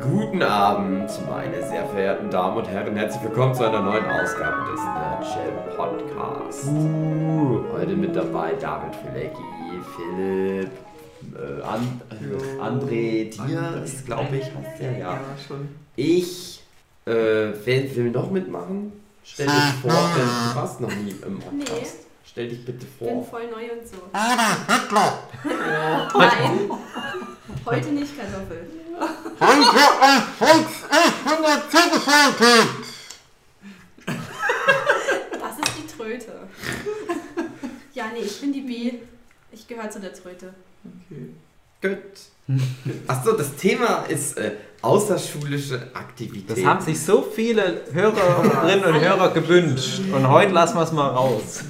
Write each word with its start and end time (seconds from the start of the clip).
Guten 0.00 0.42
Abend, 0.42 1.10
meine 1.28 1.66
sehr 1.68 1.86
verehrten 1.86 2.30
Damen 2.30 2.56
und 2.56 2.68
Herren. 2.68 2.96
Herzlich 2.96 3.22
willkommen 3.22 3.54
zu 3.54 3.64
einer 3.64 3.80
neuen 3.80 4.04
Ausgabe 4.04 4.70
des 4.70 4.80
Nerdshell 4.80 5.52
Podcasts. 5.76 6.66
Uh, 6.66 7.64
heute 7.72 7.94
mit 7.94 8.14
dabei 8.14 8.54
David 8.54 8.94
Filecki, 8.96 9.42
Philipp, 9.96 10.70
äh, 11.34 11.62
And 11.62 12.02
äh, 12.10 12.60
André 12.60 13.30
Diaz, 13.30 14.04
glaube 14.04 14.36
ich, 14.36 14.44
heißt 14.44 14.80
der, 14.80 14.92
ja. 14.92 15.14
Ja, 15.14 15.20
schon. 15.46 15.68
Ich, 15.96 16.62
äh, 17.06 17.12
wer 17.64 17.96
will 17.96 18.10
noch 18.10 18.30
mitmachen? 18.30 18.92
Stell 19.22 19.46
dich 19.46 19.54
vor, 19.80 20.10
denn 20.16 20.26
du 20.26 20.56
warst 20.56 20.80
noch 20.80 20.94
nie 20.94 21.14
im 21.26 21.38
Podcast. 21.38 21.70
Nee. 21.70 22.04
Stell 22.24 22.48
dich 22.48 22.64
bitte 22.64 22.84
bin 22.84 23.08
vor. 23.08 23.24
voll 23.24 23.48
neu 23.48 23.72
und 23.72 23.86
so. 23.86 23.96
Nein, 24.12 24.30
heute 27.64 27.88
nicht 27.90 28.18
Kartoffel. 28.18 28.83
Das 35.40 35.58
ist 35.58 35.72
die 35.78 35.96
Tröte. 35.96 36.32
Ja, 37.92 38.04
nee, 38.12 38.20
ich 38.24 38.40
bin 38.40 38.52
die 38.52 38.60
B. 38.60 38.92
Ich 39.52 39.66
gehöre 39.68 39.90
zu 39.90 40.00
der 40.00 40.12
Tröte. 40.12 40.54
Okay. 41.10 41.30
Gut. 41.82 42.58
Achso, 43.06 43.32
das 43.32 43.54
Thema 43.56 44.04
ist 44.08 44.36
äh, 44.36 44.52
außerschulische 44.82 45.90
Aktivitäten. 45.94 46.54
Das 46.54 46.64
haben 46.64 46.84
sich 46.84 47.00
so 47.00 47.22
viele 47.22 47.82
Hörerinnen 47.92 48.84
und 48.84 49.00
Hörer 49.00 49.30
gewünscht. 49.32 50.00
Und 50.12 50.28
heute 50.28 50.52
lassen 50.52 50.76
wir 50.76 50.82
es 50.82 50.92
mal 50.92 51.08
raus. 51.08 51.60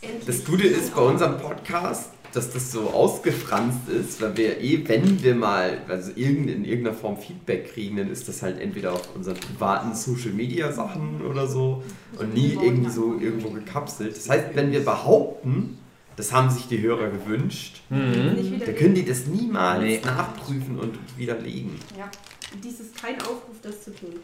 Endlich. 0.00 0.24
Das 0.26 0.44
Gute 0.44 0.66
ist 0.68 0.94
bei 0.94 1.02
unserem 1.02 1.38
Podcast, 1.38 2.10
dass 2.32 2.50
das 2.52 2.72
so 2.72 2.90
ausgefranst 2.90 3.88
ist, 3.88 4.20
weil 4.20 4.36
wir 4.36 4.60
eh, 4.60 4.86
wenn 4.86 5.22
wir 5.22 5.34
mal 5.34 5.78
also 5.88 6.10
irgend, 6.14 6.50
in 6.50 6.64
irgendeiner 6.64 6.96
Form 6.96 7.16
Feedback 7.16 7.72
kriegen, 7.72 7.96
dann 7.96 8.10
ist 8.10 8.28
das 8.28 8.42
halt 8.42 8.60
entweder 8.60 8.92
auf 8.92 9.14
unseren 9.14 9.36
privaten 9.36 9.94
Social 9.94 10.32
Media 10.32 10.70
Sachen 10.72 11.22
oder 11.22 11.46
so 11.46 11.82
und 12.18 12.34
nie 12.34 12.58
irgendwie 12.60 12.90
so 12.90 13.18
irgendwo 13.18 13.50
gekapselt. 13.50 14.16
Das 14.16 14.28
heißt, 14.28 14.48
wenn 14.54 14.70
wir 14.72 14.84
behaupten, 14.84 15.78
das 16.16 16.32
haben 16.32 16.50
sich 16.50 16.66
die 16.66 16.80
Hörer 16.82 17.10
gewünscht, 17.10 17.80
wieder 17.88 18.66
dann 18.66 18.74
können 18.76 18.94
die 18.94 19.04
das 19.04 19.26
niemals 19.26 19.82
Nee. 19.82 20.00
nachprüfen 20.04 20.78
und 20.78 20.98
widerlegen. 21.16 21.76
Ja, 21.96 22.10
dies 22.62 22.80
ist 22.80 23.00
kein 23.00 23.20
Aufruf, 23.20 23.56
das 23.62 23.84
zu 23.84 23.92
tun. 23.94 24.14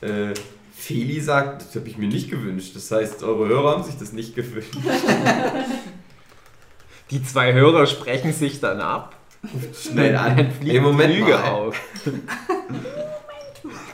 Äh, 0.00 0.34
Feli 0.72 1.20
sagt, 1.20 1.62
das 1.62 1.74
habe 1.74 1.88
ich 1.88 1.98
mir 1.98 2.06
nicht 2.08 2.30
gewünscht. 2.30 2.76
Das 2.76 2.88
heißt, 2.92 3.24
eure 3.24 3.48
Hörer 3.48 3.70
haben 3.72 3.82
sich 3.84 3.96
das 3.98 4.12
nicht 4.12 4.36
gewünscht. 4.36 4.70
Die 7.10 7.22
zwei 7.22 7.52
Hörer 7.54 7.86
sprechen 7.86 8.32
sich 8.32 8.60
dann 8.60 8.80
ab. 8.80 9.14
Schnell 9.74 10.16
an. 10.16 10.36
Dann 10.36 10.50
fliegt 10.50 10.74
Ey, 10.74 10.80
Moment 10.80 11.14
die 11.14 11.18
Lüge 11.18 11.32
mal. 11.32 11.44
auf. 11.50 11.80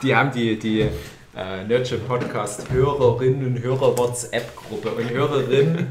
Die 0.01 0.15
haben 0.15 0.31
die, 0.31 0.59
die 0.59 0.81
äh, 1.35 1.63
Nerdship 1.67 2.07
Podcast 2.07 2.69
Hörerinnen 2.71 3.45
und 3.45 3.63
Hörer 3.63 3.97
WhatsApp-Gruppe. 3.97 4.89
Und 4.89 5.09
Hörerin, 5.09 5.87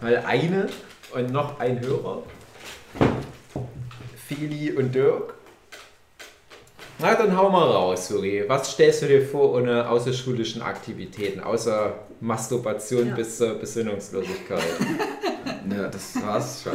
weil 0.00 0.18
eine 0.18 0.68
und 1.14 1.32
noch 1.32 1.58
ein 1.60 1.80
Hörer. 1.80 2.22
Feli 4.28 4.72
und 4.72 4.94
Dirk. 4.94 5.35
Na, 6.98 7.14
dann 7.14 7.36
hau 7.36 7.50
mal 7.50 7.64
raus, 7.70 8.08
Suri. 8.08 8.44
Was 8.48 8.72
stellst 8.72 9.02
du 9.02 9.06
dir 9.06 9.22
vor 9.26 9.52
ohne 9.52 9.88
außerschulischen 9.88 10.62
Aktivitäten, 10.62 11.40
außer 11.40 11.94
Masturbation 12.20 13.08
Ja. 13.08 13.14
bis 13.14 13.36
zur 13.38 13.54
Besinnungslosigkeit? 13.54 14.62
Ja, 15.68 15.88
das 15.88 16.14
war's 16.24 16.62
schon. 16.62 16.74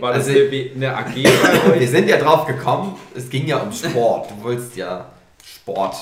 War 0.00 0.14
das 0.14 0.26
Also- 0.26 0.40
eine, 0.40 0.96
AG 0.96 1.14
bei 1.14 1.78
Wir 1.80 1.86
sind 1.88 2.08
ja 2.08 2.16
drauf 2.18 2.44
gekommen, 2.44 2.96
es 3.14 3.30
ging 3.30 3.46
ja 3.46 3.58
um 3.58 3.70
Sport. 3.70 4.32
Du 4.32 4.42
wolltest 4.42 4.74
ja 4.76 5.06
Sport 5.44 5.94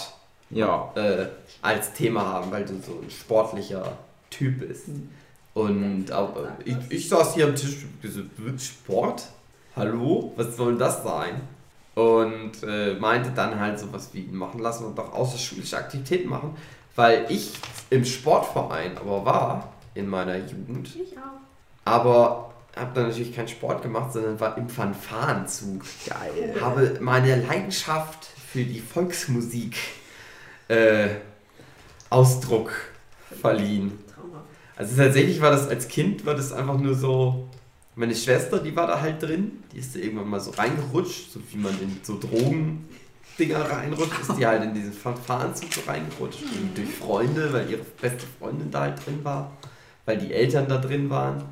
Ja. 0.49 0.91
äh, 0.95 1.27
als 1.61 1.93
Thema 1.93 2.25
haben, 2.25 2.51
weil 2.51 2.65
du 2.65 2.73
so 2.81 2.93
ein 3.03 3.11
sportlicher 3.11 3.93
Typ 4.31 4.61
bist. 4.67 4.87
Und 5.53 6.11
aber 6.11 6.57
ich, 6.65 6.77
ich 6.89 7.09
saß 7.11 7.35
hier 7.35 7.45
am 7.45 7.55
Tisch 7.55 7.85
und 7.85 8.01
gesagt, 8.01 8.29
"Wird 8.39 8.61
Sport? 8.63 9.25
Hallo? 9.77 10.33
Was 10.37 10.57
soll 10.57 10.79
das 10.79 11.03
sein? 11.05 11.43
Und 12.01 12.63
äh, 12.63 12.95
meinte 12.95 13.31
dann 13.31 13.59
halt 13.59 13.79
sowas 13.79 14.11
wie, 14.13 14.23
machen 14.23 14.61
lassen 14.61 14.85
und 14.85 14.97
doch 14.97 15.13
außerschulische 15.13 15.77
Aktivitäten 15.77 16.29
machen, 16.29 16.57
weil 16.97 17.27
ich 17.29 17.53
im 17.91 18.05
Sportverein 18.05 18.97
aber 18.97 19.25
war 19.25 19.73
in 19.95 20.09
meiner 20.09 20.37
Jugend 20.37 20.89
Ich 20.95 21.17
auch. 21.19 21.41
aber 21.85 22.53
habe 22.77 22.93
dann 22.95 23.09
natürlich 23.09 23.35
keinen 23.35 23.49
Sport 23.49 23.83
gemacht, 23.83 24.13
sondern 24.13 24.39
war 24.39 24.57
im 24.57 24.69
Fanfarenzug. 24.69 25.83
Geil. 26.07 26.55
Habe 26.61 26.99
meine 27.01 27.35
Leidenschaft 27.45 28.25
für 28.25 28.63
die 28.63 28.81
Volksmusik 28.81 29.77
äh, 30.69 31.09
Ausdruck 32.09 32.73
verliehen. 33.41 33.99
Also 34.77 34.97
tatsächlich 34.97 35.41
war 35.41 35.51
das 35.51 35.69
als 35.69 35.89
Kind, 35.89 36.25
war 36.25 36.35
das 36.35 36.53
einfach 36.53 36.79
nur 36.79 36.95
so, 36.95 37.49
meine 37.95 38.15
Schwester, 38.15 38.59
die 38.59 38.75
war 38.75 38.87
da 38.87 39.01
halt 39.01 39.23
drin, 39.23 39.63
die 39.73 39.79
ist 39.79 39.95
da 39.95 39.99
irgendwann 39.99 40.29
mal 40.29 40.41
so 40.41 40.53
reingerutscht, 40.53 41.33
so 41.33 41.41
wie 41.51 41.59
man 41.59 41.73
in 41.81 41.99
so 42.03 42.19
Drogendinger 42.19 43.71
reinrutscht, 43.71 44.21
ist 44.21 44.39
die 44.39 44.47
halt 44.47 44.63
in 44.63 44.75
diesen 44.75 44.93
Fanfarenzug 44.93 45.73
so 45.73 45.81
reingerutscht, 45.87 46.43
irgendwie 46.43 46.83
durch 46.83 46.97
Freunde, 46.97 47.53
weil 47.53 47.69
ihre 47.71 47.85
beste 48.01 48.27
Freundin 48.39 48.71
da 48.71 48.83
halt 48.83 49.05
drin 49.05 49.21
war, 49.23 49.57
weil 50.05 50.19
die 50.19 50.33
Eltern 50.33 50.69
da 50.69 50.79
drin 50.79 51.11
waren. 51.11 51.45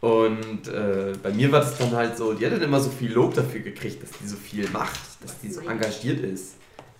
Und 0.00 0.68
äh, 0.68 1.12
bei 1.22 1.32
mir 1.32 1.50
war 1.50 1.60
das 1.60 1.76
dann 1.76 1.92
halt 1.92 2.16
so, 2.16 2.32
die 2.32 2.46
hat 2.46 2.52
dann 2.52 2.62
immer 2.62 2.80
so 2.80 2.90
viel 2.90 3.12
Lob 3.12 3.34
dafür 3.34 3.60
gekriegt, 3.60 4.02
dass 4.02 4.10
die 4.12 4.28
so 4.28 4.36
viel 4.36 4.68
macht, 4.70 5.00
dass 5.22 5.40
die 5.40 5.50
so 5.50 5.60
engagiert 5.62 6.20
ist 6.20 6.54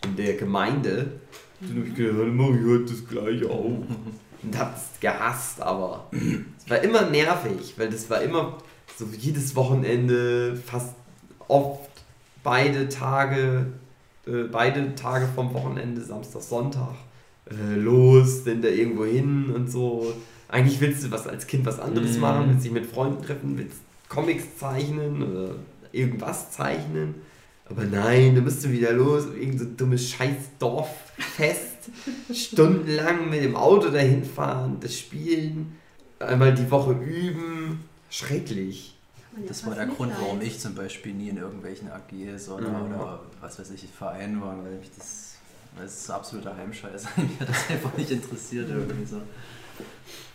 in 0.04 0.16
der 0.16 0.34
Gemeinde. 0.34 1.20
Und 1.60 1.70
dann 1.70 1.78
hab 1.78 1.86
ich 1.86 1.94
gedacht, 1.94 2.28
mach 2.32 2.50
ich 2.50 2.66
halt 2.66 2.90
das 2.90 3.06
gleiche 3.06 3.50
auch. 3.50 3.82
Und 4.42 4.56
hab 4.58 4.76
es 4.76 5.00
gehasst, 5.00 5.60
aber 5.60 6.06
es 6.12 6.70
war 6.70 6.78
immer 6.80 7.02
nervig, 7.10 7.74
weil 7.76 7.90
das 7.90 8.08
war 8.08 8.20
immer 8.22 8.58
so 8.96 9.06
jedes 9.16 9.54
Wochenende, 9.56 10.56
fast 10.56 10.94
oft 11.48 11.90
beide 12.44 12.88
Tage, 12.88 13.66
äh, 14.26 14.44
beide 14.50 14.94
Tage 14.94 15.28
vom 15.34 15.52
Wochenende, 15.54 16.00
Samstag, 16.02 16.42
Sonntag, 16.42 16.94
äh, 17.50 17.74
los, 17.76 18.44
denn 18.44 18.62
da 18.62 18.68
irgendwo 18.68 19.04
hin 19.04 19.50
und 19.54 19.70
so. 19.70 20.12
Eigentlich 20.48 20.80
willst 20.80 21.04
du 21.04 21.10
was 21.10 21.26
als 21.26 21.46
Kind 21.46 21.66
was 21.66 21.78
anderes 21.80 22.14
Mhm. 22.16 22.20
machen, 22.20 22.48
willst 22.48 22.64
dich 22.64 22.72
mit 22.72 22.86
Freunden 22.86 23.22
treffen, 23.22 23.58
willst 23.58 23.78
Comics 24.08 24.56
zeichnen 24.58 25.22
oder 25.22 25.54
irgendwas 25.92 26.52
zeichnen. 26.52 27.16
Aber 27.68 27.84
nein, 27.84 28.34
du 28.34 28.40
musst 28.40 28.64
du 28.64 28.70
wieder 28.70 28.92
los, 28.92 29.24
irgend 29.38 29.58
so 29.60 29.66
dummes 29.76 30.08
scheiß 30.10 30.36
Dorffest, 30.58 31.67
stundenlang 32.32 33.30
mit 33.30 33.42
dem 33.42 33.56
Auto 33.56 33.88
dahin 33.90 34.24
fahren, 34.24 34.78
das 34.80 34.98
spielen, 34.98 35.76
einmal 36.18 36.54
die 36.54 36.70
Woche 36.70 36.92
üben. 36.92 37.84
Schrecklich. 38.10 38.94
Ja 39.36 39.42
Das 39.48 39.66
war 39.66 39.74
der 39.74 39.86
Grund, 39.86 40.12
warum 40.20 40.40
ich 40.40 40.58
zum 40.58 40.74
Beispiel 40.74 41.14
nie 41.14 41.28
in 41.28 41.36
irgendwelchen 41.36 41.88
AGs 41.90 42.48
oder, 42.48 42.68
Mhm. 42.68 42.94
oder 42.94 43.20
was 43.40 43.58
weiß 43.58 43.70
ich, 43.70 43.86
Vereinen 43.86 44.40
war, 44.40 44.56
weil 44.64 44.72
mich 44.78 44.90
das, 44.96 45.34
weil 45.76 45.86
es 45.86 46.00
ist 46.00 46.10
absoluter 46.10 46.56
Heimscheiß. 46.56 47.04
mich 47.16 47.38
hat 47.40 47.48
das 47.48 47.68
einfach 47.70 47.96
nicht 47.96 48.10
interessiert 48.10 48.68
irgendwie 48.70 49.04
so. 49.04 49.20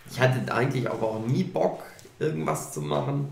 Ich 0.10 0.20
hatte 0.20 0.54
eigentlich 0.54 0.90
aber 0.90 1.04
auch 1.08 1.26
nie 1.26 1.44
Bock, 1.44 1.84
irgendwas 2.20 2.72
zu 2.72 2.82
machen. 2.82 3.28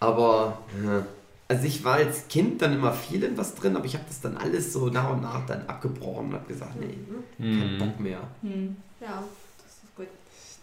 Aber, 0.00 0.58
ja. 0.84 1.04
Also 1.54 1.66
ich 1.66 1.84
war 1.84 1.94
als 1.94 2.26
Kind 2.28 2.60
dann 2.62 2.72
immer 2.74 2.92
viel 2.92 3.22
in 3.22 3.36
was 3.36 3.54
drin, 3.54 3.76
aber 3.76 3.84
ich 3.84 3.94
habe 3.94 4.04
das 4.08 4.20
dann 4.20 4.36
alles 4.36 4.72
so 4.72 4.88
nach 4.88 5.10
und 5.10 5.22
nach 5.22 5.44
dann 5.46 5.66
abgebrochen 5.66 6.26
und 6.26 6.34
habe 6.34 6.46
gesagt, 6.46 6.74
nee, 6.80 6.98
kein 7.38 7.78
Bock 7.78 8.00
mehr. 8.00 8.20
Hm. 8.42 8.76
Ja, 9.00 9.22
das 9.62 9.74
ist 9.84 9.96
gut. 9.96 10.08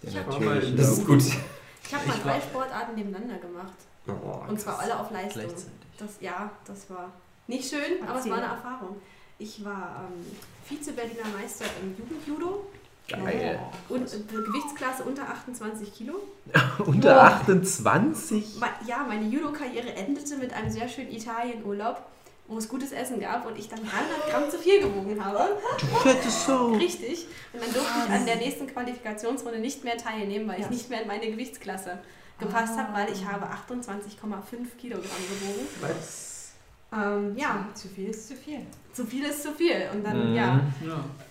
Ich 0.03 0.11
Der 0.13 0.21
hab- 0.25 0.29
natürliche 0.31 0.75
Das 0.75 0.97
ist 0.97 1.05
gut. 1.05 1.21
Ich 1.21 1.95
habe 1.95 2.07
mal 2.07 2.15
Ich 2.17 2.21
drei 2.23 2.29
war- 2.35 2.41
Sportarten 2.41 2.95
nebeneinander 2.95 3.37
gemacht. 3.37 3.73
Oh, 4.07 4.49
Und 4.49 4.59
zwar 4.59 4.79
alle 4.79 4.99
auf 4.99 5.11
Leistung. 5.11 5.43
Gleichzeitig. 5.43 5.71
Das, 5.97 6.09
ja, 6.21 6.49
das 6.65 6.89
war 6.89 7.11
nicht 7.47 7.69
schön, 7.69 8.01
aber 8.07 8.19
es 8.19 8.29
war 8.29 8.37
eine 8.37 8.47
Erfahrung. 8.47 8.95
Ich 9.37 9.63
war 9.63 10.05
ähm, 10.09 10.25
Vize-Berliner 10.65 11.25
Meister 11.39 11.65
im 11.81 11.95
Jugendjudo 11.97 12.65
Geil. 13.11 13.59
und 13.89 14.01
äh, 14.13 14.17
Gewichtsklasse 14.27 15.03
unter 15.03 15.23
28 15.29 15.93
Kilo. 15.93 16.13
Unter 16.85 17.21
28? 17.23 18.57
Ma- 18.59 18.67
Ja, 18.87 19.05
meine 19.07 19.25
Judo-Karriere 19.27 19.93
endete 19.93 20.37
mit 20.37 20.53
einem 20.53 20.69
sehr 20.71 20.87
schönen 20.87 21.11
Italienurlaub, 21.11 22.01
wo 22.47 22.57
es 22.57 22.67
gutes 22.67 22.91
Essen 22.91 23.19
gab 23.19 23.45
und 23.45 23.57
ich 23.57 23.69
dann 23.69 23.79
300 23.79 24.29
Gramm 24.29 24.49
zu 24.49 24.57
viel 24.57 24.81
gewogen 24.81 25.23
habe. 25.23 25.57
Fettes 26.03 26.45
Sau. 26.45 26.71
Richtig. 26.73 27.27
Und 27.53 27.61
dann 27.63 27.73
durfte 27.73 27.91
ich 28.07 28.11
an 28.11 28.25
der 28.25 28.35
nächsten 28.37 28.67
Qualifikationsrunde 28.67 29.59
nicht 29.59 29.83
mehr 29.83 29.97
teilnehmen, 29.97 30.47
weil 30.49 30.59
ich 30.59 30.69
nicht 30.69 30.89
mehr 30.89 31.01
in 31.01 31.07
meine 31.07 31.29
Gewichtsklasse 31.29 31.99
gepasst 32.39 32.77
habe, 32.77 32.93
weil 32.93 33.11
ich 33.11 33.25
habe 33.25 33.45
28,5 33.45 34.75
Kilogramm 34.79 35.03
gewogen. 35.29 35.67
Ähm, 36.93 37.37
ja, 37.37 37.67
Zu 37.73 37.87
viel 37.87 38.09
ist 38.09 38.27
zu 38.27 38.35
viel. 38.35 38.59
zu 38.93 39.05
viel 39.05 39.23
ist 39.25 39.43
zu 39.43 39.51
viel. 39.53 39.87
Und 39.93 40.03
dann, 40.05 40.31
Mhm. 40.31 40.35
ja, 40.35 40.59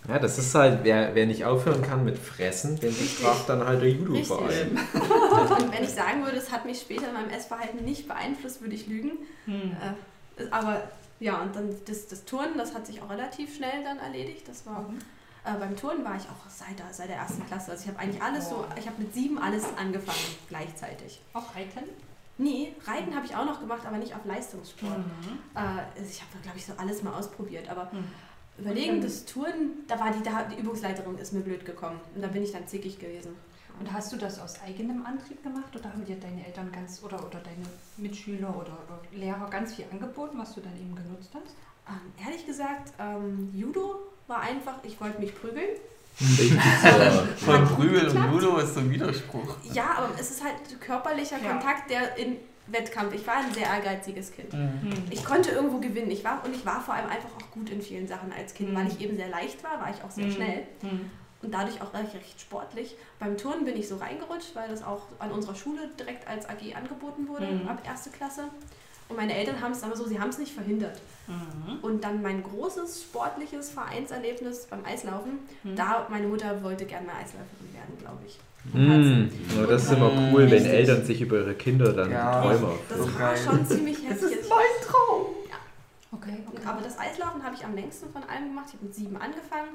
Ja. 0.09 0.19
Das 0.19 0.39
ist 0.39 0.55
halt, 0.55 0.81
wer, 0.83 1.15
wer 1.15 1.27
nicht 1.27 1.45
aufhören 1.45 1.83
kann 1.83 2.05
mit 2.05 2.17
Fressen, 2.19 2.81
den 2.81 2.97
bestraft 2.97 3.49
dann 3.49 3.65
halt 3.65 3.83
der 3.83 3.89
richtig. 3.89 4.07
Judo-Verein. 4.09 4.79
Und 4.95 5.73
wenn 5.73 5.85
ich 5.85 5.91
sagen 5.91 6.25
würde, 6.25 6.39
es 6.39 6.51
hat 6.51 6.65
mich 6.65 6.81
später 6.81 7.09
in 7.09 7.13
meinem 7.13 7.29
Essverhalten 7.31 7.85
nicht 7.85 8.09
beeinflusst, 8.09 8.63
würde 8.63 8.75
ich 8.75 8.87
lügen. 8.87 9.13
Hm. 9.45 9.77
Äh, 10.39 10.45
aber 10.51 10.83
Ja, 11.21 11.43
und 11.43 11.55
dann 11.55 11.69
das, 11.85 12.07
das 12.09 12.25
Turnen, 12.25 12.57
das 12.57 12.75
hat 12.75 12.87
sich 12.87 13.03
auch 13.03 13.11
relativ 13.11 13.55
schnell 13.55 13.85
dann 13.85 13.99
erledigt. 13.99 14.49
Das 14.49 14.65
war 14.65 14.89
mhm. 14.89 14.99
äh, 15.45 15.53
beim 15.61 15.77
Turnen 15.77 16.03
war 16.03 16.17
ich 16.17 16.23
auch 16.23 16.49
seit 16.49 16.79
der, 16.79 16.87
seit 16.93 17.11
der 17.11 17.17
ersten 17.17 17.45
Klasse. 17.47 17.73
Also 17.73 17.83
ich 17.85 17.89
habe 17.91 17.99
eigentlich 18.01 18.23
alles 18.23 18.47
oh. 18.47 18.61
so, 18.61 18.65
ich 18.79 18.87
habe 18.87 18.97
mit 19.03 19.13
sieben 19.13 19.39
alles 19.39 19.65
angefangen 19.77 20.17
gleichzeitig. 20.49 21.21
Auch 21.35 21.55
Reiten? 21.55 21.85
Nee, 22.41 22.75
Reiten 22.87 23.15
habe 23.15 23.27
ich 23.27 23.37
auch 23.37 23.45
noch 23.45 23.61
gemacht, 23.61 23.85
aber 23.87 23.99
nicht 23.99 24.15
auf 24.15 24.25
Leistungssport. 24.25 24.97
Mhm. 24.97 25.39
Äh, 25.55 26.03
ich 26.03 26.23
habe, 26.23 26.43
glaube 26.43 26.57
ich, 26.57 26.65
so 26.65 26.73
alles 26.79 27.03
mal 27.03 27.13
ausprobiert. 27.13 27.69
Aber 27.69 27.91
mhm. 27.93 28.05
überlegen, 28.57 29.03
das 29.03 29.27
Touren, 29.27 29.85
da 29.87 30.01
war 30.01 30.11
die, 30.11 30.23
da, 30.23 30.45
die 30.45 30.59
Übungsleiterin 30.59 31.19
ist 31.19 31.35
mir 31.35 31.41
blöd 31.41 31.67
gekommen. 31.67 32.01
Und 32.15 32.23
da 32.23 32.29
bin 32.29 32.43
ich 32.43 32.53
dann 32.53 32.67
zickig 32.67 32.99
gewesen. 32.99 33.37
Und 33.79 33.93
hast 33.93 34.11
du 34.13 34.17
das 34.17 34.41
aus 34.41 34.61
eigenem 34.63 35.05
Antrieb 35.05 35.43
gemacht 35.43 35.75
oder 35.77 35.93
haben 35.93 36.05
dir 36.05 36.17
deine 36.17 36.47
Eltern 36.47 36.73
ganz 36.73 37.03
oder, 37.03 37.19
oder 37.19 37.41
deine 37.41 37.67
Mitschüler 37.99 38.49
oder, 38.49 38.73
oder 38.87 39.01
Lehrer 39.13 39.49
ganz 39.51 39.75
viel 39.75 39.85
angeboten, 39.91 40.39
was 40.39 40.55
du 40.55 40.63
dann 40.63 40.77
eben 40.77 40.95
genutzt 40.95 41.31
hast? 41.35 41.55
Ähm, 41.89 42.27
ehrlich 42.27 42.47
gesagt, 42.47 42.95
ähm, 42.99 43.51
Judo 43.55 43.97
war 44.27 44.41
einfach, 44.41 44.83
ich 44.83 44.99
wollte 45.01 45.21
mich 45.21 45.35
prügeln. 45.35 45.77
Von 47.39 47.65
Prügel 47.65 48.09
und 48.09 48.33
Judo 48.33 48.59
ist 48.59 48.75
so 48.75 48.81
ein 48.81 48.91
Widerspruch. 48.91 49.57
Ja, 49.73 49.95
aber 49.97 50.09
es 50.19 50.31
ist 50.31 50.45
halt 50.45 50.81
körperlicher 50.81 51.39
ja. 51.43 51.51
Kontakt, 51.51 51.91
der 51.91 52.17
in 52.19 52.37
Wettkampf. 52.67 53.15
Ich 53.15 53.27
war 53.27 53.37
ein 53.37 53.53
sehr 53.55 53.67
ehrgeiziges 53.67 54.33
Kind. 54.33 54.53
Mhm. 54.53 54.93
Ich 55.11 55.25
konnte 55.25 55.51
irgendwo 55.51 55.79
gewinnen. 55.79 56.11
Ich 56.11 56.23
war 56.25 56.45
und 56.45 56.55
ich 56.55 56.65
war 56.67 56.81
vor 56.81 56.95
allem 56.95 57.09
einfach 57.09 57.31
auch 57.37 57.51
gut 57.51 57.71
in 57.71 57.81
vielen 57.81 58.07
Sachen 58.07 58.33
als 58.33 58.55
Kind, 58.55 58.71
mhm. 58.71 58.77
weil 58.77 58.89
ich 58.89 59.01
eben 59.01 59.17
sehr 59.17 59.29
leicht 59.29 59.65
war, 59.65 59.81
war 59.81 59.91
ich 59.91 60.05
auch 60.05 60.11
sehr 60.11 60.27
mhm. 60.27 60.33
schnell. 60.33 60.67
Mhm 60.83 61.11
und 61.43 61.55
dadurch 61.55 61.81
auch 61.81 61.95
recht, 61.95 62.15
recht 62.15 62.41
sportlich. 62.41 62.97
Beim 63.19 63.37
Turnen 63.37 63.65
bin 63.65 63.77
ich 63.77 63.89
so 63.89 63.97
reingerutscht, 63.97 64.55
weil 64.55 64.69
das 64.69 64.83
auch 64.83 65.07
an 65.19 65.33
unserer 65.33 65.55
Schule 65.55 65.89
direkt 65.99 66.29
als 66.29 66.49
AG 66.49 66.75
angeboten 66.75 67.29
wurde, 67.29 67.47
mhm. 67.47 67.69
ab 67.69 67.83
erste 67.87 68.11
Klasse. 68.11 68.45
Und 69.11 69.17
meine 69.17 69.35
Eltern 69.35 69.61
haben 69.61 69.73
es 69.73 69.83
aber 69.83 69.97
so, 69.97 70.07
sie 70.07 70.21
haben 70.21 70.31
es 70.31 70.39
nicht 70.39 70.53
verhindert. 70.53 71.01
Mhm. 71.27 71.81
Und 71.83 72.05
dann 72.05 72.23
mein 72.23 72.43
großes 72.43 73.03
sportliches 73.03 73.71
Vereinserlebnis 73.71 74.67
beim 74.71 74.85
Eislaufen, 74.85 75.41
mhm. 75.65 75.77
da 75.77 76.07
meine 76.09 76.29
Mutter 76.29 76.63
wollte 76.63 76.87
gerne 76.87 77.07
mal 77.09 77.15
Eisläuferin 77.15 77.75
werden, 77.75 77.99
glaube 77.99 78.21
ich. 78.27 78.39
Mm, 78.73 79.59
ja, 79.59 79.67
das 79.67 79.85
ist 79.85 79.93
immer 79.93 80.13
cool, 80.13 80.43
wenn 80.43 80.51
richtig. 80.51 80.73
Eltern 80.73 81.05
sich 81.05 81.21
über 81.23 81.39
ihre 81.39 81.55
Kinder 81.55 81.93
dann 81.93 82.11
ja, 82.11 82.43
Träume 82.43 82.75
Das 82.89 82.99
so 82.99 83.19
war 83.19 83.35
schon 83.35 83.67
ziemlich 83.67 83.97
hässlich. 84.07 84.37
Das 84.37 84.41
ist 84.43 84.51
mein 84.51 84.87
Traum! 84.87 85.27
Ja. 85.49 85.57
Okay, 86.13 86.43
okay. 86.47 86.63
Aber 86.67 86.83
das 86.83 86.99
Eislaufen 86.99 87.43
habe 87.43 87.55
ich 87.55 87.65
am 87.65 87.75
längsten 87.75 88.13
von 88.13 88.23
allem 88.25 88.49
gemacht. 88.49 88.67
Ich 88.69 88.75
habe 88.75 88.85
mit 88.85 88.95
sieben 88.95 89.17
angefangen 89.17 89.71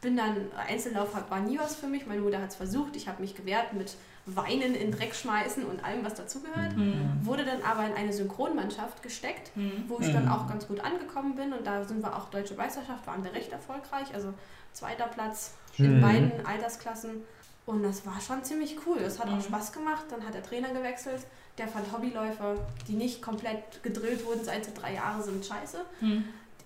bin 0.00 0.16
dann, 0.16 0.36
Einzellauf 0.68 1.08
war 1.28 1.40
nie 1.40 1.58
was 1.58 1.76
für 1.76 1.86
mich. 1.86 2.06
Meine 2.06 2.20
Mutter 2.20 2.40
hat 2.40 2.50
es 2.50 2.56
versucht, 2.56 2.96
ich 2.96 3.08
habe 3.08 3.20
mich 3.20 3.34
gewehrt 3.34 3.72
mit 3.72 3.96
Weinen 4.26 4.74
in 4.74 4.92
Dreck 4.92 5.14
schmeißen 5.14 5.64
und 5.64 5.82
allem, 5.84 6.04
was 6.04 6.14
dazugehört. 6.14 6.76
Mhm. 6.76 7.20
Wurde 7.22 7.44
dann 7.44 7.62
aber 7.62 7.86
in 7.86 7.94
eine 7.94 8.12
Synchronmannschaft 8.12 9.02
gesteckt, 9.02 9.56
mhm. 9.56 9.84
wo 9.88 9.98
ich 10.00 10.12
dann 10.12 10.26
mhm. 10.26 10.32
auch 10.32 10.46
ganz 10.46 10.68
gut 10.68 10.80
angekommen 10.80 11.34
bin. 11.34 11.52
Und 11.52 11.66
da 11.66 11.84
sind 11.84 12.02
wir 12.02 12.14
auch 12.14 12.28
Deutsche 12.28 12.54
Meisterschaft, 12.54 13.06
waren 13.06 13.24
wir 13.24 13.32
recht 13.32 13.50
erfolgreich. 13.52 14.14
Also 14.14 14.34
zweiter 14.72 15.06
Platz 15.06 15.54
in 15.78 15.96
mhm. 15.96 16.00
beiden 16.02 16.46
Altersklassen. 16.46 17.22
Und 17.66 17.82
das 17.82 18.06
war 18.06 18.20
schon 18.20 18.44
ziemlich 18.44 18.76
cool. 18.86 18.98
Es 18.98 19.18
hat 19.18 19.28
auch 19.28 19.36
mhm. 19.36 19.42
Spaß 19.42 19.72
gemacht. 19.72 20.04
Dann 20.10 20.24
hat 20.24 20.34
der 20.34 20.42
Trainer 20.42 20.68
gewechselt. 20.72 21.26
Der 21.56 21.66
fand 21.66 21.90
Hobbyläufer, 21.92 22.54
die 22.86 22.92
nicht 22.92 23.20
komplett 23.20 23.82
gedrillt 23.82 24.24
wurden 24.24 24.44
seit 24.44 24.64
so 24.64 24.70
drei 24.74 24.94
Jahren, 24.94 25.22
sind 25.22 25.44
scheiße. 25.44 25.78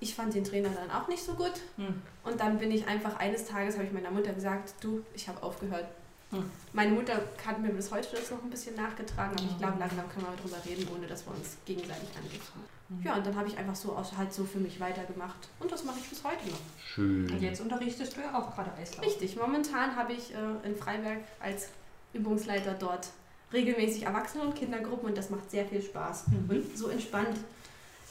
Ich 0.02 0.16
fand 0.16 0.34
den 0.34 0.42
Trainer 0.42 0.68
dann 0.70 0.90
auch 0.90 1.06
nicht 1.06 1.22
so 1.22 1.34
gut. 1.34 1.52
Hm. 1.76 2.02
Und 2.24 2.40
dann 2.40 2.58
bin 2.58 2.72
ich 2.72 2.88
einfach 2.88 3.16
eines 3.16 3.46
Tages, 3.46 3.76
habe 3.76 3.86
ich 3.86 3.92
meiner 3.92 4.10
Mutter 4.10 4.32
gesagt, 4.32 4.74
du, 4.80 5.04
ich 5.14 5.28
habe 5.28 5.40
aufgehört. 5.42 5.86
Hm. 6.30 6.50
Meine 6.72 6.90
Mutter 6.90 7.22
hat 7.46 7.60
mir 7.60 7.68
bis 7.68 7.92
heute 7.92 8.08
das 8.16 8.30
noch 8.32 8.42
ein 8.42 8.50
bisschen 8.50 8.74
nachgetragen, 8.74 9.36
aber 9.36 9.44
ich 9.44 9.58
glaube, 9.58 9.78
langsam 9.78 10.08
können 10.10 10.26
wir 10.26 10.36
darüber 10.36 10.64
reden, 10.66 10.88
ohne 10.92 11.06
dass 11.06 11.24
wir 11.24 11.32
uns 11.32 11.56
gegenseitig 11.64 12.08
angreifen. 12.16 12.64
Mhm. 12.88 13.02
Ja, 13.04 13.14
und 13.14 13.24
dann 13.24 13.36
habe 13.36 13.46
ich 13.46 13.56
einfach 13.56 13.76
so 13.76 13.96
halt 14.16 14.32
so 14.32 14.44
für 14.44 14.58
mich 14.58 14.80
weitergemacht. 14.80 15.48
Und 15.60 15.70
das 15.70 15.84
mache 15.84 16.00
ich 16.00 16.08
bis 16.08 16.24
heute 16.24 16.48
noch. 16.48 16.58
Schön. 16.84 17.30
Und 17.30 17.40
jetzt 17.40 17.60
unterrichtest 17.60 18.16
du 18.16 18.22
ja 18.22 18.36
auch 18.36 18.52
gerade 18.56 18.72
Eislaufen. 18.74 19.04
Richtig. 19.04 19.36
Momentan 19.36 19.94
habe 19.94 20.14
ich 20.14 20.34
äh, 20.34 20.66
in 20.66 20.74
Freiberg 20.74 21.20
als 21.38 21.68
Übungsleiter 22.12 22.74
dort 22.74 23.08
regelmäßig 23.52 24.06
Erwachsene- 24.06 24.44
und 24.44 24.56
Kindergruppen 24.56 25.10
und 25.10 25.16
das 25.16 25.30
macht 25.30 25.48
sehr 25.50 25.66
viel 25.66 25.80
Spaß. 25.80 26.24
Mhm. 26.28 26.50
Und 26.50 26.76
so 26.76 26.88
entspannt 26.88 27.36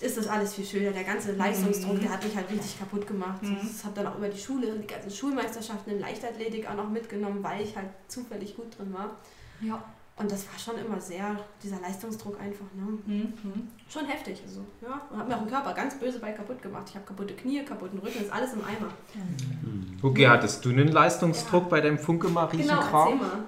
ist 0.02 0.18
das 0.18 0.28
alles 0.28 0.54
viel 0.54 0.66
schöner. 0.66 0.92
Der 0.92 1.04
ganze 1.04 1.34
Leistungsdruck, 1.34 1.96
mhm. 1.96 2.02
der 2.02 2.12
hat 2.12 2.24
mich 2.24 2.36
halt 2.36 2.50
richtig 2.50 2.80
kaputt 2.80 3.08
gemacht. 3.08 3.44
Mhm. 3.44 3.58
Ich 3.62 3.84
habe 3.84 3.96
dann 3.96 4.08
auch 4.08 4.18
über 4.18 4.30
die 4.30 4.40
Schule, 4.40 4.68
die 4.80 4.88
ganzen 4.88 5.12
Schulmeisterschaften 5.12 5.94
in 5.94 6.00
Leichtathletik 6.00 6.70
auch 6.70 6.76
noch 6.76 6.90
mitgenommen, 6.90 7.44
weil 7.44 7.62
ich 7.62 7.76
halt 7.76 7.90
zufällig 8.08 8.56
gut 8.56 8.78
drin 8.78 8.94
war. 8.94 9.18
Ja. 9.62 9.84
Und 10.18 10.32
das 10.32 10.46
war 10.48 10.60
schon 10.60 10.78
immer 10.84 11.00
sehr, 11.00 11.40
dieser 11.64 11.80
Leistungsdruck 11.80 12.40
einfach, 12.40 12.66
ne? 12.76 13.00
Mhm. 13.06 13.68
Schon 13.90 14.06
heftig. 14.06 14.42
Also, 14.46 14.64
ja. 14.82 15.02
Und 15.10 15.18
habe 15.18 15.30
mir 15.30 15.36
auch 15.36 15.42
den 15.42 15.50
Körper 15.50 15.74
ganz 15.74 15.96
böse 15.96 16.20
bei 16.20 16.32
kaputt 16.32 16.62
gemacht. 16.62 16.84
Ich 16.90 16.96
habe 16.96 17.06
kaputte 17.06 17.34
Knie, 17.34 17.64
kaputten 17.64 17.98
Rücken, 17.98 18.22
ist 18.22 18.32
alles 18.32 18.54
im 18.54 18.60
Eimer. 18.60 18.92
Mhm. 19.16 19.98
Okay, 20.02 20.28
hattest 20.28 20.64
du 20.64 20.70
einen 20.70 20.90
Leistungsdruck 20.90 21.64
ja. 21.64 21.70
bei 21.70 21.82
deinem 21.82 21.98
Funke-Mariechen? 21.98 22.68
Genau, 22.68 22.82
erzähl 22.82 23.16
mal. 23.16 23.44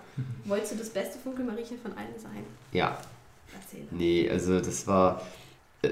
Wolltest 0.46 0.74
du 0.74 0.78
das 0.78 0.90
beste 0.90 1.20
Funke-Mariechen 1.20 1.78
von 1.80 1.92
allen 1.92 2.18
sein? 2.18 2.44
Ja. 2.72 2.98
Erzähl. 3.54 3.88
Nee, 3.92 4.30
also 4.30 4.60
das 4.60 4.88
war 4.88 5.22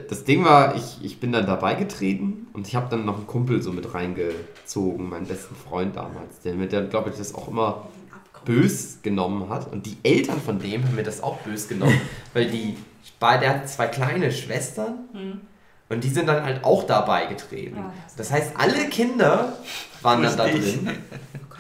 das 0.09 0.23
Ding 0.23 0.45
war, 0.45 0.75
ich, 0.75 0.99
ich 1.03 1.19
bin 1.19 1.33
dann 1.33 1.45
dabei 1.45 1.75
getreten 1.75 2.47
und 2.53 2.65
ich 2.67 2.75
habe 2.75 2.87
dann 2.89 3.05
noch 3.05 3.17
einen 3.17 3.27
Kumpel 3.27 3.61
so 3.61 3.73
mit 3.73 3.93
reingezogen, 3.93 5.09
meinen 5.09 5.25
besten 5.25 5.55
Freund 5.55 5.97
damals, 5.97 6.39
der 6.43 6.53
mir 6.53 6.67
dann, 6.67 6.89
glaube 6.89 7.09
ich, 7.09 7.17
das 7.17 7.35
auch 7.35 7.49
immer 7.49 7.87
bös 8.45 8.99
genommen 9.01 9.49
hat. 9.49 9.71
Und 9.71 9.85
die 9.85 9.97
Eltern 10.03 10.39
von 10.39 10.59
dem 10.59 10.85
haben 10.85 10.95
mir 10.95 11.03
das 11.03 11.21
auch 11.21 11.37
bös 11.39 11.67
genommen, 11.67 11.99
weil 12.33 12.49
die, 12.49 12.77
der 13.21 13.49
hat 13.49 13.69
zwei 13.69 13.87
kleine 13.87 14.31
Schwestern 14.31 15.09
mhm. 15.13 15.41
und 15.89 16.03
die 16.03 16.09
sind 16.09 16.27
dann 16.27 16.43
halt 16.43 16.63
auch 16.63 16.85
dabei 16.85 17.25
getreten. 17.25 17.83
Das 18.15 18.31
heißt, 18.31 18.53
alle 18.57 18.87
Kinder 18.87 19.57
waren 20.01 20.23
dann 20.23 20.37
da 20.37 20.47
drin. 20.47 20.89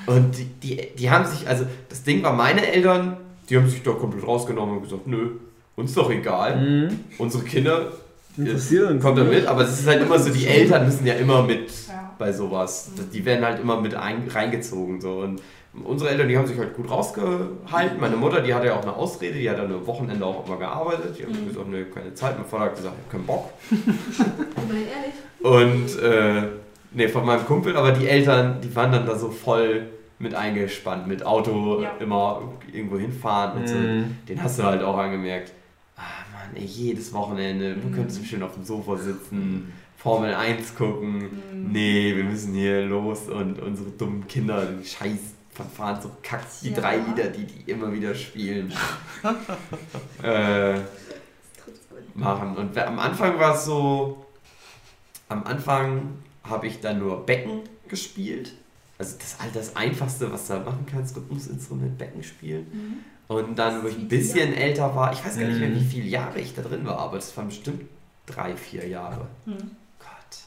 Und 0.07 0.35
die, 0.35 0.45
die, 0.45 0.95
die 0.97 1.11
haben 1.11 1.27
sich, 1.27 1.47
also 1.47 1.67
das 1.87 2.01
Ding 2.01 2.23
war, 2.23 2.33
meine 2.33 2.65
Eltern, 2.65 3.17
die 3.47 3.55
haben 3.55 3.69
sich 3.69 3.83
da 3.83 3.91
komplett 3.91 4.25
rausgenommen 4.25 4.77
und 4.77 4.81
gesagt, 4.81 5.05
nö, 5.05 5.33
uns 5.75 5.93
doch 5.93 6.09
egal. 6.09 6.59
Mhm. 6.59 6.99
Unsere 7.19 7.43
Kinder 7.43 7.91
interessieren. 8.37 8.99
Kommt 8.99 9.17
er 9.17 9.25
mit, 9.25 9.45
aber 9.45 9.61
es 9.61 9.79
ist 9.79 9.87
halt 9.87 10.01
immer 10.01 10.19
so, 10.19 10.31
die 10.31 10.47
Eltern 10.47 10.85
müssen 10.85 11.05
ja 11.05 11.13
immer 11.15 11.43
mit 11.43 11.69
ja. 11.87 12.13
bei 12.17 12.31
sowas. 12.31 12.91
Die 13.13 13.25
werden 13.25 13.45
halt 13.45 13.59
immer 13.59 13.79
mit 13.79 13.95
ein, 13.95 14.27
reingezogen. 14.27 15.01
So. 15.01 15.19
Und 15.19 15.41
unsere 15.83 16.11
Eltern, 16.11 16.27
die 16.27 16.37
haben 16.37 16.47
sich 16.47 16.57
halt 16.57 16.73
gut 16.75 16.89
rausgehalten. 16.89 17.99
Meine 17.99 18.15
Mutter, 18.15 18.41
die 18.41 18.53
hatte 18.53 18.67
ja 18.67 18.75
auch 18.75 18.83
eine 18.83 18.95
Ausrede, 18.95 19.37
die 19.37 19.49
hat 19.49 19.57
dann 19.57 19.71
am 19.71 19.85
Wochenende 19.87 20.25
auch 20.25 20.45
immer 20.45 20.57
gearbeitet. 20.57 21.17
Die 21.17 21.23
hat 21.23 21.29
mhm. 21.31 21.47
gesagt, 21.47 21.69
ne, 21.69 21.85
keine 21.85 22.13
Zeit. 22.13 22.37
Mein 22.37 22.47
Vater 22.47 22.65
hat 22.65 22.75
gesagt, 22.75 22.95
ich 22.97 23.05
hab 23.05 23.11
keinen 23.11 23.25
Bock. 23.25 23.49
Und 25.41 25.99
äh, 26.01 26.43
ne, 26.91 27.09
von 27.09 27.25
meinem 27.25 27.45
Kumpel, 27.45 27.75
aber 27.75 27.91
die 27.91 28.07
Eltern, 28.07 28.61
die 28.61 28.75
waren 28.75 28.91
dann 28.91 29.05
da 29.05 29.17
so 29.17 29.29
voll 29.29 29.87
mit 30.19 30.35
eingespannt, 30.35 31.07
mit 31.07 31.25
Auto 31.25 31.81
ja. 31.81 31.93
immer 31.99 32.43
irgendwo 32.71 32.99
hinfahren 32.99 33.57
und 33.57 33.63
mhm. 33.63 33.67
so. 33.67 34.05
Den 34.29 34.43
hast 34.43 34.59
du 34.59 34.63
halt 34.63 34.83
auch 34.83 34.95
angemerkt 34.95 35.51
ey, 36.55 36.65
jedes 36.65 37.13
Wochenende, 37.13 37.75
mhm. 37.75 37.81
du 37.81 37.95
könntest 37.95 38.25
schön 38.25 38.43
auf 38.43 38.53
dem 38.53 38.63
Sofa 38.63 38.97
sitzen, 38.97 39.71
Formel 39.97 40.33
1 40.33 40.75
gucken. 40.75 41.19
Mhm. 41.19 41.71
Nee, 41.71 42.15
wir 42.15 42.23
müssen 42.23 42.53
hier 42.53 42.85
los 42.85 43.27
und 43.27 43.59
unsere 43.59 43.89
dummen 43.91 44.27
Kinder, 44.27 44.65
den 44.65 44.83
Scheiß 44.83 45.19
verfahren, 45.51 46.01
so 46.01 46.11
kackt 46.23 46.63
die 46.63 46.69
ja. 46.69 46.79
drei 46.79 46.97
Lieder, 46.97 47.27
die 47.27 47.45
die 47.45 47.69
immer 47.69 47.93
wieder 47.93 48.15
spielen. 48.15 48.73
äh, 50.23 50.79
machen. 52.13 52.55
Und 52.55 52.77
am 52.77 52.99
Anfang 52.99 53.39
war 53.39 53.55
es 53.55 53.65
so, 53.65 54.25
am 55.29 55.43
Anfang 55.43 56.17
habe 56.43 56.67
ich 56.67 56.79
dann 56.79 56.99
nur 56.99 57.25
Becken 57.25 57.61
gespielt. 57.87 58.53
Also 58.97 59.17
das 59.17 59.37
all 59.39 59.49
das 59.51 59.75
Einfachste, 59.75 60.31
was 60.31 60.47
du 60.47 60.59
machen 60.59 60.85
kannst, 60.89 61.15
Rhythmusinstrument, 61.15 61.97
Becken 61.97 62.23
spielen. 62.23 62.67
Mhm. 62.71 62.97
Und 63.31 63.57
dann, 63.57 63.81
wo 63.81 63.87
ich 63.87 63.97
ein 63.97 64.09
bisschen 64.09 64.53
älter 64.53 64.93
war, 64.93 65.13
ich 65.13 65.23
weiß 65.23 65.39
gar 65.39 65.47
nicht 65.47 65.59
mehr, 65.59 65.71
wie 65.71 65.79
mhm. 65.79 65.89
viele 65.89 66.07
Jahre 66.07 66.41
ich 66.41 66.53
da 66.53 66.61
drin 66.61 66.85
war, 66.85 66.99
aber 66.99 67.17
es 67.17 67.37
waren 67.37 67.47
bestimmt 67.47 67.83
drei, 68.25 68.57
vier 68.57 68.85
Jahre. 68.85 69.25
Mhm. 69.45 69.71
Gott. 69.99 70.41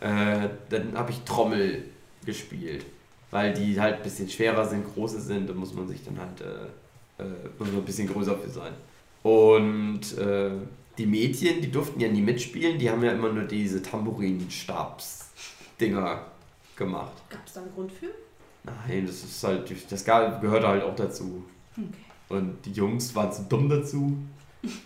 Äh, 0.00 0.48
dann 0.68 0.96
habe 0.96 1.10
ich 1.10 1.22
Trommel 1.22 1.82
gespielt, 2.24 2.86
weil 3.32 3.52
die 3.54 3.80
halt 3.80 3.96
ein 3.96 4.04
bisschen 4.04 4.28
schwerer 4.28 4.68
sind, 4.68 4.84
große 4.84 5.20
sind, 5.20 5.50
da 5.50 5.54
muss 5.54 5.74
man 5.74 5.88
sich 5.88 6.04
dann 6.04 6.20
halt 6.20 6.40
äh, 6.40 6.68
äh, 7.18 7.24
muss 7.58 7.66
man 7.68 7.78
ein 7.78 7.84
bisschen 7.84 8.06
größer 8.06 8.38
für 8.38 8.50
sein. 8.50 8.72
Und 9.24 10.16
äh, 10.18 10.52
die 10.98 11.06
Mädchen, 11.06 11.60
die 11.60 11.72
durften 11.72 11.98
ja 11.98 12.06
nie 12.08 12.22
mitspielen, 12.22 12.78
die 12.78 12.88
haben 12.88 13.02
ja 13.02 13.10
immer 13.12 13.32
nur 13.32 13.42
diese 13.44 13.82
Tamburinstabs-Dinger 13.82 16.20
gemacht. 16.76 17.14
Gab 17.30 17.44
es 17.46 17.54
da 17.54 17.62
einen 17.62 17.74
Grund 17.74 17.90
für? 17.90 18.10
Nein, 18.62 19.06
das 19.06 19.24
ist 19.24 19.42
halt, 19.42 19.74
das 19.90 20.04
gehört 20.04 20.64
halt 20.64 20.84
auch 20.84 20.94
dazu. 20.94 21.44
Okay. 21.76 22.38
Und 22.38 22.64
die 22.64 22.72
Jungs 22.72 23.14
waren 23.14 23.32
zu 23.32 23.42
dumm 23.42 23.68
dazu, 23.68 24.16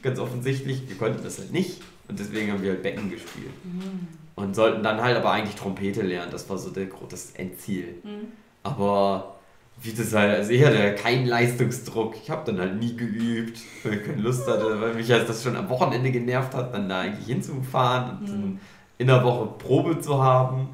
ganz 0.03 0.19
offensichtlich. 0.19 0.89
Wir 0.89 0.97
konnten 0.97 1.23
das 1.23 1.39
halt 1.39 1.53
nicht. 1.53 1.81
Und 2.09 2.19
deswegen 2.19 2.53
haben 2.53 2.63
wir 2.63 2.73
halt 2.73 2.83
Becken 2.83 3.11
gespielt. 3.11 3.53
Mhm. 3.65 4.09
Und 4.35 4.55
sollten 4.55 4.83
dann 4.83 5.01
halt 5.01 5.17
aber 5.17 5.31
eigentlich 5.31 5.55
Trompete 5.55 6.03
lernen. 6.03 6.31
Das 6.33 6.49
war 6.51 6.59
so 6.59 6.71
der, 6.71 6.89
das 7.09 7.31
Endziel. 7.33 7.95
Mhm. 8.03 8.29
Aber 8.63 9.37
wie 9.83 9.93
das 9.93 10.13
halt, 10.13 10.37
also 10.37 10.51
ich 10.51 10.65
hatte 10.65 10.95
keinen 10.95 11.27
Leistungsdruck. 11.27 12.17
Ich 12.23 12.29
habe 12.29 12.45
dann 12.45 12.61
halt 12.61 12.79
nie 12.79 12.97
geübt, 12.97 13.61
weil 13.83 13.95
ich 13.95 14.05
keine 14.05 14.21
Lust 14.21 14.47
hatte, 14.47 14.81
weil 14.81 14.95
mich 14.95 15.11
halt 15.11 15.29
das 15.29 15.43
schon 15.43 15.57
am 15.57 15.69
Wochenende 15.69 16.11
genervt 16.11 16.55
hat, 16.55 16.75
dann 16.75 16.89
da 16.89 17.01
eigentlich 17.01 17.27
hinzufahren. 17.27 18.19
Und 18.19 18.29
mhm. 18.29 18.61
in 18.99 19.07
der 19.07 19.25
Woche 19.25 19.47
Probe 19.59 20.01
zu 20.01 20.23
haben. 20.23 20.71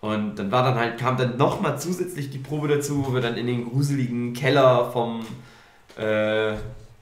Und 0.00 0.38
dann 0.38 0.50
war 0.50 0.64
dann 0.64 0.74
halt, 0.74 0.98
kam 0.98 1.16
dann 1.16 1.36
nochmal 1.36 1.78
zusätzlich 1.78 2.30
die 2.30 2.38
Probe 2.38 2.68
dazu, 2.68 3.06
wo 3.06 3.14
wir 3.14 3.20
dann 3.20 3.36
in 3.36 3.46
den 3.46 3.70
gruseligen 3.70 4.32
Keller 4.32 4.90
vom 4.90 5.24
äh, 5.96 6.54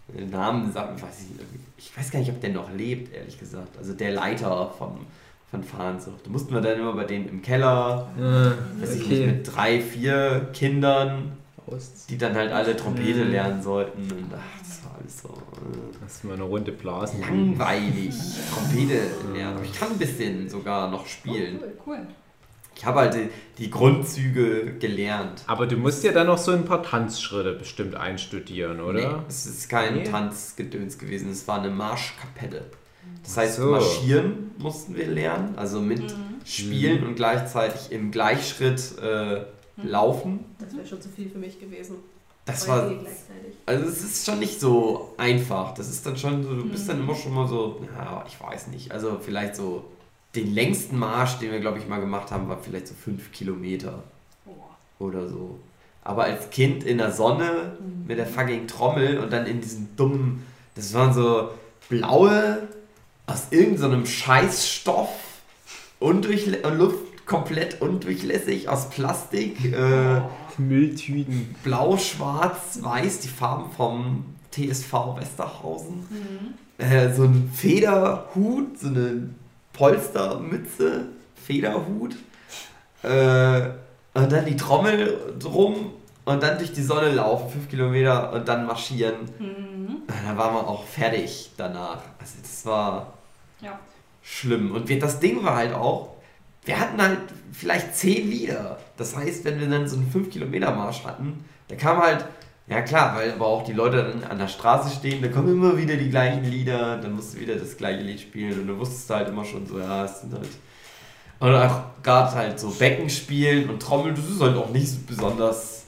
den 0.09 0.31
Namen 0.31 0.73
sagen, 0.73 1.01
weiß 1.01 1.21
ich, 1.23 1.31
nicht. 1.31 1.43
ich 1.77 1.97
weiß 1.97 2.11
gar 2.11 2.19
nicht, 2.21 2.31
ob 2.31 2.41
der 2.41 2.51
noch 2.51 2.71
lebt, 2.73 3.15
ehrlich 3.15 3.39
gesagt. 3.39 3.77
Also 3.79 3.93
der 3.95 4.13
Leiter 4.13 4.73
vom, 4.79 5.07
von 5.51 5.63
Fahnenzucht. 5.63 6.25
Da 6.27 6.31
mussten 6.31 6.55
wir 6.55 6.61
dann 6.61 6.79
immer 6.79 6.93
bei 6.95 7.05
denen 7.05 7.29
im 7.29 7.43
Keller, 7.43 8.09
Äh, 8.19 8.81
weiß 8.83 8.95
ich 8.97 9.07
nicht, 9.09 9.27
mit 9.27 9.55
drei, 9.57 9.81
vier 9.81 10.49
Kindern, 10.55 11.33
die 12.09 12.17
dann 12.17 12.35
halt 12.35 12.51
alle 12.51 12.75
Trompete 12.77 13.25
Mhm. 13.27 13.31
lernen 13.31 13.63
sollten. 13.63 14.03
Und 14.11 14.33
ach, 14.35 14.59
das 14.61 14.83
war 14.85 14.97
alles 14.99 15.21
so 15.23 15.29
äh, 15.29 16.05
Hast 16.05 16.25
du 16.25 16.29
mal 16.29 16.35
eine 16.35 16.45
Runde 16.45 16.73
blasen. 16.73 17.21
langweilig. 17.21 18.15
Trompete 18.51 19.01
lernen. 19.35 19.57
Aber 19.57 19.65
ich 19.65 19.79
kann 19.79 19.91
ein 19.91 19.99
bisschen 19.99 20.49
sogar 20.49 20.91
noch 20.91 21.07
spielen. 21.07 21.59
Cool, 21.61 21.73
cool. 21.87 21.99
Ich 22.79 22.87
habe 22.87 23.01
halt 23.01 23.15
die, 23.15 23.29
die 23.59 23.71
Grundzüge 23.71 24.75
gelernt. 24.79 25.43
Aber 25.49 25.67
du 25.67 25.77
musst 25.77 26.05
ja 26.05 26.13
dann 26.13 26.29
noch 26.29 26.39
so 26.39 26.53
ein 26.53 26.65
paar 26.65 26.81
Tanzschritte 26.85 27.53
bestimmt 27.55 27.97
einstudieren, 27.97 28.81
oder? 28.81 29.19
Nee, 29.19 29.25
es 29.29 29.47
ist 29.47 29.69
kein 29.69 29.97
Nee. 29.97 30.05
Tanzgedöns 30.05 30.97
gewesen, 30.97 31.31
es 31.31 31.49
war 31.49 31.59
eine 31.61 31.71
Marschkapelle. 31.71 32.67
Das 33.25 33.37
heißt, 33.37 33.57
so. 33.57 33.73
marschieren 33.73 34.53
mussten 34.59 34.95
wir 34.97 35.09
lernen, 35.09 35.55
also 35.57 35.81
mit 35.81 36.15
spielen 36.45 37.05
und 37.05 37.17
gleichzeitig 37.17 37.91
im 37.91 38.13
Gleichschritt 38.13 38.97
äh, 39.03 39.41
laufen. 39.83 40.45
Das 40.61 40.77
wäre 40.77 40.87
schon 40.87 41.03
zu 41.03 41.09
viel 41.09 41.29
für 41.29 41.39
mich 41.39 41.59
gewesen. 41.59 41.97
Das 42.45 42.67
war, 42.69 42.91
also 43.67 43.85
es 43.87 44.05
ist 44.05 44.25
schon 44.25 44.39
nicht 44.39 44.61
so 44.61 45.15
einfach. 45.19 45.75
Das 45.75 45.89
ist 45.91 46.07
dann 46.07 46.17
schon 46.17 46.45
so, 46.45 46.55
du 46.55 46.69
bist 46.69 46.89
dann 46.89 47.01
immer 47.01 47.17
schon 47.17 47.35
mal 47.35 47.49
so, 47.49 47.81
ja, 47.99 48.25
ich 48.27 48.41
weiß 48.41 48.69
nicht, 48.69 48.93
also 48.93 49.19
vielleicht 49.21 49.57
so, 49.57 49.85
den 50.35 50.55
längsten 50.55 50.99
Marsch, 50.99 51.39
den 51.39 51.51
wir, 51.53 51.61
glaube 51.61 51.79
ich, 51.79 51.89
mal 51.89 52.01
gemacht 52.01 52.31
haben, 52.31 52.49
war 52.49 52.59
vielleicht 52.63 52.89
so 52.89 52.95
fünf 52.95 53.33
Kilometer 53.33 54.03
Oh. 54.47 55.05
oder 55.05 55.29
so. 55.29 55.59
Aber 56.03 56.25
als 56.25 56.51
Kind 56.51 56.85
in 56.85 56.99
der 56.99 57.13
Sonne 57.13 57.77
mit 58.07 58.19
der 58.19 58.27
fucking 58.27 58.67
Trommel 58.67 59.19
und 59.19 59.33
dann 59.33 59.47
in 59.47 59.61
diesem 59.61 59.89
dummen, 59.97 60.43
das 60.75 60.95
waren 60.95 61.13
so 61.13 61.51
blaue, 61.89 62.69
aus 63.27 63.49
irgendeinem 63.51 64.07
Scheißstoff, 64.07 65.11
undurchlä 65.99 66.63
und 66.67 66.79
Luft 66.79 67.27
komplett 67.27 67.83
undurchlässig, 67.83 68.69
aus 68.71 68.89
Plastik, 68.89 69.63
äh, 69.73 70.23
Mülltüten. 70.57 71.55
blau, 71.63 71.99
schwarz, 71.99 72.79
weiß, 72.81 73.21
die 73.21 73.29
Farben 73.29 73.71
vom 73.77 74.25
TSV 74.51 74.93
Westerhausen. 75.19 76.07
Äh, 76.79 77.13
so 77.15 77.25
ein 77.25 77.51
Federhut, 77.55 78.79
so 78.79 78.89
eine 78.89 79.29
Polstermütze, 79.79 81.07
Federhut. 81.47 82.17
Äh, 83.03 83.61
und 84.15 84.33
dann 84.33 84.45
die 84.45 84.57
Trommel 84.57 85.37
drum 85.39 85.93
und 86.25 86.43
dann 86.43 86.59
durch 86.59 86.73
die 86.73 86.83
Sonne 86.83 87.13
laufen, 87.13 87.49
fünf 87.49 87.69
Kilometer 87.71 88.33
und 88.33 88.49
dann 88.49 88.67
marschieren. 88.67 89.15
Mhm. 89.39 90.03
Da 90.09 90.37
waren 90.37 90.55
wir 90.55 90.67
auch 90.67 90.85
fertig 90.85 91.53
danach. 91.57 92.01
Also 92.19 92.35
das 92.43 92.67
war 92.67 93.15
Ja. 93.61 93.79
schlimm. 94.23 94.73
Und 94.73 94.89
wir, 94.89 94.99
das 94.99 95.21
Ding 95.21 95.45
war 95.45 95.57
halt 95.57 95.73
auch, 95.75 96.17
wir 96.65 96.79
hatten 96.81 97.01
halt 97.01 97.21
vielleicht 97.53 97.95
zehn 97.97 98.29
Lieder. 98.29 98.79
Das 98.97 99.17
heißt, 99.17 99.45
wenn 99.45 99.61
wir 99.61 99.69
dann 99.69 99.87
so 99.89 99.97
einen 99.97 100.11
5-Kilometer-Marsch 100.13 101.05
hatten, 101.05 101.45
da 101.69 101.77
kam 101.77 101.99
halt, 101.99 102.25
ja 102.69 102.83
klar, 102.83 103.17
weil 103.17 103.33
aber 103.33 103.47
auch 103.47 103.65
die 103.65 103.73
Leute 103.73 104.03
dann 104.03 104.25
an 104.25 104.39
der 104.39 104.49
Straße 104.49 104.95
stehen, 104.95 105.23
da 105.23 105.29
kommen 105.29 105.53
immer 105.53 105.77
wieder 105.77 105.97
die 105.97 106.11
gleichen 106.11 106.45
Lieder, 106.45 106.99
dann 106.99 107.15
musst 107.15 107.35
du 107.35 107.41
wieder 107.41 107.57
das 107.57 107.77
gleiche 107.77 108.03
Lied 108.03 108.21
spielen 108.21 108.61
und 108.61 108.67
du 108.67 108.79
wusstest 108.79 109.09
halt 109.11 109.29
immer 109.29 109.45
schon 109.45 109.67
so, 109.67 109.79
ja, 109.79 110.05
es 110.05 110.21
sind 110.21 110.33
halt. 110.33 110.49
Und 111.41 111.55
auch 111.55 111.83
gerade 112.03 112.35
halt 112.35 112.59
so 112.59 112.71
Becken 112.71 113.09
spielen 113.09 113.71
und 113.71 113.81
Trommeln, 113.81 114.15
das 114.15 114.29
ist 114.29 114.41
halt 114.41 114.57
auch 114.57 114.71
nicht 114.71 114.89
so 114.89 114.99
besonders 115.07 115.85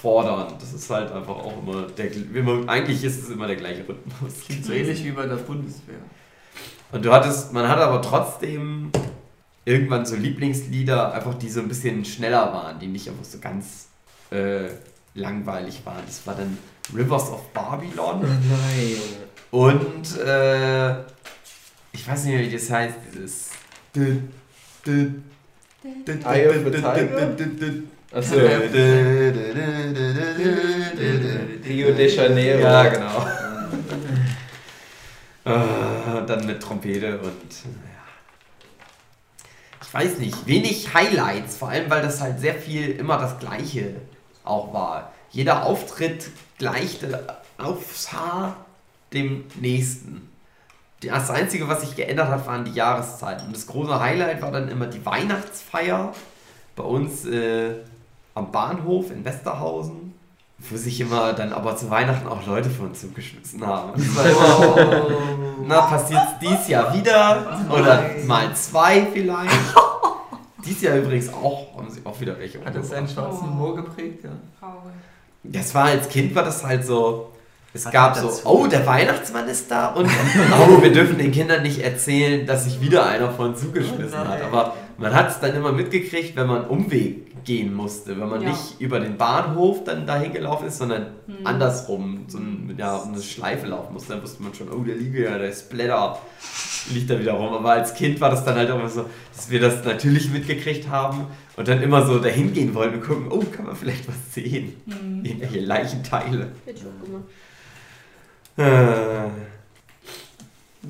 fordernd. 0.00 0.54
Das 0.60 0.72
ist 0.72 0.88
halt 0.90 1.12
einfach 1.12 1.36
auch 1.36 1.62
immer 1.62 1.82
der, 1.82 2.10
immer, 2.34 2.68
eigentlich 2.68 3.04
ist 3.04 3.22
es 3.22 3.30
immer 3.30 3.46
der 3.46 3.56
gleiche 3.56 3.86
Rhythmus. 3.88 4.32
So 4.62 4.72
ähnlich 4.72 5.04
wie 5.04 5.10
bei 5.10 5.26
der 5.26 5.36
Bundeswehr. 5.36 5.98
Und 6.90 7.04
du 7.04 7.12
hattest, 7.12 7.52
man 7.52 7.68
hatte 7.68 7.84
aber 7.84 8.00
trotzdem 8.00 8.90
irgendwann 9.64 10.06
so 10.06 10.16
Lieblingslieder, 10.16 11.12
einfach 11.12 11.34
die 11.34 11.50
so 11.50 11.60
ein 11.60 11.68
bisschen 11.68 12.04
schneller 12.04 12.52
waren, 12.52 12.78
die 12.78 12.86
nicht 12.86 13.08
einfach 13.08 13.24
so 13.24 13.38
ganz 13.38 13.88
äh, 14.30 14.68
langweilig 15.14 15.80
waren. 15.84 16.02
Das 16.06 16.26
war 16.26 16.34
dann 16.34 16.58
Rivers 16.94 17.30
of 17.30 17.52
Babylon 17.52 18.20
Nein. 18.20 18.96
und 19.50 20.18
äh, 20.18 21.00
ich 21.92 22.06
weiß 22.06 22.24
nicht 22.24 22.34
mehr, 22.34 22.44
wie 22.46 22.52
das 22.52 22.70
heißt, 22.70 22.94
dieses 23.12 23.50
Eye 26.24 26.48
of 26.48 26.64
the 26.64 26.70
Tiger? 26.70 27.34
Achso. 28.12 28.36
Rio 31.66 31.92
de 31.92 32.16
Janeiro. 32.16 32.60
Ja, 32.60 32.88
genau. 32.88 33.26
Äh, 35.44 36.26
dann 36.26 36.46
mit 36.46 36.62
Trompete 36.62 37.18
und 37.18 37.24
ja. 37.64 37.98
Ich 39.82 39.94
weiß 39.94 40.18
nicht, 40.18 40.46
wenig 40.46 40.92
Highlights, 40.92 41.56
vor 41.56 41.70
allem 41.70 41.88
weil 41.88 42.02
das 42.02 42.20
halt 42.20 42.38
sehr 42.40 42.54
viel 42.54 42.90
immer 42.90 43.16
das 43.18 43.38
Gleiche 43.38 43.94
auch 44.48 44.72
war. 44.72 45.12
Jeder 45.30 45.66
Auftritt 45.66 46.30
gleichte 46.58 47.36
aufs 47.58 48.12
Haar 48.12 48.56
dem 49.12 49.44
nächsten. 49.60 50.28
Das 51.00 51.30
Einzige, 51.30 51.68
was 51.68 51.82
sich 51.82 51.94
geändert 51.94 52.28
hat, 52.28 52.46
waren 52.46 52.64
die 52.64 52.72
Jahreszeiten. 52.72 53.46
Und 53.46 53.56
das 53.56 53.66
große 53.66 54.00
Highlight 54.00 54.42
war 54.42 54.50
dann 54.50 54.68
immer 54.68 54.86
die 54.86 55.04
Weihnachtsfeier 55.06 56.12
bei 56.74 56.82
uns 56.82 57.24
äh, 57.24 57.74
am 58.34 58.50
Bahnhof 58.50 59.10
in 59.12 59.24
Westerhausen, 59.24 60.14
wo 60.58 60.76
sich 60.76 61.00
immer 61.00 61.32
dann 61.34 61.52
aber 61.52 61.76
zu 61.76 61.88
Weihnachten 61.90 62.26
auch 62.26 62.44
Leute 62.46 62.68
von 62.68 62.88
uns 62.88 63.00
zugeschmissen 63.00 63.64
haben. 63.64 64.00
Immer, 64.00 64.24
oh, 64.40 65.10
na, 65.66 65.82
passiert 65.82 66.22
dies 66.40 66.68
Jahr 66.68 66.92
wieder 66.92 67.60
oder 67.70 68.10
mal 68.26 68.54
zwei 68.56 69.06
vielleicht. 69.12 69.52
Dies 70.68 70.82
Jahr 70.82 70.98
übrigens 70.98 71.32
auch, 71.32 71.76
haben 71.76 71.90
sie 71.90 72.00
auch 72.04 72.20
wieder 72.20 72.38
welche 72.38 72.62
Hat 72.62 72.74
das 72.74 72.90
seinen 72.90 73.08
schwarzen 73.08 73.48
Humor 73.48 73.74
geprägt, 73.76 74.24
ja? 74.24 74.30
Traurig. 74.60 74.92
Das 75.42 75.74
war 75.74 75.84
als 75.84 76.08
Kind 76.08 76.34
war 76.34 76.44
das 76.44 76.62
halt 76.64 76.84
so. 76.84 77.32
Es 77.74 77.84
Hat 77.86 77.92
gab 77.92 78.16
so, 78.16 78.30
oh, 78.44 78.66
der 78.66 78.86
Weihnachtsmann 78.86 79.46
ist 79.48 79.70
da 79.70 79.88
und 79.88 80.06
oh, 80.06 80.82
wir 80.82 80.90
dürfen 80.92 81.18
den 81.18 81.30
Kindern 81.32 81.62
nicht 81.62 81.80
erzählen, 81.80 82.46
dass 82.46 82.64
sich 82.64 82.80
wieder 82.80 83.06
einer 83.06 83.30
von 83.30 83.54
zugeschmissen 83.56 84.18
Oh 84.24 84.28
hat. 84.28 84.42
Aber 84.42 84.74
man 84.96 85.14
hat 85.14 85.30
es 85.30 85.38
dann 85.40 85.54
immer 85.54 85.72
mitgekriegt, 85.72 86.34
wenn 86.34 86.46
man 86.46 86.66
Umweg 86.66 87.44
gehen 87.44 87.74
musste, 87.74 88.18
wenn 88.18 88.28
man 88.28 88.42
Ja. 88.42 88.48
nicht 88.50 88.80
über 88.80 89.00
den 89.00 89.16
Bahnhof 89.16 89.84
dann 89.84 90.06
dahin 90.06 90.32
gelaufen 90.32 90.66
ist, 90.68 90.78
sondern 90.78 91.06
Hm. 91.26 91.36
andersrum, 91.44 92.24
so 92.28 92.38
ein, 92.38 92.74
ja, 92.76 93.02
eine 93.02 93.20
Schleife 93.22 93.66
laufen 93.66 93.92
musste, 93.92 94.14
dann 94.14 94.22
wusste 94.22 94.42
man 94.42 94.54
schon, 94.54 94.70
oh, 94.70 94.82
der 94.82 94.96
liegt 94.96 95.14
ja, 95.14 95.36
der 95.38 95.52
Splatter 95.52 96.18
liegt 96.92 97.10
da 97.10 97.18
wieder 97.20 97.32
rum. 97.32 97.52
Aber 97.54 97.72
als 97.72 97.94
Kind 97.94 98.20
war 98.20 98.30
das 98.30 98.44
dann 98.44 98.56
halt 98.56 98.70
immer 98.70 98.88
so, 98.88 99.04
dass 99.36 99.50
wir 99.50 99.60
das 99.60 99.84
natürlich 99.84 100.30
mitgekriegt 100.30 100.88
haben 100.88 101.26
und 101.56 101.68
dann 101.68 101.82
immer 101.82 102.06
so 102.06 102.18
dahin 102.18 102.52
gehen 102.52 102.74
wollten 102.74 102.96
und 102.96 103.04
gucken, 103.04 103.26
oh, 103.30 103.44
kann 103.54 103.66
man 103.66 103.76
vielleicht 103.76 104.08
was 104.08 104.16
sehen? 104.34 104.74
Mhm. 104.86 105.24
Irgendwelche 105.24 105.60
Leichenteile. 105.60 106.48
Hätte 106.64 106.78
ich 106.80 106.84
auch 106.86 107.04
gemacht. 107.04 107.24
Äh, 108.58 109.30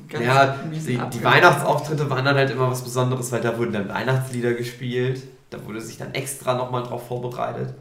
Ganz 0.07 0.25
ja, 0.25 0.55
die, 0.71 0.97
die. 0.97 1.23
Weihnachtsauftritte 1.23 2.09
waren 2.09 2.25
dann 2.25 2.35
halt 2.35 2.49
immer 2.49 2.69
was 2.71 2.83
Besonderes, 2.83 3.31
weil 3.31 3.41
da 3.41 3.57
wurden 3.57 3.73
dann 3.73 3.89
Weihnachtslieder 3.89 4.53
gespielt. 4.53 5.21
Da 5.49 5.63
wurde 5.65 5.81
sich 5.81 5.97
dann 5.97 6.13
extra 6.13 6.55
nochmal 6.55 6.83
drauf 6.83 7.07
vorbereitet. 7.07 7.75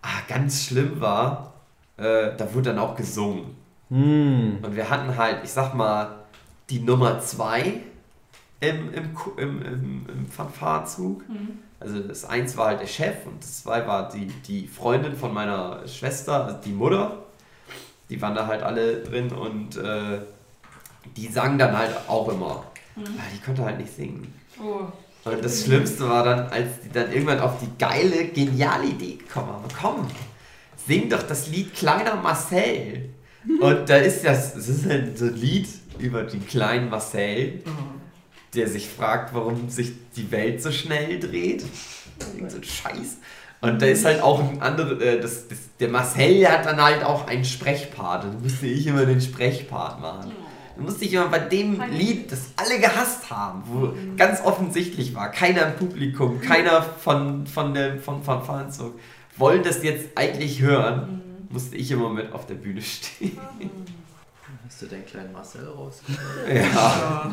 Ah, 0.00 0.20
ganz 0.28 0.64
schlimm 0.64 1.00
war, 1.00 1.54
äh, 1.96 2.36
da 2.36 2.54
wurde 2.54 2.70
dann 2.70 2.78
auch 2.78 2.96
gesungen. 2.96 3.56
Hm. 3.88 4.58
Und 4.62 4.76
wir 4.76 4.90
hatten 4.90 5.16
halt, 5.16 5.38
ich 5.44 5.50
sag 5.50 5.74
mal, 5.74 6.22
die 6.70 6.80
Nummer 6.80 7.20
zwei 7.20 7.80
im, 8.60 8.94
im, 8.94 9.16
im, 9.36 9.62
im, 9.62 10.06
im 10.08 10.26
Fanfarenzug. 10.26 11.28
Mhm. 11.28 11.58
Also 11.80 11.98
das 12.00 12.24
eins 12.24 12.56
war 12.56 12.68
halt 12.68 12.80
der 12.80 12.86
Chef 12.86 13.26
und 13.26 13.42
das 13.42 13.64
zwei 13.64 13.86
war 13.86 14.08
die, 14.08 14.26
die 14.26 14.68
Freundin 14.68 15.16
von 15.16 15.34
meiner 15.34 15.86
Schwester, 15.88 16.44
also 16.44 16.58
die 16.64 16.72
Mutter. 16.72 17.18
Die 18.12 18.20
waren 18.20 18.34
da 18.34 18.46
halt 18.46 18.62
alle 18.62 18.98
drin 18.98 19.32
und 19.32 19.78
äh, 19.78 20.18
die 21.16 21.28
sang 21.28 21.56
dann 21.56 21.74
halt 21.74 21.96
auch 22.08 22.28
immer. 22.28 22.66
Mhm. 22.94 23.04
Aber 23.04 23.30
die 23.34 23.40
konnte 23.40 23.64
halt 23.64 23.78
nicht 23.78 23.96
singen. 23.96 24.34
Oh. 24.62 24.82
Und 25.24 25.42
das 25.42 25.64
Schlimmste 25.64 26.06
war 26.06 26.22
dann, 26.22 26.40
als 26.50 26.80
die 26.84 26.90
dann 26.90 27.10
irgendwann 27.10 27.40
auf 27.40 27.58
die 27.58 27.70
geile, 27.78 28.26
geniale 28.26 28.88
Idee 28.88 29.14
gekommen 29.14 29.48
haben. 29.48 29.64
Komm, 29.80 30.08
sing 30.86 31.08
doch 31.08 31.22
das 31.22 31.48
Lied 31.48 31.74
Kleiner 31.74 32.16
Marcel. 32.16 33.08
Und 33.60 33.88
da 33.88 33.96
ist 33.96 34.26
das, 34.26 34.52
das 34.52 34.68
ist 34.68 34.84
halt 34.84 35.16
so 35.16 35.24
ein 35.24 35.36
Lied 35.36 35.68
über 35.98 36.24
den 36.24 36.46
kleinen 36.46 36.90
Marcel, 36.90 37.62
der 38.54 38.68
sich 38.68 38.90
fragt, 38.90 39.32
warum 39.32 39.70
sich 39.70 39.92
die 40.14 40.30
Welt 40.30 40.60
so 40.60 40.70
schnell 40.70 41.18
dreht. 41.18 41.64
Irgend 42.36 42.50
so 42.50 42.58
ein 42.58 42.64
Scheiß. 42.64 43.16
Und 43.62 43.80
da 43.80 43.86
ist 43.86 44.04
halt 44.04 44.20
auch 44.20 44.40
ein 44.40 44.60
anderer, 44.60 45.00
äh, 45.00 45.20
das, 45.20 45.46
das, 45.48 45.58
der 45.78 45.88
Marcel 45.88 46.40
der 46.40 46.52
hat 46.52 46.66
dann 46.66 46.82
halt 46.82 47.04
auch 47.04 47.28
einen 47.28 47.44
Sprechpart. 47.44 48.24
Und 48.24 48.34
dann 48.34 48.42
musste 48.42 48.66
ich 48.66 48.86
immer 48.86 49.06
den 49.06 49.20
Sprechpart 49.20 50.00
machen. 50.00 50.32
Dann 50.74 50.84
musste 50.84 51.04
ich 51.04 51.12
immer 51.14 51.28
bei 51.28 51.38
dem 51.38 51.80
Lied, 51.92 52.32
das 52.32 52.50
alle 52.56 52.80
gehasst 52.80 53.30
haben, 53.30 53.62
wo 53.66 53.92
ganz 54.16 54.40
offensichtlich 54.40 55.14
war, 55.14 55.30
keiner 55.30 55.66
im 55.66 55.76
Publikum, 55.76 56.40
keiner 56.40 56.82
von, 56.82 57.46
von 57.46 57.72
dem 57.72 58.00
von 58.00 58.22
Fanfarenzug 58.22 58.98
wollen 59.36 59.62
das 59.62 59.82
jetzt 59.82 60.08
eigentlich 60.16 60.60
hören, 60.60 61.22
musste 61.48 61.76
ich 61.76 61.90
immer 61.90 62.10
mit 62.10 62.32
auf 62.32 62.46
der 62.46 62.54
Bühne 62.54 62.82
stehen. 62.82 63.38
Hast 64.66 64.82
du 64.82 64.86
deinen 64.86 65.06
kleinen 65.06 65.32
Marcel 65.32 65.68
raus? 65.68 66.02
Ja, 66.48 67.32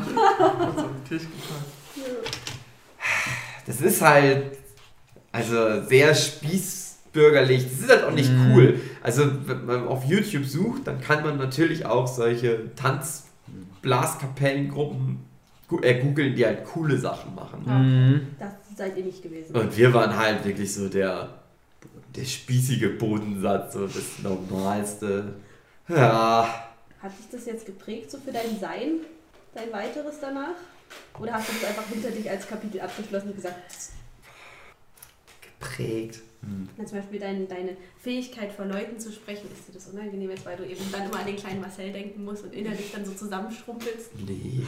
Das 3.66 3.80
ist 3.80 4.00
halt 4.02 4.59
also 5.32 5.82
sehr 5.84 6.14
spießbürgerlich. 6.14 7.64
Das 7.64 7.72
ist 7.80 7.88
halt 7.88 8.04
auch 8.04 8.12
nicht 8.12 8.30
Mhm. 8.30 8.52
cool. 8.52 8.80
Also 9.02 9.30
wenn 9.46 9.64
man 9.66 9.86
auf 9.88 10.04
YouTube 10.04 10.44
sucht, 10.44 10.86
dann 10.86 11.00
kann 11.00 11.22
man 11.22 11.38
natürlich 11.38 11.86
auch 11.86 12.06
solche 12.06 12.74
Tanz-Blaskapellengruppen 12.76 15.24
äh, 15.82 16.00
googeln, 16.00 16.34
die 16.34 16.44
halt 16.44 16.64
coole 16.64 16.98
Sachen 16.98 17.34
machen. 17.34 17.62
Mhm. 17.66 18.26
Das 18.38 18.52
seid 18.76 18.96
ihr 18.96 19.04
nicht 19.04 19.22
gewesen. 19.22 19.54
Und 19.56 19.76
wir 19.76 19.92
waren 19.94 20.16
halt 20.16 20.44
wirklich 20.44 20.72
so 20.74 20.88
der, 20.88 21.28
der 22.16 22.24
spießige 22.24 22.88
Bodensatz, 22.90 23.74
so 23.74 23.86
das 23.86 24.18
Normalste. 24.22 25.34
Ja, 25.88 26.66
Hat 27.02 27.12
dich 27.18 27.26
das 27.30 27.46
jetzt 27.46 27.66
geprägt 27.66 28.10
so 28.10 28.18
für 28.18 28.32
dein 28.32 28.58
Sein, 28.60 28.94
dein 29.54 29.72
weiteres 29.72 30.16
danach? 30.20 30.54
Oder 31.20 31.34
hast 31.34 31.48
du 31.48 31.52
das 31.60 31.68
einfach 31.70 31.86
hinter 31.88 32.10
dich 32.10 32.28
als 32.28 32.48
Kapitel 32.48 32.80
abgeschlossen 32.80 33.28
und 33.28 33.36
gesagt, 33.36 33.54
geprägt. 35.60 36.20
na, 36.76 36.86
zum 36.86 36.98
Beispiel 36.98 37.20
dein, 37.20 37.46
deine 37.48 37.76
Fähigkeit 37.98 38.52
vor 38.52 38.64
Leuten 38.64 38.98
zu 38.98 39.12
sprechen, 39.12 39.48
ist 39.52 39.68
dir 39.68 39.72
das 39.74 39.86
unangenehm 39.88 40.30
jetzt, 40.30 40.46
weil 40.46 40.56
du 40.56 40.64
eben 40.64 40.80
dann 40.90 41.06
immer 41.06 41.20
an 41.20 41.26
den 41.26 41.36
kleinen 41.36 41.60
Marcel 41.60 41.92
denken 41.92 42.24
musst 42.24 42.44
und 42.44 42.54
innerlich 42.54 42.90
dann 42.92 43.04
so 43.04 43.12
zusammenschrumpelst? 43.12 44.10
Nee. 44.26 44.62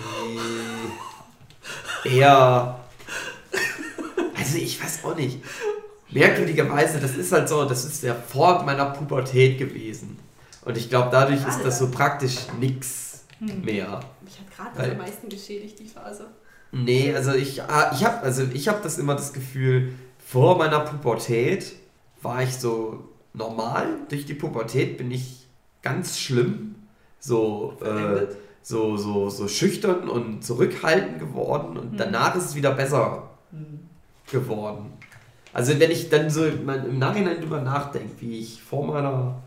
Eher. 2.04 2.78
Also 4.37 4.58
ich 4.58 4.82
weiß 4.82 5.04
auch 5.04 5.16
nicht. 5.16 5.38
Merkwürdigerweise, 6.11 7.00
das 7.00 7.16
ist 7.16 7.32
halt 7.32 7.49
so, 7.49 7.64
das 7.64 7.84
ist 7.87 8.02
ja 8.02 8.14
vor 8.14 8.64
meiner 8.64 8.87
Pubertät 8.87 9.58
gewesen. 9.58 10.18
Und 10.64 10.76
ich 10.76 10.90
glaube, 10.90 11.08
dadurch 11.11 11.46
ist 11.46 11.61
das 11.64 11.78
so 11.78 11.90
praktisch 11.90 12.37
nix 12.61 13.25
mehr. 13.40 14.00
Mich 14.20 14.38
hat 14.38 14.54
gerade 14.54 14.76
das 14.76 14.90
am 14.90 14.99
meisten 14.99 15.28
geschädigt, 15.28 15.78
die 15.78 15.88
Phase. 15.88 16.26
Nee, 16.70 17.14
also 17.14 17.32
ich, 17.32 17.62
ah, 17.62 17.92
ich 17.94 18.04
habe 18.04 18.22
also 18.22 18.44
ich 18.52 18.68
hab 18.68 18.82
das 18.82 18.99
immer 18.99 19.14
das 19.14 19.32
Gefühl, 19.32 19.94
vor 20.32 20.56
meiner 20.56 20.80
Pubertät 20.80 21.72
war 22.22 22.42
ich 22.42 22.56
so 22.56 23.04
normal. 23.34 23.86
Durch 24.08 24.24
die 24.24 24.34
Pubertät 24.34 24.96
bin 24.96 25.10
ich 25.10 25.46
ganz 25.82 26.18
schlimm. 26.18 26.74
So, 27.20 27.74
äh, 27.82 28.26
so, 28.62 28.96
so, 28.96 29.28
so 29.28 29.46
schüchtern 29.48 30.08
und 30.08 30.42
zurückhaltend 30.42 31.18
geworden 31.18 31.76
und 31.76 31.92
Mhm. 31.92 31.96
danach 31.98 32.34
ist 32.36 32.46
es 32.46 32.54
wieder 32.54 32.72
besser 32.72 33.28
geworden. 34.30 34.92
Also 35.52 35.78
wenn 35.78 35.90
ich 35.90 36.08
dann 36.08 36.30
so 36.30 36.46
im 36.46 36.66
im 36.68 36.98
Nachhinein 36.98 37.40
drüber 37.40 37.60
nachdenke, 37.60 38.14
wie 38.20 38.38
ich 38.38 38.62
vor 38.62 38.86
meiner, 38.86 39.42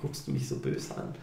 guckst 0.00 0.28
du 0.28 0.30
mich 0.30 0.48
so 0.48 0.56
böse 0.56 0.94
an, 0.96 1.14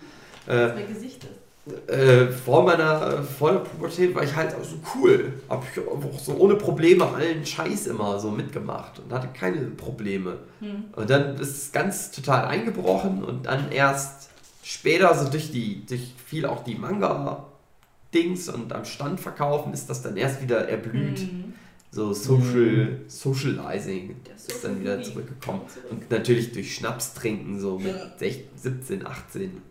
äh, 0.48 0.74
Mein 0.74 0.94
Gesicht 0.94 1.24
ist. 1.24 1.49
Äh, 1.88 2.28
vor 2.28 2.64
meiner 2.64 3.24
vor 3.24 3.52
der 3.52 3.60
Pubertät 3.60 4.14
war 4.16 4.24
ich 4.24 4.36
halt 4.36 4.54
auch 4.56 4.64
so 4.64 4.76
cool. 4.96 5.34
Hab 5.50 5.64
ich 5.64 5.80
auch 5.88 6.20
so 6.20 6.34
ohne 6.36 6.56
Probleme 6.56 7.06
allen 7.08 7.46
Scheiß 7.46 7.88
immer 7.88 8.20
so 8.20 8.32
mitgemacht 8.32 9.00
und 9.00 9.12
hatte 9.14 9.30
keine 9.34 9.62
Probleme. 9.72 10.38
Hm. 10.60 10.86
Und 10.96 11.10
dann 11.10 11.36
ist 11.38 11.56
es 11.64 11.72
ganz 11.72 12.12
total 12.12 12.46
eingebrochen 12.46 13.24
und 13.24 13.46
dann 13.46 13.72
erst 13.72 14.30
später, 14.64 15.14
so 15.16 15.30
durch 15.30 15.52
die, 15.52 15.86
durch 15.86 16.14
viel 16.26 16.46
auch 16.46 16.64
die 16.64 16.76
Manga-Dings 16.76 18.50
und 18.50 18.74
am 18.74 18.86
Stand 18.86 19.20
verkaufen, 19.20 19.74
ist 19.74 19.90
das 19.90 20.02
dann 20.02 20.18
erst 20.18 20.42
wieder 20.42 20.67
erblüht. 20.70 21.20
Hm. 21.20 21.54
So 21.91 22.13
Social, 22.13 23.00
Socializing 23.08 24.15
Der 24.28 24.36
ist 24.36 24.48
Social 24.52 24.62
dann 24.70 24.82
wieder 24.82 25.02
zurückgekommen. 25.02 25.62
zurück. 25.67 25.86
Und 25.89 26.12
natürlich 26.12 26.52
durch 26.52 26.76
Schnaps 26.76 27.15
trinken, 27.15 27.60
so 27.60 27.80
mit 27.80 27.96
Ja. 27.96 28.12
16, 28.17 28.43
17, 28.56 29.08
18. 29.08 29.62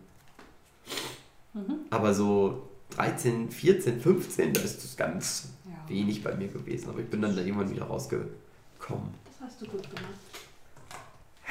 Mhm. 1.67 1.75
Aber 1.89 2.13
so 2.13 2.69
13, 2.95 3.49
14, 3.51 3.99
15, 4.01 4.53
da 4.53 4.61
ist 4.61 4.83
das 4.83 4.95
ganz 4.97 5.49
Ja. 5.65 5.71
wenig 5.89 6.23
bei 6.23 6.33
mir 6.35 6.47
gewesen. 6.47 6.89
Aber 6.89 6.99
ich 6.99 7.07
bin 7.09 7.21
dann 7.21 7.35
da 7.35 7.41
irgendwann 7.41 7.69
wieder 7.69 7.85
rausgekommen. 7.85 8.29
Das 9.25 9.49
hast 9.49 9.61
du 9.61 9.65
gut 9.67 9.83
gemacht. 9.83 10.13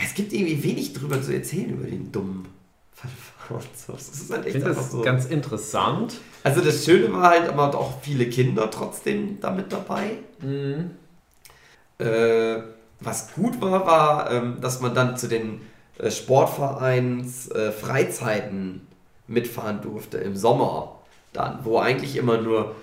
Es 0.03 0.15
gibt 0.15 0.33
irgendwie 0.33 0.63
wenig 0.63 0.93
drüber 0.93 1.21
zu 1.21 1.33
erzählen 1.35 1.71
über 1.71 1.87
den 1.87 2.13
dummen 2.13 2.47
Verfahrenshaus. 2.95 4.07
Das 4.11 4.21
ist 4.21 4.31
halt 4.31 4.47
Ich 4.47 4.55
echt 4.55 4.65
finde 4.65 4.75
das 4.75 4.91
so. 4.93 5.03
ganz 5.03 5.27
interessant. 5.27 6.15
Also 6.45 6.61
das 6.61 6.85
Schöne 6.85 7.13
war 7.13 7.31
halt, 7.31 7.49
aber 7.49 7.77
auch 7.77 8.01
viele 8.03 8.29
Kinder 8.29 8.71
trotzdem 8.71 9.41
damit 9.41 9.73
dabei. 9.73 10.19
Mhm. 10.43 10.91
Äh, 11.99 12.63
was 13.01 13.33
gut 13.33 13.61
war, 13.61 13.87
war, 13.87 14.31
ähm, 14.31 14.61
dass 14.61 14.81
man 14.81 14.95
dann 14.95 15.17
zu 15.17 15.29
den 15.29 15.61
äh, 15.99 16.11
Sportvereins 16.11 17.49
äh, 17.51 17.73
Freizeiten 17.73 18.87
mitfahren 19.29 19.81
durfte 19.81 20.19
im 20.19 20.37
Sommer. 20.37 20.97
Dann, 21.33 21.61
wo 21.63 21.79
eigentlich 21.79 22.17
immer 22.17 22.39
nur, 22.39 22.75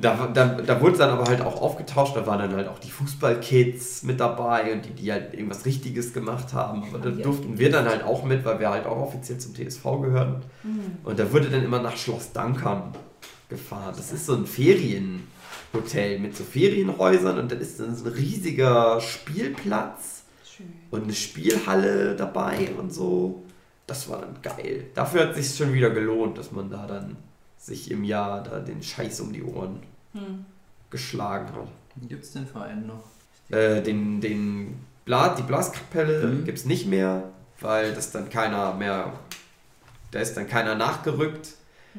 da, 0.00 0.28
da, 0.32 0.46
da 0.46 0.80
wurde 0.80 0.98
dann 0.98 1.10
aber 1.10 1.24
halt 1.24 1.40
auch 1.40 1.60
aufgetauscht, 1.62 2.14
da 2.14 2.26
waren 2.26 2.38
dann 2.38 2.54
halt 2.54 2.68
auch 2.68 2.78
die 2.78 2.90
Fußballkids 2.90 4.02
mit 4.02 4.20
dabei 4.20 4.72
und 4.72 4.84
die, 4.84 4.90
die 4.90 5.10
halt 5.10 5.32
irgendwas 5.32 5.64
Richtiges 5.64 6.12
gemacht 6.12 6.52
haben. 6.52 6.84
Aber 6.84 6.98
da 6.98 7.10
durften 7.10 7.58
wir 7.58 7.70
dann 7.70 7.86
halt 7.86 8.04
auch 8.04 8.22
mit, 8.24 8.44
weil 8.44 8.60
wir 8.60 8.70
halt 8.70 8.86
auch 8.86 8.98
offiziell 8.98 9.38
zum 9.38 9.54
TSV 9.54 9.82
gehörten. 10.02 10.42
Hm. 10.62 10.98
Und 11.04 11.18
da 11.18 11.32
wurde 11.32 11.48
dann 11.48 11.64
immer 11.64 11.80
nach 11.80 11.96
Schloss 11.96 12.32
Dankern 12.32 12.92
gefahren. 13.48 13.94
Das 13.96 14.12
ist 14.12 14.26
so 14.26 14.34
ein 14.34 14.46
Ferienhotel 14.46 16.18
mit 16.18 16.36
so 16.36 16.44
Ferienhäusern 16.44 17.38
und 17.38 17.50
dann 17.50 17.60
ist 17.60 17.80
dann 17.80 17.96
so 17.96 18.04
ein 18.06 18.12
riesiger 18.12 19.00
Spielplatz 19.00 20.24
Schön. 20.44 20.66
und 20.90 21.04
eine 21.04 21.14
Spielhalle 21.14 22.14
dabei 22.14 22.68
und 22.78 22.92
so. 22.92 23.42
Das 23.88 24.08
war 24.08 24.20
dann 24.20 24.36
geil. 24.42 24.84
Dafür 24.94 25.22
hat 25.28 25.34
sich 25.34 25.56
schon 25.56 25.72
wieder 25.72 25.90
gelohnt, 25.90 26.38
dass 26.38 26.52
man 26.52 26.70
da 26.70 26.86
dann 26.86 27.16
sich 27.56 27.90
im 27.90 28.04
Jahr 28.04 28.42
da 28.44 28.60
den 28.60 28.82
Scheiß 28.82 29.20
um 29.20 29.32
die 29.32 29.42
Ohren 29.42 29.80
Hm. 30.12 30.44
geschlagen 30.90 31.48
hat. 31.54 31.68
Gibt 32.08 32.22
es 32.22 32.32
den 32.32 32.46
Verein 32.46 32.86
noch? 32.86 33.02
Äh, 33.56 33.82
den, 33.82 34.20
den 34.20 34.76
Bla, 35.04 35.34
die 35.34 35.42
Blaskapelle 35.42 36.26
Mhm. 36.26 36.44
gibt 36.44 36.58
es 36.58 36.64
nicht 36.66 36.86
mehr, 36.86 37.24
weil 37.60 37.92
das 37.94 38.12
dann 38.12 38.28
keiner 38.30 38.74
mehr, 38.74 39.12
da 40.12 40.20
ist 40.20 40.34
dann 40.36 40.46
keiner 40.46 40.74
nachgerückt. 40.76 41.48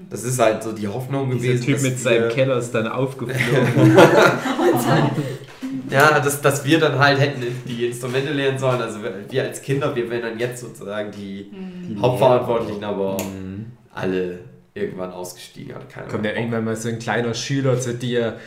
Das 0.10 0.24
ist 0.24 0.40
halt 0.40 0.64
so 0.64 0.72
die 0.72 0.88
Hoffnung 0.88 1.30
Dieser 1.32 1.48
gewesen. 1.54 1.66
Typ 1.66 1.74
dass 1.76 1.84
mit 1.84 2.00
seinem 2.00 2.30
Keller 2.30 2.58
ist 2.58 2.72
dann 2.72 2.88
aufgeflogen. 2.88 3.98
Ja, 5.92 6.20
dass, 6.20 6.42
dass 6.42 6.66
wir 6.66 6.80
dann 6.80 7.00
halt 7.00 7.20
hätten 7.20 7.42
die 7.68 7.88
Instrumente 7.88 8.32
lernen 8.32 8.58
sollen. 8.60 8.82
Also 8.82 9.00
wir- 9.30 9.44
als 9.44 9.62
Kinder, 9.62 9.96
wir 9.96 10.10
wären 10.10 10.22
dann 10.22 10.40
jetzt 10.40 10.62
sozusagen 10.62 11.12
die 11.12 11.52
Hm. 11.88 12.02
Hauptverantwortlichen, 12.02 12.84
aber 12.84 13.18
Mhm. 13.24 13.66
alle 13.94 14.40
irgendwann 14.74 15.12
ausgestiegen. 15.12 15.76
Keiner 15.92 16.08
Kommt 16.08 16.26
ja 16.26 16.32
irgendwann 16.34 16.64
mal 16.66 16.76
so 16.76 16.90
ein 16.90 17.00
kleiner 17.00 17.34
Schüler 17.34 17.80
zu 17.80 17.94
dir. 17.96 18.38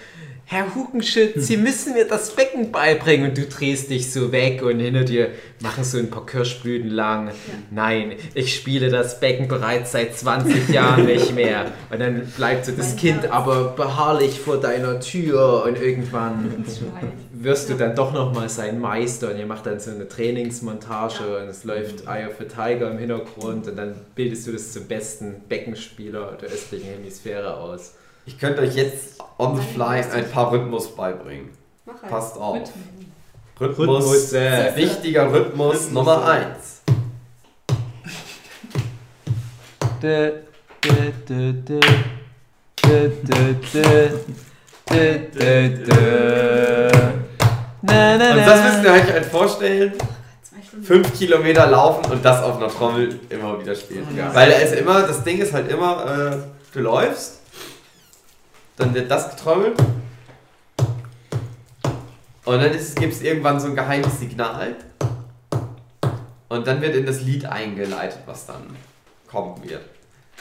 Herr 0.53 0.75
Hugenschütz, 0.75 1.47
Sie 1.47 1.57
müssen 1.57 1.95
mir 1.95 2.07
das 2.07 2.37
Becken 2.37 2.71
beibringen. 2.73 3.31
Und 3.31 3.39
du 3.39 3.47
drehst 3.47 3.89
dich 3.89 4.13
so 4.13 4.33
weg 4.33 4.61
und 4.63 4.81
hinter 4.81 5.05
dir 5.05 5.31
machen 5.61 5.83
so 5.83 5.97
ein 5.97 6.11
paar 6.11 6.27
Kirschblüten 6.27 6.91
lang. 6.91 7.31
Nein, 7.71 8.17
ich 8.35 8.55
spiele 8.55 8.91
das 8.91 9.19
Becken 9.19 9.49
bereits 9.49 9.93
seit 9.93 10.15
20 10.15 10.69
Jahren 10.69 11.07
nicht 11.07 11.35
mehr. 11.35 11.73
Und 11.91 12.01
dann 12.01 12.27
bleibt 12.37 12.67
so 12.67 12.73
das 12.73 12.91
Mein 12.91 12.97
Kind 12.99 13.23
Herz. 13.23 13.33
aber 13.33 13.71
beharrlich 13.71 14.41
vor 14.41 14.61
deiner 14.61 15.01
Tür. 15.01 15.65
Und 15.65 15.81
irgendwann 15.81 16.67
wirst 17.33 17.71
du 17.71 17.75
dann 17.75 17.97
doch 17.97 18.13
nochmal 18.13 18.51
sein 18.51 18.79
Meister. 18.79 19.31
Und 19.31 19.39
ihr 19.39 19.47
macht 19.47 19.65
dann 19.65 19.81
so 19.81 19.91
eine 19.91 20.07
Trainingsmontage. 20.07 21.39
Und 21.41 21.49
es 21.49 21.65
läuft 21.65 22.07
Eye 22.07 22.27
of 22.27 22.35
the 22.39 22.45
Tiger 22.45 22.91
im 22.91 22.99
Hintergrund. 22.99 23.69
Und 23.69 23.79
dann 23.79 23.95
bildest 24.15 24.47
du 24.47 24.53
das 24.53 24.71
zum 24.71 24.85
besten 24.85 25.37
Beckenspieler 25.49 26.37
der 26.43 26.51
östlichen 26.51 26.91
Hemisphäre 26.91 27.57
aus. 27.57 27.95
Ich 28.25 28.39
könnte 28.39 28.63
euch 28.63 28.77
jetzt 28.77 29.19
on 29.39 29.57
the 29.57 29.63
fly 29.75 30.01
ein 30.13 30.31
paar 30.31 30.53
Rhythmus 30.53 30.95
beibringen. 30.95 31.51
Mach 31.85 32.01
Passt 32.09 32.39
auf. 32.39 32.57
Rhythmus, 33.61 33.89
Rhythmus 33.89 34.33
äh, 34.33 34.77
wichtiger 34.77 35.33
Rhythmus, 35.33 35.75
Rhythmus. 35.75 35.91
Nummer 35.91 36.25
1. 36.27 36.83
Und 47.83 48.47
das 48.47 48.65
müsst 48.65 48.85
ihr 48.85 48.93
euch 48.93 49.13
halt 49.13 49.27
vorstellen. 49.27 49.93
Fünf 50.83 51.19
Kilometer 51.19 51.67
laufen 51.67 52.11
und 52.11 52.25
das 52.25 52.43
auf 52.43 52.57
einer 52.57 52.69
Trommel 52.69 53.21
immer 53.29 53.61
wieder 53.61 53.75
spielen. 53.75 54.07
Weil 54.33 54.53
es 54.53 54.73
immer, 54.73 55.03
das 55.03 55.23
Ding 55.25 55.39
ist 55.39 55.53
halt 55.53 55.71
immer, 55.71 56.33
äh, 56.33 56.37
du 56.73 56.81
läufst 56.81 57.42
dann 58.77 58.95
wird 58.95 59.11
das 59.11 59.31
getrommelt 59.37 59.79
und 62.45 62.59
dann 62.59 62.73
gibt 62.73 63.13
es 63.13 63.23
irgendwann 63.23 63.61
so 63.61 63.69
ein 63.69 63.77
geheimes 63.77 64.19
Signal 64.19 64.77
und 66.49 66.67
dann 66.67 66.81
wird 66.81 66.97
in 66.97 67.07
das 67.07 67.23
Lied 67.23 67.47
eingeleitet, 67.47 68.21
was 68.27 68.47
dann 68.47 68.77
kommen 69.27 69.63
wird. 69.63 69.83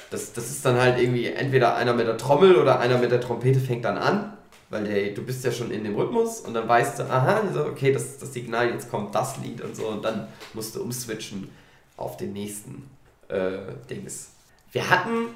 Das, 0.10 0.34
das 0.34 0.50
ist 0.50 0.66
dann 0.66 0.78
halt 0.78 1.00
irgendwie 1.00 1.28
entweder 1.28 1.76
einer 1.76 1.94
mit 1.94 2.08
der 2.08 2.18
Trommel 2.18 2.56
oder 2.56 2.80
einer 2.80 2.98
mit 2.98 3.12
der 3.12 3.22
Trompete 3.22 3.60
fängt 3.60 3.86
dann 3.86 3.98
an, 3.98 4.38
weil 4.70 4.84
der, 4.84 5.14
du 5.14 5.24
bist 5.24 5.46
ja 5.46 5.52
schon 5.52 5.72
in 5.72 5.84
dem 5.84 5.96
Rhythmus 5.96 6.42
und 6.42 6.54
dann 6.54 6.68
weißt 6.68 7.00
du, 7.00 7.04
aha, 7.04 7.44
okay, 7.70 7.94
das 7.94 8.04
ist 8.04 8.22
das 8.22 8.34
Signal, 8.34 8.70
jetzt 8.70 8.90
kommt 8.90 9.16
das 9.16 9.38
Lied 9.38 9.62
und 9.62 9.76
so 9.76 9.88
und 9.88 10.04
dann 10.04 10.28
musst 10.54 10.76
du 10.76 10.82
umswitchen 10.82 11.50
auf 11.98 12.18
den 12.18 12.34
nächsten 12.34 12.90
äh, 13.28 13.60
Dings. 13.90 14.32
Wir 14.72 14.90
hatten 14.90 15.28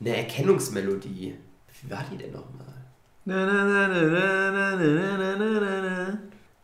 eine 0.00 0.16
Erkennungsmelodie. 0.16 1.34
Wie 1.82 1.90
war 1.90 2.04
die 2.10 2.16
denn 2.16 2.32
nochmal? 2.32 2.66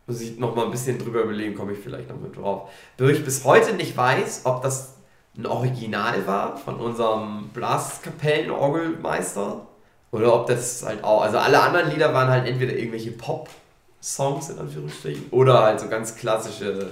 Muss 0.07 0.21
ich 0.21 0.37
nochmal 0.37 0.65
ein 0.65 0.71
bisschen 0.71 0.99
drüber 0.99 1.21
überlegen, 1.21 1.55
komme 1.55 1.71
ich 1.73 1.79
vielleicht 1.79 2.09
noch 2.09 2.19
mit 2.19 2.37
drauf. 2.37 2.69
Wo 2.97 3.05
ich 3.05 3.23
bis 3.23 3.43
heute 3.43 3.73
nicht 3.73 3.97
weiß, 3.97 4.41
ob 4.45 4.61
das 4.61 4.95
ein 5.37 5.45
Original 5.45 6.25
war 6.27 6.57
von 6.57 6.75
unserem 6.75 7.49
Blaskapellenorgelmeister 7.49 9.67
oder 10.11 10.33
ob 10.33 10.47
das 10.47 10.83
halt 10.85 11.03
auch. 11.03 11.21
Also 11.21 11.39
alle 11.39 11.61
anderen 11.61 11.91
Lieder 11.91 12.13
waren 12.13 12.29
halt 12.29 12.47
entweder 12.47 12.73
irgendwelche 12.73 13.11
Pop-Songs 13.11 14.49
in 14.49 14.59
Anführungsstrichen 14.59 15.25
oder 15.31 15.63
halt 15.63 15.79
so 15.79 15.89
ganz 15.89 16.15
klassische 16.15 16.91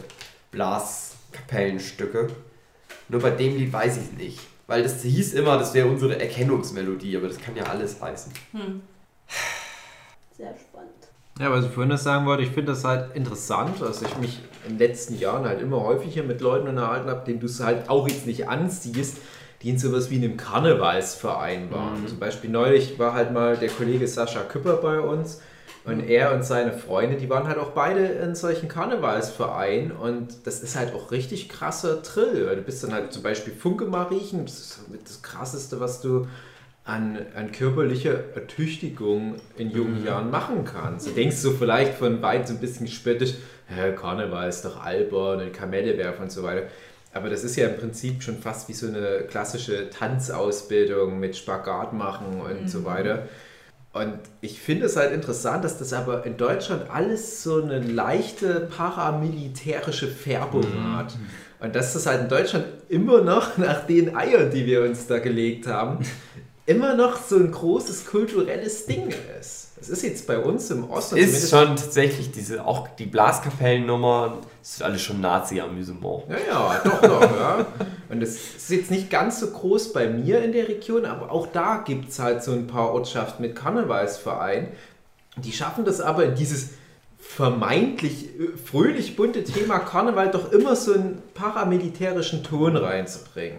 Blaskapellenstücke. 0.51 2.27
Nur 3.09 3.21
bei 3.21 3.31
dem 3.31 3.57
Lied 3.57 3.71
weiß 3.71 3.97
ich 3.97 4.03
es 4.03 4.12
nicht. 4.13 4.39
Weil 4.67 4.84
das 4.84 5.02
hieß 5.02 5.34
immer, 5.34 5.58
das 5.58 5.73
wäre 5.73 5.88
unsere 5.88 6.19
Erkennungsmelodie, 6.19 7.17
aber 7.17 7.28
das 7.28 7.39
kann 7.39 7.56
ja 7.56 7.63
alles 7.63 8.02
heißen. 8.02 8.32
Hm. 8.54 8.82
Sehr 10.38 10.56
spannend. 10.56 10.91
Ja, 11.39 11.52
was 11.52 11.65
ich 11.65 11.71
vorhin 11.71 11.89
noch 11.89 11.97
sagen 11.97 12.26
wollte, 12.26 12.43
ich 12.43 12.49
finde 12.49 12.71
das 12.71 12.84
halt 12.84 13.15
interessant, 13.15 13.82
dass 13.82 14.02
ich 14.02 14.17
mich 14.17 14.39
in 14.65 14.78
den 14.78 14.80
letzten 14.80 15.17
Jahren 15.17 15.45
halt 15.45 15.62
immer 15.62 15.82
häufiger 15.82 16.23
mit 16.23 16.41
Leuten 16.41 16.67
unterhalten 16.67 17.10
habe, 17.10 17.26
denen 17.26 17.39
du 17.39 17.47
es 17.47 17.60
halt 17.60 17.89
auch 17.89 18.08
jetzt 18.08 18.28
nicht 18.28 18.47
ansiehst, 18.47 19.17
die 19.62 19.69
in 19.69 19.80
sowas 19.80 20.10
wie 20.10 20.17
einem 20.17 20.38
Karnevalsverein 20.38 21.71
waren. 21.71 22.02
Mhm. 22.02 22.08
Zum 22.08 22.19
Beispiel 22.19 22.49
neulich 22.49 22.99
war 22.99 23.13
halt 23.13 23.32
mal 23.32 23.58
der 23.58 23.69
Kollege 23.69 24.08
Sascha 24.08 24.41
Küpper 24.41 24.78
bei 24.78 24.99
uns 24.99 25.41
und 25.86 26.08
er 26.08 26.34
und 26.34 26.43
seine 26.46 26.72
Freunde, 26.74 27.17
die 27.17 27.30
waren 27.30 27.48
halt 27.48 27.58
auch 27.58 27.72
beide 27.72 28.06
in 28.06 28.36
solchen 28.36 28.69
Karnevalsvereinen 28.69 29.91
und 29.91 30.46
das 30.46 30.62
ist 30.62 30.76
halt 30.78 30.93
auch 30.93 31.12
richtig 31.12 31.50
krasser 31.50 32.02
Trill. 32.02 32.48
Weil 32.48 32.56
du 32.56 32.62
bist 32.62 32.84
dann 32.84 32.93
halt 32.93 33.12
zum 33.12 33.24
Beispiel 33.24 33.54
Funke 33.54 33.86
mal 33.86 34.04
riechen, 34.04 34.46
das 34.46 34.60
ist 34.60 34.89
mit 34.89 35.08
das 35.08 35.22
krasseste, 35.22 35.80
was 35.80 36.00
du 36.02 36.28
an, 36.86 37.17
an 37.36 37.52
körperlicher 37.52 38.36
Ertüchtigung 38.36 39.36
in 39.58 39.72
jungen 39.72 40.02
Mhm. 40.02 40.06
Jahren 40.06 40.32
machen 40.32 40.65
kannst. 40.65 41.08
Du 41.08 41.12
denkst 41.12 41.38
so 41.38 41.52
vielleicht 41.52 41.93
von 41.96 42.22
weit 42.22 42.48
so 42.48 42.54
ein 42.54 42.60
bisschen 42.60 42.88
spöttisch, 42.88 43.36
Karneval 44.00 44.50
ist 44.50 44.65
doch 44.65 44.84
albern 44.84 45.41
und 45.41 45.54
Kamelle 45.54 45.98
werfen 45.98 46.24
und 46.24 46.32
so 46.32 46.43
weiter. 46.43 46.63
Aber 47.13 47.30
das 47.30 47.43
ist 47.43 47.56
ja 47.56 47.67
im 47.67 47.78
Prinzip 47.78 48.22
schon 48.24 48.38
fast 48.38 48.67
wie 48.69 48.74
so 48.74 48.88
eine 48.88 49.24
klassische 49.30 49.89
Tanzausbildung 49.89 51.19
mit 51.19 51.36
Spagat 51.36 51.93
machen 51.93 52.41
und 52.41 52.69
so 52.69 52.84
weiter. 52.86 53.28
Und 53.93 54.17
ich 54.41 54.60
finde 54.60 54.88
es 54.88 54.97
halt 54.97 55.13
interessant, 55.13 55.63
dass 55.63 55.77
das 55.77 55.93
aber 55.93 56.25
in 56.25 56.36
Deutschland 56.36 56.89
alles 56.89 57.43
so 57.43 57.62
eine 57.62 57.79
leichte 57.79 58.62
paramilitärische 58.75 60.08
Färbung 60.08 60.65
hat. 60.95 61.15
Und 61.60 61.75
dass 61.75 61.93
das 61.93 62.08
halt 62.08 62.21
in 62.23 62.29
Deutschland 62.29 62.65
immer 62.89 63.21
noch 63.21 63.58
nach 63.58 63.86
den 63.86 64.15
Eiern, 64.15 64.49
die 64.49 64.65
wir 64.65 64.82
uns 64.82 65.06
da 65.06 65.19
gelegt 65.19 65.67
haben, 65.67 65.99
immer 66.65 66.95
noch 66.95 67.17
so 67.17 67.36
ein 67.36 67.51
großes 67.51 68.08
kulturelles 68.08 68.88
Ding 68.88 69.13
ist. 69.39 69.62
Es 69.84 69.89
ist 69.89 70.04
jetzt 70.04 70.28
bei 70.28 70.39
uns 70.39 70.72
im 70.72 70.89
Osten 70.89 71.17
Ist 71.17 71.50
schon 71.50 71.76
tatsächlich 71.76 72.32
diese, 72.32 72.65
auch 72.65 72.88
die 72.96 73.06
Blaskapellennummer, 73.06 74.38
das 74.62 74.76
ist 74.76 74.82
alles 74.82 75.02
schon 75.02 75.19
Nazi-Amüsement. 75.19 76.24
Ja, 76.30 76.38
ja, 76.48 76.82
doch, 76.86 77.02
doch, 77.02 77.22
ja. 77.22 77.65
Und 78.08 78.24
es 78.24 78.56
ist 78.56 78.69
jetzt 78.69 78.91
nicht 78.91 79.10
ganz 79.10 79.41
so 79.41 79.48
groß 79.48 79.91
bei 79.91 80.08
mir 80.08 80.41
in 80.41 80.54
der 80.54 80.69
Region, 80.69 81.06
aber 81.06 81.30
auch 81.34 81.48
da 81.48 81.84
gibt 81.86 82.12
es 82.12 82.19
halt 82.19 82.43
so 82.43 82.54
ein 82.54 82.65
paar 82.65 82.93
Ortschaften 82.93 83.41
mit 83.41 83.58
Karnevalsvereinen. 83.58 84.69
Die 85.36 85.52
schaffen 85.52 85.84
das 85.84 86.00
aber 86.00 86.24
in 86.28 86.36
dieses 86.36 86.69
vermeintlich 87.19 88.39
äh, 88.39 88.56
fröhlich 88.56 89.17
bunte 89.17 89.43
Thema 89.43 89.80
Karneval 89.80 90.32
doch 90.32 90.54
immer 90.54 90.78
so 90.78 90.93
einen 90.93 91.22
paramilitärischen 91.34 92.41
Ton 92.46 92.78
reinzubringen. 92.78 93.58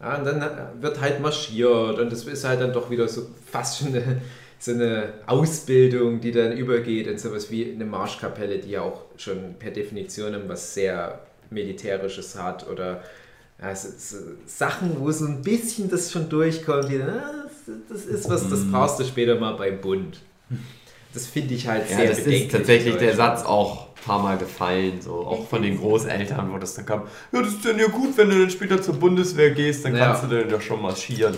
Ja, 0.00 0.16
und 0.16 0.24
dann 0.24 0.42
äh, 0.42 0.48
wird 0.80 1.00
halt 1.00 1.20
marschiert 1.20 2.00
und 2.00 2.10
das 2.10 2.24
ist 2.24 2.44
halt 2.44 2.60
dann 2.60 2.72
doch 2.72 2.90
wieder 2.90 3.06
so 3.06 3.28
fast 3.52 3.78
schon 3.78 3.88
eine, 3.94 4.20
so 4.58 4.72
eine 4.72 5.12
Ausbildung, 5.26 6.20
die 6.20 6.32
dann 6.32 6.52
übergeht 6.56 7.06
in 7.06 7.18
sowas 7.18 7.50
wie 7.50 7.70
eine 7.72 7.84
Marschkapelle, 7.84 8.58
die 8.58 8.70
ja 8.70 8.82
auch 8.82 9.02
schon 9.16 9.54
per 9.58 9.70
Definition 9.70 10.34
was 10.48 10.74
sehr 10.74 11.20
Militärisches 11.50 12.36
hat 12.38 12.66
oder 12.68 13.02
ja, 13.60 13.74
so, 13.76 13.88
so 13.96 14.16
Sachen, 14.46 14.98
wo 14.98 15.10
so 15.12 15.26
ein 15.26 15.42
bisschen 15.42 15.88
das 15.90 16.10
schon 16.10 16.28
durchkommt, 16.28 16.88
die, 16.90 16.98
dann, 16.98 17.10
ah, 17.10 17.44
das, 17.44 17.74
das 17.88 18.04
ist 18.06 18.28
was, 18.28 18.48
das 18.50 18.60
brauchst 18.70 18.98
du 18.98 19.04
später 19.04 19.36
mal 19.38 19.52
beim 19.52 19.80
Bund. 19.80 20.20
Das 21.12 21.26
finde 21.26 21.54
ich 21.54 21.68
halt 21.68 21.88
Ja, 21.88 21.98
sehr 21.98 22.08
das 22.08 22.18
ist 22.18 22.24
bedenklich 22.24 22.52
tatsächlich 22.52 22.94
in 22.94 23.00
der. 23.00 23.14
Satz 23.14 23.44
auch 23.44 23.88
ein 23.90 24.02
paar 24.04 24.20
Mal 24.22 24.36
gefallen, 24.36 25.00
so 25.00 25.12
auch 25.14 25.46
von 25.48 25.62
den 25.62 25.78
Großeltern, 25.78 26.52
wo 26.52 26.58
das 26.58 26.74
dann 26.74 26.86
kam. 26.86 27.02
Ja, 27.30 27.40
das 27.40 27.52
ist 27.52 27.64
dann 27.64 27.78
ja 27.78 27.86
gut, 27.86 28.16
wenn 28.16 28.30
du 28.30 28.40
dann 28.40 28.50
später 28.50 28.82
zur 28.82 28.94
Bundeswehr 28.94 29.52
gehst, 29.52 29.84
dann 29.84 29.94
Ja. 29.96 30.06
kannst 30.06 30.24
du 30.24 30.26
dann 30.36 30.50
ja 30.50 30.60
schon 30.60 30.82
marschieren. 30.82 31.36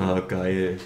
Ah, 0.00 0.20
geil. 0.26 0.78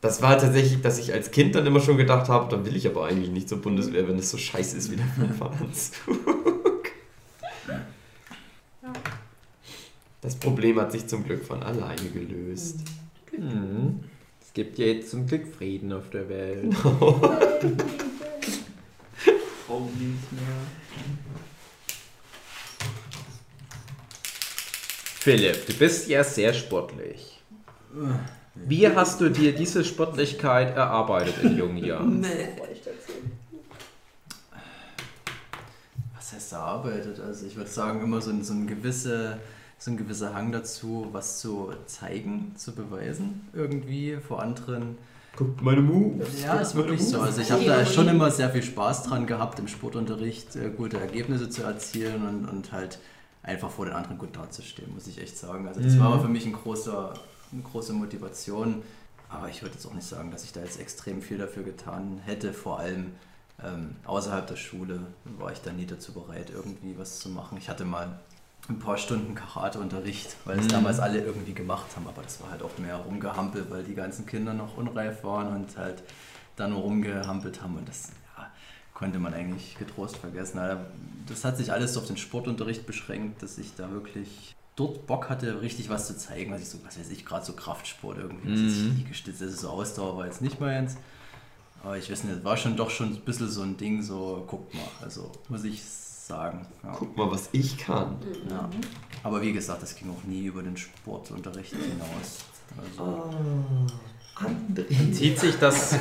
Das 0.00 0.22
war 0.22 0.38
tatsächlich, 0.38 0.82
dass 0.82 0.98
ich 0.98 1.12
als 1.12 1.30
Kind 1.30 1.54
dann 1.54 1.66
immer 1.66 1.80
schon 1.80 1.96
gedacht 1.96 2.28
habe, 2.28 2.50
dann 2.50 2.64
will 2.66 2.76
ich 2.76 2.86
aber 2.86 3.06
eigentlich 3.06 3.30
nicht 3.30 3.48
zur 3.48 3.60
Bundeswehr, 3.62 4.06
wenn 4.06 4.18
es 4.18 4.30
so 4.30 4.38
scheiße 4.38 4.76
ist 4.76 4.90
wie 4.90 4.96
der 4.96 5.06
Fünferanzug. 5.16 6.92
Das 10.20 10.34
Problem 10.36 10.80
hat 10.80 10.92
sich 10.92 11.06
zum 11.06 11.24
Glück 11.24 11.44
von 11.44 11.62
alleine 11.62 12.10
gelöst. 12.10 12.80
Mhm. 13.36 14.00
Es 14.40 14.52
gibt 14.52 14.78
ja 14.78 14.86
jetzt 14.86 15.10
zum 15.10 15.26
Glück 15.26 15.46
Frieden 15.46 15.92
auf 15.92 16.10
der 16.10 16.28
Welt. 16.28 16.74
Frau 19.66 19.80
nicht 19.98 20.32
mehr. 20.32 20.42
Philipp, 25.20 25.66
du 25.66 25.74
bist 25.74 26.08
ja 26.08 26.22
sehr 26.22 26.54
sportlich. 26.54 27.42
Wie 28.64 28.88
hast 28.88 29.20
du 29.20 29.28
dir 29.28 29.54
diese 29.54 29.84
Sportlichkeit 29.84 30.74
erarbeitet 30.76 31.42
in 31.42 31.56
jungen 31.58 31.76
Jahren? 31.78 32.24
Was 36.16 36.32
heißt 36.32 36.52
erarbeitet? 36.52 37.20
Also 37.20 37.46
ich 37.46 37.56
würde 37.56 37.70
sagen, 37.70 38.02
immer 38.02 38.20
so 38.20 38.30
ein, 38.30 38.42
so, 38.42 38.52
ein 38.52 38.66
gewisse, 38.66 39.38
so 39.78 39.92
ein 39.92 39.96
gewisser 39.96 40.34
Hang 40.34 40.50
dazu, 40.50 41.06
was 41.12 41.38
zu 41.38 41.72
zeigen, 41.86 42.52
zu 42.56 42.74
beweisen 42.74 43.48
irgendwie 43.52 44.16
vor 44.16 44.42
anderen. 44.42 44.98
Guckt 45.36 45.62
meine 45.62 45.82
Moves. 45.82 46.42
Ja, 46.42 46.54
ist 46.56 46.74
wirklich 46.74 47.06
so. 47.06 47.20
Also 47.20 47.42
ich 47.42 47.52
habe 47.52 47.64
da 47.64 47.86
schon 47.86 48.08
immer 48.08 48.30
sehr 48.30 48.50
viel 48.50 48.62
Spaß 48.62 49.04
dran 49.04 49.26
gehabt, 49.26 49.58
im 49.58 49.68
Sportunterricht 49.68 50.56
äh, 50.56 50.70
gute 50.70 50.98
Ergebnisse 50.98 51.48
zu 51.50 51.62
erzielen 51.62 52.26
und, 52.26 52.46
und 52.48 52.72
halt 52.72 52.98
einfach 53.42 53.70
vor 53.70 53.84
den 53.84 53.94
anderen 53.94 54.18
gut 54.18 54.34
dazustehen, 54.34 54.92
muss 54.92 55.06
ich 55.06 55.20
echt 55.20 55.38
sagen. 55.38 55.68
Also 55.68 55.80
das 55.80 55.98
war 56.00 56.12
aber 56.12 56.22
für 56.22 56.28
mich 56.28 56.46
ein 56.46 56.52
großer, 56.52 57.14
eine 57.52 57.62
große 57.62 57.92
Motivation. 57.92 58.82
Aber 59.28 59.48
ich 59.48 59.62
würde 59.62 59.74
jetzt 59.74 59.86
auch 59.86 59.94
nicht 59.94 60.06
sagen, 60.06 60.30
dass 60.30 60.44
ich 60.44 60.52
da 60.52 60.60
jetzt 60.60 60.78
extrem 60.78 61.20
viel 61.20 61.38
dafür 61.38 61.64
getan 61.64 62.20
hätte. 62.24 62.52
Vor 62.52 62.78
allem 62.78 63.12
ähm, 63.62 63.96
außerhalb 64.04 64.46
der 64.46 64.56
Schule 64.56 65.00
war 65.24 65.52
ich 65.52 65.60
da 65.60 65.72
nie 65.72 65.86
dazu 65.86 66.12
bereit, 66.12 66.50
irgendwie 66.50 66.96
was 66.98 67.20
zu 67.20 67.28
machen. 67.28 67.58
Ich 67.58 67.68
hatte 67.68 67.84
mal 67.84 68.20
ein 68.68 68.78
paar 68.78 68.98
Stunden 68.98 69.34
Karateunterricht, 69.34 70.36
weil 70.44 70.58
es 70.58 70.68
damals 70.68 70.98
alle 70.98 71.20
irgendwie 71.20 71.54
gemacht 71.54 71.86
haben, 71.94 72.06
aber 72.08 72.22
das 72.22 72.40
war 72.42 72.50
halt 72.50 72.62
auch 72.62 72.76
mehr 72.78 72.96
rumgehampelt, 72.96 73.70
weil 73.70 73.84
die 73.84 73.94
ganzen 73.94 74.26
Kinder 74.26 74.54
noch 74.54 74.76
unreif 74.76 75.22
waren 75.22 75.54
und 75.54 75.76
halt 75.76 76.02
da 76.56 76.66
nur 76.66 76.80
rumgehampelt 76.80 77.62
haben 77.62 77.76
und 77.76 77.88
das 77.88 78.10
ja, 78.36 78.50
konnte 78.92 79.18
man 79.18 79.34
eigentlich 79.34 79.78
getrost 79.78 80.16
vergessen. 80.16 80.58
Also 80.58 80.82
das 81.28 81.44
hat 81.44 81.56
sich 81.56 81.72
alles 81.72 81.96
auf 81.96 82.06
den 82.06 82.16
Sportunterricht 82.16 82.86
beschränkt, 82.86 83.42
dass 83.42 83.56
ich 83.58 83.74
da 83.76 83.90
wirklich 83.90 84.55
dort 84.76 85.06
Bock 85.06 85.28
hatte, 85.30 85.62
richtig 85.62 85.88
was 85.88 86.06
zu 86.06 86.16
zeigen, 86.16 86.52
was 86.52 86.60
ich 86.60 86.68
so, 86.68 86.78
was 86.84 86.98
weiß 86.98 87.10
ich, 87.10 87.24
gerade 87.24 87.44
so 87.44 87.54
Kraftsport 87.54 88.18
irgendwie, 88.18 88.48
Liegestütze, 88.48 89.44
das 89.44 89.54
ist 89.54 89.60
so 89.62 89.70
Ausdauer, 89.70 90.16
war 90.18 90.26
jetzt 90.26 90.42
nicht 90.42 90.60
meins. 90.60 90.96
Aber 91.82 91.96
ich 91.96 92.10
weiß 92.10 92.24
nicht, 92.24 92.36
das 92.36 92.44
war 92.44 92.56
schon 92.56 92.76
doch 92.76 92.90
schon 92.90 93.14
ein 93.14 93.20
bisschen 93.20 93.48
so 93.48 93.62
ein 93.62 93.76
Ding, 93.76 94.02
so 94.02 94.44
guckt 94.46 94.74
mal, 94.74 94.82
also 95.02 95.30
muss 95.48 95.64
ich 95.64 95.82
sagen. 95.82 96.66
Ja. 96.82 96.92
Guck 96.92 97.16
mal, 97.16 97.30
was 97.30 97.48
ich 97.52 97.78
kann. 97.78 98.16
Ja. 98.50 98.68
Aber 99.22 99.40
wie 99.42 99.52
gesagt, 99.52 99.82
das 99.82 99.94
ging 99.94 100.10
auch 100.10 100.24
nie 100.24 100.46
über 100.46 100.62
den 100.62 100.76
Sportunterricht 100.76 101.72
hinaus. 101.72 102.44
Also, 102.76 103.30
Zieht 105.12 105.38
sich 105.38 105.56
das 105.58 105.98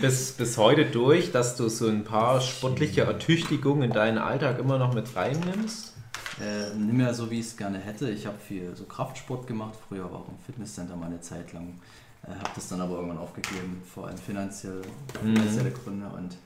bis, 0.00 0.32
bis 0.32 0.58
heute 0.58 0.86
durch, 0.86 1.30
dass 1.30 1.56
du 1.56 1.68
so 1.68 1.86
ein 1.86 2.02
paar 2.02 2.40
sportliche 2.40 3.02
Ertüchtigungen 3.02 3.84
in 3.84 3.92
deinen 3.92 4.18
Alltag 4.18 4.58
immer 4.58 4.78
noch 4.78 4.94
mit 4.94 5.14
reinnimmst? 5.14 5.94
Äh, 6.40 6.74
nicht 6.74 6.94
mehr 6.94 7.14
so, 7.14 7.30
wie 7.30 7.40
ich 7.40 7.46
es 7.46 7.56
gerne 7.56 7.78
hätte. 7.78 8.10
Ich 8.10 8.26
habe 8.26 8.38
viel 8.38 8.74
so 8.76 8.84
Kraftsport 8.84 9.46
gemacht. 9.46 9.74
Früher 9.88 10.04
war 10.04 10.20
auch 10.20 10.28
im 10.28 10.38
Fitnesscenter 10.46 10.96
mal 10.96 11.06
eine 11.06 11.20
Zeit 11.20 11.52
lang. 11.52 11.80
Äh, 12.24 12.30
habe 12.30 12.50
das 12.54 12.68
dann 12.68 12.80
aber 12.80 12.96
irgendwann 12.96 13.18
aufgegeben, 13.18 13.82
vor 13.92 14.06
allem 14.08 14.18
finanziell, 14.18 14.82
finanzielle 15.20 15.70
Gründe. 15.70 16.06
Und 16.08 16.36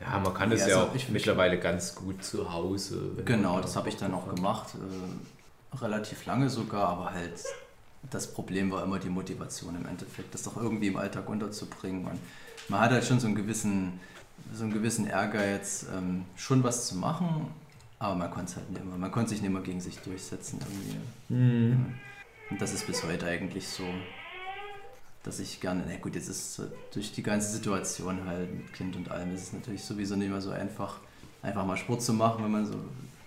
Ja, 0.00 0.18
man 0.18 0.34
kann 0.34 0.50
das 0.50 0.60
Ja, 0.60 0.68
ja 0.68 0.76
also 0.76 0.90
auch 0.90 0.94
ich- 0.94 1.08
mittlerweile 1.08 1.58
ganz 1.58 1.94
gut 1.94 2.22
zu 2.22 2.52
Hause. 2.52 3.10
genau, 3.24 3.60
das 3.60 3.72
da 3.72 3.80
habe 3.80 3.88
ich 3.88 3.96
dann 3.96 4.12
auch 4.14 4.32
gemacht. 4.34 4.74
Äh, 4.74 5.76
relativ 5.76 6.24
lange 6.26 6.48
sogar, 6.48 6.88
aber 6.88 7.12
halt 7.12 7.42
das 8.10 8.32
Problem 8.32 8.70
war 8.70 8.84
immer 8.84 8.98
die 8.98 9.08
Motivation 9.10 9.74
im 9.76 9.84
Endeffekt, 9.86 10.32
das 10.32 10.42
doch 10.44 10.56
irgendwie 10.56 10.86
im 10.88 10.96
Alltag 10.96 11.28
unterzubringen. 11.28 12.04
Und 12.06 12.18
man 12.68 12.80
hat 12.80 12.90
halt 12.92 13.04
schon 13.04 13.18
so 13.20 13.26
einen 13.26 13.34
gewissen, 13.36 13.98
so 14.54 14.62
einen 14.64 14.72
gewissen 14.72 15.06
Ehrgeiz, 15.06 15.86
ähm, 15.96 16.24
schon 16.36 16.62
was 16.62 16.86
zu 16.86 16.94
machen, 16.96 17.48
aber 17.98 18.14
man 18.14 18.30
konnte 18.30 18.50
es 18.50 18.56
halt 18.56 18.70
nicht 18.70 18.82
immer, 18.82 18.96
man 18.96 19.10
konnte 19.10 19.30
sich 19.30 19.40
nicht 19.40 19.50
immer 19.50 19.60
gegen 19.60 19.80
sich 19.80 19.98
durchsetzen 19.98 20.60
irgendwie. 20.60 21.34
Mhm. 21.34 21.94
Und 22.50 22.60
das 22.60 22.72
ist 22.72 22.86
bis 22.86 23.02
heute 23.04 23.26
eigentlich 23.26 23.66
so, 23.66 23.84
dass 25.22 25.40
ich 25.40 25.60
gerne, 25.60 25.84
na 25.88 25.96
gut, 25.96 26.14
jetzt 26.14 26.28
ist 26.28 26.62
durch 26.92 27.12
die 27.12 27.22
ganze 27.22 27.50
Situation 27.50 28.24
halt 28.26 28.54
mit 28.54 28.72
Kind 28.72 28.94
und 28.96 29.10
allem, 29.10 29.34
ist 29.34 29.42
es 29.42 29.52
natürlich 29.52 29.82
sowieso 29.82 30.14
nicht 30.14 30.30
mehr 30.30 30.40
so 30.40 30.50
einfach, 30.50 31.00
einfach 31.42 31.66
mal 31.66 31.76
Sport 31.76 32.02
zu 32.02 32.12
machen, 32.12 32.44
wenn 32.44 32.52
man 32.52 32.66
so 32.66 32.76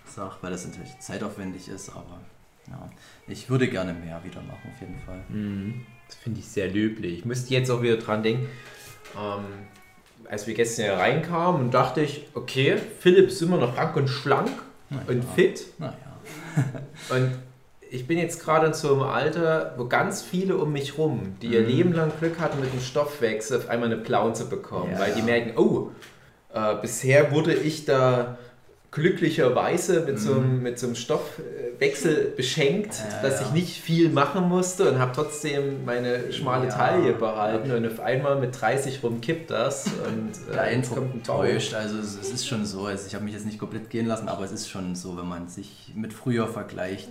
sagt, 0.06 0.42
weil 0.42 0.52
das 0.52 0.66
natürlich 0.66 0.98
zeitaufwendig 1.00 1.68
ist, 1.68 1.90
aber 1.90 2.20
ja, 2.68 2.90
ich 3.28 3.50
würde 3.50 3.68
gerne 3.68 3.94
mehr 3.94 4.24
wieder 4.24 4.42
machen, 4.42 4.72
auf 4.74 4.80
jeden 4.80 5.00
Fall. 5.02 5.24
Mhm. 5.30 5.86
Das 6.08 6.16
finde 6.16 6.40
ich 6.40 6.48
sehr 6.48 6.70
löblich. 6.70 7.20
Ich 7.20 7.26
musste 7.26 7.54
jetzt 7.54 7.70
auch 7.70 7.82
wieder 7.82 7.98
dran 7.98 8.24
denken, 8.24 8.48
ähm, 9.16 9.46
als 10.30 10.48
wir 10.48 10.54
gestern 10.54 10.86
hier 10.86 10.94
reinkamen 10.96 11.62
und 11.62 11.74
dachte 11.74 12.02
ich, 12.02 12.28
okay, 12.36 12.78
Philipp 13.00 13.28
ist 13.30 13.42
immer 13.42 13.58
noch 13.58 13.76
rank 13.78 13.96
und 13.96 14.08
schlank 14.08 14.50
Na 14.90 15.02
und 15.08 15.24
ja. 15.24 15.30
fit. 15.36 15.66
Naja, 15.80 15.94
Und 17.10 17.32
ich 17.92 18.06
bin 18.06 18.18
jetzt 18.20 18.44
gerade 18.44 18.68
in 18.68 18.74
so 18.74 18.94
einem 18.94 19.04
Alter, 19.04 19.74
wo 19.78 19.86
ganz 19.86 20.22
viele 20.22 20.58
um 20.58 20.72
mich 20.72 20.98
rum, 20.98 21.36
die 21.42 21.48
ihr 21.48 21.62
Mhm. 21.62 21.68
Leben 21.68 21.94
lang 21.94 22.12
Glück 22.20 22.40
hatten, 22.40 22.60
mit 22.60 22.72
dem 22.72 22.80
Stoffwechsel 22.82 23.58
auf 23.58 23.70
einmal 23.70 23.92
eine 23.92 23.98
Plauze 24.02 24.46
bekommen, 24.46 24.92
Ja. 24.94 25.00
weil 25.00 25.14
die 25.14 25.22
merken, 25.24 25.54
oh, 25.58 25.90
äh, 26.54 26.76
bisher 26.82 27.32
wurde 27.32 27.54
ich 27.54 27.86
da 27.86 28.38
glücklicherweise 28.92 30.02
mit, 30.02 30.20
so, 30.20 30.34
einem, 30.34 30.64
mit 30.64 30.80
so 30.80 30.88
einem 30.88 30.96
Stoffwechsel 30.96 32.34
beschenkt, 32.36 32.96
Ja, 32.96 33.22
dass 33.22 33.40
ja. 33.40 33.48
ich 33.48 33.54
nicht 33.54 33.82
viel 33.82 34.10
machen 34.10 34.48
musste 34.50 34.92
und 34.92 35.00
habe 35.00 35.12
trotzdem 35.14 35.86
meine 35.86 36.32
schmale 36.34 36.68
Ja. 36.68 36.74
Taille 36.76 37.14
behalten 37.14 37.72
und 37.72 37.86
auf 37.86 38.00
einmal 38.00 38.40
mit 38.40 38.60
30 38.60 39.04
rum 39.04 39.22
kippt 39.22 39.52
das 39.52 39.86
und 39.86 40.32
äh, 40.50 40.54
der 40.54 40.66
jetzt 40.74 40.92
Eindruck 40.92 40.96
kommt 40.98 41.16
ein 41.16 41.24
täuscht. 41.24 41.74
Also 41.76 42.00
es, 42.00 42.18
es 42.20 42.32
ist 42.32 42.48
schon 42.48 42.66
so, 42.66 42.86
also 42.86 43.06
ich 43.06 43.14
habe 43.14 43.24
mich 43.26 43.34
jetzt 43.34 43.46
nicht 43.46 43.60
komplett 43.60 43.90
gehen 43.90 44.08
lassen, 44.08 44.28
aber 44.28 44.44
es 44.44 44.52
ist 44.52 44.70
schon 44.70 44.96
so, 44.96 45.18
wenn 45.18 45.28
man 45.28 45.48
sich 45.50 45.92
mit 45.96 46.12
früher 46.12 46.48
vergleicht. 46.48 47.10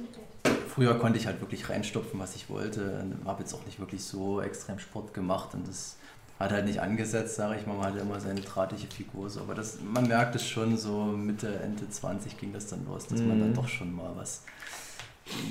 Früher 0.69 0.95
konnte 0.99 1.19
ich 1.19 1.27
halt 1.27 1.41
wirklich 1.41 1.69
reinstopfen, 1.71 2.21
was 2.21 2.35
ich 2.37 2.51
wollte. 2.51 3.05
Habe 3.25 3.43
jetzt 3.43 3.53
auch 3.55 3.65
nicht 3.67 3.81
wirklich 3.81 4.05
so 4.05 4.41
extrem 4.41 4.79
Sport 4.79 5.13
gemacht 5.15 5.51
und 5.55 5.67
das 5.67 5.97
hat 6.39 6.53
halt 6.53 6.67
nicht 6.67 6.81
angesetzt, 6.81 7.35
sage 7.37 7.59
ich 7.61 7.67
mal. 7.67 7.75
Man 7.77 7.87
hatte 7.87 7.99
immer 7.99 8.21
seine 8.21 8.41
drahtige 8.41 8.87
Figur. 8.93 9.29
So. 9.29 9.41
Aber 9.41 9.55
das, 9.55 9.79
man 9.81 10.07
merkt 10.07 10.35
es 10.37 10.47
schon 10.47 10.77
so 10.77 11.05
Mitte, 11.05 11.59
Ende 11.61 11.89
20 11.89 12.37
ging 12.39 12.53
das 12.53 12.67
dann 12.69 12.87
los, 12.87 13.07
dass 13.09 13.21
man 13.21 13.37
Mhm. 13.39 13.41
dann 13.41 13.55
doch 13.55 13.69
schon 13.69 13.95
mal 13.95 14.13
was, 14.15 14.43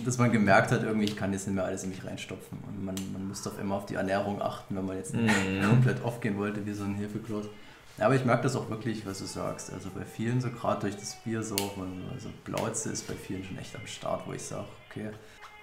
dass 0.05 0.17
man 0.17 0.31
gemerkt 0.31 0.71
hat, 0.71 0.83
irgendwie, 0.83 1.05
ich 1.05 1.15
kann 1.17 1.33
jetzt 1.33 1.45
nicht 1.47 1.55
mehr 1.55 1.65
alles 1.65 1.83
in 1.83 1.89
mich 1.89 2.03
reinstopfen. 2.05 2.57
Und 2.67 2.83
man, 2.85 2.95
man 3.13 3.27
musste 3.27 3.49
auf 3.49 3.59
immer 3.59 3.75
auf 3.75 3.85
die 3.85 3.95
Ernährung 3.95 4.41
achten, 4.41 4.75
wenn 4.75 4.85
man 4.85 4.95
jetzt 4.97 5.13
nicht 5.13 5.33
Mhm. 5.45 5.67
komplett 5.69 6.01
aufgehen 6.03 6.37
wollte 6.37 6.65
wie 6.65 6.73
so 6.73 6.83
ein 6.85 6.95
Hefeklotz. 6.95 7.47
Ja, 7.97 8.05
aber 8.05 8.15
ich 8.15 8.23
merke 8.25 8.43
das 8.43 8.55
auch 8.55 8.69
wirklich, 8.69 9.05
was 9.07 9.17
du 9.19 9.25
sagst. 9.25 9.73
Also 9.73 9.89
bei 9.89 10.05
vielen, 10.05 10.39
so 10.39 10.49
gerade 10.51 10.81
durch 10.81 10.95
das 10.95 11.15
Bier, 11.23 11.41
so, 11.43 11.55
also 12.13 12.29
Blauze 12.45 12.91
ist 12.91 13.07
bei 13.07 13.15
vielen 13.15 13.43
schon 13.43 13.57
echt 13.57 13.75
am 13.75 13.85
Start, 13.87 14.25
wo 14.27 14.33
ich 14.33 14.43
sage, 14.43 14.65
okay, 14.89 15.09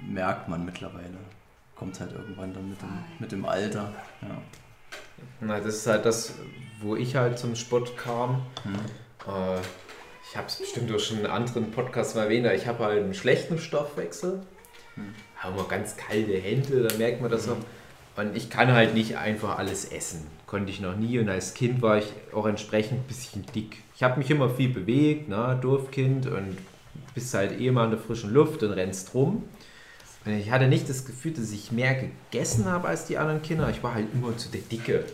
merkt 0.01 0.49
man 0.49 0.65
mittlerweile. 0.65 1.17
Kommt 1.77 1.99
halt 2.01 2.13
irgendwann 2.13 2.53
dann 2.53 2.69
mit 2.71 2.83
dem, 2.83 2.89
mit 3.21 3.33
dem 3.33 3.45
Alter. 3.47 3.93
Ja. 4.23 4.29
Na, 5.41 5.59
das 5.61 5.77
ist 5.77 5.87
halt 5.87 6.05
das, 6.05 6.35
wo 6.81 6.97
ich 6.97 7.17
halt 7.17 7.39
zum 7.39 7.57
Sport 7.57 7.97
kam. 7.97 8.43
Hm. 8.63 8.75
Äh, 9.27 9.61
ich 10.29 10.37
habe 10.37 10.47
es 10.49 10.57
bestimmt 10.57 10.93
auch 10.93 10.99
schon 10.99 11.21
in 11.21 11.27
anderen 11.27 11.71
Podcasts 11.71 12.15
mal 12.15 12.25
erwähnt, 12.25 12.47
ich 12.55 12.67
habe 12.67 12.85
halt 12.85 13.03
einen 13.03 13.15
schlechten 13.15 13.59
Stoffwechsel. 13.59 14.43
Hm. 14.95 15.15
Habe 15.37 15.59
immer 15.59 15.69
ganz 15.69 15.97
kalte 15.97 16.37
Hände, 16.37 16.83
da 16.83 16.97
merkt 16.97 17.21
man 17.21 17.31
das 17.31 17.47
noch. 17.47 17.57
Und 18.17 18.37
ich 18.37 18.49
kann 18.49 18.73
halt 18.73 18.95
nicht 18.95 19.17
einfach 19.17 19.59
alles 19.59 19.87
essen. 19.87 20.27
Konnte 20.47 20.71
ich 20.71 20.81
noch 20.81 20.97
nie. 20.97 21.19
Und 21.19 21.29
als 21.29 21.55
Kind 21.55 21.83
war 21.83 21.99
ich 21.99 22.13
auch 22.33 22.47
entsprechend 22.47 23.01
ein 23.01 23.09
bisschen 23.09 23.45
dick. 23.55 23.79
Ich 23.97 24.03
habe 24.03 24.19
mich 24.19 24.31
immer 24.31 24.49
viel 24.49 24.69
bewegt, 24.69 25.29
ne? 25.29 25.59
Dorfkind 25.61 26.27
und 26.27 26.59
bist 27.15 27.35
halt 27.35 27.61
eh 27.61 27.71
mal 27.71 27.85
in 27.85 27.91
der 27.91 27.99
frischen 27.99 28.33
Luft 28.33 28.63
und 28.63 28.73
rennst 28.73 29.15
rum. 29.15 29.45
Ich 30.27 30.51
hatte 30.51 30.69
nicht 30.69 30.89
das 30.89 31.05
Gefühl, 31.05 31.33
dass 31.33 31.53
ich 31.53 31.71
mehr 31.71 31.95
gegessen 31.95 32.65
habe 32.65 32.89
als 32.89 33.05
die 33.07 33.19
anderen 33.19 33.43
Kinder. 33.43 33.69
Ich 33.69 33.83
war 33.83 33.95
halt 33.95 34.07
immer 34.15 34.37
zu 34.37 34.49
der 34.49 34.63
Dicke. 34.63 35.05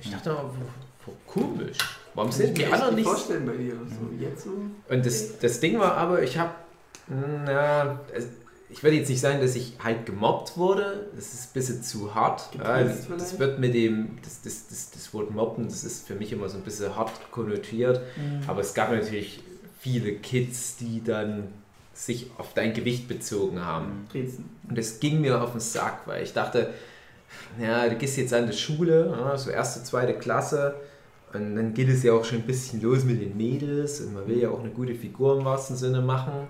Ich 0.00 0.10
dachte, 0.10 0.36
oh, 0.36 1.12
komisch. 1.26 1.78
Warum 2.14 2.30
sind 2.30 2.56
die 2.56 2.66
anderen 2.66 2.94
nicht 2.94 3.06
vorstellen 3.06 3.46
bei 3.46 3.56
dir. 3.56 3.74
So, 3.74 4.24
jetzt 4.24 4.44
so. 4.44 4.50
und 4.88 5.06
das, 5.06 5.38
das 5.38 5.58
Ding 5.58 5.78
war 5.78 5.96
aber, 5.96 6.22
ich 6.22 6.38
habe, 6.38 6.54
na, 7.08 7.98
ich 8.70 8.82
würde 8.82 8.96
jetzt 8.96 9.08
nicht 9.08 9.20
sagen, 9.20 9.40
dass 9.40 9.54
ich 9.56 9.74
halt 9.82 10.06
gemobbt 10.06 10.56
wurde. 10.56 11.08
Das 11.14 11.34
ist 11.34 11.50
ein 11.50 11.52
bisschen 11.54 11.82
zu 11.82 12.14
hart. 12.14 12.52
Getriezt 12.52 13.08
das, 13.16 13.38
wird 13.38 13.58
mit 13.58 13.74
dem, 13.74 14.18
das, 14.22 14.42
das, 14.42 14.68
das, 14.68 14.90
das 14.90 15.14
Wort 15.14 15.30
mobben, 15.30 15.64
das 15.64 15.84
ist 15.84 16.06
für 16.06 16.14
mich 16.14 16.32
immer 16.32 16.48
so 16.48 16.58
ein 16.58 16.62
bisschen 16.62 16.94
hart 16.94 17.12
konnotiert. 17.30 18.00
Aber 18.46 18.60
es 18.60 18.74
gab 18.74 18.90
natürlich 18.90 19.42
viele 19.80 20.14
Kids, 20.14 20.76
die 20.76 21.02
dann 21.02 21.48
sich 21.94 22.30
auf 22.38 22.52
dein 22.54 22.74
Gewicht 22.74 23.08
bezogen 23.08 23.64
haben. 23.64 24.06
Brezen. 24.10 24.50
Und 24.68 24.76
das 24.76 25.00
ging 25.00 25.20
mir 25.20 25.40
auf 25.40 25.52
den 25.52 25.60
Sack, 25.60 26.06
weil 26.06 26.22
ich 26.24 26.32
dachte, 26.32 26.74
ja, 27.60 27.88
du 27.88 27.96
gehst 27.96 28.16
jetzt 28.16 28.34
an 28.34 28.46
die 28.46 28.56
Schule, 28.56 29.32
so 29.36 29.50
erste, 29.50 29.82
zweite 29.84 30.14
Klasse. 30.14 30.74
Und 31.32 31.56
dann 31.56 31.74
geht 31.74 31.88
es 31.88 32.02
ja 32.02 32.12
auch 32.12 32.24
schon 32.24 32.38
ein 32.38 32.46
bisschen 32.46 32.80
los 32.80 33.04
mit 33.04 33.20
den 33.20 33.36
Mädels 33.36 34.00
und 34.00 34.14
man 34.14 34.26
will 34.28 34.38
ja 34.38 34.50
auch 34.50 34.60
eine 34.60 34.70
gute 34.70 34.94
Figur 34.94 35.38
im 35.38 35.44
wahrsten 35.44 35.76
Sinne 35.76 36.00
machen. 36.00 36.46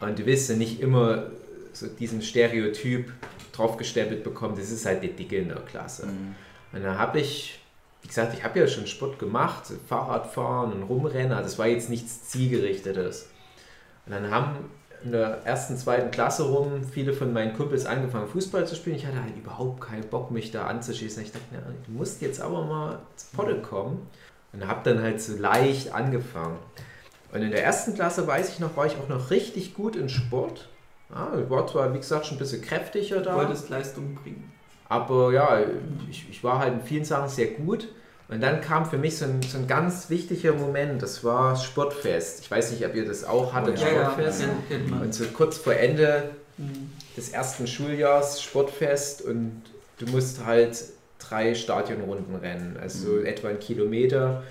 Und 0.00 0.18
du 0.18 0.26
willst 0.26 0.50
ja 0.50 0.56
nicht 0.56 0.80
immer 0.80 1.30
so 1.72 1.86
diesen 1.86 2.22
Stereotyp 2.22 3.12
draufgestempelt 3.52 4.24
bekommen, 4.24 4.56
das 4.56 4.70
ist 4.70 4.84
halt 4.84 5.02
der 5.02 5.10
Dicke 5.10 5.36
in 5.36 5.48
der 5.48 5.60
Klasse. 5.60 6.06
Mhm. 6.06 6.34
Und 6.72 6.82
dann 6.82 6.98
habe 6.98 7.20
ich, 7.20 7.60
wie 8.02 8.08
gesagt, 8.08 8.34
ich 8.34 8.42
habe 8.42 8.58
ja 8.58 8.66
schon 8.66 8.86
Sport 8.86 9.18
gemacht, 9.20 9.72
Fahrradfahren 9.88 10.72
und 10.72 10.82
Rumrennen, 10.82 11.32
also 11.32 11.44
das 11.44 11.58
war 11.58 11.68
jetzt 11.68 11.88
nichts 11.88 12.28
Zielgerichtetes. 12.28 13.28
Und 14.06 14.12
dann 14.12 14.30
haben 14.30 14.56
in 15.04 15.12
der 15.12 15.44
ersten, 15.44 15.76
zweiten 15.76 16.10
Klasse 16.10 16.44
rum 16.44 16.82
viele 16.82 17.12
von 17.12 17.32
meinen 17.32 17.54
Kumpels 17.54 17.84
angefangen 17.84 18.26
Fußball 18.26 18.66
zu 18.66 18.74
spielen. 18.74 18.96
Ich 18.96 19.06
hatte 19.06 19.22
halt 19.22 19.36
überhaupt 19.36 19.82
keinen 19.82 20.08
Bock, 20.08 20.30
mich 20.30 20.50
da 20.50 20.66
anzuschießen. 20.66 21.22
Ich 21.22 21.32
dachte, 21.32 21.44
na, 21.52 21.58
du 21.60 21.92
musst 21.92 22.22
jetzt 22.22 22.40
aber 22.40 22.64
mal 22.64 22.98
zu 23.16 23.26
Potte 23.36 23.60
kommen. 23.60 24.08
Und 24.52 24.66
habe 24.68 24.80
dann 24.84 25.02
halt 25.02 25.20
so 25.20 25.36
leicht 25.36 25.92
angefangen. 25.92 26.58
Und 27.32 27.42
in 27.42 27.50
der 27.50 27.64
ersten 27.64 27.94
Klasse, 27.94 28.26
weiß 28.26 28.50
ich 28.50 28.60
noch, 28.60 28.76
war 28.76 28.86
ich 28.86 28.96
auch 28.96 29.08
noch 29.08 29.30
richtig 29.30 29.74
gut 29.74 29.96
in 29.96 30.08
Sport. 30.08 30.68
Ja, 31.10 31.32
ich 31.38 31.50
war 31.50 31.66
zwar, 31.66 31.92
wie 31.92 31.98
gesagt, 31.98 32.26
schon 32.26 32.36
ein 32.36 32.38
bisschen 32.38 32.62
kräftiger 32.62 33.16
Du 33.16 33.24
da. 33.24 33.34
wolltest 33.34 33.68
Leistung 33.68 34.14
bringen. 34.14 34.52
Aber 34.88 35.32
ja, 35.32 35.58
ich, 36.08 36.28
ich 36.30 36.44
war 36.44 36.60
halt 36.60 36.74
in 36.74 36.82
vielen 36.82 37.04
Sachen 37.04 37.28
sehr 37.28 37.48
gut. 37.48 37.88
Und 38.28 38.42
dann 38.42 38.60
kam 38.62 38.86
für 38.86 38.96
mich 38.96 39.18
so 39.18 39.26
ein, 39.26 39.42
so 39.42 39.58
ein 39.58 39.66
ganz 39.66 40.08
wichtiger 40.08 40.54
Moment, 40.54 41.02
das 41.02 41.22
war 41.24 41.56
Sportfest. 41.56 42.40
Ich 42.40 42.50
weiß 42.50 42.70
nicht, 42.72 42.84
ob 42.86 42.94
ihr 42.94 43.04
das 43.06 43.24
auch 43.24 43.52
hattet, 43.52 43.78
Oh 43.78 43.84
ja, 43.84 44.04
Sportfest. 44.10 44.44
kennt 44.68 44.90
man. 44.90 45.02
Und 45.02 45.14
so 45.14 45.24
kurz 45.26 45.58
vor 45.58 45.74
Ende 45.74 46.30
Mhm. 46.56 46.90
des 47.16 47.30
ersten 47.30 47.66
Schuljahrs 47.66 48.40
Sportfest 48.42 49.22
und 49.22 49.60
du 49.98 50.06
musst 50.06 50.44
halt 50.46 50.82
drei 51.18 51.54
Stadionrunden 51.54 52.36
rennen, 52.36 52.76
also 52.80 53.08
Mhm. 53.08 53.26
etwa 53.26 53.48
einen 53.48 53.58
Kilometer. 53.58 54.42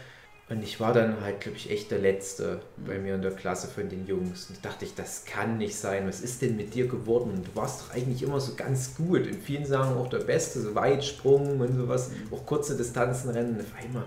Und 0.50 0.62
ich 0.62 0.80
war 0.80 0.94
dann 0.94 1.22
halt, 1.22 1.40
glaube 1.40 1.58
ich, 1.58 1.72
echt 1.72 1.90
der 1.90 2.00
Letzte 2.00 2.62
bei 2.86 3.00
mir 3.00 3.16
in 3.16 3.22
der 3.22 3.32
Klasse 3.32 3.68
von 3.68 3.88
den 3.88 4.06
Jungs. 4.06 4.50
Und 4.50 4.64
dachte 4.64 4.84
ich, 4.84 4.94
das 4.94 5.24
kann 5.26 5.58
nicht 5.58 5.76
sein. 5.76 6.06
Was 6.08 6.20
ist 6.20 6.42
denn 6.42 6.58
mit 6.58 6.74
dir 6.76 6.88
geworden? 6.88 7.42
Du 7.44 7.60
warst 7.60 7.82
doch 7.82 7.96
eigentlich 7.96 8.22
immer 8.24 8.42
so 8.42 8.54
ganz 8.56 8.96
gut. 8.96 9.26
In 9.26 9.42
vielen 9.42 9.66
Sachen 9.66 9.98
auch 9.98 10.10
der 10.10 10.20
Beste, 10.20 10.60
so 10.62 10.76
Weitsprung 10.76 11.62
und 11.62 11.76
sowas. 11.76 12.12
Auch 12.30 12.46
kurze 12.46 12.76
Distanzen 12.76 13.30
rennen. 13.30 13.58
Auf 13.60 13.84
einmal 13.84 14.04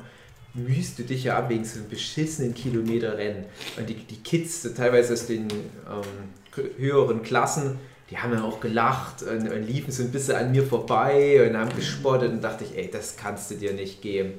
mühst 0.53 0.99
du 0.99 1.05
dich 1.05 1.25
ja 1.25 1.39
ab 1.39 1.49
wegen 1.49 1.65
so 1.65 1.81
einem 1.81 1.89
beschissenen 1.89 2.55
Kilometerrennen. 2.55 3.47
Und 3.79 3.89
die, 3.89 3.95
die 3.95 4.23
Kids, 4.23 4.63
so 4.63 4.71
teilweise 4.71 5.15
aus 5.15 5.27
den 5.27 5.49
ähm, 5.51 6.65
höheren 6.77 7.23
Klassen, 7.23 7.79
die 8.11 8.19
haben 8.19 8.33
ja 8.33 8.45
auch 8.45 8.61
gelacht 8.61 9.23
und, 9.23 9.51
und 9.51 9.63
liefen 9.67 9.91
so 9.91 10.03
ein 10.03 10.13
bisschen 10.13 10.37
an 10.37 10.53
mir 10.53 10.63
vorbei 10.63 11.49
und 11.49 11.57
haben 11.57 11.75
gespottet 11.75 12.31
und 12.31 12.43
dachte 12.43 12.65
ich, 12.65 12.77
ey, 12.77 12.91
das 12.91 13.17
kannst 13.17 13.51
du 13.51 13.57
dir 13.57 13.73
nicht 13.73 14.01
geben. 14.01 14.35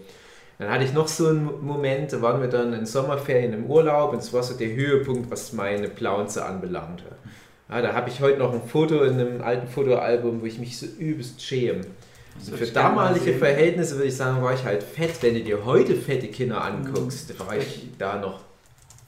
Dann 0.60 0.70
hatte 0.70 0.84
ich 0.84 0.94
noch 0.94 1.08
so 1.08 1.28
einen 1.28 1.66
Moment, 1.66 2.14
da 2.14 2.22
waren 2.22 2.42
wir 2.42 2.48
dann 2.48 2.74
in 2.74 2.86
Sommerferien 2.86 3.54
im 3.54 3.66
Urlaub 3.68 4.14
und 4.14 4.20
es 4.20 4.34
war 4.34 4.42
so 4.42 4.56
der 4.56 4.74
Höhepunkt, 4.74 5.30
was 5.30 5.54
meine 5.54 5.88
Plaunze 5.88 6.44
anbelangte. 6.44 7.06
Ja, 7.70 7.82
da 7.82 7.94
habe 7.94 8.10
ich 8.10 8.22
heute 8.22 8.40
noch 8.40 8.54
ein 8.54 8.64
Foto 8.64 9.04
in 9.04 9.20
einem 9.20 9.42
alten 9.42 9.68
Fotoalbum, 9.68 10.42
wo 10.42 10.46
ich 10.46 10.58
mich 10.58 10.80
so 10.80 10.86
übelst 10.86 11.44
schäme. 11.44 11.82
Würd 12.46 12.60
für 12.60 12.68
damalige. 12.68 13.34
Verhältnisse 13.34 13.96
würde 13.96 14.08
ich 14.08 14.16
sagen, 14.16 14.42
war 14.42 14.54
ich 14.54 14.64
halt 14.64 14.84
fett. 14.84 15.22
Wenn 15.22 15.34
du 15.36 15.42
dir 15.42 15.66
heute 15.66 15.96
fette 15.96 16.28
Kinder 16.28 16.64
anguckst, 16.64 17.38
war 17.40 17.58
ich 17.58 17.90
da 17.98 18.20
noch 18.20 18.42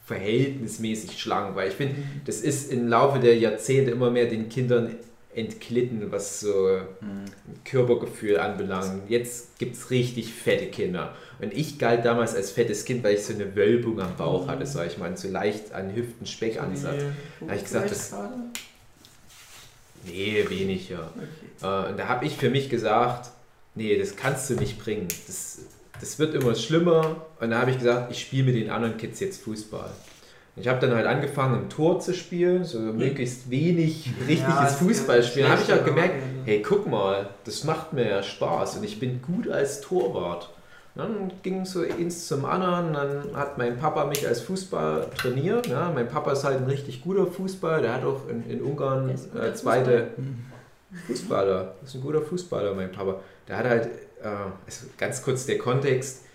verhältnismäßig 0.05 1.19
schlank, 1.19 1.55
weil 1.55 1.69
ich 1.69 1.75
finde, 1.75 1.95
das 2.25 2.41
ist 2.41 2.71
im 2.71 2.87
Laufe 2.87 3.19
der 3.19 3.37
Jahrzehnte 3.37 3.91
immer 3.91 4.09
mehr 4.09 4.25
den 4.25 4.49
Kindern 4.49 4.95
entglitten, 5.39 6.11
was 6.11 6.39
so 6.39 6.79
Mhm. 7.01 7.25
Körpergefühl 7.65 8.37
anbelangt. 8.39 9.09
Jetzt 9.09 9.57
gibt 9.57 9.75
es 9.75 9.89
richtig 9.89 10.33
fette 10.33 10.67
Kinder. 10.67 11.15
Und 11.41 11.53
ich 11.53 11.79
galt 11.79 12.05
damals 12.05 12.35
als 12.35 12.51
fettes 12.51 12.85
Kind, 12.85 13.03
weil 13.03 13.15
ich 13.15 13.23
so 13.23 13.33
eine 13.33 13.55
Wölbung 13.55 13.99
am 14.01 14.15
Bauch 14.17 14.47
hatte, 14.47 14.65
sag 14.65 14.87
ich 14.87 14.97
mal, 14.97 15.09
und 15.09 15.17
so 15.17 15.29
leicht 15.29 15.71
an 15.71 15.95
Hüften 15.95 16.25
Speck 16.27 16.61
ansatz. 16.61 17.01
Da 17.39 17.47
hab 17.47 17.55
ich 17.55 17.63
gesagt, 17.63 17.91
das- 17.91 18.13
Nee, 20.05 20.45
wenig, 20.49 20.89
ja. 20.89 21.11
Äh, 21.61 21.89
und 21.91 21.97
da 21.99 22.07
habe 22.07 22.25
ich 22.25 22.37
für 22.37 22.49
mich 22.49 22.69
gesagt, 22.69 23.31
nee, 23.75 23.97
das 23.97 24.15
kannst 24.15 24.49
du 24.49 24.55
nicht 24.55 24.79
bringen. 24.79 25.07
Das, 25.27 25.59
das 25.99 26.19
wird 26.19 26.35
immer 26.35 26.55
schlimmer. 26.55 27.25
Und 27.39 27.51
da 27.51 27.59
habe 27.59 27.71
ich 27.71 27.77
gesagt, 27.77 28.11
ich 28.11 28.21
spiele 28.21 28.43
mit 28.45 28.55
den 28.55 28.69
anderen 28.69 28.97
Kids 28.97 29.19
jetzt 29.19 29.41
Fußball. 29.43 29.89
Ich 30.59 30.67
habe 30.67 30.79
dann 30.79 30.95
halt 30.95 31.07
angefangen, 31.07 31.63
im 31.63 31.69
Tor 31.69 31.99
zu 31.99 32.13
spielen, 32.13 32.63
so 32.63 32.79
möglichst 32.79 33.49
wenig 33.49 34.11
richtiges 34.27 34.41
Ja, 34.41 34.63
das 34.63 34.73
ist 34.73 34.79
Fußball 34.79 35.23
spielen. 35.23 35.45
Da 35.45 35.51
habe 35.53 35.61
ich 35.61 35.67
auch 35.71 35.75
schlecht, 35.75 35.85
gemerkt, 35.85 36.15
hey, 36.45 36.61
guck 36.61 36.87
mal, 36.87 37.29
das 37.45 37.63
macht 37.63 37.93
mir 37.93 38.07
ja 38.07 38.23
Spaß 38.23 38.77
und 38.77 38.83
ich 38.83 38.99
bin 38.99 39.21
gut 39.21 39.47
als 39.49 39.81
Torwart. 39.81 40.49
Dann 40.95 41.31
ging 41.43 41.63
so 41.65 41.81
eins 41.81 42.27
zum 42.27 42.43
anderen, 42.43 42.93
dann 42.93 43.35
hat 43.35 43.57
mein 43.57 43.77
Papa 43.77 44.05
mich 44.05 44.27
als 44.27 44.41
Fußball 44.41 45.07
trainiert. 45.15 45.67
Ja, 45.67 45.91
mein 45.93 46.09
Papa 46.09 46.33
ist 46.33 46.43
halt 46.43 46.57
ein 46.57 46.65
richtig 46.65 47.03
guter 47.03 47.25
Fußballer, 47.25 47.81
der 47.81 47.93
hat 47.93 48.03
auch 48.03 48.27
in, 48.27 48.49
in 48.49 48.61
Ungarn 48.61 49.09
ein 49.09 49.39
äh, 49.39 49.53
zweite 49.53 50.07
Fußballer. 51.07 51.75
Das 51.79 51.91
ist 51.91 51.95
ein 51.95 52.01
guter 52.01 52.21
Fußballer, 52.21 52.73
mein 52.73 52.91
Papa. 52.91 53.21
Der 53.47 53.57
hat 53.57 53.65
halt, 53.65 53.85
äh, 54.21 54.27
also 54.65 54.87
ganz 54.97 55.23
kurz 55.23 55.45
der 55.45 55.57
Kontext, 55.57 56.25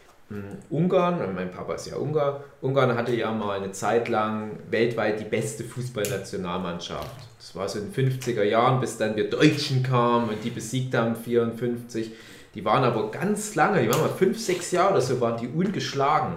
Ungarn, 0.71 1.35
mein 1.35 1.51
Papa 1.51 1.75
ist 1.75 1.87
ja 1.87 1.97
Ungar, 1.97 2.45
Ungarn 2.61 2.97
hatte 2.97 3.15
ja 3.15 3.31
mal 3.33 3.59
eine 3.59 3.73
Zeit 3.73 4.09
lang 4.09 4.59
weltweit 4.71 5.21
die 5.21 5.25
beste 5.25 5.65
Fußballnationalmannschaft. 5.65 7.11
Das 7.39 7.55
war 7.55 7.69
so 7.69 7.79
in 7.79 7.93
den 7.93 8.11
50er 8.21 8.43
Jahren, 8.43 8.81
bis 8.81 8.97
dann 8.97 9.17
wir 9.17 9.29
Deutschen 9.29 9.83
kamen 9.83 10.31
und 10.31 10.45
die 10.45 10.51
besiegt 10.51 10.95
haben, 10.95 11.17
54. 11.17 12.13
Die 12.55 12.65
waren 12.65 12.85
aber 12.85 13.11
ganz 13.11 13.55
lange, 13.55 13.83
die 13.83 13.91
waren 13.91 14.01
mal 14.01 14.09
fünf, 14.09 14.39
sechs 14.39 14.71
Jahre 14.71 14.93
oder 14.93 15.01
so, 15.01 15.21
waren 15.21 15.41
die 15.41 15.49
ungeschlagen. 15.49 16.37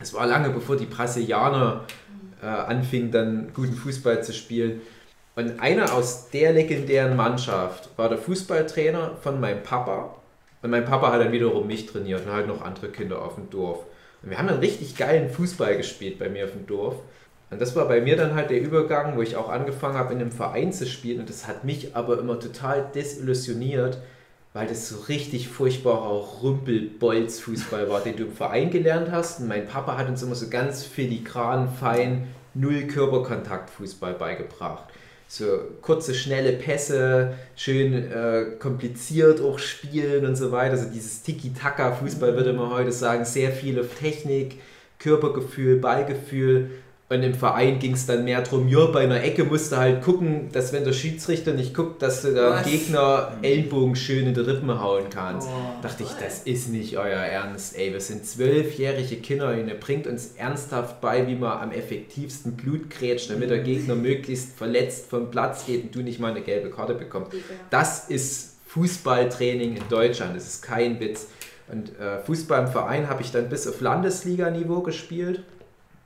Es 0.00 0.12
war 0.14 0.26
lange 0.26 0.50
bevor 0.50 0.76
die 0.76 0.86
Brasilianer 0.86 1.84
äh, 2.42 2.46
anfingen, 2.46 3.10
dann 3.10 3.52
guten 3.54 3.74
Fußball 3.74 4.22
zu 4.22 4.32
spielen. 4.32 4.80
Und 5.34 5.60
einer 5.60 5.92
aus 5.92 6.30
der 6.30 6.52
legendären 6.52 7.16
Mannschaft 7.16 7.90
war 7.96 8.08
der 8.08 8.18
Fußballtrainer 8.18 9.18
von 9.22 9.40
meinem 9.40 9.62
Papa. 9.62 10.16
Und 10.62 10.70
mein 10.70 10.84
Papa 10.84 11.12
hat 11.12 11.20
dann 11.20 11.32
wiederum 11.32 11.66
mich 11.66 11.86
trainiert 11.86 12.26
und 12.26 12.32
halt 12.32 12.48
noch 12.48 12.62
andere 12.62 12.88
Kinder 12.88 13.22
auf 13.22 13.36
dem 13.36 13.48
Dorf. 13.50 13.84
Und 14.22 14.30
wir 14.30 14.38
haben 14.38 14.48
dann 14.48 14.58
richtig 14.58 14.96
geilen 14.96 15.30
Fußball 15.30 15.76
gespielt 15.76 16.18
bei 16.18 16.28
mir 16.28 16.44
auf 16.46 16.52
dem 16.52 16.66
Dorf. 16.66 16.96
Und 17.50 17.60
das 17.60 17.74
war 17.76 17.86
bei 17.86 18.00
mir 18.00 18.16
dann 18.16 18.34
halt 18.34 18.50
der 18.50 18.60
Übergang, 18.60 19.16
wo 19.16 19.22
ich 19.22 19.36
auch 19.36 19.48
angefangen 19.48 19.96
habe, 19.96 20.12
in 20.12 20.20
einem 20.20 20.32
Verein 20.32 20.72
zu 20.72 20.86
spielen. 20.86 21.20
Und 21.20 21.28
das 21.28 21.46
hat 21.46 21.64
mich 21.64 21.96
aber 21.96 22.18
immer 22.18 22.38
total 22.38 22.86
desillusioniert, 22.94 23.98
weil 24.52 24.66
das 24.66 24.88
so 24.88 25.02
richtig 25.02 25.48
furchtbarer 25.48 26.42
Rümpel-Bolz-Fußball 26.42 27.88
war, 27.88 28.00
den 28.00 28.16
du 28.16 28.24
im 28.24 28.32
Verein 28.32 28.70
gelernt 28.70 29.10
hast. 29.10 29.40
Und 29.40 29.48
mein 29.48 29.66
Papa 29.66 29.96
hat 29.96 30.08
uns 30.08 30.22
immer 30.22 30.34
so 30.34 30.50
ganz 30.50 30.84
filigran, 30.84 31.68
fein, 31.72 32.26
null 32.54 32.86
Körperkontakt-Fußball 32.86 34.14
beigebracht. 34.14 34.84
So 35.30 35.44
kurze, 35.82 36.14
schnelle 36.14 36.52
Pässe, 36.52 37.34
schön 37.54 37.92
äh, 37.92 38.46
kompliziert 38.58 39.42
auch 39.42 39.58
spielen 39.58 40.24
und 40.24 40.36
so 40.36 40.50
weiter. 40.52 40.72
Also 40.72 40.90
dieses 40.90 41.22
Tiki-Taka-Fußball 41.22 42.34
würde 42.34 42.54
man 42.54 42.70
heute 42.70 42.92
sagen, 42.92 43.26
sehr 43.26 43.52
viel 43.52 43.78
auf 43.78 43.94
Technik, 43.98 44.58
Körpergefühl, 44.98 45.76
Ballgefühl. 45.76 46.70
Und 47.10 47.22
im 47.22 47.32
Verein 47.32 47.78
ging 47.78 47.94
es 47.94 48.04
dann 48.04 48.24
mehr 48.24 48.42
darum, 48.42 48.68
ja, 48.68 48.84
bei 48.84 49.00
einer 49.00 49.22
Ecke 49.22 49.44
musst 49.44 49.72
du 49.72 49.78
halt 49.78 50.02
gucken, 50.02 50.50
dass 50.52 50.74
wenn 50.74 50.84
der 50.84 50.92
Schiedsrichter 50.92 51.54
nicht 51.54 51.72
guckt, 51.72 52.02
dass 52.02 52.20
du 52.20 52.34
Was? 52.34 52.66
Gegner 52.66 53.32
Ellbogen 53.40 53.96
schön 53.96 54.26
in 54.26 54.34
die 54.34 54.40
Rippen 54.40 54.78
hauen 54.78 55.04
kannst. 55.08 55.48
Oh. 55.48 55.80
Dachte 55.80 56.02
ich, 56.02 56.10
das 56.22 56.40
ist 56.40 56.68
nicht 56.68 56.98
euer 56.98 57.16
Ernst, 57.16 57.78
ey. 57.78 57.94
Wir 57.94 58.00
sind 58.02 58.26
zwölfjährige 58.26 59.16
Kinder 59.16 59.52
und 59.52 59.68
ihr 59.68 59.80
bringt 59.80 60.06
uns 60.06 60.34
ernsthaft 60.36 61.00
bei, 61.00 61.26
wie 61.26 61.34
man 61.34 61.58
am 61.58 61.72
effektivsten 61.72 62.52
Blut 62.52 62.90
grätscht, 62.90 63.30
damit 63.30 63.48
der 63.48 63.60
Gegner 63.60 63.94
möglichst 63.94 64.58
verletzt 64.58 65.08
vom 65.08 65.30
Platz 65.30 65.64
geht 65.64 65.84
und 65.84 65.94
du 65.94 66.00
nicht 66.00 66.20
mal 66.20 66.32
eine 66.32 66.42
gelbe 66.42 66.68
Karte 66.68 66.92
bekommst. 66.92 67.32
Das 67.70 68.10
ist 68.10 68.56
Fußballtraining 68.66 69.76
in 69.76 69.82
Deutschland, 69.88 70.36
das 70.36 70.46
ist 70.46 70.62
kein 70.62 71.00
Witz. 71.00 71.28
Und 71.72 71.98
äh, 71.98 72.18
Fußball 72.24 72.66
im 72.66 72.68
Verein 72.68 73.08
habe 73.08 73.22
ich 73.22 73.30
dann 73.30 73.48
bis 73.48 73.66
auf 73.66 73.80
Landesliga-Niveau 73.80 74.80
gespielt. 74.82 75.42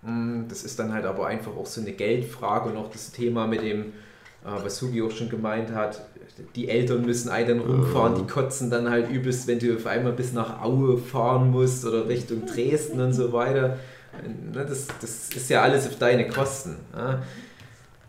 Mm, 0.03 0.49
Das 0.49 0.65
ist 0.65 0.79
dann 0.79 0.93
halt 0.93 1.05
aber 1.05 1.27
einfach 1.27 1.57
auch 1.57 1.67
so 1.67 1.81
eine 1.81 1.93
Geldfrage 1.93 2.71
und 2.71 2.77
auch 2.77 2.91
das 2.91 3.13
Thema 3.13 3.47
mit 3.47 3.63
dem, 3.63 3.81
äh, 4.45 4.63
was 4.63 4.81
Hugi 4.83 5.03
auch 5.03 5.11
schon 5.11 5.29
gemeint 5.29 5.73
hat, 5.73 6.03
die 6.57 6.69
Eltern 6.69 7.05
müssen 7.05 7.29
einen 7.29 7.59
dann 7.61 7.61
rumfahren, 7.61 8.15
die 8.17 8.27
kotzen 8.27 8.71
dann 8.71 8.89
halt 8.91 9.11
übelst, 9.11 9.47
wenn 9.47 9.59
du 9.59 9.77
auf 9.77 9.87
einmal 9.87 10.13
bis 10.13 10.33
nach 10.33 10.63
Aue 10.63 10.97
fahren 10.99 11.51
musst 11.51 11.85
oder 11.85 12.09
Richtung 12.09 12.47
Dresden 12.47 13.01
und 13.01 13.13
so 13.13 13.33
weiter. 13.33 13.79
Und, 14.25 14.53
ne, 14.55 14.65
Das, 14.67 14.87
das 15.01 15.29
ist 15.29 15.51
ja 15.51 15.63
alles 15.63 15.87
auf 15.87 15.97
deine 15.99 16.27
Kosten. 16.29 16.77
ja. 16.97 17.23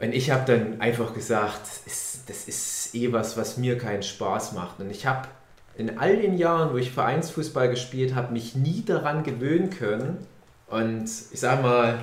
Und 0.01 0.13
ich 0.13 0.32
habe 0.32 0.43
dann 0.51 0.82
einfach 0.82 1.13
gesagt, 1.13 1.62
das 1.63 1.82
ist, 1.86 2.29
das 2.29 2.47
ist 2.47 2.95
eh 2.95 3.13
was, 3.13 3.38
was 3.38 3.58
mir 3.58 3.77
keinen 3.77 4.03
Spaß 4.03 4.53
macht. 4.53 4.79
Und 4.79 4.89
ich 4.89 5.06
habe 5.06 5.27
in 5.77 5.97
all 5.97 6.17
den 6.17 6.38
Jahren, 6.38 6.73
wo 6.73 6.77
ich 6.77 6.91
Vereinsfußball 6.91 7.69
gespielt 7.69 8.13
habe, 8.15 8.34
mich 8.34 8.56
nie 8.56 8.84
daran 8.86 9.23
gewöhnen 9.23 9.69
können. 9.69 10.17
Und 10.67 11.06
ich 11.32 11.39
sag 11.39 11.62
mal, 11.62 11.99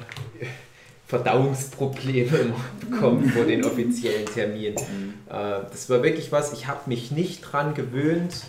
Verdauungsprobleme 1.07 2.55
bekommen 2.81 3.29
vor 3.31 3.44
den 3.44 3.64
offiziellen 3.64 4.27
Terminen. 4.27 4.77
Äh, 5.29 5.61
das 5.70 5.90
war 5.90 6.03
wirklich 6.03 6.31
was, 6.31 6.53
ich 6.53 6.68
habe 6.68 6.81
mich 6.87 7.11
nicht 7.11 7.40
dran 7.40 7.75
gewöhnt, 7.75 8.44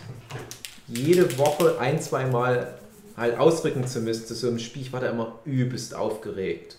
jede 0.88 1.38
Woche 1.40 1.80
ein, 1.80 2.00
zwei 2.00 2.26
Mal 2.26 2.76
halt 3.18 3.40
ausrücken 3.40 3.88
zu 3.88 4.02
müssen 4.02 4.28
zu 4.28 4.36
so 4.36 4.48
einem 4.48 4.60
Spiel. 4.60 4.84
Ich 4.84 4.94
war 4.94 5.00
da 5.00 5.10
immer 5.10 5.40
übelst 5.46 5.96
aufgeregt. 5.96 6.78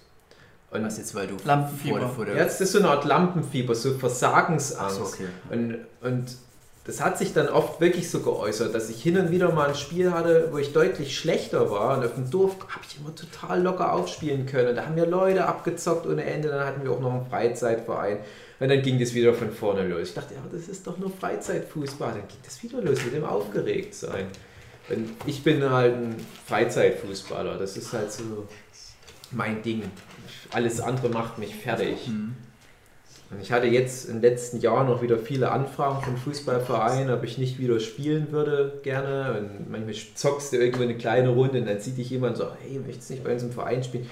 Und 0.71 0.85
Was 0.85 0.97
jetzt, 0.99 1.15
weil 1.15 1.27
du 1.27 1.37
Lampenfieber. 1.45 2.01
vor, 2.01 2.09
vor 2.11 2.25
der. 2.25 2.37
das 2.37 2.61
ist 2.61 2.73
so 2.73 2.79
eine 2.79 2.89
Art 2.89 3.05
Lampenfieber, 3.05 3.75
so 3.75 3.93
Versagensangst. 3.99 4.97
So, 4.97 5.03
okay. 5.03 5.27
Und, 5.51 5.79
und 6.01 6.37
das 6.85 7.01
hat 7.01 7.17
sich 7.17 7.33
dann 7.33 7.49
oft 7.49 7.81
wirklich 7.81 8.11
so 8.11 8.21
geäußert, 8.21 8.75
dass 8.75 8.91
ich 8.91 9.01
hin 9.01 9.17
und 9.17 9.31
wieder 9.31 9.53
mal 9.53 9.69
ein 9.69 9.75
Spiel 9.77 10.13
hatte, 10.13 10.49
wo 10.51 10.59
ich 10.59 10.73
deutlich 10.73 11.17
schlechter 11.17 11.71
war. 11.71 11.97
Und 11.97 12.05
auf 12.05 12.15
dem 12.15 12.29
Dorf 12.29 12.57
habe 12.69 12.85
ich 12.89 12.99
immer 12.99 13.15
total 13.15 13.63
locker 13.63 13.93
aufspielen 13.93 14.47
können. 14.47 14.75
Da 14.75 14.87
haben 14.87 14.97
wir 14.97 15.07
Leute 15.07 15.47
abgezockt 15.47 16.07
ohne 16.07 16.25
Ende. 16.25 16.49
Dann 16.49 16.67
hatten 16.67 16.83
wir 16.83 16.91
auch 16.91 17.01
noch 17.01 17.13
einen 17.13 17.27
Freizeitverein. 17.27 18.19
Und 18.59 18.69
dann 18.69 18.83
ging 18.83 18.99
das 18.99 19.15
wieder 19.15 19.33
von 19.33 19.53
vorne 19.53 19.87
los. 19.87 20.09
Ich 20.09 20.15
dachte, 20.15 20.35
ja, 20.35 20.41
das 20.51 20.67
ist 20.67 20.85
doch 20.85 20.99
nur 20.99 21.11
Freizeitfußball. 21.11 22.15
Dann 22.15 22.27
ging 22.27 22.39
das 22.45 22.61
wieder 22.65 22.81
los 22.81 23.05
mit 23.05 23.15
dem 23.15 23.25
Aufgeregtsein. 23.25 24.27
Und 24.89 25.11
ich 25.27 25.45
bin 25.45 25.63
halt 25.71 25.95
ein 25.95 26.17
Freizeitfußballer. 26.47 27.59
Das 27.59 27.77
ist 27.77 27.93
halt 27.93 28.11
so 28.11 28.49
mein 29.31 29.63
Ding. 29.63 29.85
Alles 30.51 30.81
andere 30.81 31.11
macht 31.11 31.39
mich 31.39 31.55
fertig. 31.55 32.09
Mhm. 32.09 32.35
Und 33.33 33.41
ich 33.41 33.51
hatte 33.51 33.67
jetzt 33.67 34.09
in 34.09 34.21
den 34.21 34.23
letzten 34.23 34.61
Jahren 34.61 34.89
noch 34.89 35.01
wieder 35.01 35.19
viele 35.19 35.51
Anfragen 35.51 36.03
von 36.03 36.17
Fußballvereinen, 36.19 37.11
ob 37.13 37.25
ich 37.25 37.39
nicht 37.39 37.59
wieder 37.59 37.81
spielen 37.81 38.31
würde, 38.31 38.81
gerne. 38.83 39.39
Und 39.39 39.71
manchmal 39.71 39.95
zockst 40.15 40.53
du 40.53 40.59
irgendwo 40.59 40.83
eine 40.83 40.97
kleine 40.97 41.31
Runde 41.31 41.61
und 41.61 41.67
dann 41.67 41.81
sieht 41.81 41.97
dich 41.97 42.11
jemand 42.11 42.37
sagt, 42.37 42.59
hey, 42.63 42.79
möchtest 42.79 43.09
du 43.09 43.15
nicht 43.15 43.25
bei 43.25 43.33
uns 43.33 43.43
im 43.43 43.53
Verein 43.53 43.83
spielen? 43.83 44.09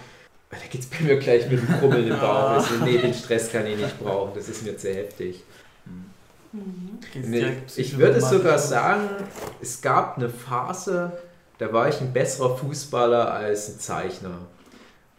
Da 0.49 0.57
geht 0.71 0.81
es 0.81 0.87
bei 0.87 1.05
mir 1.05 1.19
gleich 1.19 1.49
mit 1.51 1.61
dem 1.61 1.69
Krummeln 1.79 2.09
im 2.09 2.19
Bauch. 2.19 2.59
Ich 2.61 2.67
so, 2.67 2.85
nee, 2.85 2.99
den 2.99 3.15
Stress 3.15 3.53
kann 3.53 3.67
ich 3.67 3.77
nicht 3.77 4.01
brauchen, 4.01 4.33
das 4.35 4.49
ist 4.49 4.65
mir 4.65 4.77
zu 4.77 4.93
heftig. 4.93 5.45
Direkt 7.15 7.79
ich 7.79 7.97
würde 7.97 8.21
sogar 8.21 8.59
sagen, 8.59 9.09
es 9.61 9.81
gab 9.81 10.17
eine 10.17 10.29
Phase, 10.29 11.13
da 11.59 11.73
war 11.73 11.89
ich 11.89 12.01
ein 12.01 12.13
besserer 12.13 12.57
Fußballer 12.57 13.33
als 13.33 13.69
ein 13.69 13.79
Zeichner. 13.79 14.39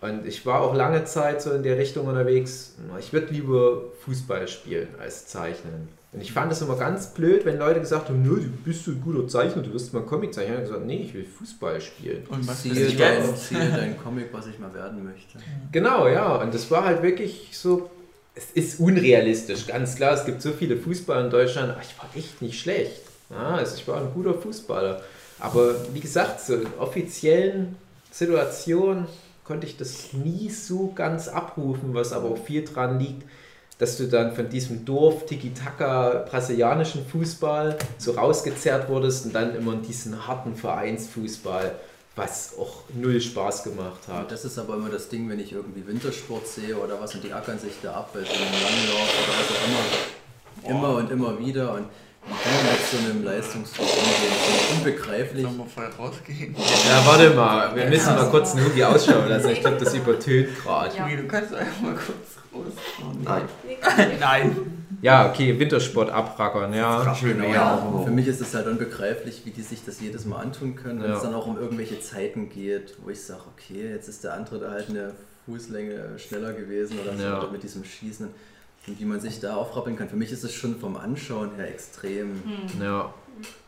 Und 0.02 0.26
ich 0.26 0.46
war 0.48 0.62
auch 0.62 0.76
lange 0.76 1.06
Zeit 1.06 1.44
so 1.44 1.52
in 1.52 1.62
der 1.62 1.78
Richtung 1.78 2.08
unterwegs, 2.08 2.74
ich 3.00 3.14
würde 3.14 3.28
lieber 3.28 3.84
Fußball 4.04 4.48
spielen 4.48 4.88
als 5.00 5.28
zeichnen. 5.28 5.90
Und 6.14 6.22
ich 6.22 6.34
fand 6.34 6.52
es 6.52 6.62
immer 6.62 6.76
ganz 6.76 7.14
blöd, 7.14 7.46
wenn 7.46 7.58
Leute 7.58 7.80
gesagt 7.80 8.10
haben, 8.10 8.22
nö, 8.22 8.36
du 8.36 8.50
bist 8.66 8.84
so 8.84 8.92
ein 8.92 9.02
guter 9.02 9.28
Zeichner, 9.28 9.62
du 9.62 9.72
wirst 9.72 9.94
mal 9.94 10.02
Comic 10.02 10.34
zeichnen. 10.34 10.56
Ich 10.56 10.60
habe 10.60 10.68
gesagt, 10.68 10.86
nee, 10.86 11.04
ich 11.04 11.14
will 11.14 11.24
Fußball 11.24 11.80
spielen. 11.80 12.26
Und 12.28 12.46
was 12.48 12.64
Siehe 12.64 12.74
ist 12.74 13.00
dein, 13.00 13.26
jetzt? 13.26 13.48
siehe 13.50 13.60
dein 13.60 13.98
Comic, 13.98 14.28
was 14.34 14.48
ich 14.48 14.60
mal 14.60 14.74
werden 14.74 15.06
möchte. 15.06 15.38
Genau, 15.72 16.08
ja. 16.10 16.36
Und 16.36 16.54
das 16.54 16.70
war 16.70 16.84
halt 16.84 17.02
wirklich 17.02 17.50
so. 17.54 17.90
Es 18.34 18.52
ist 18.54 18.80
unrealistisch, 18.80 19.68
ganz 19.68 19.96
klar. 19.96 20.14
Es 20.14 20.26
gibt 20.26 20.42
so 20.42 20.52
viele 20.52 20.78
Fußballer 20.78 21.26
in 21.26 21.30
Deutschland. 21.30 21.70
aber 21.70 21.82
Ich 21.82 21.98
war 21.98 22.10
echt 22.16 22.42
nicht 22.42 22.60
schlecht. 22.60 23.02
Ja, 23.30 23.56
also 23.56 23.76
ich 23.76 23.88
war 23.88 24.02
ein 24.02 24.12
guter 24.14 24.34
Fußballer. 24.34 25.02
Aber 25.40 25.76
wie 25.94 26.00
gesagt, 26.00 26.42
so 26.42 26.56
in 26.56 26.68
offiziellen 26.80 27.76
Situationen 28.10 29.08
konnte 29.52 29.68
ich 29.68 29.76
das 29.76 30.14
nie 30.14 30.50
so 30.50 30.94
ganz 30.96 31.28
abrufen, 31.28 31.94
was 31.94 32.14
aber 32.14 32.30
auch 32.30 32.38
viel 32.38 32.64
dran 32.64 32.98
liegt, 33.02 33.24
dass 33.80 33.98
du 33.98 34.08
dann 34.08 34.34
von 34.34 34.48
diesem 34.48 34.86
Dorf 34.86 35.26
Tiki-Taka 35.26 36.26
brasilianischen 36.30 37.06
Fußball 37.06 37.78
so 37.98 38.14
rausgezerrt 38.14 38.88
wurdest 38.88 39.26
und 39.26 39.36
dann 39.36 39.54
immer 39.54 39.74
in 39.74 39.82
diesen 39.82 40.26
harten 40.26 40.56
Vereinsfußball, 40.56 41.76
was 42.16 42.54
auch 42.58 42.84
null 42.96 43.20
Spaß 43.20 43.64
gemacht 43.64 44.08
hat. 44.08 44.22
Und 44.22 44.32
das 44.32 44.46
ist 44.46 44.58
aber 44.58 44.76
immer 44.76 44.88
das 44.88 45.10
Ding, 45.10 45.30
wenn 45.30 45.42
ich 45.42 45.52
irgendwie 45.52 45.86
Wintersport 45.86 46.48
sehe 46.48 46.78
oder 46.78 47.02
was 47.02 47.14
und 47.14 47.22
die 47.26 47.34
ackern 47.34 47.60
sich 47.60 47.74
da 47.84 47.96
ab 47.96 48.12
bei 48.14 48.22
so 48.22 48.32
einem 48.32 48.54
Langlauf 48.54 49.10
oder 49.20 49.38
was 49.38 49.52
auch 49.52 49.68
immer. 49.68 50.78
Immer 50.78 50.96
und 50.96 51.12
immer 51.12 51.40
wieder 51.40 51.74
und 51.74 51.88
wie 52.26 52.34
kann 52.34 52.54
man 52.54 53.34
mit 53.34 53.44
so 53.46 53.58
einem 53.58 53.64
ist 53.64 54.76
unbegreiflich. 54.78 55.44
Sollen 55.44 55.58
wir 55.58 55.66
voll 55.66 55.90
rausgehen? 55.98 56.56
Ja, 56.56 57.06
warte 57.06 57.30
mal, 57.32 57.76
wir 57.76 57.86
müssen 57.88 58.16
mal 58.16 58.30
kurz 58.30 58.56
einen 58.56 58.66
Hugi 58.66 58.84
ausschauen 58.84 59.28
lassen. 59.30 59.50
Ich 59.50 59.62
glaube, 59.62 59.78
das 59.78 59.94
übertönt 59.94 60.50
gerade. 60.64 60.96
Ja. 60.96 61.08
Du 61.08 61.28
kannst 61.28 61.54
einfach 61.54 61.82
mal 61.82 61.94
kurz 61.96 62.38
rausfahren. 62.54 63.24
Nein. 63.24 64.18
Nein. 64.20 64.56
Ja, 65.02 65.28
okay, 65.30 65.58
Wintersport 65.60 66.12
abrackern, 66.12 66.74
ja. 66.76 66.98
Rascheln 67.02 67.42
Genau, 67.42 67.52
ja. 67.52 68.02
Für 68.06 68.12
mich 68.12 68.28
ist 68.28 68.40
es 68.40 68.54
halt 68.54 68.68
unbegreiflich, 68.68 69.42
wie 69.46 69.50
die 69.52 69.64
sich 69.64 69.84
das 69.84 70.00
jedes 70.00 70.26
Mal 70.26 70.42
antun 70.42 70.76
können, 70.76 71.02
wenn 71.02 71.10
Ja. 71.10 71.16
es 71.18 71.24
dann 71.24 71.34
auch 71.34 71.48
um 71.48 71.58
irgendwelche 71.58 72.00
Zeiten 72.00 72.50
geht, 72.50 72.98
wo 73.04 73.10
ich 73.10 73.20
sage, 73.20 73.42
okay, 73.56 73.90
jetzt 73.94 74.08
ist 74.10 74.24
der 74.24 74.36
andere 74.36 74.60
da 74.60 74.70
halt 74.72 74.90
eine 74.90 75.14
Fußlänge 75.48 76.20
schneller 76.20 76.54
gewesen 76.54 77.00
oder 77.04 77.18
so 77.18 77.24
Ja. 77.24 77.40
oder 77.40 77.52
mit 77.52 77.64
diesem 77.64 77.84
Schießen. 77.84 78.28
Und 78.88 79.00
wie 79.00 79.06
man 79.06 79.20
sich 79.20 79.40
da 79.40 79.56
aufrappeln 79.56 79.96
kann. 79.96 80.10
Für 80.10 80.16
mich 80.16 80.32
ist 80.32 80.44
es 80.44 80.54
schon 80.54 80.80
vom 80.80 80.98
Anschauen 80.98 81.52
her 81.56 81.68
extrem 81.68 82.42
ja. 82.82 83.14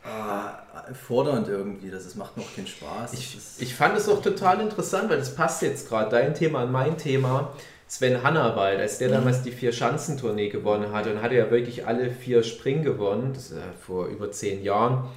äh, 0.04 0.94
fordernd 0.94 1.48
irgendwie. 1.48 1.92
Das, 1.92 2.04
das 2.04 2.16
macht 2.16 2.36
mir 2.36 2.44
auch 2.44 2.56
keinen 2.56 2.68
Spaß. 2.68 3.14
Ich, 3.14 3.38
ich 3.60 3.76
fand 3.76 3.96
es 3.96 4.10
auch 4.10 4.22
total 4.22 4.60
interessant, 4.60 5.10
weil 5.10 5.20
das 5.20 5.36
passt 5.36 5.62
jetzt 5.62 5.88
gerade 5.88 6.10
dein 6.10 6.34
Thema 6.34 6.62
an 6.62 6.72
mein 6.72 6.98
Thema. 6.98 7.54
Sven 7.88 8.24
Hannawald, 8.24 8.80
als 8.80 8.98
der 8.98 9.10
damals 9.10 9.44
die 9.44 9.52
Vier-Schanzentournee 9.52 10.50
gewonnen 10.50 10.92
hatte 10.92 11.14
und 11.14 11.22
hatte 11.22 11.36
ja 11.36 11.52
wirklich 11.52 11.86
alle 11.86 12.10
vier 12.10 12.42
Springen 12.42 12.84
gewonnen, 12.84 13.34
das 13.36 13.52
ist 13.52 13.58
ja 13.58 13.62
vor 13.86 14.08
über 14.08 14.32
zehn 14.32 14.64
Jahren, 14.64 15.10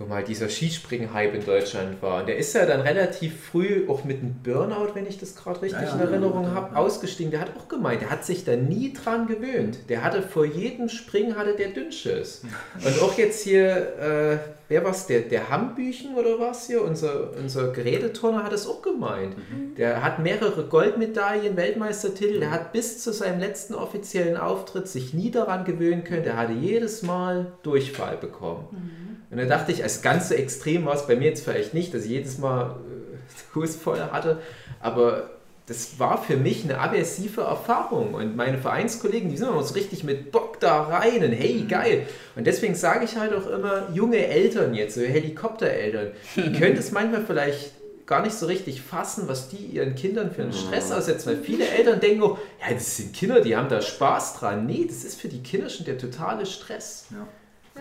wo 0.00 0.06
mal 0.06 0.24
dieser 0.24 0.48
Skispringen-Hype 0.48 1.34
in 1.34 1.44
Deutschland 1.44 2.00
war. 2.00 2.20
Und 2.20 2.28
der 2.28 2.38
ist 2.38 2.54
ja 2.54 2.64
dann 2.64 2.80
relativ 2.80 3.38
früh 3.38 3.86
auch 3.86 4.02
mit 4.02 4.20
einem 4.20 4.34
Burnout, 4.42 4.94
wenn 4.94 5.06
ich 5.06 5.18
das 5.18 5.36
gerade 5.36 5.60
richtig 5.60 5.82
Ja, 5.82 5.92
in 5.92 6.00
Erinnerung 6.00 6.44
ja, 6.44 6.54
habe, 6.54 6.74
ja. 6.74 6.80
ausgestiegen. 6.80 7.30
Der 7.30 7.42
hat 7.42 7.50
auch 7.54 7.68
gemeint, 7.68 8.00
der 8.00 8.08
hat 8.08 8.24
sich 8.24 8.46
da 8.46 8.56
nie 8.56 8.94
dran 8.94 9.26
gewöhnt. 9.26 9.90
Der 9.90 10.02
hatte 10.02 10.22
vor 10.22 10.46
jedem 10.46 10.88
Springen 10.88 11.36
hatte 11.36 11.54
der 11.54 11.68
Dünnschiss. 11.68 12.42
Und 12.82 13.02
auch 13.02 13.18
jetzt 13.18 13.44
hier, 13.44 13.76
äh, 13.98 14.38
wer 14.68 14.84
war's, 14.84 15.06
der, 15.06 15.20
der 15.20 15.50
Hambüchen 15.50 16.14
oder 16.14 16.40
was 16.40 16.66
hier, 16.66 16.82
unser, 16.82 17.36
unser 17.36 17.70
Geräteturner 17.70 18.42
hat 18.42 18.54
es 18.54 18.66
auch 18.66 18.80
gemeint. 18.80 19.34
Der 19.76 20.02
hat 20.02 20.18
mehrere 20.18 20.64
Goldmedaillen, 20.64 21.58
Weltmeistertitel, 21.58 22.40
der 22.40 22.50
hat 22.50 22.72
bis 22.72 23.02
zu 23.02 23.12
seinem 23.12 23.38
letzten 23.38 23.74
offiziellen 23.74 24.38
Auftritt 24.38 24.88
sich 24.88 25.12
nie 25.12 25.30
daran 25.30 25.66
gewöhnen 25.66 26.04
können, 26.04 26.24
der 26.24 26.38
hatte 26.38 26.54
jedes 26.54 27.02
Mal 27.02 27.52
Durchfall 27.62 28.16
bekommen. 28.16 28.99
Und 29.30 29.38
da 29.38 29.44
dachte 29.44 29.72
ich, 29.72 29.82
als 29.82 30.02
ganz 30.02 30.28
so 30.28 30.34
extrem 30.34 30.86
war 30.86 30.94
es 30.94 31.06
bei 31.06 31.16
mir 31.16 31.28
jetzt 31.28 31.44
vielleicht 31.44 31.72
nicht, 31.72 31.94
dass 31.94 32.04
ich 32.04 32.10
jedes 32.10 32.38
Mal 32.38 32.76
äh, 32.76 33.54
Hus 33.54 33.76
voll 33.76 34.00
hatte, 34.00 34.38
aber 34.80 35.30
das 35.70 36.00
war 36.00 36.20
für 36.20 36.36
mich 36.36 36.64
eine 36.64 36.80
aversive 36.80 37.42
Erfahrung 37.42 38.14
und 38.14 38.34
meine 38.34 38.58
Vereinskollegen, 38.58 39.30
die 39.30 39.36
sind 39.36 39.48
immer 39.48 39.62
so 39.62 39.74
richtig 39.74 40.02
mit 40.02 40.32
Bock 40.32 40.58
da 40.58 40.82
rein 40.82 41.22
und 41.22 41.30
hey, 41.30 41.64
geil. 41.68 42.08
Und 42.34 42.48
deswegen 42.48 42.74
sage 42.74 43.04
ich 43.04 43.16
halt 43.16 43.32
auch 43.32 43.46
immer, 43.48 43.88
junge 43.94 44.26
Eltern 44.26 44.74
jetzt, 44.74 44.96
so 44.96 45.02
Helikoptereltern, 45.02 46.08
die 46.34 46.52
können 46.58 46.74
das 46.74 46.90
manchmal 46.90 47.22
vielleicht 47.24 47.70
gar 48.04 48.24
nicht 48.24 48.34
so 48.34 48.46
richtig 48.46 48.82
fassen, 48.82 49.28
was 49.28 49.48
die 49.48 49.58
ihren 49.58 49.94
Kindern 49.94 50.32
für 50.32 50.42
einen 50.42 50.52
Stress 50.52 50.90
aussetzen, 50.90 51.28
weil 51.28 51.36
viele 51.36 51.68
Eltern 51.68 52.00
denken, 52.00 52.24
oh, 52.24 52.38
ja, 52.60 52.74
das 52.74 52.96
sind 52.96 53.14
Kinder, 53.14 53.40
die 53.40 53.54
haben 53.54 53.68
da 53.68 53.80
Spaß 53.80 54.40
dran. 54.40 54.66
Nee, 54.66 54.86
das 54.88 55.04
ist 55.04 55.20
für 55.20 55.28
die 55.28 55.40
Kinder 55.40 55.68
schon 55.68 55.86
der 55.86 55.96
totale 55.96 56.46
Stress. 56.46 57.06
Ja. 57.12 57.28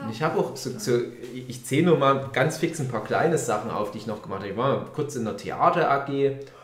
Und 0.03 0.11
ich 0.11 0.21
habe 0.21 0.39
auch 0.39 0.55
so, 0.55 0.71
so 0.77 0.99
ich 1.33 1.65
zähle 1.65 1.87
nur 1.87 1.97
mal 1.97 2.29
ganz 2.31 2.57
fix 2.57 2.79
ein 2.79 2.87
paar 2.87 3.03
kleine 3.03 3.37
Sachen 3.37 3.69
auf, 3.69 3.91
die 3.91 3.97
ich 3.97 4.07
noch 4.07 4.21
gemacht 4.21 4.41
habe. 4.41 4.51
Ich 4.51 4.57
war 4.57 4.85
kurz 4.93 5.15
in 5.15 5.25
der 5.25 5.37
Theater 5.37 5.89
AG, 5.91 6.09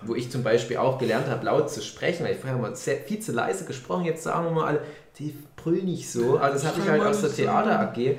wo 0.02 0.16
ich 0.16 0.32
zum 0.32 0.44
Beispiel 0.44 0.78
auch 0.78 0.98
gelernt 0.98 1.28
habe, 1.28 1.46
laut 1.46 1.70
zu 1.70 1.82
sprechen, 1.82 2.26
weil 2.26 2.34
ich 2.34 2.40
vorher 2.40 2.58
mal 2.58 2.76
sehr, 2.76 2.98
viel 2.98 3.20
zu 3.20 3.32
leise 3.34 3.66
gesprochen, 3.66 4.06
jetzt 4.06 4.24
sagen 4.24 4.46
wir 4.46 4.52
mal 4.52 4.68
alle, 4.68 4.82
die 5.20 5.36
brüllen 5.56 5.86
nicht 5.86 6.10
so. 6.10 6.38
Also 6.38 6.54
das 6.56 6.66
habe 6.66 6.80
ich 6.82 6.90
halt 6.90 7.04
aus 7.04 7.22
der 7.22 7.34
Theater 7.34 7.80
AG. 7.80 8.18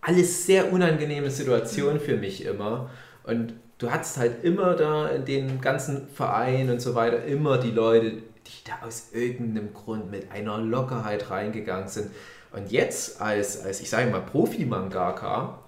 Alles 0.00 0.46
sehr 0.46 0.72
unangenehme 0.72 1.30
Situationen 1.30 2.00
für 2.00 2.16
mich 2.16 2.44
immer. 2.44 2.90
Und 3.24 3.54
du 3.78 3.90
hattest 3.90 4.18
halt 4.18 4.44
immer 4.44 4.74
da 4.74 5.08
in 5.08 5.24
den 5.24 5.60
ganzen 5.60 6.08
Vereinen 6.08 6.70
und 6.70 6.80
so 6.80 6.94
weiter 6.94 7.24
immer 7.24 7.58
die 7.58 7.72
Leute, 7.72 8.10
die 8.10 8.64
da 8.64 8.86
aus 8.86 9.08
irgendeinem 9.12 9.74
Grund 9.74 10.10
mit 10.10 10.30
einer 10.30 10.58
Lockerheit 10.58 11.30
reingegangen 11.30 11.88
sind. 11.88 12.10
Und 12.56 12.72
jetzt 12.72 13.20
als, 13.20 13.62
als 13.62 13.82
ich 13.82 13.90
sage 13.90 14.10
mal, 14.10 14.22
Profi-Mangaka, 14.22 15.58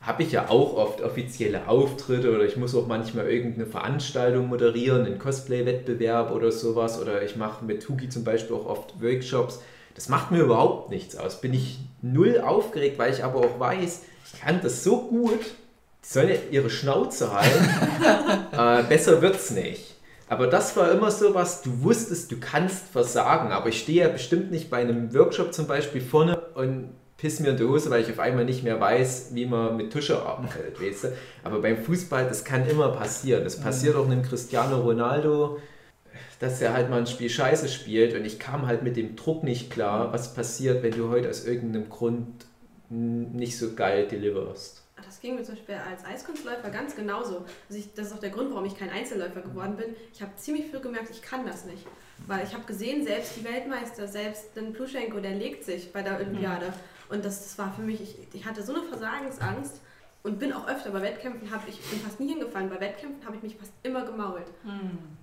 habe 0.00 0.22
ich 0.22 0.30
ja 0.30 0.48
auch 0.48 0.76
oft 0.76 1.02
offizielle 1.02 1.66
Auftritte 1.66 2.32
oder 2.32 2.44
ich 2.44 2.56
muss 2.56 2.76
auch 2.76 2.86
manchmal 2.86 3.28
irgendeine 3.28 3.66
Veranstaltung 3.66 4.46
moderieren, 4.46 5.04
einen 5.04 5.18
Cosplay-Wettbewerb 5.18 6.30
oder 6.30 6.52
sowas. 6.52 7.02
Oder 7.02 7.22
ich 7.22 7.34
mache 7.34 7.64
mit 7.64 7.88
Hugi 7.88 8.08
zum 8.08 8.22
Beispiel 8.22 8.54
auch 8.54 8.66
oft 8.66 9.02
Workshops. 9.02 9.60
Das 9.96 10.08
macht 10.08 10.30
mir 10.30 10.42
überhaupt 10.42 10.90
nichts 10.90 11.16
aus. 11.16 11.40
Bin 11.40 11.52
ich 11.52 11.80
null 12.02 12.40
aufgeregt, 12.40 13.00
weil 13.00 13.12
ich 13.12 13.24
aber 13.24 13.40
auch 13.40 13.58
weiß, 13.58 14.02
ich 14.32 14.40
kann 14.40 14.60
das 14.62 14.84
so 14.84 15.08
gut, 15.08 15.40
die 15.40 16.08
sollen 16.08 16.28
ja 16.28 16.36
ihre 16.52 16.70
Schnauze 16.70 17.32
halten. 17.32 17.68
äh, 18.52 18.84
besser 18.88 19.20
wird's 19.20 19.50
nicht. 19.50 19.87
Aber 20.28 20.46
das 20.46 20.76
war 20.76 20.90
immer 20.92 21.10
so 21.10 21.34
was, 21.34 21.62
du 21.62 21.82
wusstest, 21.82 22.30
du 22.30 22.38
kannst 22.38 22.88
versagen, 22.88 23.50
aber 23.52 23.68
ich 23.68 23.80
stehe 23.80 24.02
ja 24.04 24.08
bestimmt 24.08 24.50
nicht 24.50 24.68
bei 24.70 24.78
einem 24.78 25.14
Workshop 25.14 25.54
zum 25.54 25.66
Beispiel 25.66 26.02
vorne 26.02 26.38
und 26.54 26.90
piss 27.16 27.40
mir 27.40 27.50
in 27.50 27.56
die 27.56 27.64
Hose, 27.64 27.90
weil 27.90 28.02
ich 28.02 28.10
auf 28.10 28.20
einmal 28.20 28.44
nicht 28.44 28.62
mehr 28.62 28.78
weiß, 28.78 29.30
wie 29.32 29.46
man 29.46 29.76
mit 29.76 29.92
Tusche 29.92 30.22
arbeitet, 30.22 30.80
weißt 30.80 31.04
du? 31.04 31.08
Aber 31.44 31.60
beim 31.60 31.78
Fußball, 31.78 32.28
das 32.28 32.44
kann 32.44 32.68
immer 32.68 32.90
passieren. 32.90 33.42
Das 33.44 33.60
passiert 33.60 33.96
auch 33.96 34.06
einem 34.06 34.22
Cristiano 34.22 34.80
Ronaldo, 34.80 35.58
dass 36.38 36.60
er 36.60 36.74
halt 36.74 36.90
mal 36.90 37.00
ein 37.00 37.06
Spiel 37.06 37.30
scheiße 37.30 37.68
spielt 37.68 38.14
und 38.14 38.24
ich 38.24 38.38
kam 38.38 38.66
halt 38.66 38.82
mit 38.82 38.96
dem 38.96 39.16
Druck 39.16 39.42
nicht 39.42 39.70
klar, 39.70 40.12
was 40.12 40.34
passiert, 40.34 40.82
wenn 40.82 40.92
du 40.92 41.08
heute 41.08 41.28
aus 41.28 41.44
irgendeinem 41.44 41.88
Grund 41.88 42.46
nicht 42.90 43.58
so 43.58 43.74
geil 43.74 44.06
deliverst. 44.06 44.84
Das 45.04 45.20
ging 45.20 45.36
mir 45.36 45.44
zum 45.44 45.54
Beispiel 45.54 45.76
als 45.76 46.04
Eiskunstläufer 46.04 46.70
ganz 46.70 46.94
genauso. 46.94 47.44
Also 47.68 47.78
ich, 47.78 47.92
das 47.94 48.08
ist 48.08 48.12
auch 48.12 48.20
der 48.20 48.30
Grund, 48.30 48.50
warum 48.50 48.64
ich 48.64 48.76
kein 48.76 48.90
Einzelläufer 48.90 49.40
geworden 49.40 49.76
bin. 49.76 49.94
Ich 50.12 50.22
habe 50.22 50.34
ziemlich 50.36 50.70
früh 50.70 50.80
gemerkt, 50.80 51.10
ich 51.10 51.22
kann 51.22 51.46
das 51.46 51.64
nicht. 51.64 51.86
Weil 52.26 52.44
ich 52.44 52.54
habe 52.54 52.64
gesehen, 52.64 53.04
selbst 53.04 53.36
die 53.36 53.44
Weltmeister, 53.44 54.08
selbst 54.08 54.56
den 54.56 54.72
Pluschenko, 54.72 55.20
der 55.20 55.34
legt 55.34 55.64
sich 55.64 55.92
bei 55.92 56.02
der 56.02 56.16
Olympiade. 56.16 56.72
Und 57.08 57.24
das, 57.24 57.42
das 57.42 57.58
war 57.58 57.72
für 57.72 57.82
mich, 57.82 58.00
ich, 58.02 58.16
ich 58.32 58.44
hatte 58.44 58.62
so 58.62 58.74
eine 58.74 58.82
Versagensangst 58.82 59.80
und 60.24 60.38
bin 60.40 60.52
auch 60.52 60.66
öfter 60.66 60.90
bei 60.90 61.00
Wettkämpfen, 61.00 61.50
hab, 61.50 61.66
ich 61.68 61.80
bin 61.80 62.00
fast 62.00 62.18
nie 62.18 62.28
hingefallen. 62.28 62.68
Bei 62.68 62.80
Wettkämpfen 62.80 63.24
habe 63.24 63.36
ich 63.36 63.42
mich 63.42 63.56
fast 63.56 63.72
immer 63.84 64.04
gemault. 64.04 64.46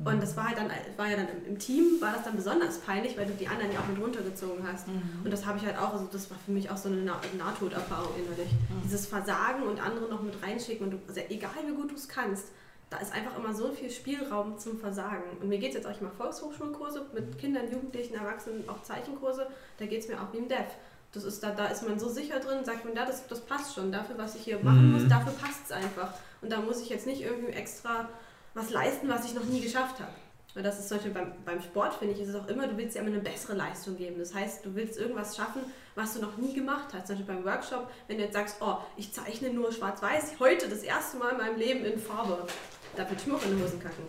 Und 0.04 0.24
das 0.24 0.38
war 0.38 0.48
halt 0.48 0.58
dann, 0.58 0.72
war 0.96 1.08
ja 1.10 1.18
dann 1.18 1.28
im, 1.46 1.60
Team, 1.60 2.00
war 2.00 2.14
das 2.14 2.24
dann 2.24 2.36
besonders 2.36 2.80
peinlich, 2.80 3.18
weil 3.18 3.26
du 3.26 3.34
die 3.34 3.48
anderen 3.48 3.72
ja 3.74 3.80
auch 3.80 3.88
mit 3.88 4.02
runtergezogen 4.02 4.66
hast. 4.66 4.88
Und 5.24 5.32
das 5.32 5.46
habe 5.46 5.58
ich 5.58 5.66
halt 5.66 5.78
auch, 5.78 5.94
also 5.94 6.08
das 6.12 6.32
war 6.32 6.38
für 6.46 6.52
mich 6.52 6.72
auch 6.72 6.78
so 6.78 6.90
eine 6.90 7.02
Na 7.04 7.20
Nahtoderfahrung 7.38 8.14
innerlich. 8.18 8.50
Dieses 8.84 9.06
Versagen 9.06 9.64
und 9.64 9.86
andere 9.86 10.08
noch 10.10 10.22
mit 10.22 10.42
reinschicken 10.42 10.86
und 10.86 10.92
du, 10.92 10.98
also 11.08 11.22
egal 11.30 11.52
wie 11.68 11.74
gut 11.74 11.92
du 11.92 11.96
es 11.96 12.08
kannst, 12.08 12.48
da 12.90 12.98
ist 12.98 13.14
einfach 13.14 13.38
immer 13.38 13.54
so 13.54 13.72
viel 13.72 13.90
Spielraum 13.90 14.58
zum 14.58 14.80
Versagen. 14.80 15.24
Und 15.42 15.50
mir 15.50 15.58
geht 15.58 15.70
es 15.70 15.76
jetzt 15.76 15.88
auch, 15.88 15.92
ich 15.92 16.02
mache 16.02 16.16
Volkshochschulkurse 16.16 17.08
mit 17.14 17.38
Kindern, 17.38 17.70
Jugendlichen, 17.70 18.16
Erwachsenen, 18.16 18.68
auch 18.70 18.82
Zeichenkurse, 18.84 19.48
da 19.78 19.86
geht 19.86 20.02
es 20.02 20.08
mir 20.08 20.16
auch 20.22 20.32
wie 20.32 20.38
im 20.38 20.48
Dev. 20.48 20.68
Das 21.16 21.24
ist 21.24 21.42
da, 21.42 21.52
da 21.52 21.68
ist 21.68 21.88
man 21.88 21.98
so 21.98 22.10
sicher 22.10 22.40
drin, 22.40 22.66
sagt 22.66 22.86
man, 22.86 22.96
ja, 22.96 23.06
das, 23.06 23.26
das 23.28 23.42
passt 23.42 23.76
schon, 23.76 23.92
dafür, 23.92 24.18
was 24.18 24.36
ich 24.36 24.44
hier 24.44 24.60
machen 24.60 24.92
muss, 24.92 25.08
dafür 25.08 25.32
passt 25.34 25.66
es 25.66 25.72
einfach. 25.72 26.14
Und 26.42 26.52
da 26.52 26.60
muss 26.60 26.82
ich 26.82 26.90
jetzt 26.90 27.08
nicht 27.08 27.22
irgendwie 27.22 27.54
extra 27.54 28.10
was 28.54 28.70
leisten, 28.70 29.08
was 29.08 29.26
ich 29.26 29.34
noch 29.34 29.46
nie 29.46 29.62
geschafft 29.62 30.00
habe. 30.00 30.12
Weil 30.54 30.64
das 30.64 30.80
ist 30.80 30.88
zum 30.88 30.98
Beispiel 30.98 31.14
beim, 31.14 31.34
beim 31.44 31.62
Sport, 31.62 31.96
finde 31.96 32.14
ich, 32.14 32.22
ist 32.22 32.30
es 32.30 32.36
auch 32.36 32.48
immer, 32.48 32.66
du 32.66 32.78
willst 32.78 32.96
ja 32.96 33.02
immer 33.02 33.12
eine 33.12 33.22
bessere 33.22 33.56
Leistung 33.56 33.98
geben. 33.98 34.18
Das 34.18 34.34
heißt, 34.34 34.66
du 34.66 34.74
willst 34.74 34.98
irgendwas 34.98 35.36
schaffen, 35.36 35.62
was 35.96 36.14
du 36.14 36.22
noch 36.22 36.38
nie 36.38 36.54
gemacht 36.54 36.94
hast. 36.94 37.08
Zum 37.08 37.18
Beispiel 37.18 37.36
beim 37.36 37.46
Workshop, 37.46 37.90
wenn 38.08 38.18
du 38.18 38.24
jetzt 38.24 38.34
sagst, 38.34 38.58
oh, 38.62 38.78
ich 38.96 39.14
zeichne 39.14 39.50
nur 39.50 39.74
schwarz-weiß, 39.74 40.40
heute 40.40 40.70
das 40.70 40.84
erste 40.84 41.18
Mal 41.18 41.32
in 41.32 41.38
meinem 41.38 41.58
Leben 41.58 41.84
in 41.84 42.00
Farbe. 42.00 42.48
Da 42.96 43.04
würde 43.04 43.16
ich 43.20 43.28
mir 43.28 43.36
auch 43.36 43.44
in 43.44 43.58
die 43.58 43.64
Hosen 43.64 43.82
kacken, 43.82 44.06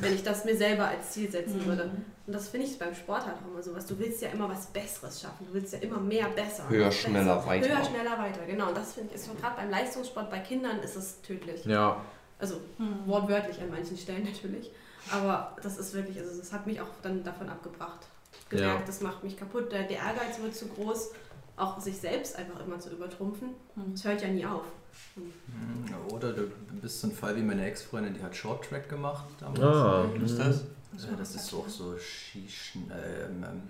wenn 0.00 0.14
ich 0.14 0.22
das 0.22 0.44
mir 0.44 0.56
selber 0.56 0.88
als 0.88 1.10
Ziel 1.12 1.30
setzen 1.30 1.64
würde. 1.66 1.90
Und 2.26 2.32
das 2.32 2.48
finde 2.48 2.66
ich 2.66 2.78
beim 2.78 2.94
Sport 2.94 3.26
halt 3.26 3.36
auch 3.36 3.50
immer 3.52 3.62
so 3.62 3.74
was. 3.74 3.86
Du 3.86 3.98
willst 3.98 4.22
ja 4.22 4.30
immer 4.30 4.48
was 4.48 4.66
Besseres 4.66 5.20
schaffen. 5.20 5.46
Du 5.46 5.54
willst 5.54 5.72
ja 5.74 5.78
immer 5.80 5.98
mehr 6.00 6.26
besser. 6.28 6.68
Höher, 6.68 6.86
besser. 6.86 7.08
schneller, 7.08 7.46
weiter. 7.46 7.68
Höher, 7.68 7.84
schneller, 7.84 8.18
weiter. 8.18 8.40
Genau. 8.46 8.68
Und 8.68 8.76
das 8.76 8.94
finde 8.94 9.10
ich 9.10 9.16
ist 9.16 9.26
schon 9.26 9.38
gerade 9.38 9.56
beim 9.56 9.70
Leistungssport 9.70 10.30
bei 10.30 10.38
Kindern 10.38 10.78
ist 10.80 10.96
es 10.96 11.20
tödlich. 11.22 11.64
Ja, 11.66 12.00
Also 12.38 12.60
wortwörtlich 13.06 13.60
an 13.60 13.70
manchen 13.70 13.96
Stellen 13.98 14.24
natürlich. 14.24 14.70
Aber 15.12 15.54
das 15.62 15.76
ist 15.76 15.92
wirklich, 15.92 16.18
also 16.18 16.38
das 16.38 16.52
hat 16.52 16.66
mich 16.66 16.80
auch 16.80 16.88
dann 17.02 17.22
davon 17.22 17.48
abgebracht. 17.50 18.06
Gemerkt, 18.48 18.80
Ja. 18.80 18.86
das 18.86 19.00
macht 19.00 19.22
mich 19.22 19.36
kaputt. 19.36 19.70
Der, 19.70 19.82
der 19.82 19.98
Ehrgeiz 19.98 20.38
wird 20.40 20.54
zu 20.54 20.66
groß, 20.68 21.10
auch 21.56 21.80
sich 21.80 21.96
selbst 21.98 22.36
einfach 22.36 22.60
immer 22.66 22.78
zu 22.80 22.90
übertrumpfen. 22.90 23.50
Das 23.92 24.04
hört 24.04 24.22
ja 24.22 24.28
nie 24.28 24.44
auf. 24.46 24.64
Ja, 25.90 26.14
Oder 26.14 26.32
du 26.32 26.42
bist 26.80 27.00
so 27.00 27.08
ein 27.08 27.12
Fall 27.12 27.36
wie 27.36 27.42
meine 27.42 27.64
Ex-Freundin, 27.66 28.14
die 28.14 28.22
hat 28.22 28.34
Short 28.34 28.64
Track 28.68 28.88
gemacht 28.88 29.24
damals. 29.40 29.60
Ah, 29.60 30.04
Was 30.20 30.30
ist 30.30 30.38
das? 30.38 30.64
Ja, 31.10 31.16
das 31.18 31.34
ist 31.34 31.52
auch 31.54 31.68
so 31.68 31.96
Schießen. 31.98 32.82
Ähm, 32.92 33.44
ähm, 33.44 33.62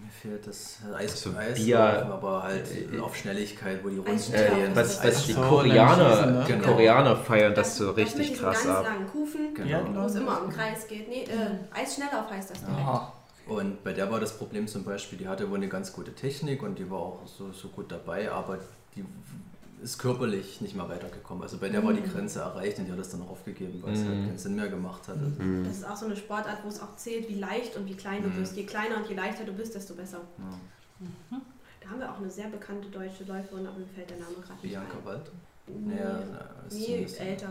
mir 0.00 0.10
fehlt 0.10 0.46
das 0.46 0.78
Eis, 0.96 1.20
So 1.20 1.34
Eis 1.36 1.56
Bier- 1.56 1.78
aber 2.06 2.44
halt 2.44 2.66
äh, 2.94 2.98
auf 3.00 3.14
Schnelligkeit, 3.16 3.84
wo 3.84 3.88
die 3.90 3.98
Runden 3.98 4.32
äh, 4.32 4.48
drehen. 4.50 4.70
was, 4.74 5.04
was 5.04 5.26
die 5.26 5.32
so, 5.32 5.40
Koreaner, 5.42 6.26
ne? 6.26 6.44
Genau. 6.46 6.64
Koreaner 6.68 7.16
feiern 7.16 7.54
das 7.54 7.76
so 7.76 7.88
mit 7.88 7.96
richtig 7.98 8.28
diesen 8.30 8.42
krass 8.44 8.62
ganz 8.64 8.76
ab. 8.76 8.84
langen 8.84 9.06
Kufen, 9.08 9.54
Genau. 9.54 9.68
Ja, 9.68 9.84
wo 10.02 10.06
es 10.06 10.14
immer 10.14 10.40
im 10.44 10.50
Kreis 10.50 10.86
geht. 10.86 11.08
Nee, 11.08 11.24
äh, 11.24 11.58
Eisschnelllauf 11.78 12.30
heißt 12.30 12.50
das 12.50 12.60
direkt. 12.60 12.78
Aha. 12.78 13.12
Und 13.48 13.82
bei 13.84 13.92
der 13.92 14.10
war 14.10 14.20
das 14.20 14.36
Problem 14.36 14.66
zum 14.68 14.84
Beispiel, 14.84 15.18
die 15.18 15.26
hatte 15.28 15.48
wohl 15.50 15.56
eine 15.56 15.68
ganz 15.68 15.92
gute 15.92 16.14
Technik 16.14 16.62
und 16.62 16.78
die 16.78 16.90
war 16.90 16.98
auch 16.98 17.26
so, 17.26 17.50
so 17.52 17.68
gut 17.68 17.90
dabei, 17.90 18.30
aber 18.30 18.58
die 18.94 19.04
ist 19.82 19.98
körperlich 19.98 20.60
nicht 20.60 20.74
mehr 20.74 20.88
weitergekommen. 20.88 21.42
Also 21.44 21.56
bei 21.58 21.68
der 21.68 21.84
war 21.84 21.92
die 21.92 22.02
Grenze 22.02 22.40
erreicht 22.40 22.78
und 22.78 22.86
die 22.86 22.92
hat 22.92 22.98
das 22.98 23.10
dann 23.10 23.22
auch 23.22 23.30
aufgegeben, 23.30 23.80
weil 23.82 23.92
es 23.94 24.00
halt 24.04 24.24
keinen 24.26 24.36
Sinn 24.38 24.56
mehr 24.56 24.68
gemacht 24.68 25.06
hat. 25.08 25.16
Also, 25.18 25.36
Das 25.64 25.76
ist 25.78 25.84
auch 25.88 25.96
so 25.96 26.06
eine 26.06 26.16
Sportart, 26.16 26.58
wo 26.64 26.68
es 26.68 26.80
auch 26.80 26.96
zählt, 26.96 27.28
wie 27.28 27.36
leicht 27.36 27.76
und 27.76 27.86
wie 27.86 27.94
klein 27.94 28.22
du 28.22 28.28
bist. 28.30 28.56
Je 28.56 28.64
kleiner 28.64 28.96
und 28.96 29.08
je 29.08 29.14
leichter 29.14 29.44
du 29.44 29.52
bist, 29.52 29.74
desto 29.74 29.94
besser. 29.94 30.20
ja. 30.38 31.06
Da 31.30 31.36
Da 31.80 31.90
haben 31.90 32.00
wir 32.00 32.12
auch 32.12 32.18
eine 32.18 32.30
sehr 32.30 32.48
bekannte 32.48 32.88
deutsche 32.88 33.24
Läuferin, 33.24 33.66
aber 33.66 33.78
mir 33.78 33.86
fällt 33.86 34.10
der 34.10 34.18
Name 34.18 34.34
gerade 34.34 34.52
nicht 34.60 34.62
Bianca 34.72 34.98
ein. 34.98 35.04
Walter? 35.04 35.32
Nee, 35.68 35.96
Ja, 35.96 36.18
ist 36.66 36.74
nee 36.74 37.06
älter. 37.30 37.48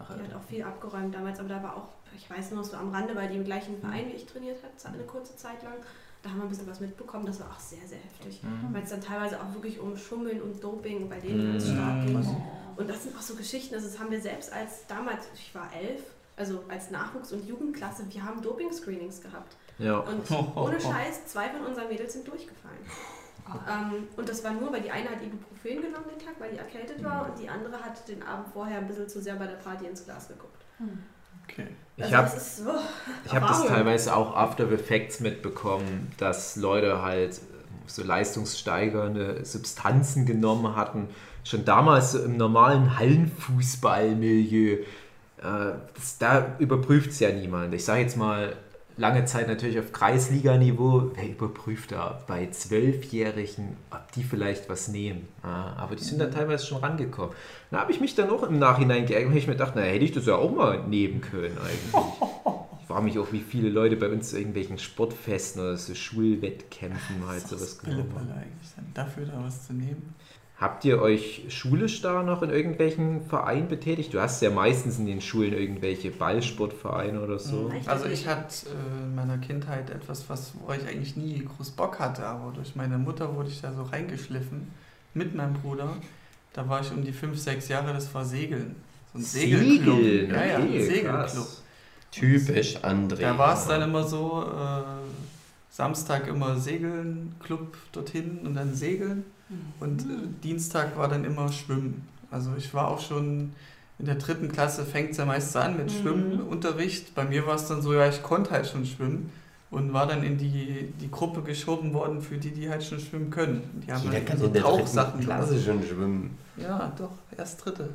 Ach, 0.00 0.06
Die 0.08 0.12
Alter. 0.12 0.24
hat 0.24 0.34
auch 0.34 0.44
viel 0.48 0.62
abgeräumt 0.62 1.14
damals, 1.14 1.38
aber 1.38 1.48
da 1.48 1.62
war 1.62 1.76
auch, 1.76 1.88
ich 2.16 2.28
weiß 2.30 2.50
nur 2.50 2.60
noch 2.60 2.68
so 2.68 2.76
am 2.76 2.90
Rande, 2.90 3.14
weil 3.14 3.28
die 3.28 3.36
im 3.36 3.44
gleichen 3.44 3.78
Verein 3.78 4.08
wie 4.08 4.16
ich 4.16 4.26
trainiert 4.26 4.58
hat, 4.62 4.92
eine 4.92 5.04
kurze 5.04 5.36
Zeit 5.36 5.62
lang. 5.62 5.74
Da 6.22 6.30
haben 6.30 6.38
wir 6.38 6.44
ein 6.44 6.48
bisschen 6.48 6.66
was 6.66 6.80
mitbekommen, 6.80 7.26
das 7.26 7.38
war 7.40 7.48
auch 7.48 7.60
sehr, 7.60 7.86
sehr 7.86 7.98
heftig. 7.98 8.42
Mhm. 8.42 8.74
Weil 8.74 8.82
es 8.82 8.90
dann 8.90 9.00
teilweise 9.00 9.40
auch 9.40 9.54
wirklich 9.54 9.78
um 9.78 9.96
Schummeln 9.96 10.42
und 10.42 10.62
Doping 10.62 11.08
bei 11.08 11.20
denen 11.20 11.52
ganz 11.52 11.68
stark 11.68 12.06
ging. 12.06 12.36
Und 12.76 12.90
das 12.90 13.04
sind 13.04 13.16
auch 13.16 13.22
so 13.22 13.34
Geschichten, 13.34 13.74
also 13.74 13.86
das 13.86 13.98
haben 13.98 14.10
wir 14.10 14.20
selbst 14.20 14.52
als 14.52 14.86
damals, 14.86 15.28
ich 15.34 15.54
war 15.54 15.72
elf, 15.72 16.02
also 16.36 16.64
als 16.68 16.90
Nachwuchs- 16.90 17.32
und 17.32 17.46
Jugendklasse, 17.46 18.04
wir 18.08 18.24
haben 18.24 18.42
Doping-Screenings 18.42 19.20
gehabt. 19.20 19.56
Ja. 19.78 19.98
Und 19.98 20.30
ohne 20.56 20.80
Scheiß, 20.80 21.26
zwei 21.26 21.48
von 21.50 21.66
unseren 21.66 21.88
Mädels 21.88 22.12
sind 22.12 22.26
durchgefallen. 22.26 22.78
Ähm, 23.68 24.08
und 24.16 24.28
das 24.28 24.44
war 24.44 24.52
nur, 24.52 24.72
weil 24.72 24.82
die 24.82 24.90
eine 24.90 25.08
hat 25.08 25.22
Ibuprofen 25.22 25.82
genommen 25.82 26.04
den 26.10 26.24
Tag, 26.24 26.34
weil 26.38 26.50
die 26.50 26.58
erkältet 26.58 27.02
war, 27.02 27.28
und 27.28 27.38
die 27.38 27.48
andere 27.48 27.82
hat 27.82 28.06
den 28.08 28.22
Abend 28.22 28.48
vorher 28.52 28.78
ein 28.78 28.86
bisschen 28.86 29.08
zu 29.08 29.20
sehr 29.22 29.36
bei 29.36 29.46
der 29.46 29.54
Party 29.54 29.86
ins 29.86 30.04
Glas 30.04 30.28
geguckt. 30.28 30.64
Okay. 31.48 31.66
Ich 31.96 32.04
Also 32.04 32.16
habe 32.16 32.28
das 32.28 32.36
ist 32.36 32.56
so. 32.58 32.70
Ich 33.24 33.32
habe 33.32 33.46
das 33.46 33.66
teilweise 33.66 34.14
auch 34.14 34.36
After 34.36 34.70
Effects 34.70 35.20
mitbekommen, 35.20 36.12
dass 36.18 36.56
Leute 36.56 37.02
halt 37.02 37.40
so 37.86 38.04
leistungssteigernde 38.04 39.44
Substanzen 39.44 40.26
genommen 40.26 40.76
hatten. 40.76 41.08
Schon 41.42 41.64
damals 41.64 42.12
so 42.12 42.22
im 42.22 42.36
normalen 42.36 42.98
Hallenfußballmilieu. 42.98 44.74
Äh, 44.74 44.84
das, 45.94 46.18
da 46.18 46.56
überprüft 46.58 47.10
es 47.10 47.20
ja 47.20 47.32
niemand. 47.32 47.74
Ich 47.74 47.84
sage 47.84 48.02
jetzt 48.02 48.16
mal, 48.16 48.54
lange 48.98 49.24
Zeit 49.24 49.48
natürlich 49.48 49.78
auf 49.78 49.92
Kreisliganiveau. 49.92 51.12
Wer 51.14 51.28
überprüft 51.30 51.92
da 51.92 52.22
bei 52.26 52.48
Zwölfjährigen, 52.50 53.76
ob 53.90 54.12
die 54.12 54.22
vielleicht 54.22 54.68
was 54.68 54.88
nehmen? 54.88 55.26
Ja, 55.42 55.74
aber 55.78 55.96
die 55.96 56.04
sind 56.04 56.20
da 56.20 56.26
teilweise 56.26 56.66
schon 56.66 56.78
rangekommen. 56.78 57.34
Da 57.70 57.80
habe 57.80 57.92
ich 57.92 58.00
mich 58.00 58.14
dann 58.14 58.28
auch 58.30 58.42
im 58.42 58.58
Nachhinein 58.58 59.06
geärgert, 59.06 59.30
weil 59.30 59.38
ich 59.38 59.46
mir 59.46 59.56
dachte, 59.56 59.78
na 59.78 59.84
hätte 59.84 60.04
ich 60.04 60.12
das 60.12 60.26
ja 60.26 60.34
auch 60.36 60.54
mal 60.54 60.86
nehmen 60.86 61.20
können 61.20 61.56
eigentlich. 61.58 61.94
Ich 62.80 62.94
frage 62.94 63.04
mich 63.04 63.18
auch, 63.18 63.32
wie 63.32 63.40
viele 63.40 63.68
Leute 63.68 63.96
bei 63.96 64.08
uns 64.08 64.30
zu 64.30 64.38
irgendwelchen 64.38 64.78
Sportfesten 64.78 65.60
oder 65.60 65.76
so 65.76 65.94
Schulwettkämpfen 65.94 67.16
halt 67.28 67.44
Das 67.44 67.52
ist 67.52 67.58
sowas 67.60 67.78
genommen 67.80 68.14
haben. 68.14 68.32
eigentlich 68.32 68.70
dann 68.76 68.86
dafür 68.94 69.26
da 69.26 69.44
was 69.44 69.66
zu 69.66 69.74
nehmen. 69.74 70.14
Habt 70.60 70.84
ihr 70.84 71.00
euch 71.00 71.44
schulisch 71.50 72.02
da 72.02 72.24
noch 72.24 72.42
in 72.42 72.50
irgendwelchen 72.50 73.22
Vereinen 73.22 73.68
betätigt? 73.68 74.12
Du 74.12 74.20
hast 74.20 74.42
ja 74.42 74.50
meistens 74.50 74.98
in 74.98 75.06
den 75.06 75.20
Schulen 75.20 75.52
irgendwelche 75.52 76.10
Ballsportvereine 76.10 77.20
oder 77.20 77.38
so. 77.38 77.70
Echt? 77.70 77.88
Also 77.88 78.06
ich 78.06 78.26
hatte 78.26 78.66
äh, 78.66 79.04
in 79.04 79.14
meiner 79.14 79.38
Kindheit 79.38 79.88
etwas, 79.90 80.28
was, 80.28 80.54
wo 80.60 80.72
ich 80.72 80.84
eigentlich 80.88 81.16
nie 81.16 81.44
groß 81.44 81.70
Bock 81.70 82.00
hatte, 82.00 82.26
aber 82.26 82.50
durch 82.52 82.74
meine 82.74 82.98
Mutter 82.98 83.36
wurde 83.36 83.50
ich 83.50 83.60
da 83.60 83.72
so 83.72 83.84
reingeschliffen 83.84 84.72
mit 85.14 85.32
meinem 85.32 85.54
Bruder. 85.54 85.90
Da 86.52 86.68
war 86.68 86.80
ich 86.80 86.90
um 86.90 87.04
die 87.04 87.12
5, 87.12 87.38
6 87.38 87.68
Jahre, 87.68 87.92
das 87.92 88.12
war 88.12 88.24
Segeln. 88.24 88.74
So 89.12 89.20
ein 89.20 89.22
Segelclub. 89.22 89.98
Segeln, 90.00 90.30
Ja, 90.30 90.44
ja, 90.44 90.56
ein 90.56 90.62
okay, 90.64 90.82
Segelclub. 90.82 91.46
Typisch 92.10 92.76
André. 92.78 93.20
Da 93.20 93.38
war 93.38 93.54
es 93.54 93.66
dann 93.66 93.82
immer 93.82 94.02
so, 94.02 94.42
äh, 94.44 95.07
Samstag 95.78 96.26
immer 96.26 96.56
Segeln, 96.58 97.36
Club 97.40 97.76
dorthin 97.92 98.40
und 98.44 98.54
dann 98.54 98.74
Segeln. 98.74 99.22
Und 99.78 100.00
äh, 100.02 100.04
Dienstag 100.42 100.98
war 100.98 101.06
dann 101.06 101.24
immer 101.24 101.52
Schwimmen. 101.52 102.02
Also 102.32 102.50
ich 102.58 102.74
war 102.74 102.88
auch 102.88 103.00
schon 103.00 103.52
in 104.00 104.06
der 104.06 104.16
dritten 104.16 104.50
Klasse, 104.50 104.84
fängt 104.84 105.12
es 105.12 105.18
ja 105.18 105.24
meist 105.24 105.52
so 105.52 105.60
an 105.60 105.76
mit 105.76 105.86
Mhm. 105.86 106.02
Schwimmunterricht. 106.02 107.14
Bei 107.14 107.24
mir 107.24 107.46
war 107.46 107.54
es 107.54 107.68
dann 107.68 107.80
so, 107.80 107.94
ja, 107.94 108.08
ich 108.08 108.24
konnte 108.24 108.50
halt 108.50 108.66
schon 108.66 108.84
schwimmen 108.84 109.30
und 109.70 109.92
war 109.92 110.08
dann 110.08 110.24
in 110.24 110.36
die, 110.36 110.92
die 111.00 111.10
Gruppe 111.12 111.42
geschoben 111.42 111.94
worden 111.94 112.20
für 112.22 112.38
die, 112.38 112.50
die 112.50 112.68
halt 112.68 112.82
schon 112.82 112.98
schwimmen 112.98 113.30
können. 113.30 113.62
Die 113.86 113.92
haben 113.92 114.02
Jeder 114.02 114.14
halt 114.14 114.26
kann 114.26 114.38
so 114.38 114.46
in 114.46 114.52
der 114.54 114.62
Tauchsachen 114.62 115.12
dritten 115.12 115.24
Klasse 115.26 115.62
schon 115.62 115.82
schwimmen. 115.84 116.36
Ja, 116.56 116.92
doch, 116.98 117.12
erst 117.36 117.64
dritte. 117.64 117.88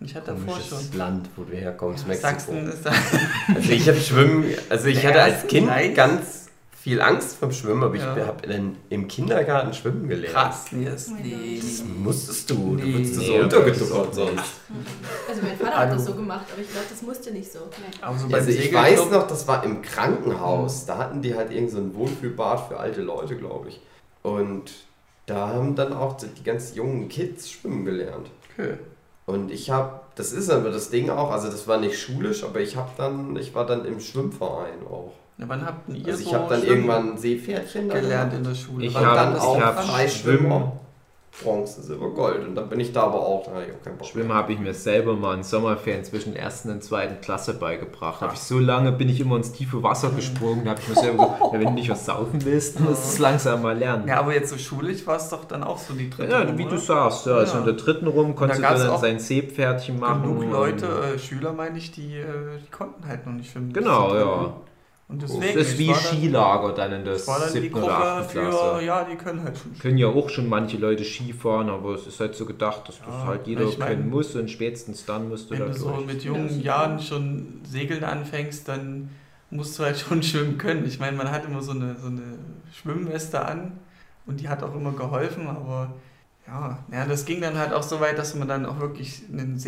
Ich 0.00 0.16
hatte 0.16 0.32
davor 0.32 0.58
schon. 0.60 0.98
Land, 0.98 1.28
wo 1.36 1.44
du 1.44 1.52
herkommst, 1.56 2.02
Ja, 2.02 2.08
Mexiko. 2.08 2.28
Sachsen 2.32 2.68
ist 2.68 2.84
da. 2.84 2.90
Also 3.54 3.70
ich 3.70 3.88
habe 3.88 4.00
Schwimmen, 4.00 4.44
also 4.68 4.86
ich 4.88 5.00
Der 5.00 5.10
hatte 5.10 5.22
als 5.22 5.46
Kind 5.46 5.68
ganz 5.94 6.39
viel 6.82 7.00
Angst 7.02 7.36
vom 7.36 7.52
Schwimmen, 7.52 7.82
aber 7.84 7.94
ich 7.94 8.00
Ja. 8.00 8.16
habe 8.26 8.48
im 8.88 9.06
Kindergarten 9.06 9.72
schwimmen 9.74 10.08
gelernt. 10.08 10.34
Krass, 10.34 10.66
nee, 10.72 10.86
das, 10.86 11.08
Oh 11.10 11.14
nee, 11.22 11.58
Das 11.60 11.80
nee. 11.82 11.90
musstest 12.02 12.48
du, 12.48 12.54
du 12.54 12.84
Nee. 12.84 12.94
wurdest 12.94 13.14
so 13.16 13.20
Nee, 13.20 13.42
auch 13.42 14.12
sonst. 14.12 14.44
Also 15.28 15.42
mein 15.42 15.56
Vater 15.58 15.76
hat 15.76 15.92
das 15.92 16.04
so 16.06 16.14
gemacht, 16.14 16.46
aber 16.52 16.62
ich 16.62 16.70
glaube, 16.70 16.86
das 16.90 17.02
musste 17.02 17.32
nicht 17.32 17.52
so. 17.52 17.58
Aber 18.00 18.16
so 18.18 18.26
beim 18.28 18.34
Also 18.34 18.48
ich 18.50 18.56
Segelclub- 18.56 18.82
weiß 18.82 19.10
noch, 19.10 19.26
das 19.26 19.46
war 19.46 19.62
im 19.64 19.82
Krankenhaus. 19.82 20.86
Da 20.86 20.96
hatten 20.98 21.20
die 21.20 21.34
halt 21.34 21.52
irgend 21.52 21.70
so 21.70 21.78
ein 21.78 21.94
Wohlfühlbad 21.94 22.68
für 22.68 22.78
alte 22.80 23.02
Leute, 23.02 23.36
glaube 23.36 23.68
ich. 23.68 23.80
Und 24.22 24.72
da 25.26 25.48
haben 25.48 25.74
dann 25.76 25.92
auch 25.92 26.16
die 26.16 26.42
ganz 26.42 26.74
jungen 26.74 27.08
Kids 27.08 27.50
schwimmen 27.50 27.84
gelernt. 27.84 28.30
Okay. 28.58 28.74
Und 29.26 29.50
ich 29.50 29.70
habe, 29.70 30.00
das 30.16 30.32
ist 30.32 30.50
aber 30.50 30.70
das 30.70 30.90
Ding 30.90 31.10
auch, 31.10 31.30
also 31.30 31.48
das 31.50 31.68
war 31.68 31.78
nicht 31.78 31.98
schulisch, 32.00 32.42
aber 32.42 32.60
ich 32.60 32.74
habe 32.76 32.90
dann, 32.96 33.36
ich 33.36 33.54
war 33.54 33.64
dann 33.66 33.84
im 33.84 34.00
Schwimmverein 34.00 34.86
auch. 34.90 35.12
Ja, 35.40 35.44
wann 35.48 35.64
habt 35.64 35.88
ihr 35.88 36.06
Also 36.06 36.20
ich 36.20 36.28
so 36.28 36.34
habe 36.34 36.48
dann 36.50 36.60
schwimmen 36.60 36.76
irgendwann 36.88 37.16
Seepferdchen 37.18 37.88
da 37.88 37.98
gelernt 37.98 38.34
in 38.34 38.44
der 38.44 38.54
Schule? 38.54 38.84
Ich 38.86 38.94
Und 38.94 39.06
hab- 39.06 39.14
dann 39.16 39.36
auch 39.38 39.60
hab 39.60 39.82
Freischwimmer. 39.84 40.72
Bronze, 41.44 41.80
Silber, 41.80 42.10
Gold. 42.10 42.46
Und 42.46 42.56
dann 42.56 42.68
bin 42.68 42.80
ich 42.80 42.92
da 42.92 43.04
aber 43.04 43.20
auch, 43.20 43.44
da 43.46 43.52
hatte 43.52 43.66
ich 43.68 43.72
auch 43.74 43.82
keinen 43.84 43.96
Bock 43.96 44.08
Schwimmen 44.08 44.32
habe 44.34 44.52
ich 44.52 44.58
mir 44.58 44.74
selber 44.74 45.14
mal 45.14 45.36
in 45.36 45.42
Sommerferien 45.44 46.04
zwischen 46.04 46.34
ersten 46.34 46.70
und 46.70 46.82
zweiten 46.82 47.20
Klasse 47.20 47.54
beigebracht. 47.54 48.20
Habe 48.20 48.34
ich 48.34 48.40
so 48.40 48.58
lange 48.58 48.90
bin 48.92 49.08
ich 49.08 49.20
immer 49.20 49.36
ins 49.36 49.52
tiefe 49.52 49.80
Wasser 49.82 50.10
gesprungen, 50.10 50.64
da 50.64 50.72
habe 50.72 50.80
ich 50.82 50.88
mir 50.88 50.96
selber 50.96 51.18
gesagt, 51.24 51.40
ja, 51.40 51.52
wenn 51.52 51.66
du 51.68 51.70
nicht 51.70 51.88
was 51.88 52.04
saufen 52.04 52.44
willst, 52.44 52.80
musst 52.80 53.04
du 53.04 53.08
es 53.10 53.18
langsam 53.20 53.62
mal 53.62 53.78
lernen. 53.78 54.08
Ja, 54.08 54.18
aber 54.18 54.34
jetzt 54.34 54.50
so 54.50 54.58
schulisch 54.58 55.06
war 55.06 55.16
es 55.16 55.28
doch 55.30 55.44
dann 55.44 55.62
auch 55.62 55.78
so 55.78 55.94
die 55.94 56.10
dritte 56.10 56.32
Ja, 56.32 56.42
rum, 56.42 56.58
wie 56.58 56.64
du 56.64 56.70
oder? 56.70 56.78
sagst, 56.78 57.24
ja, 57.26 57.34
also 57.36 57.52
Ja. 57.54 57.58
in 57.60 57.64
der 57.64 57.74
dritten 57.74 58.08
rum 58.08 58.34
konntest 58.34 58.58
du 58.58 58.62
gab's 58.64 58.82
dann 58.84 58.98
sein 59.00 59.18
Seepferdchen 59.20 60.00
machen. 60.00 60.22
Genug 60.22 60.50
Leute, 60.50 60.86
äh, 61.14 61.18
Schüler 61.18 61.52
meine 61.52 61.78
ich, 61.78 61.92
die, 61.92 62.16
äh, 62.16 62.24
die 62.62 62.70
konnten 62.72 63.06
halt 63.06 63.24
noch 63.24 63.32
nicht 63.34 63.52
schwimmen. 63.52 63.72
Genau, 63.72 64.08
zur 64.10 64.18
dritten. 64.18 64.69
Und 65.10 65.20
Das 65.22 65.32
deswegen, 65.32 65.58
ist 65.58 65.72
ich 65.72 65.78
wie 65.80 65.88
war 65.88 65.94
dann- 65.96 66.04
Skilager 66.04 66.72
dann 66.72 66.92
in 66.92 67.04
der 67.04 67.14
die 67.14 67.20
siebten 67.20 67.78
oder 67.78 67.80
Gruppe 67.80 67.94
achten 67.96 68.28
für, 68.30 68.40
Klasse. 68.48 68.84
ja, 68.84 69.04
die 69.04 69.16
können 69.16 69.42
halt 69.42 69.58
schon. 69.58 69.78
Können 69.80 69.98
ja 69.98 70.06
auch 70.06 70.28
schon 70.28 70.48
manche 70.48 70.76
Leute 70.76 71.02
Skifahren, 71.04 71.68
aber 71.68 71.94
es 71.94 72.06
ist 72.06 72.20
halt 72.20 72.36
so 72.36 72.46
gedacht, 72.46 72.88
dass 72.88 72.98
das 73.00 73.06
Ja, 73.08 73.24
halt 73.24 73.46
jeder 73.48 73.64
ich 73.64 73.76
mein, 73.76 73.88
können 73.88 74.10
muss 74.10 74.36
und 74.36 74.48
spätestens 74.50 75.04
dann 75.04 75.28
musst 75.28 75.50
du 75.50 75.54
Wenn 75.54 75.60
da 75.60 75.66
du 75.66 75.74
so 75.74 75.90
durch. 75.90 76.06
mit 76.06 76.22
jungen 76.22 76.60
Jahren 76.62 77.00
schon 77.00 77.60
segeln 77.64 78.04
anfängst, 78.04 78.68
dann 78.68 79.10
musst 79.50 79.76
du 79.78 79.82
halt 79.82 79.98
schon 79.98 80.22
schwimmen 80.22 80.58
können. 80.58 80.86
Ich 80.86 81.00
meine, 81.00 81.16
man 81.16 81.28
hat 81.30 81.44
immer 81.44 81.60
so 81.60 81.72
eine, 81.72 81.96
so 82.00 82.06
eine 82.06 82.38
Schwimmweste 82.72 83.44
an 83.44 83.72
und 84.26 84.38
die 84.40 84.48
hat 84.48 84.62
auch 84.62 84.74
immer 84.76 84.92
geholfen, 84.92 85.48
aber 85.48 85.94
ja, 86.46 86.78
ja, 86.92 87.04
das 87.04 87.24
ging 87.24 87.40
dann 87.40 87.58
halt 87.58 87.72
auch 87.72 87.82
so 87.82 87.98
weit, 88.00 88.16
dass 88.16 88.36
man 88.36 88.46
dann 88.46 88.64
auch 88.64 88.78
wirklich 88.78 89.22
einen 89.32 89.58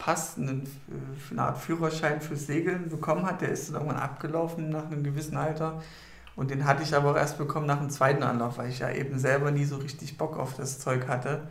Seepass, 0.00 0.36
einen, 0.38 0.62
äh, 0.62 1.30
eine 1.32 1.42
Art 1.42 1.58
Führerschein 1.58 2.20
fürs 2.20 2.46
Segeln 2.46 2.88
bekommen 2.88 3.26
hat. 3.26 3.40
Der 3.40 3.50
ist 3.50 3.68
dann 3.68 3.76
irgendwann 3.76 3.98
abgelaufen 4.02 4.70
nach 4.70 4.86
einem 4.86 5.04
gewissen 5.04 5.36
Alter. 5.36 5.82
Und 6.36 6.50
den 6.50 6.64
hatte 6.64 6.82
ich 6.82 6.94
aber 6.94 7.10
auch 7.12 7.16
erst 7.16 7.38
bekommen 7.38 7.66
nach 7.66 7.78
dem 7.78 7.90
zweiten 7.90 8.22
Anlauf, 8.22 8.58
weil 8.58 8.70
ich 8.70 8.78
ja 8.78 8.90
eben 8.90 9.18
selber 9.18 9.50
nie 9.50 9.64
so 9.64 9.76
richtig 9.76 10.16
Bock 10.16 10.38
auf 10.38 10.54
das 10.56 10.78
Zeug 10.78 11.06
hatte. 11.08 11.42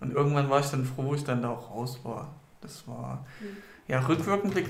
Und 0.00 0.12
irgendwann 0.12 0.50
war 0.50 0.60
ich 0.60 0.66
dann 0.66 0.84
froh, 0.84 1.04
wo 1.04 1.14
ich 1.14 1.24
dann 1.24 1.42
da 1.42 1.50
auch 1.50 1.70
raus 1.70 2.00
war. 2.02 2.34
Das 2.60 2.86
war, 2.86 3.24
ja, 3.88 4.00
rückwirkend 4.00 4.54
be- 4.54 4.64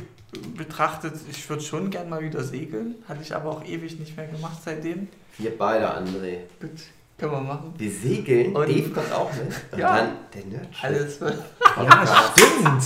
betrachtet, 0.57 1.15
ich 1.31 1.49
würde 1.49 1.63
schon 1.63 1.91
gern 1.91 2.09
mal 2.09 2.21
wieder 2.21 2.43
segeln. 2.45 2.97
Hatte 3.09 3.23
ich 3.23 3.35
aber 3.35 3.51
auch 3.51 3.65
ewig 3.65 3.99
nicht 3.99 4.17
mehr 4.17 4.27
gemacht 4.27 4.59
seitdem. 4.65 5.09
Wir 5.39 5.57
beide, 5.57 5.93
André. 5.97 6.39
Gut, 6.61 6.71
können 7.19 7.33
wir 7.33 7.41
machen. 7.41 7.75
Wir 7.77 7.91
segeln, 7.91 8.55
Und- 8.57 8.69
Dave 8.69 8.91
kommt 8.91 9.13
auch 9.13 9.31
mit. 9.33 9.47
Und 9.73 9.79
Ja. 9.79 9.97
dann 9.97 10.09
der 10.35 10.45
Nerd. 10.47 10.69
Alles 10.83 11.21
wird 11.21 11.35
Ja, 11.77 12.07
stimmt! 12.33 12.83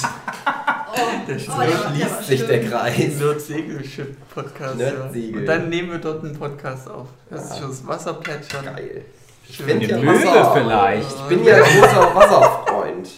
Oh, 0.90 1.26
der 1.28 1.48
war 1.48 1.66
Schließt 1.94 2.24
sich 2.26 2.46
der. 2.46 2.64
Kreis. 2.64 3.18
Nerd-Segelschiff-Podcast. 3.20 4.76
Nerd-Segel. 4.76 5.40
Und 5.40 5.46
dann 5.46 5.68
nehmen 5.68 5.90
wir 5.92 5.98
dort 5.98 6.24
einen 6.24 6.36
Podcast 6.38 6.88
auf. 6.90 7.08
Das 7.30 7.44
ist 7.44 7.50
Ja. 7.54 7.56
schon 7.60 7.68
das 7.68 7.86
Wasserplätschern. 7.86 8.64
Geil. 8.64 9.04
Ich 9.48 9.58
bin 9.64 9.76
Eine 9.78 9.86
ja 9.86 10.06
Wasser. 10.06 10.52
vielleicht. 10.54 11.08
Ich 11.16 11.22
bin 11.22 11.44
ja 11.44 11.58
großer 11.58 12.14
Wasserfreund. 12.14 13.08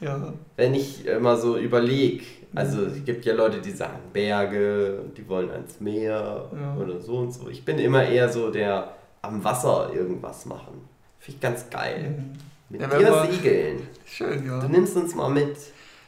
Ja. 0.00 0.32
Wenn 0.56 0.74
ich 0.74 1.06
immer 1.06 1.36
so 1.36 1.56
überlege, 1.58 2.24
also 2.54 2.82
es 2.86 3.04
gibt 3.04 3.24
ja 3.24 3.34
Leute, 3.34 3.58
die 3.60 3.70
sagen 3.72 3.98
Berge 4.12 5.00
und 5.02 5.16
die 5.18 5.28
wollen 5.28 5.50
ans 5.50 5.80
Meer 5.80 6.48
Ja. 6.52 6.76
oder 6.80 7.00
so 7.00 7.16
und 7.18 7.32
so. 7.32 7.48
Ich 7.48 7.64
bin 7.64 7.78
immer 7.78 8.04
eher 8.04 8.28
so 8.28 8.50
der 8.50 8.92
am 9.22 9.42
Wasser 9.44 9.90
irgendwas 9.94 10.46
machen. 10.46 10.88
Finde 11.18 11.36
ich 11.36 11.40
ganz 11.40 11.70
geil. 11.70 12.16
Mhm. 12.18 12.32
Mit 12.68 12.80
Ja, 12.80 12.86
dir 12.88 12.98
wir- 13.00 13.32
segeln. 13.32 13.86
Schön, 14.04 14.46
ja. 14.46 14.60
Du 14.60 14.68
nimmst 14.68 14.96
uns 14.96 15.14
mal 15.14 15.28
mit 15.30 15.56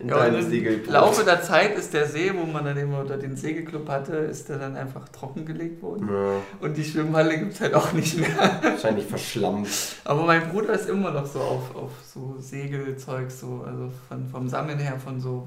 in 0.01 0.09
Ja, 0.09 0.17
deinem 0.19 0.41
im 0.41 0.51
Segelboot. 0.51 0.89
Laufe 0.93 1.25
der 1.25 1.41
Zeit 1.43 1.77
ist 1.79 1.95
der 1.95 2.07
See, 2.09 2.33
wo 2.35 2.45
man 2.47 2.65
dann 2.65 2.77
immer 2.77 3.01
unter 3.01 3.17
den 3.17 3.37
Segelclub 3.37 3.89
hatte, 3.89 4.17
ist 4.17 4.49
der 4.49 4.59
dann 4.59 4.77
einfach 4.77 5.09
trockengelegt 5.11 5.81
worden. 5.83 6.09
Ja, 6.11 6.41
Und 6.61 6.77
die 6.77 6.83
Schwimmhalle 6.85 7.39
gibt 7.39 7.53
es 7.53 7.61
halt 7.61 7.75
auch 7.75 7.93
nicht 7.93 8.19
mehr. 8.19 8.61
wahrscheinlich 8.63 9.07
verschlammt. 9.07 9.69
Aber 10.05 10.25
mein 10.25 10.49
Bruder 10.51 10.73
ist 10.73 10.89
immer 10.89 11.13
noch 11.13 11.27
so 11.27 11.39
auf, 11.41 11.77
auf 11.77 11.91
so 12.05 12.35
Segelzeug, 12.41 13.31
so, 13.31 13.63
also 13.65 13.91
von, 14.09 14.29
vom 14.29 14.49
Sammeln 14.49 14.79
her 14.81 14.99
von 14.99 15.21
so 15.21 15.47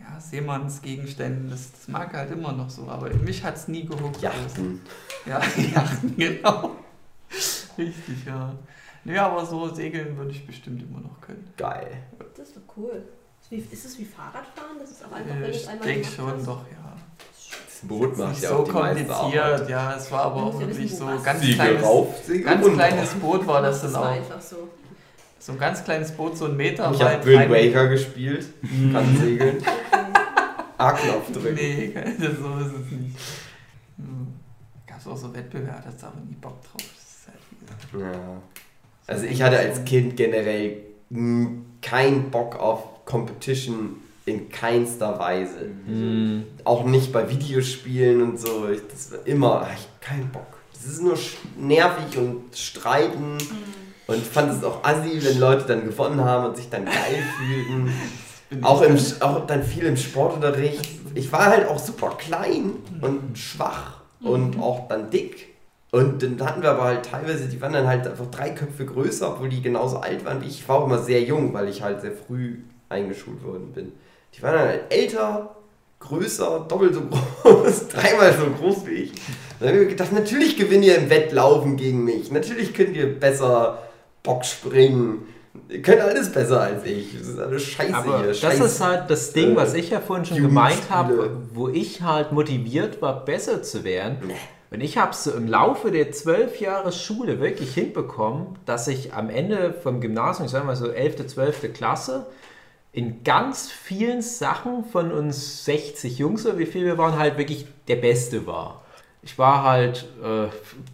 ja, 0.00 0.18
Seemannsgegenständen. 0.20 1.50
Das, 1.50 1.70
das 1.72 1.86
mag 1.88 2.12
er 2.14 2.20
halt 2.20 2.32
immer 2.32 2.52
noch 2.52 2.70
so. 2.70 2.88
Aber 2.88 3.08
mich 3.10 3.44
hat 3.44 3.56
es 3.56 3.68
nie 3.68 3.86
gehuckt. 3.86 4.20
Yachten. 4.20 4.80
Ja, 5.26 5.40
Yachten, 5.74 6.16
genau. 6.16 6.72
Richtig, 7.78 8.24
ja. 8.26 8.54
Nö, 9.04 9.18
aber 9.18 9.44
so 9.44 9.68
segeln 9.74 10.16
würde 10.16 10.30
ich 10.30 10.46
bestimmt 10.46 10.82
immer 10.82 11.00
noch 11.00 11.20
können. 11.20 11.52
Geil. 11.56 11.98
Das 12.36 12.48
ist 12.48 12.56
doch 12.56 12.62
cool. 12.76 13.02
Ist, 13.50 13.84
es 13.84 13.98
wie 13.98 14.04
Fahrradfahren? 14.04 14.78
Das 14.80 14.90
ist 14.90 15.04
auch 15.04 15.12
einfach, 15.12 15.34
wenn 15.34 15.42
Äh, 15.42 15.46
du 15.46 15.50
Ich 15.50 15.56
es 15.62 15.68
einmal 15.68 15.86
denke 15.86 16.08
schon, 16.08 16.32
hast? 16.32 16.46
doch, 16.46 16.64
ja. 16.70 16.96
Das 17.66 17.80
Boot 17.88 18.16
macht 18.18 18.30
Nicht 18.30 18.42
ja 18.42 18.48
so 18.48 18.54
auch 18.56 18.64
die 18.64 18.70
kompliziert, 18.70 19.68
ja. 19.68 19.96
Es 19.96 20.10
war 20.10 20.22
aber 20.24 20.42
auch 20.44 20.58
wirklich 20.58 20.84
wissen, 20.92 20.96
so 20.96 21.22
ganz 21.22 21.40
Siegel 21.42 21.54
kleines, 21.56 21.82
rauf, 21.84 22.16
Siegel 22.24 22.42
ganz 22.44 22.66
kleines 22.72 23.10
Boot 23.14 23.46
war 23.46 23.60
das 23.62 23.82
Das 23.82 23.92
dann 23.92 24.00
war 24.02 24.10
auch. 24.10 24.14
einfach 24.16 24.40
so. 24.40 24.68
So 25.38 25.52
ein 25.52 25.58
ganz 25.58 25.84
kleines 25.84 26.10
Boot, 26.12 26.38
so 26.38 26.46
ein 26.46 26.56
Meter 26.56 26.90
Ich 26.92 26.98
weit. 27.00 27.18
habe 27.18 27.26
Wind 27.26 27.50
Waker 27.50 27.88
gespielt, 27.88 28.46
kann 28.92 29.16
segeln. 29.18 29.62
A-Knopf 30.78 31.30
drücken. 31.32 31.54
Nee, 31.54 31.92
das, 31.94 32.16
so 32.38 32.58
ist 32.58 32.72
es 32.72 32.90
nicht. 32.90 33.16
Hm. 33.98 34.34
Gab 34.86 34.98
es 34.98 35.06
auch 35.06 35.16
so 35.16 35.34
Wettbewerbe, 35.34 35.82
da 35.82 35.88
hast 35.88 36.02
du 36.02 36.06
aber 36.06 36.20
nie 36.26 36.34
Bock 36.34 36.60
drauf. 36.62 36.82
Ja. 37.92 38.42
Also 39.06 39.26
ich 39.26 39.42
hatte 39.42 39.58
als 39.58 39.84
Kind 39.84 40.16
generell 40.16 40.78
keinen 41.82 42.30
Bock 42.30 42.58
auf 42.58 43.04
Competition 43.04 43.96
in 44.26 44.48
keinster 44.48 45.18
Weise. 45.18 45.70
Mhm. 45.86 46.44
Auch 46.64 46.84
nicht 46.84 47.12
bei 47.12 47.28
Videospielen 47.28 48.22
und 48.22 48.40
so. 48.40 48.68
Ich, 48.68 48.80
das 48.90 49.12
war 49.12 49.26
immer, 49.26 49.62
ach, 49.66 49.74
ich 49.74 49.84
hab 49.84 50.00
keinen 50.00 50.28
Bock. 50.30 50.46
Das 50.72 50.86
ist 50.86 51.02
nur 51.02 51.18
nervig 51.58 52.18
und 52.18 52.56
streiten. 52.56 53.38
Und 54.06 54.16
ich 54.16 54.24
fand 54.24 54.52
es 54.52 54.64
auch 54.64 54.82
assi, 54.82 55.22
wenn 55.22 55.38
Leute 55.38 55.64
dann 55.66 55.84
gewonnen 55.84 56.22
haben 56.22 56.46
und 56.46 56.56
sich 56.56 56.68
dann 56.68 56.84
geil 56.84 56.94
fühlten. 57.38 57.92
Auch, 58.62 58.82
im, 58.82 58.96
auch 59.20 59.46
dann 59.46 59.62
viel 59.62 59.84
im 59.84 59.96
Sportunterricht. 59.96 60.88
Ich 61.14 61.32
war 61.32 61.46
halt 61.46 61.68
auch 61.68 61.78
super 61.78 62.10
klein 62.18 62.72
und 63.00 63.36
schwach 63.36 64.00
und 64.20 64.58
auch 64.60 64.88
dann 64.88 65.10
dick. 65.10 65.53
Und 65.94 66.24
dann 66.24 66.44
hatten 66.44 66.60
wir 66.60 66.72
aber 66.72 66.86
halt 66.86 67.08
teilweise, 67.08 67.46
die 67.46 67.62
waren 67.62 67.72
dann 67.72 67.86
halt 67.86 68.04
einfach 68.04 68.26
drei 68.26 68.50
Köpfe 68.50 68.84
größer, 68.84 69.28
obwohl 69.28 69.48
die 69.48 69.62
genauso 69.62 69.98
alt 69.98 70.24
waren 70.24 70.42
wie 70.42 70.46
ich. 70.46 70.58
Ich 70.58 70.68
war 70.68 70.80
auch 70.80 70.86
immer 70.86 70.98
sehr 70.98 71.22
jung, 71.22 71.54
weil 71.54 71.68
ich 71.68 71.82
halt 71.82 72.00
sehr 72.00 72.10
früh 72.10 72.56
eingeschult 72.88 73.44
worden 73.44 73.70
bin. 73.72 73.92
Die 74.36 74.42
waren 74.42 74.54
dann 74.54 74.66
halt 74.66 74.80
älter, 74.92 75.54
größer, 76.00 76.66
doppelt 76.68 76.94
so 76.94 77.02
groß, 77.02 77.86
dreimal 77.92 78.32
so 78.32 78.46
groß 78.58 78.86
wie 78.88 78.94
ich. 79.04 79.12
Dann 79.60 79.68
habe 79.68 79.78
ich 79.78 79.84
mir 79.84 79.90
gedacht, 79.90 80.12
natürlich 80.12 80.56
gewinnt 80.56 80.84
ihr 80.84 80.96
im 80.96 81.10
Wettlaufen 81.10 81.76
gegen 81.76 82.02
mich. 82.02 82.32
Natürlich 82.32 82.74
könnt 82.74 82.96
ihr 82.96 83.20
besser 83.20 83.78
Bock 84.24 84.44
springen. 84.44 85.28
Ihr 85.68 85.80
könnt 85.80 86.00
alles 86.00 86.32
besser 86.32 86.60
als 86.60 86.84
ich. 86.84 87.16
Das 87.16 87.28
ist 87.28 87.38
alles 87.38 87.62
scheiße 87.62 87.94
Aber 87.94 88.18
hier. 88.18 88.26
das 88.26 88.40
Scheiß 88.40 88.58
ist 88.58 88.80
halt 88.80 89.08
das 89.08 89.32
Ding, 89.32 89.52
äh, 89.52 89.56
was 89.56 89.74
ich 89.74 89.90
ja 89.90 90.00
vorhin 90.00 90.24
schon 90.24 90.38
gemeint 90.38 90.90
habe, 90.90 91.36
wo 91.52 91.68
ich 91.68 92.02
halt 92.02 92.32
motiviert 92.32 93.00
war, 93.00 93.24
besser 93.24 93.62
zu 93.62 93.84
werden. 93.84 94.16
Nee. 94.26 94.34
Und 94.74 94.80
ich 94.80 94.98
habe 94.98 95.12
es 95.12 95.22
so 95.22 95.30
im 95.30 95.46
Laufe 95.46 95.92
der 95.92 96.10
zwölf 96.10 96.60
Jahre 96.60 96.90
Schule 96.90 97.38
wirklich 97.38 97.74
hinbekommen, 97.74 98.58
dass 98.66 98.88
ich 98.88 99.14
am 99.14 99.30
Ende 99.30 99.72
vom 99.72 100.00
Gymnasium, 100.00 100.46
ich 100.46 100.50
sage 100.50 100.66
mal 100.66 100.74
so 100.74 100.90
11., 100.90 101.28
12. 101.28 101.72
Klasse, 101.72 102.26
in 102.92 103.22
ganz 103.22 103.70
vielen 103.70 104.20
Sachen 104.20 104.84
von 104.84 105.12
uns 105.12 105.64
60 105.64 106.18
Jungs, 106.18 106.44
oder 106.44 106.58
wie 106.58 106.66
viel 106.66 106.84
wir 106.84 106.98
waren, 106.98 107.16
halt 107.16 107.38
wirklich 107.38 107.66
der 107.86 107.96
Beste 107.96 108.48
war. 108.48 108.84
Ich 109.22 109.38
war 109.38 109.62
halt 109.62 110.08
äh, 110.24 110.48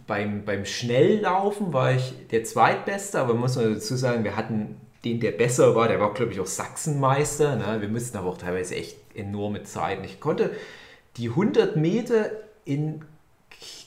beim, 0.05 0.45
beim 0.45 0.65
Schnelllaufen 0.65 1.73
war 1.73 1.93
ich 1.93 2.13
der 2.29 2.43
Zweitbeste, 2.43 3.19
aber 3.19 3.33
muss 3.33 3.55
man 3.55 3.73
dazu 3.73 3.95
sagen, 3.95 4.23
wir 4.23 4.35
hatten 4.35 4.79
den, 5.03 5.19
der 5.19 5.31
besser 5.31 5.75
war, 5.75 5.87
der 5.87 5.99
war, 5.99 6.13
glaube 6.13 6.33
ich, 6.33 6.39
auch 6.39 6.45
Sachsenmeister. 6.45 7.55
Ne? 7.55 7.81
Wir 7.81 7.89
mussten 7.89 8.15
aber 8.15 8.29
auch 8.29 8.37
teilweise 8.37 8.75
echt 8.75 8.97
enorme 9.15 9.63
Zeiten. 9.63 10.03
Ich 10.03 10.19
konnte 10.19 10.51
die 11.17 11.29
100 11.29 11.77
Meter 11.77 12.29
in 12.63 13.03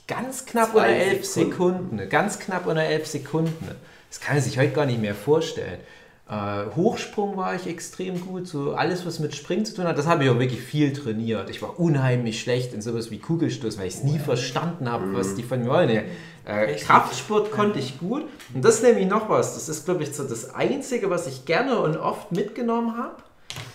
ganz 0.07 0.47
knapp 0.47 0.73
Zwei 0.73 0.89
unter 0.89 0.89
11 0.89 1.25
Sekunden. 1.25 1.53
Sekunden, 1.53 2.09
ganz 2.09 2.39
knapp 2.39 2.67
unter 2.67 2.83
11 2.83 3.07
Sekunden. 3.07 3.69
Das 4.11 4.21
kann 4.21 4.37
man 4.37 4.45
sich 4.45 4.59
heute 4.59 4.73
gar 4.73 4.87
nicht 4.87 5.01
mehr 5.01 5.15
vorstellen. 5.15 5.81
Äh, 6.29 6.75
Hochsprung 6.75 7.37
war 7.37 7.55
ich 7.55 7.67
extrem 7.67 8.19
gut, 8.21 8.49
so 8.49 8.73
alles, 8.73 9.05
was 9.05 9.19
mit 9.19 9.35
Springen 9.35 9.67
zu 9.67 9.75
tun 9.75 9.85
hat, 9.85 9.99
das 9.99 10.07
habe 10.07 10.25
ich 10.25 10.31
auch 10.31 10.39
wirklich 10.39 10.63
viel 10.63 10.93
trainiert. 10.95 11.51
Ich 11.51 11.61
war 11.61 11.79
unheimlich 11.79 12.41
schlecht 12.41 12.73
in 12.73 12.81
sowas 12.81 13.11
wie 13.11 13.19
Kugelstoß, 13.19 13.77
weil 13.77 13.89
ich 13.89 13.95
es 13.95 14.05
nie 14.05 14.19
verstanden 14.19 14.91
habe, 14.91 15.13
was 15.13 15.35
die 15.35 15.43
von 15.43 15.61
mir 15.63 15.69
wollen. 15.69 15.91
Äh? 15.91 16.77
Kraftsport 16.77 17.51
konnte 17.51 17.79
ich 17.79 17.99
gut. 17.99 18.25
Und 18.55 18.65
das 18.65 18.77
ist 18.77 18.83
nämlich 18.85 19.07
noch 19.07 19.29
was. 19.29 19.55
Das 19.55 19.69
ist, 19.69 19.85
glaube 19.85 20.03
ich, 20.03 20.15
so 20.15 20.25
das 20.25 20.55
Einzige, 20.55 21.11
was 21.11 21.27
ich 21.27 21.45
gerne 21.45 21.79
und 21.79 21.99
oft 21.99 22.33
mitgenommen 22.33 22.97
habe. 22.97 23.17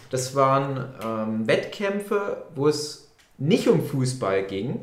Das 0.10 0.36
waren 0.36 0.86
ähm, 1.04 1.48
Wettkämpfe, 1.48 2.46
wo 2.56 2.68
es 2.68 3.12
nicht 3.38 3.68
um 3.68 3.86
Fußball 3.86 4.44
ging. 4.44 4.80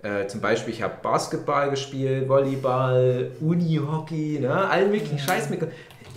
Äh, 0.00 0.26
zum 0.28 0.40
Beispiel, 0.40 0.72
ich 0.72 0.82
habe 0.82 0.94
Basketball 1.02 1.70
gespielt, 1.70 2.28
Volleyball, 2.28 3.32
Unihockey, 3.40 4.38
ne, 4.40 4.68
allen 4.68 4.90
möglichen 4.90 5.18
Scheiß 5.18 5.50
mit. 5.50 5.60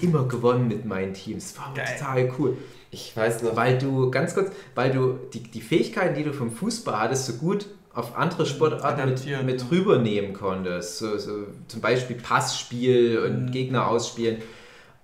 Immer 0.01 0.27
gewonnen 0.27 0.67
mit 0.67 0.86
meinen 0.86 1.13
Teams. 1.13 1.55
War 1.57 1.73
Geil. 1.75 1.86
total 1.99 2.32
cool. 2.39 2.57
Ich 2.89 3.15
weiß 3.15 3.43
noch, 3.43 3.55
Weil 3.55 3.77
du, 3.77 4.09
ganz 4.11 4.34
kurz, 4.34 4.51
weil 4.75 4.91
du 4.91 5.19
die, 5.34 5.43
die 5.43 5.61
Fähigkeiten, 5.61 6.15
die 6.15 6.23
du 6.23 6.34
vom 6.34 6.51
Fußball 6.51 6.99
hattest, 6.99 7.25
so 7.27 7.34
gut 7.34 7.67
auf 7.93 8.17
andere 8.17 8.45
Sportarten 8.45 9.09
mit, 9.09 9.45
mit 9.45 9.61
ja. 9.61 9.67
rübernehmen 9.69 10.34
konntest. 10.34 10.97
So, 10.97 11.17
so, 11.17 11.32
zum 11.67 11.82
Beispiel 11.82 12.15
Passspiel 12.15 13.19
und 13.19 13.45
Mhm. 13.45 13.51
Gegner 13.51 13.88
ausspielen. 13.88 14.38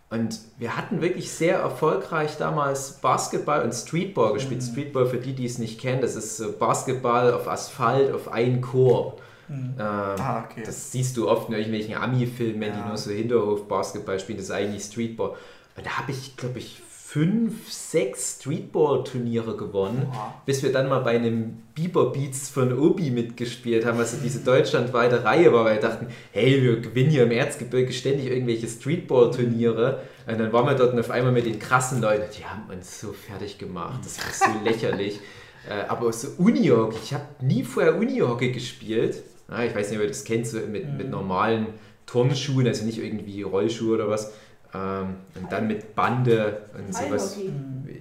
Und 0.10 0.40
wir 0.58 0.78
hatten 0.78 1.02
wirklich 1.02 1.30
sehr 1.32 1.58
erfolgreich 1.60 2.38
damals 2.38 2.94
Basketball 2.94 3.64
und 3.64 3.74
Streetball 3.74 4.34
gespielt. 4.34 4.62
Mhm. 4.62 4.66
Streetball, 4.72 5.06
für 5.06 5.18
die, 5.18 5.34
die 5.34 5.46
es 5.46 5.58
nicht 5.58 5.82
kennen, 5.82 6.02
das 6.02 6.16
ist 6.16 6.38
so 6.38 6.54
Basketball 6.54 7.34
auf 7.34 7.48
Asphalt, 7.50 8.14
auf 8.14 8.32
einen 8.32 8.62
Korb. 8.62 9.22
Hm. 9.48 9.76
Ähm, 9.78 9.86
Ah, 9.86 10.44
okay. 10.50 10.64
das 10.66 10.92
siehst 10.92 11.16
du 11.18 11.30
oft 11.30 11.50
in 11.50 11.56
irgendwelchen 11.56 11.96
Ami-Filmen, 11.96 12.60
wenn 12.62 12.74
die 12.74 12.80
Ja. 12.80 12.88
nur 12.88 12.98
so 12.98 13.12
Hinterhof-Basketball 13.12 14.20
spielen, 14.20 14.38
das 14.38 14.48
ist 14.48 14.52
eigentlich 14.52 14.84
Streetball. 14.84 15.36
Und 15.76 15.86
da 15.86 15.92
habe 15.98 16.12
ich, 16.12 16.36
glaube 16.38 16.60
ich, 16.60 16.82
fünf, 17.18 17.72
sechs 17.72 18.38
Streetball-Turniere 18.40 19.58
gewonnen, 19.58 20.06
Oha. 20.12 20.36
bis 20.46 20.62
wir 20.62 20.72
dann 20.72 20.88
mal 20.88 21.00
bei 21.00 21.16
einem 21.16 21.64
Bieber 21.74 22.12
Beats 22.12 22.48
von 22.48 22.78
Obi 22.78 23.10
mitgespielt 23.10 23.88
haben, 23.88 23.98
also 23.98 24.18
diese 24.24 24.42
deutschlandweite 24.42 25.24
Reihe 25.24 25.52
war, 25.52 25.66
weil 25.66 25.82
wir 25.82 25.82
dachten, 25.82 26.08
hey, 26.32 26.62
wir 26.62 26.80
gewinnen 26.80 27.10
hier 27.10 27.24
im 27.24 27.32
Erzgebirge 27.32 27.92
ständig 27.92 28.28
irgendwelche 28.28 28.68
Streetball-Turniere. 28.68 30.04
Und 30.28 30.40
dann 30.40 30.54
waren 30.54 30.68
wir 30.68 30.76
dort 30.76 30.94
und 30.94 31.00
auf 31.00 31.10
einmal 31.10 31.32
mit 31.32 31.48
den 31.48 31.58
krassen 31.58 32.02
Leuten, 32.02 32.26
die 32.38 32.46
haben 32.46 32.70
uns 32.70 33.00
so 33.00 33.14
fertig 33.14 33.58
gemacht, 33.58 34.00
das 34.04 34.20
war 34.20 34.54
so 34.54 34.64
lächerlich. 34.64 35.20
Äh, 35.70 35.86
aber 35.90 36.14
so 36.14 36.30
Unihockey, 36.38 36.96
ich 37.04 37.14
habe 37.14 37.26
nie 37.42 37.62
vorher 37.62 37.98
Unihockey 37.98 38.54
gespielt. 38.54 39.22
Ich 39.50 39.76
weiß 39.76 39.90
nicht, 39.90 39.98
ob 39.98 40.04
ihr 40.04 40.08
das 40.08 40.24
kennt, 40.24 40.48
so 40.48 40.60
mit, 40.60 40.98
mit 40.98 41.10
normalen 41.10 41.66
Turnschuhen, 42.06 42.68
also 42.68 42.86
nicht 42.86 43.00
irgendwie 43.00 43.42
Rollschuhe 43.42 43.96
oder 43.96 44.08
was. 44.08 44.32
Ähm, 44.74 45.16
und 45.36 45.52
dann 45.52 45.68
mit 45.68 45.96
Bande 45.96 46.62
und 46.78 46.94
sowas. 46.94 47.38
Eishockey. 47.38 47.52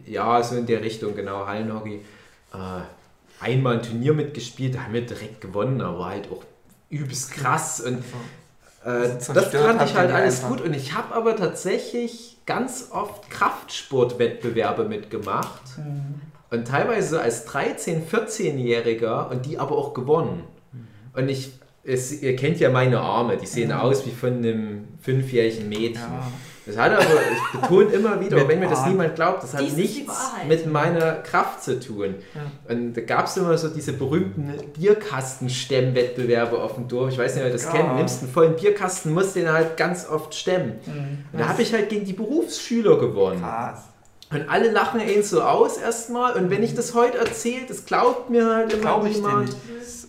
Ja, 0.06 0.42
so 0.42 0.56
in 0.56 0.66
der 0.66 0.82
Richtung, 0.82 1.14
genau, 1.14 1.46
Hallenhockey. 1.46 2.00
Äh, 2.52 3.44
einmal 3.44 3.76
ein 3.76 3.82
Turnier 3.82 4.14
mitgespielt, 4.14 4.74
da 4.74 4.84
haben 4.84 4.94
wir 4.94 5.04
direkt 5.04 5.40
gewonnen, 5.40 5.80
aber 5.80 5.98
war 5.98 6.10
halt 6.10 6.30
auch 6.30 6.42
übelst 6.90 7.32
krass. 7.32 7.80
Und 7.80 7.98
äh, 8.84 9.08
das 9.18 9.26
fand 9.26 9.82
ich 9.82 9.94
halt 9.94 10.12
alles 10.12 10.44
einfach. 10.44 10.56
gut. 10.56 10.60
Und 10.60 10.74
ich 10.74 10.94
habe 10.94 11.14
aber 11.14 11.36
tatsächlich 11.36 12.38
ganz 12.46 12.88
oft 12.92 13.30
Kraftsportwettbewerbe 13.30 14.84
mitgemacht. 14.84 15.62
Hm. 15.76 16.20
Und 16.50 16.68
teilweise 16.68 17.16
so 17.16 17.18
als 17.18 17.48
13-, 17.48 18.02
14-Jähriger 18.08 19.28
und 19.30 19.46
die 19.46 19.58
aber 19.58 19.76
auch 19.76 19.94
gewonnen. 19.94 20.44
Und 21.12 21.28
ich, 21.28 21.52
es, 21.82 22.22
ihr 22.22 22.36
kennt 22.36 22.60
ja 22.60 22.70
meine 22.70 23.00
Arme, 23.00 23.36
die 23.36 23.46
sehen 23.46 23.72
aus 23.72 24.06
wie 24.06 24.10
von 24.10 24.34
einem 24.34 24.88
fünfjährigen 25.00 25.68
Mädchen. 25.68 26.02
Ja. 26.02 26.30
Das 26.66 26.76
hat 26.76 26.92
aber, 26.92 27.04
ich 27.04 27.60
betone 27.60 27.90
immer 27.90 28.20
wieder, 28.20 28.48
wenn 28.48 28.58
mir 28.58 28.68
das 28.68 28.86
niemand 28.86 29.14
glaubt, 29.14 29.42
das 29.44 29.54
hat 29.54 29.60
Dies 29.60 29.74
nichts 29.76 30.12
mit 30.48 30.66
meiner 30.66 31.12
Kraft 31.16 31.62
zu 31.62 31.78
tun. 31.78 32.16
Und 32.68 32.94
da 32.94 33.00
gab 33.02 33.26
es 33.26 33.36
immer 33.36 33.56
so 33.56 33.68
diese 33.68 33.92
berühmten 33.92 34.52
Bierkastenstemmwettbewerbe 34.76 36.58
auf 36.60 36.74
dem 36.74 36.88
Dorf. 36.88 37.10
Ich 37.12 37.18
weiß 37.18 37.34
nicht, 37.36 37.44
ob 37.44 37.48
ihr 37.48 37.52
das 37.52 37.64
Ja. 37.64 37.70
kennt. 37.70 37.90
Du 37.90 37.94
nimmst 37.94 38.22
einen 38.22 38.32
vollen 38.32 38.56
Bierkasten, 38.56 39.14
musst 39.14 39.36
den 39.36 39.50
halt 39.50 39.76
ganz 39.76 40.08
oft 40.08 40.34
stemmen. 40.34 40.80
Hm. 40.84 41.18
Und 41.32 41.38
da 41.38 41.48
habe 41.48 41.62
ich 41.62 41.72
halt 41.72 41.88
gegen 41.88 42.04
die 42.04 42.12
Berufsschüler 42.12 42.98
gewonnen. 42.98 43.40
Krass. 43.40 43.84
Und 44.32 44.48
alle 44.48 44.70
lachen 44.72 45.00
ihn 45.00 45.22
so 45.22 45.40
aus 45.42 45.76
erstmal. 45.76 46.32
Und 46.34 46.50
wenn 46.50 46.62
ich 46.62 46.74
das 46.74 46.94
heute 46.94 47.18
erzähle, 47.18 47.66
das 47.68 47.84
glaubt 47.86 48.28
mir 48.28 48.46
halt 48.54 48.72
immer 48.72 49.00
dir 49.04 49.08
niemand. 49.10 49.56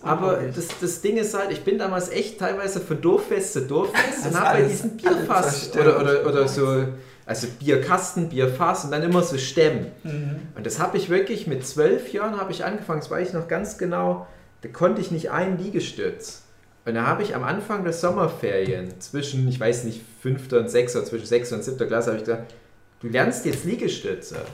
Aber 0.02 0.40
das, 0.54 0.66
das 0.80 1.00
Ding 1.00 1.16
ist 1.16 1.34
halt, 1.34 1.52
ich 1.52 1.62
bin 1.62 1.78
damals 1.78 2.08
echt 2.10 2.38
teilweise 2.38 2.80
von 2.80 3.00
Dorffest 3.00 3.52
zu 3.52 3.62
Dorffest 3.62 4.26
und 4.26 4.34
habe 4.34 4.44
bei 4.44 4.64
alles- 4.64 4.72
diesem 4.82 4.90
alles 5.04 5.16
Bierfass 5.18 5.70
oder, 5.76 6.00
oder, 6.00 6.26
oder 6.26 6.48
so, 6.48 6.84
also 7.26 7.46
Bierkasten, 7.60 8.28
Bierfass 8.28 8.84
und 8.84 8.90
dann 8.90 9.02
immer 9.02 9.22
so 9.22 9.38
Stemmen. 9.38 9.86
Mhm. 10.02 10.36
Und 10.56 10.66
das 10.66 10.80
habe 10.80 10.96
ich 10.96 11.10
wirklich 11.10 11.46
mit 11.46 11.66
zwölf 11.66 12.12
Jahren 12.12 12.40
habe 12.40 12.50
ich 12.52 12.64
angefangen, 12.64 13.00
das 13.00 13.10
weiß 13.10 13.28
ich 13.28 13.34
noch 13.34 13.48
ganz 13.48 13.78
genau, 13.78 14.26
da 14.62 14.68
konnte 14.68 15.00
ich 15.00 15.10
nicht 15.10 15.30
einen 15.30 15.58
Liegestütz. 15.58 16.42
Und 16.84 16.94
da 16.94 17.06
habe 17.06 17.22
ich 17.22 17.34
am 17.36 17.44
Anfang 17.44 17.84
der 17.84 17.92
Sommerferien 17.92 18.98
zwischen, 19.00 19.46
ich 19.46 19.60
weiß 19.60 19.84
nicht, 19.84 20.00
fünfter 20.22 20.58
und 20.58 20.70
sechster, 20.70 21.04
zwischen 21.04 21.26
sechster 21.26 21.54
und 21.56 21.62
siebter 21.62 21.86
Klasse, 21.86 22.08
habe 22.10 22.18
ich 22.18 22.24
gesagt, 22.24 22.54
du 23.00 23.08
lernst 23.08 23.44
jetzt 23.46 23.64
Liegestütze. 23.64 24.44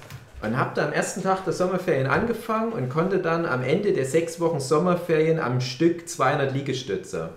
Und 0.43 0.59
habe 0.59 0.73
da 0.75 0.87
am 0.87 0.93
ersten 0.93 1.23
Tag 1.23 1.45
der 1.45 1.55
Sommerferien 1.55 2.07
angefangen 2.07 2.73
und 2.73 2.91
konnte 2.91 3.19
dann 3.19 3.47
am 3.47 3.63
Ende 3.63 3.93
der 3.93 4.05
sechs 4.05 4.41
Wochen 4.41 4.61
Sommerferien 4.61 5.41
am 5.41 5.63
Stück 5.63 6.07
200 6.07 6.53
Liegestütze. 6.53 7.31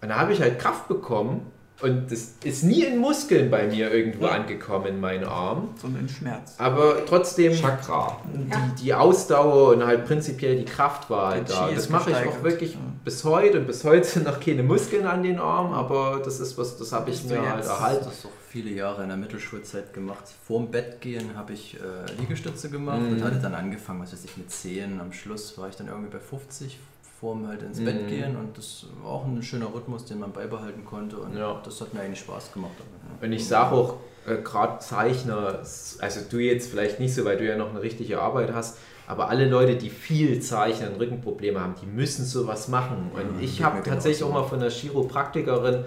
Und 0.00 0.08
da 0.08 0.16
habe 0.16 0.32
ich 0.32 0.40
halt 0.40 0.58
Kraft 0.58 0.88
bekommen 0.88 1.50
Und 1.82 2.12
das 2.12 2.34
ist 2.44 2.62
nie 2.64 2.84
in 2.84 2.98
Muskeln 2.98 3.50
bei 3.50 3.66
mir 3.66 3.90
irgendwo 3.92 4.26
angekommen, 4.26 5.00
mein 5.00 5.24
Arm. 5.24 5.68
Sondern 5.80 6.08
Schmerz. 6.08 6.54
Aber 6.58 7.04
trotzdem, 7.06 7.54
Chakra. 7.54 8.18
die, 8.34 8.82
die 8.84 8.94
Ausdauer 8.94 9.74
und 9.74 9.84
halt 9.86 10.04
prinzipiell 10.04 10.56
die 10.56 10.64
Kraft 10.66 11.08
war 11.08 11.30
halt 11.32 11.48
da. 11.50 11.68
Das 11.70 11.84
ist 11.84 11.90
mache 11.90 12.10
ich 12.10 12.16
auch 12.28 12.42
wirklich 12.42 12.74
Ja. 12.74 12.80
bis 13.04 13.24
heute 13.24 13.60
und 13.60 13.66
bis 13.66 13.84
heute 13.84 14.20
noch 14.20 14.40
keine 14.40 14.62
Muskeln 14.62 15.06
an 15.06 15.22
den 15.22 15.38
Armen, 15.38 15.72
aber 15.72 16.20
das 16.24 16.38
ist 16.40 16.58
was, 16.58 16.76
das 16.76 16.92
habe 16.92 17.10
ich 17.10 17.24
mir 17.24 17.40
halt 17.40 17.56
jetzt- 17.56 17.66
Ich 17.66 17.70
habe 17.72 17.80
erhalten. 17.82 18.04
das 18.04 18.26
auch 18.26 18.30
viele 18.48 18.70
Jahre 18.70 19.02
in 19.04 19.08
der 19.08 19.16
Mittelschulzeit 19.16 19.94
gemacht. 19.94 20.24
Vorm 20.46 20.70
Bett 20.70 21.00
gehen 21.00 21.30
habe 21.36 21.52
ich 21.52 21.76
äh, 21.76 22.20
Liegestütze 22.20 22.68
gemacht 22.68 23.00
Mhm. 23.00 23.12
und 23.12 23.24
hatte 23.24 23.38
dann 23.38 23.54
angefangen, 23.54 24.02
was 24.02 24.12
weiß 24.12 24.24
ich, 24.24 24.36
mit 24.36 24.50
10. 24.50 25.00
Am 25.00 25.12
Schluss 25.12 25.56
war 25.56 25.68
ich 25.68 25.76
dann 25.76 25.86
irgendwie 25.88 26.10
bei 26.10 26.18
50 26.18 26.78
vorm 27.20 27.46
halt 27.46 27.62
ins 27.62 27.84
Bett 27.84 28.02
Mhm. 28.04 28.08
gehen 28.08 28.36
und 28.36 28.56
das 28.56 28.86
war 29.02 29.10
auch 29.12 29.26
ein 29.26 29.42
schöner 29.42 29.72
Rhythmus, 29.74 30.06
den 30.06 30.18
man 30.20 30.32
beibehalten 30.32 30.84
konnte 30.84 31.18
und 31.18 31.36
Ja. 31.36 31.60
das 31.62 31.80
hat 31.80 31.92
mir 31.92 32.00
eigentlich 32.00 32.20
Spaß 32.20 32.52
gemacht. 32.52 32.72
Und 33.20 33.32
ich 33.32 33.46
sage 33.46 33.74
auch, 33.74 33.96
äh, 34.26 34.36
gerade 34.42 34.78
Zeichner, 34.78 35.58
also 36.00 36.20
du 36.30 36.38
jetzt 36.38 36.70
vielleicht 36.70 36.98
nicht 36.98 37.14
so, 37.14 37.24
weil 37.26 37.36
du 37.36 37.46
ja 37.46 37.56
noch 37.56 37.70
eine 37.70 37.82
richtige 37.82 38.20
Arbeit 38.22 38.54
hast, 38.54 38.78
aber 39.06 39.28
alle 39.28 39.48
Leute, 39.48 39.76
die 39.76 39.90
viel 39.90 40.40
zeichnen, 40.40 40.94
Rückenprobleme 40.96 41.60
haben, 41.60 41.74
die 41.82 41.86
müssen 41.86 42.24
sowas 42.24 42.68
machen. 42.68 43.10
Und 43.14 43.36
Mhm, 43.36 43.42
ich 43.42 43.62
habe 43.62 43.82
tatsächlich 43.82 44.24
auch 44.24 44.32
mal 44.32 44.44
von 44.44 44.60
der 44.60 44.70
Chiropraktikerin 44.70 45.84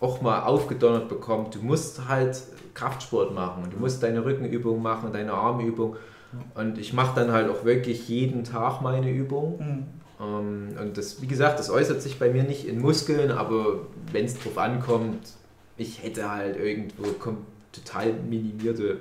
auch 0.00 0.20
mal 0.20 0.42
aufgedonnert 0.42 1.08
bekommen, 1.08 1.46
du 1.50 1.60
musst 1.60 2.06
halt 2.08 2.42
Kraftsport 2.74 3.34
machen 3.34 3.64
und 3.64 3.72
du 3.72 3.78
musst 3.78 4.02
deine 4.02 4.24
Rückenübung 4.24 4.82
machen, 4.82 5.12
deine 5.12 5.32
Armübung. 5.32 5.96
Und 6.54 6.76
ich 6.78 6.92
mache 6.92 7.18
dann 7.18 7.32
halt 7.32 7.48
auch 7.50 7.64
wirklich 7.64 8.06
jeden 8.08 8.44
Tag 8.44 8.82
meine 8.82 9.10
Übung. 9.10 9.58
Hm. 9.58 9.86
Ähm, 10.20 10.70
und 10.80 10.96
das, 10.96 11.20
wie 11.22 11.26
gesagt, 11.26 11.58
das 11.58 11.70
äußert 11.70 12.02
sich 12.02 12.18
bei 12.18 12.30
mir 12.30 12.42
nicht 12.44 12.66
in 12.66 12.80
Muskeln, 12.80 13.30
aber 13.30 13.80
wenn 14.12 14.24
es 14.24 14.38
drauf 14.38 14.58
ankommt, 14.58 15.28
ich 15.76 16.02
hätte 16.02 16.30
halt 16.30 16.56
irgendwo 16.56 17.04
total 17.72 18.12
minimierte, 18.28 18.98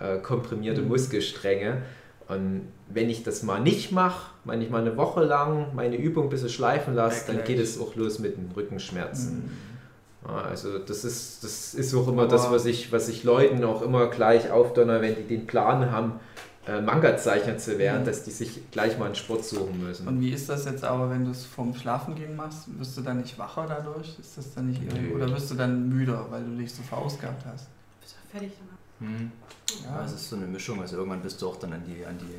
äh, 0.00 0.18
komprimierte 0.18 0.82
Mhm. 0.82 0.88
Muskelstränge. 0.88 1.82
Und 2.28 2.68
wenn 2.88 3.08
ich 3.10 3.22
das 3.22 3.42
mal 3.42 3.60
nicht 3.60 3.90
mache, 3.92 4.30
wenn 4.44 4.60
ich 4.62 4.70
mal 4.70 4.80
eine 4.82 4.96
Woche 4.96 5.22
lang 5.24 5.74
meine 5.74 5.96
Übung 5.96 6.24
ein 6.24 6.30
bisschen 6.30 6.48
schleifen 6.50 6.94
lasse, 6.94 7.26
dann 7.32 7.44
geht 7.44 7.58
es 7.58 7.80
auch 7.80 7.94
los 7.96 8.18
mit 8.18 8.36
den 8.36 8.50
Rückenschmerzen. 8.54 9.30
Hm. 9.44 9.50
Ja, 10.30 10.42
also 10.42 10.78
das 10.78 11.04
ist, 11.04 11.42
das 11.44 11.74
ist 11.74 11.94
auch 11.94 12.06
immer 12.08 12.22
Aber- 12.22 12.30
das, 12.30 12.50
was 12.50 12.66
ich, 12.66 12.92
was 12.92 13.08
ich 13.08 13.24
Leuten 13.24 13.64
auch 13.64 13.80
immer 13.82 14.08
gleich 14.08 14.50
aufdonner, 14.50 15.00
wenn 15.00 15.14
die 15.16 15.22
den 15.22 15.46
Plan 15.46 15.90
haben, 15.90 16.14
äh, 16.68 16.80
Manga-Zeichner 16.82 17.56
zu 17.58 17.78
werden, 17.78 18.02
Mhm. 18.02 18.06
dass 18.06 18.24
die 18.24 18.30
sich 18.30 18.70
gleich 18.70 18.98
mal 18.98 19.06
einen 19.06 19.14
Sport 19.14 19.44
suchen 19.44 19.82
müssen. 19.82 20.06
Und 20.06 20.20
wie 20.20 20.30
ist 20.32 20.48
das 20.48 20.66
jetzt 20.66 20.84
aber, 20.84 21.08
wenn 21.10 21.24
du 21.24 21.30
es 21.30 21.44
vorm 21.46 21.74
Schlafengehen 21.74 22.36
machst? 22.36 22.64
Wirst 22.78 22.96
du 22.98 23.00
dann 23.00 23.18
nicht 23.22 23.38
wacher 23.38 23.66
dadurch? 23.66 24.18
Ist 24.20 24.36
das 24.36 24.54
dann 24.54 24.66
nicht 24.68 24.82
irgendwie, 24.82 25.08
Nö. 25.08 25.14
oder 25.14 25.28
wirst 25.32 25.50
du 25.50 25.54
dann 25.54 25.88
müder, 25.88 26.26
weil 26.30 26.44
du 26.44 26.56
dich 26.56 26.72
so 26.74 26.82
verausgabt 26.82 27.44
hast? 27.46 27.66
Bist 28.00 28.14
du 28.22 28.30
fertig 28.30 28.52
danach. 28.58 29.10
Hm. 29.18 29.32
Ja. 29.84 29.98
Ja, 30.00 30.04
es 30.04 30.12
ist 30.12 30.28
so 30.28 30.36
eine 30.36 30.46
Mischung. 30.46 30.80
Also 30.80 30.96
irgendwann 30.96 31.22
bist 31.22 31.40
du 31.40 31.48
auch 31.48 31.56
dann 31.56 31.72
an 31.72 31.82
die, 31.86 32.04
an 32.04 32.18
die. 32.18 32.34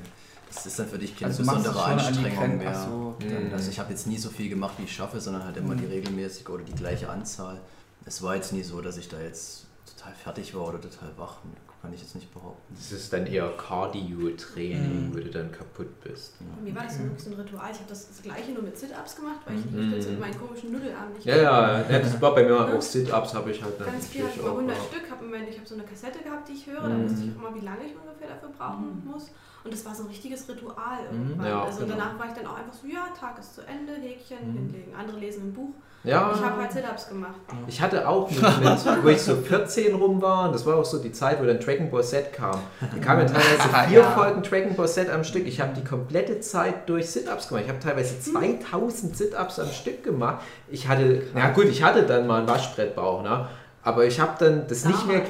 Das 0.53 0.65
ist 0.65 0.77
dann 0.79 0.87
für 0.87 0.97
dich 0.97 1.15
keine 1.17 1.31
Also 1.31 1.43
besondere 1.43 1.83
Anstrengung 1.83 2.57
mehr. 2.57 2.73
So. 2.75 3.15
Dann, 3.19 3.47
Mhm. 3.47 3.53
also 3.53 3.69
ich 3.69 3.79
habe 3.79 3.91
jetzt 3.91 4.07
nie 4.07 4.17
so 4.17 4.29
viel 4.29 4.49
gemacht, 4.49 4.73
wie 4.77 4.83
ich 4.83 4.91
schaffe, 4.95 5.19
sondern 5.21 5.43
halt 5.45 5.57
immer 5.57 5.75
Mhm. 5.75 5.79
die 5.81 5.85
regelmäßig 5.85 6.47
oder 6.49 6.63
die 6.63 6.73
gleiche 6.73 7.09
Anzahl. 7.09 7.59
Es 8.05 8.21
war 8.23 8.35
jetzt 8.35 8.51
nie 8.53 8.63
so, 8.63 8.81
dass 8.81 8.97
ich 8.97 9.09
da 9.09 9.19
jetzt 9.21 9.65
total 9.95 10.13
fertig 10.13 10.53
war 10.55 10.67
oder 10.67 10.81
total 10.81 11.09
wach. 11.17 11.37
Kann 11.81 11.93
ich 11.93 12.01
jetzt 12.01 12.13
nicht 12.15 12.33
behaupten. 12.33 12.75
Das 12.75 12.91
ist 12.91 13.13
dann 13.13 13.25
eher 13.25 13.47
Cardio-Training, 13.55 15.07
Mhm. 15.09 15.13
wo 15.13 15.17
du 15.19 15.29
dann 15.29 15.49
kaputt 15.51 15.87
bist. 16.03 16.33
Bei 16.39 16.61
mir 16.61 16.75
war 16.75 16.83
das 16.83 16.97
so 16.97 17.03
ein 17.03 17.11
so 17.17 17.29
ein 17.31 17.39
Ritual. 17.39 17.69
Ich 17.71 17.77
habe 17.79 17.87
das, 17.89 18.07
das 18.09 18.21
gleiche 18.21 18.51
nur 18.51 18.63
mit 18.63 18.77
Sit-Ups 18.77 19.15
gemacht, 19.15 19.39
weil 19.45 19.57
ich 19.59 19.65
Mhm. 19.65 19.85
mhm. 19.85 19.89
mit 19.91 20.19
meinen 20.19 20.37
komischen 20.37 20.71
Nudelarmen 20.73 21.13
nicht 21.13 21.25
Ja, 21.25 21.37
ja, 21.37 21.81
ja, 21.89 21.99
das 21.99 22.19
war 22.21 22.35
bei 22.35 22.43
mir 22.43 22.59
auch 22.59 22.81
Sit-Ups, 22.81 23.33
habe 23.33 23.51
ich 23.51 23.63
halt 23.63 23.79
dann 23.79 23.87
Ganz 23.93 24.07
viel, 24.07 24.25
über 24.37 24.51
100 24.51 24.77
auch. 24.77 24.87
Stück. 24.89 25.09
Hab, 25.09 25.19
ich 25.23 25.57
habe 25.57 25.67
so 25.67 25.75
eine 25.75 25.83
Kassette 25.83 26.19
gehabt, 26.19 26.49
die 26.49 26.53
ich 26.53 26.65
höre. 26.67 26.81
Da 26.81 26.89
Mhm. 26.89 27.03
wusste 27.05 27.25
ich 27.25 27.31
auch 27.31 27.39
immer, 27.47 27.55
wie 27.55 27.65
lange 27.65 27.85
ich 27.85 27.93
ungefähr 27.95 28.27
dafür 28.27 28.49
brauchen 28.57 29.03
muss. 29.05 29.27
Und 29.69 29.73
das 29.77 29.85
war 29.85 29.93
so 29.93 30.01
ein 30.01 30.09
richtiges 30.09 30.49
Ritual 30.49 30.97
irgendwann. 31.11 31.45
Ja, 31.45 31.63
also 31.63 31.81
genau. 31.81 31.91
danach 31.95 32.17
war 32.17 32.25
ich 32.25 32.33
dann 32.33 32.47
auch 32.47 32.57
einfach 32.57 32.73
so, 32.73 32.87
ja, 32.87 33.05
Tag 33.19 33.37
ist 33.37 33.53
zu 33.53 33.61
Ende, 33.61 33.93
Häkchen 34.01 34.37
Mhm. 34.49 34.53
hinlegen. 34.57 34.95
Andere 34.99 35.19
lesen 35.19 35.49
ein 35.49 35.53
Buch. 35.53 35.69
Ja, 36.03 36.31
Ich 36.33 36.41
habe 36.43 36.59
halt 36.61 36.71
Sit-Ups 36.71 37.09
gemacht. 37.09 37.35
ich 37.67 37.79
hatte 37.79 38.07
auch 38.07 38.31
mit, 38.31 38.41
mit, 38.41 39.03
wo 39.03 39.07
ich 39.09 39.21
so 39.21 39.35
14 39.35 39.93
rum 39.93 40.21
war, 40.23 40.45
und 40.47 40.53
das 40.55 40.65
war 40.65 40.77
auch 40.77 40.85
so 40.85 40.97
die 40.97 41.11
Zeit, 41.11 41.39
wo 41.39 41.45
dann 41.45 41.59
Dragon 41.59 41.91
Ball 41.91 42.03
Z 42.03 42.33
kam. 42.33 42.57
Da 42.79 42.87
kamen 42.99 43.19
ja 43.21 43.25
teilweise 43.27 43.69
vier 43.89 43.99
Ja. 43.99 44.09
Folgen 44.11 44.41
Dragon 44.41 44.75
Ball 44.75 44.87
Z 44.87 45.07
am 45.11 45.23
Stück. 45.23 45.45
Ich 45.45 45.61
habe 45.61 45.73
die 45.75 45.83
komplette 45.83 46.39
Zeit 46.39 46.89
durch 46.89 47.11
Sit-Ups 47.11 47.49
gemacht. 47.49 47.65
Ich 47.65 47.69
habe 47.69 47.79
teilweise 47.79 48.15
Mhm. 48.15 48.21
2000 48.61 49.15
Sit-Ups 49.17 49.59
am 49.59 49.67
Stück 49.71 50.03
gemacht. 50.03 50.41
Ich 50.69 50.87
hatte, 50.87 51.21
na 51.35 51.49
gut, 51.51 51.65
ich 51.65 51.83
hatte 51.83 52.01
dann 52.07 52.25
mal 52.25 52.39
einen 52.39 52.47
Waschbrettbauch, 52.47 53.21
ne? 53.21 53.47
aber 53.83 54.05
ich 54.05 54.19
habe 54.19 54.31
dann 54.39 54.65
das 54.67 54.85
nicht 54.85 55.05
mehr. 55.05 55.21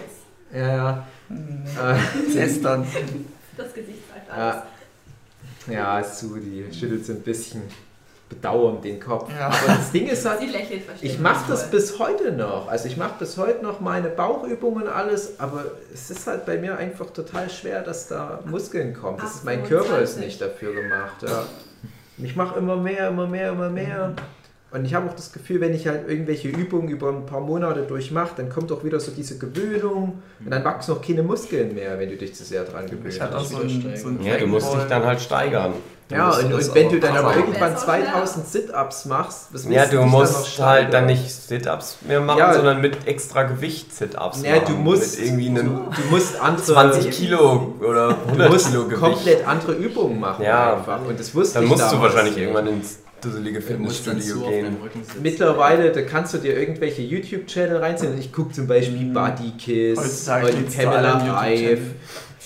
Ja, 0.54 0.68
ja. 0.76 1.04
Äh. 1.30 1.98
Das 3.58 3.74
Gesicht 3.74 3.99
sagt 4.30 4.39
alles. 4.39 4.55
Ja, 5.67 5.99
ja, 5.99 6.03
Sue, 6.03 6.39
die 6.39 6.73
schüttelt 6.73 7.05
so 7.05 7.13
ein 7.13 7.21
bisschen 7.21 7.63
bedauernd 8.30 8.84
den 8.84 8.99
Kopf. 8.99 9.30
Ja. 9.38 9.47
Aber 9.47 9.67
das 9.67 9.91
Ding 9.91 10.07
ist 10.07 10.25
halt, 10.27 10.39
Sie 10.39 10.45
lächelt 10.45 10.84
ich 11.01 11.19
mache 11.19 11.49
das 11.49 11.69
bis 11.71 11.97
heute 11.97 12.32
noch. 12.32 12.67
Also 12.67 12.88
ich 12.88 12.95
mache 12.95 13.15
bis 13.19 13.38
heute 13.38 13.63
noch 13.63 13.80
meine 13.80 14.09
Bauchübungen 14.09 14.84
und 14.84 14.89
alles, 14.89 15.39
aber 15.39 15.65
es 15.91 16.11
ist 16.11 16.27
halt 16.27 16.45
bei 16.45 16.57
mir 16.57 16.77
einfach 16.77 17.09
total 17.09 17.49
schwer, 17.49 17.82
dass 17.82 18.07
da 18.07 18.39
Muskeln 18.45 18.93
kommen. 18.93 19.17
Das 19.17 19.36
ist, 19.36 19.45
mein 19.45 19.63
Körper 19.63 19.99
ist 19.99 20.17
28. 20.17 20.25
nicht 20.25 20.41
dafür 20.41 20.73
gemacht. 20.73 21.23
Ja. 21.23 21.45
Ich 22.19 22.36
mache 22.36 22.59
immer 22.59 22.75
mehr, 22.75 23.09
immer 23.09 23.27
mehr, 23.27 23.51
immer 23.51 23.69
mehr. 23.69 24.13
Und 24.72 24.86
ich 24.86 24.93
habe 24.93 25.09
auch 25.09 25.15
das 25.15 25.32
Gefühl, 25.32 25.61
wenn 25.61 25.74
ich 25.74 25.88
halt 25.88 26.07
irgendwelche 26.07 26.47
Übungen 26.47 26.89
über 26.89 27.09
ein 27.09 27.26
paar 27.26 27.41
Monate 27.41 27.82
durchmache, 27.82 28.34
dann 28.38 28.49
kommt 28.49 28.72
auch 28.72 28.84
wieder 28.84 28.99
so 28.99 29.11
diese 29.11 29.39
Gewöhnung 29.39 30.22
und 30.45 30.51
dann 30.51 30.63
wachsen 30.63 30.93
auch 30.93 31.01
keine 31.01 31.24
Muskeln 31.24 31.74
mehr, 31.74 31.97
wenn 31.97 32.09
du 32.09 32.15
dich 32.17 32.36
zu 32.36 32.43
sehr 32.43 32.63
dran 32.65 32.86
gewöhnst. 32.88 33.20
Auch 33.22 33.43
so 33.43 33.57
ein, 33.61 33.93
so 33.95 34.07
ein 34.09 34.22
Ja, 34.24 34.38
du 34.38 34.45
musst 34.45 34.72
dich 34.72 34.84
dann 34.84 35.03
halt 35.05 35.20
steigern. 35.22 35.74
Du 36.07 36.15
Ja, 36.15 36.28
musst 36.28 36.43
und, 36.43 36.53
und 36.53 36.76
wenn 36.76 36.89
du 36.89 36.99
dann 36.99 37.17
aber 37.17 37.36
irgendwann 37.36 37.72
Das 37.74 37.82
ist 37.84 37.88
auch 37.89 37.95
schwer. 37.95 38.13
2000 38.13 38.47
Sit-Ups 38.47 39.05
machst, 39.05 39.47
was 39.53 39.63
Ja, 39.65 39.86
du 39.86 39.89
dich 39.91 39.99
dann 39.99 40.09
musst 40.09 40.59
halt 40.59 40.93
dann 40.93 41.05
nicht 41.07 41.32
Sit-Ups 41.32 41.97
mehr 42.07 42.22
machen, 42.22 42.38
Ja. 42.39 42.53
sondern 42.53 42.82
mit 42.82 43.07
extra 43.07 43.43
Gewicht 43.43 43.95
Sit-Ups 43.95 44.41
Ja, 44.43 44.59
du 44.59 44.72
machen. 44.72 44.84
musst, 44.84 45.17
Mit 45.20 45.28
irgendwie 45.28 45.49
einem 45.49 45.65
du 45.95 46.01
musst 46.11 46.39
andere, 46.39 46.63
20 46.63 47.11
Kilo 47.11 47.76
oder 47.80 48.09
du 48.09 48.15
100 48.28 48.49
musst 48.51 48.67
Kilo 48.70 48.84
Gewicht. 48.86 48.99
komplett 49.01 49.47
andere 49.47 49.74
Übungen 49.74 50.20
machen 50.20 50.43
Ja. 50.45 50.78
einfach. 50.78 50.99
Und 51.07 51.20
das 51.20 51.34
wusste 51.34 51.55
Dann 51.55 51.63
ich 51.63 51.70
musst 51.70 51.82
du 51.84 51.86
damals 51.95 52.01
wahrscheinlich 52.13 52.36
nicht. 52.36 52.43
irgendwann 52.43 52.67
ins 52.67 52.99
dusselige 53.24 53.61
Fitnessstudio 53.61 54.47
gehen. 54.49 54.78
Mittlerweile, 55.22 55.91
da 55.91 56.01
kannst 56.01 56.34
du 56.34 56.38
dir 56.38 56.57
irgendwelche 56.57 57.01
YouTube-Channel 57.01 57.78
reinziehen. 57.78 58.17
Ich 58.20 58.32
gucke 58.32 58.53
zum 58.53 58.67
Beispiel 58.67 59.05
Mhm. 59.07 59.13
Buddy 59.13 59.51
Kiss 59.57 59.97
und 60.30 60.76
Pamela 60.78 61.17
Reif 61.39 61.80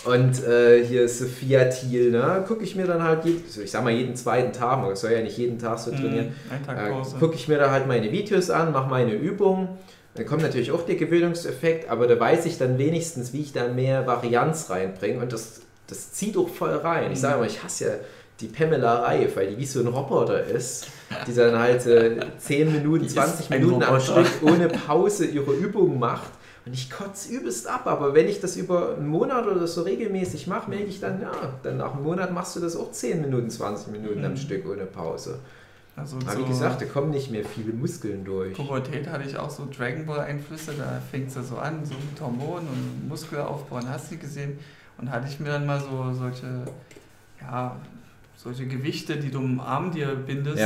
und 0.05 0.43
äh, 0.45 0.84
hier 0.86 1.07
Sophia 1.07 1.65
Thiel. 1.65 2.11
Ne? 2.11 2.43
Gucke 2.47 2.63
ich 2.63 2.76
mir 2.76 2.86
dann 2.86 3.03
halt, 3.03 3.24
jeden, 3.26 3.43
so 3.47 3.61
ich 3.61 3.71
sag 3.71 3.84
mal 3.84 3.93
jeden 3.93 4.15
zweiten 4.15 4.51
Tag, 4.51 4.82
man 4.82 4.95
soll 4.95 5.11
ja 5.11 5.21
nicht 5.21 5.38
jeden 5.38 5.59
Tag 5.59 5.80
so 5.80 5.91
trainieren. 5.91 6.26
Hm, 6.28 6.34
Ein 6.51 6.65
Tag 6.65 6.78
Äh, 6.88 6.89
Pause. 6.91 7.15
gucke 7.19 7.36
ich 7.36 7.47
mir 7.47 7.57
da 7.57 7.71
halt 7.71 7.88
meine 7.88 8.11
Videos 8.11 8.49
an, 8.49 8.71
mache 8.71 8.89
meine 8.89 9.13
Übungen. 9.13 9.69
Dann 10.15 10.26
kommt 10.28 10.43
natürlich 10.43 10.71
auch 10.71 10.86
der 10.86 10.95
Gewöhnungseffekt, 10.95 11.89
aber 11.89 12.05
da 12.07 12.19
weiß 12.19 12.45
ich 12.45 12.57
dann 12.59 12.78
wenigstens, 12.78 13.34
wie 13.34 13.41
ich 13.41 13.51
da 13.53 13.67
mehr 13.69 14.05
Varianz 14.05 14.69
reinbringe 14.69 15.19
und 15.19 15.34
das, 15.34 15.61
das 15.88 16.11
zieht 16.11 16.38
auch 16.38 16.49
voll 16.49 16.76
rein. 16.76 17.11
Ich 17.11 17.19
sage 17.19 17.39
mal, 17.39 17.47
ich 17.47 17.63
hasse 17.63 17.86
ja 17.86 17.91
die 18.39 18.47
Pamela 18.47 19.01
Reif, 19.03 19.36
weil 19.36 19.51
die 19.51 19.57
wie 19.57 19.65
so 19.65 19.79
ein 19.79 19.88
Roboter 19.88 20.43
ist, 20.43 20.88
die 21.27 21.34
dann 21.34 21.57
halt 21.57 21.86
äh, 21.86 22.19
10 22.38 22.71
Minuten, 22.71 23.01
Die 23.01 23.07
ist 23.07 23.13
20 23.13 23.51
ein 23.51 23.61
Minuten 23.61 23.84
am. 23.84 23.99
Stück 23.99 24.27
ohne 24.41 24.67
Pause 24.67 25.25
ihre 25.25 25.53
Übungen 25.53 25.99
macht. 25.99 26.31
Und 26.65 26.73
ich 26.73 26.89
kotze 26.89 27.29
übelst 27.34 27.67
ab, 27.67 27.88
aber 27.88 28.13
wenn 28.13 28.27
ich 28.29 28.39
das 28.39 28.55
über 28.55 28.95
einen 28.95 29.07
Monat 29.07 29.45
oder 29.45 29.67
so 29.67 29.81
regelmäßig 29.81 30.47
mache, 30.47 30.69
merke 30.69 30.86
ich 30.86 30.99
dann, 31.01 31.21
ja, 31.21 31.31
dann 31.61 31.77
nach 31.77 31.93
einem 31.93 32.03
Monat 32.03 32.31
machst 32.31 32.55
du 32.55 32.61
das 32.61 32.75
auch 32.77 32.91
10 32.91 33.21
Minuten, 33.21 33.49
20 33.49 33.88
Minuten 33.91 34.23
am 34.23 34.31
Mhm. 34.31 34.38
Stück 34.38 34.65
ohne 34.69 34.86
Pause. 34.86 35.39
Also 35.95 36.15
Aber 36.25 36.31
so 36.31 36.39
wie 36.39 36.45
gesagt, 36.45 36.81
da 36.81 36.86
kommen 36.86 37.11
nicht 37.11 37.29
mehr 37.29 37.43
viele 37.45 37.71
Muskeln 37.73 38.23
durch. 38.25 38.55
Pubertät 38.55 39.07
hatte 39.07 39.25
ich 39.29 39.38
auch 39.38 39.49
so 39.49 39.67
Dragon 39.77 40.05
Ball 40.05 40.21
Einflüsse, 40.21 40.71
da 40.77 40.99
fängt 41.11 41.27
es 41.29 41.36
ja 41.36 41.43
so 41.43 41.57
an, 41.57 41.86
so 41.86 41.93
mit 41.93 42.19
Hormonen 42.19 42.67
und 42.67 43.09
Muskelaufbau 43.09 43.75
und 43.75 43.89
hast 43.89 44.11
du 44.11 44.17
gesehen. 44.17 44.57
Und 44.97 45.11
hatte 45.11 45.27
ich 45.29 45.39
mir 45.39 45.49
dann 45.49 45.65
mal 45.65 45.79
so 45.81 46.13
solche, 46.17 46.63
ja, 47.41 47.75
solche 48.44 48.68
Gewichte, 48.68 49.16
die 49.16 49.32
du 49.32 49.39
am 49.39 49.60
Arm 49.62 49.91
dir 49.91 50.16
bindest, 50.16 50.58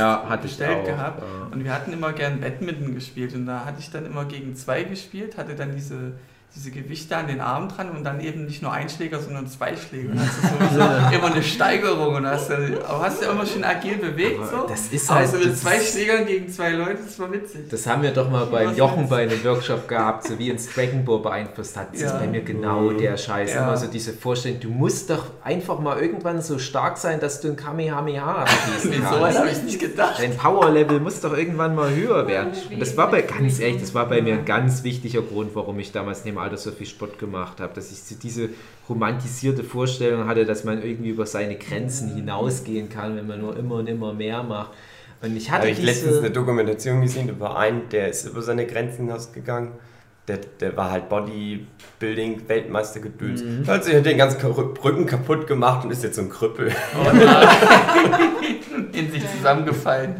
bestellt 0.42 0.84
gehabt. 0.84 1.22
Ja. 1.22 1.46
Und 1.52 1.62
wir 1.62 1.72
hatten 1.72 1.92
immer 1.92 2.12
gern 2.12 2.40
Badminton 2.40 2.94
gespielt 2.94 3.34
und 3.34 3.46
da 3.46 3.64
hatte 3.64 3.78
ich 3.78 3.90
dann 3.90 4.04
immer 4.04 4.24
gegen 4.24 4.56
zwei 4.56 4.82
gespielt, 4.82 5.36
hatte 5.36 5.54
dann 5.54 5.74
diese, 5.74 6.14
diese 6.56 6.70
Gewichte 6.72 7.16
an 7.16 7.28
den 7.28 7.40
Arm 7.40 7.68
dran 7.68 7.90
und 7.90 8.02
dann 8.02 8.20
eben 8.20 8.46
nicht 8.46 8.62
nur 8.62 8.72
ein 8.72 8.88
Schläger, 8.88 9.20
sondern 9.20 9.46
zwei 9.46 9.76
Schläger. 9.76 10.10
Und 10.10 10.18
das 10.18 10.26
ist 10.38 10.74
so 10.74 11.16
immer 11.16 11.32
eine 11.32 11.42
Steigerung 11.42 12.16
und 12.16 12.26
hast 12.26 12.50
dann, 12.50 12.76
aber 12.88 13.04
hast 13.04 13.20
du 13.20 13.26
ja 13.26 13.32
immer 13.32 13.46
schön 13.46 13.62
agil 13.62 13.96
bewegt. 13.98 14.40
Aber 14.40 14.62
So. 14.62 14.66
das 14.66 14.88
ist 14.88 15.08
halt- 15.08 15.28
so 15.28 15.36
mit 15.36 15.52
das 15.52 15.60
zwei 15.60 15.78
Schlägern 15.78 16.26
gegen 16.26 16.48
zwei 16.48 16.70
Leute, 16.70 16.98
das 17.04 17.16
war 17.20 17.30
witzig. 17.32 17.68
Das 17.70 17.86
haben 17.86 18.02
wir 18.02 18.10
doch 18.10 18.28
mal 18.28 18.46
beim 18.46 18.74
Jochen 18.74 19.08
bei 19.08 19.22
einem 19.22 19.44
Workshop 19.44 19.86
gehabt, 19.86 20.24
so 20.26 20.36
wie 20.38 20.50
uns 20.50 20.68
Dragon 20.74 21.04
Ball 21.04 21.20
beeinflusst 21.20 21.76
hat. 21.76 21.92
Das 21.92 22.00
Ja. 22.00 22.06
ist 22.08 22.18
bei 22.18 22.26
mir 22.26 22.40
genau 22.40 22.90
der 22.90 23.16
Scheiß. 23.16 23.54
Ja. 23.54 23.62
Immer 23.64 23.76
so 23.76 23.86
diese 23.86 24.12
Vorstellung, 24.12 24.58
du 24.58 24.70
musst 24.70 25.10
doch 25.10 25.26
einfach 25.44 25.78
mal 25.78 26.00
irgendwann 26.00 26.42
so 26.42 26.58
stark 26.58 26.96
sein, 26.98 27.20
dass 27.20 27.40
du 27.40 27.48
ein 27.48 27.56
Kamehameha 27.56 28.46
schießen 28.82 28.92
so 28.94 28.98
weit 28.98 29.20
kannst. 29.20 29.38
habe 29.38 29.50
ich 29.50 29.62
nicht 29.62 29.78
gedacht. 29.80 30.18
Dein 30.20 30.36
Power-Level 30.36 30.98
muss 30.98 31.20
doch 31.20 31.36
irgendwann 31.36 31.74
mal 31.76 31.94
höher 31.94 32.26
werden. 32.26 32.52
Und 32.72 32.80
das 32.80 32.96
war 32.96 33.10
bei, 33.10 33.22
ganz 33.22 33.60
ehrlich, 33.60 33.80
das 33.80 33.94
war 33.94 34.06
bei 34.08 34.22
mir 34.22 34.32
ein 34.34 34.44
ganz 34.44 34.82
wichtiger 34.82 35.22
Grund, 35.22 35.50
warum 35.54 35.78
ich 35.78 35.92
damals 35.92 36.20
in 36.20 36.37
Alter 36.38 36.56
so 36.56 36.70
viel 36.70 36.86
Sport 36.86 37.18
gemacht 37.18 37.60
habe. 37.60 37.74
Dass 37.74 37.90
ich 37.90 38.18
diese 38.18 38.50
romantisierte 38.88 39.64
Vorstellung 39.64 40.26
hatte, 40.26 40.44
dass 40.44 40.64
man 40.64 40.82
irgendwie 40.82 41.10
über 41.10 41.26
seine 41.26 41.56
Grenzen 41.56 42.14
hinausgehen 42.14 42.88
kann, 42.88 43.16
wenn 43.16 43.26
man 43.26 43.40
nur 43.40 43.56
immer 43.56 43.76
und 43.76 43.88
immer 43.88 44.12
mehr 44.12 44.42
macht. 44.42 44.72
Und 45.20 45.36
ich 45.36 45.50
hatte 45.50 45.62
Habe 45.62 45.70
ich 45.70 45.82
letztens 45.82 46.18
eine. 46.18 46.30
Dokumentation 46.30 47.00
gesehen 47.00 47.28
über 47.28 47.58
einen, 47.58 47.88
der 47.88 48.08
ist 48.08 48.26
über 48.26 48.40
seine 48.42 48.66
Grenzen 48.66 49.06
hinausgegangen. 49.06 49.72
Der, 50.28 50.38
der 50.60 50.76
war 50.76 50.90
halt 50.90 51.08
Bodybuilding-Weltmeister 51.08 53.00
gedöns. 53.00 53.42
Mhm. 53.42 53.66
Hat 53.66 53.84
sich 53.84 54.00
den 54.02 54.18
ganzen 54.18 54.40
Rücken 54.46 55.06
kaputt 55.06 55.46
gemacht 55.46 55.84
und 55.84 55.90
ist 55.90 56.04
jetzt 56.04 56.16
so 56.16 56.22
ein 56.22 56.28
Krüppel. 56.28 56.70
In 58.92 59.10
sich 59.10 59.22
zusammengefallen. 59.36 60.16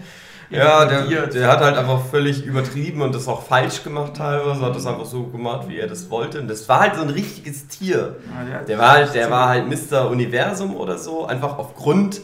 Ja, 0.51 0.86
der, 0.86 1.26
der 1.26 1.49
hat 1.49 1.61
halt 1.61 1.76
einfach 1.76 2.07
völlig 2.07 2.44
übertrieben 2.44 3.03
und 3.03 3.14
das 3.14 3.28
auch 3.28 3.42
falsch 3.42 3.84
gemacht 3.84 4.14
teilweise. 4.16 4.61
Hat 4.62 4.74
das 4.74 4.86
einfach 4.86 5.05
so 5.05 5.24
gemacht, 5.24 5.68
wie 5.68 5.78
er 5.78 5.86
das 5.86 6.11
wollte. 6.11 6.40
Und 6.40 6.49
das 6.49 6.68
war 6.68 6.80
halt 6.80 6.96
so 6.96 7.03
ein 7.03 7.11
richtiges 7.11 7.68
Tier. 7.68 8.16
Ja, 8.51 8.61
Der 8.62 8.78
war 8.78 8.92
halt, 8.92 9.14
der 9.14 9.30
war 9.30 9.49
halt 9.51 9.66
Mr. 9.68 10.09
Universum 10.11 10.74
oder 10.74 10.96
so, 10.96 11.26
einfach 11.26 11.59
aufgrund, 11.59 12.22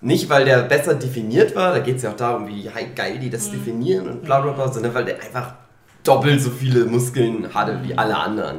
nicht 0.00 0.30
weil 0.30 0.44
der 0.44 0.62
besser 0.62 0.94
definiert 0.94 1.56
war, 1.56 1.72
da 1.72 1.80
geht 1.80 1.96
es 1.96 2.02
ja 2.02 2.10
auch 2.10 2.16
darum, 2.16 2.46
wie 2.46 2.70
geil 2.94 3.18
die 3.18 3.30
das 3.30 3.50
definieren 3.50 4.08
und 4.08 4.22
bla 4.22 4.40
bla 4.40 4.52
bla, 4.52 4.72
sondern 4.72 4.94
weil 4.94 5.04
der 5.04 5.20
einfach 5.20 5.54
doppelt 6.04 6.40
so 6.40 6.50
viele 6.50 6.84
Muskeln 6.84 7.52
hatte 7.52 7.80
wie 7.82 7.98
alle 7.98 8.16
anderen. 8.16 8.58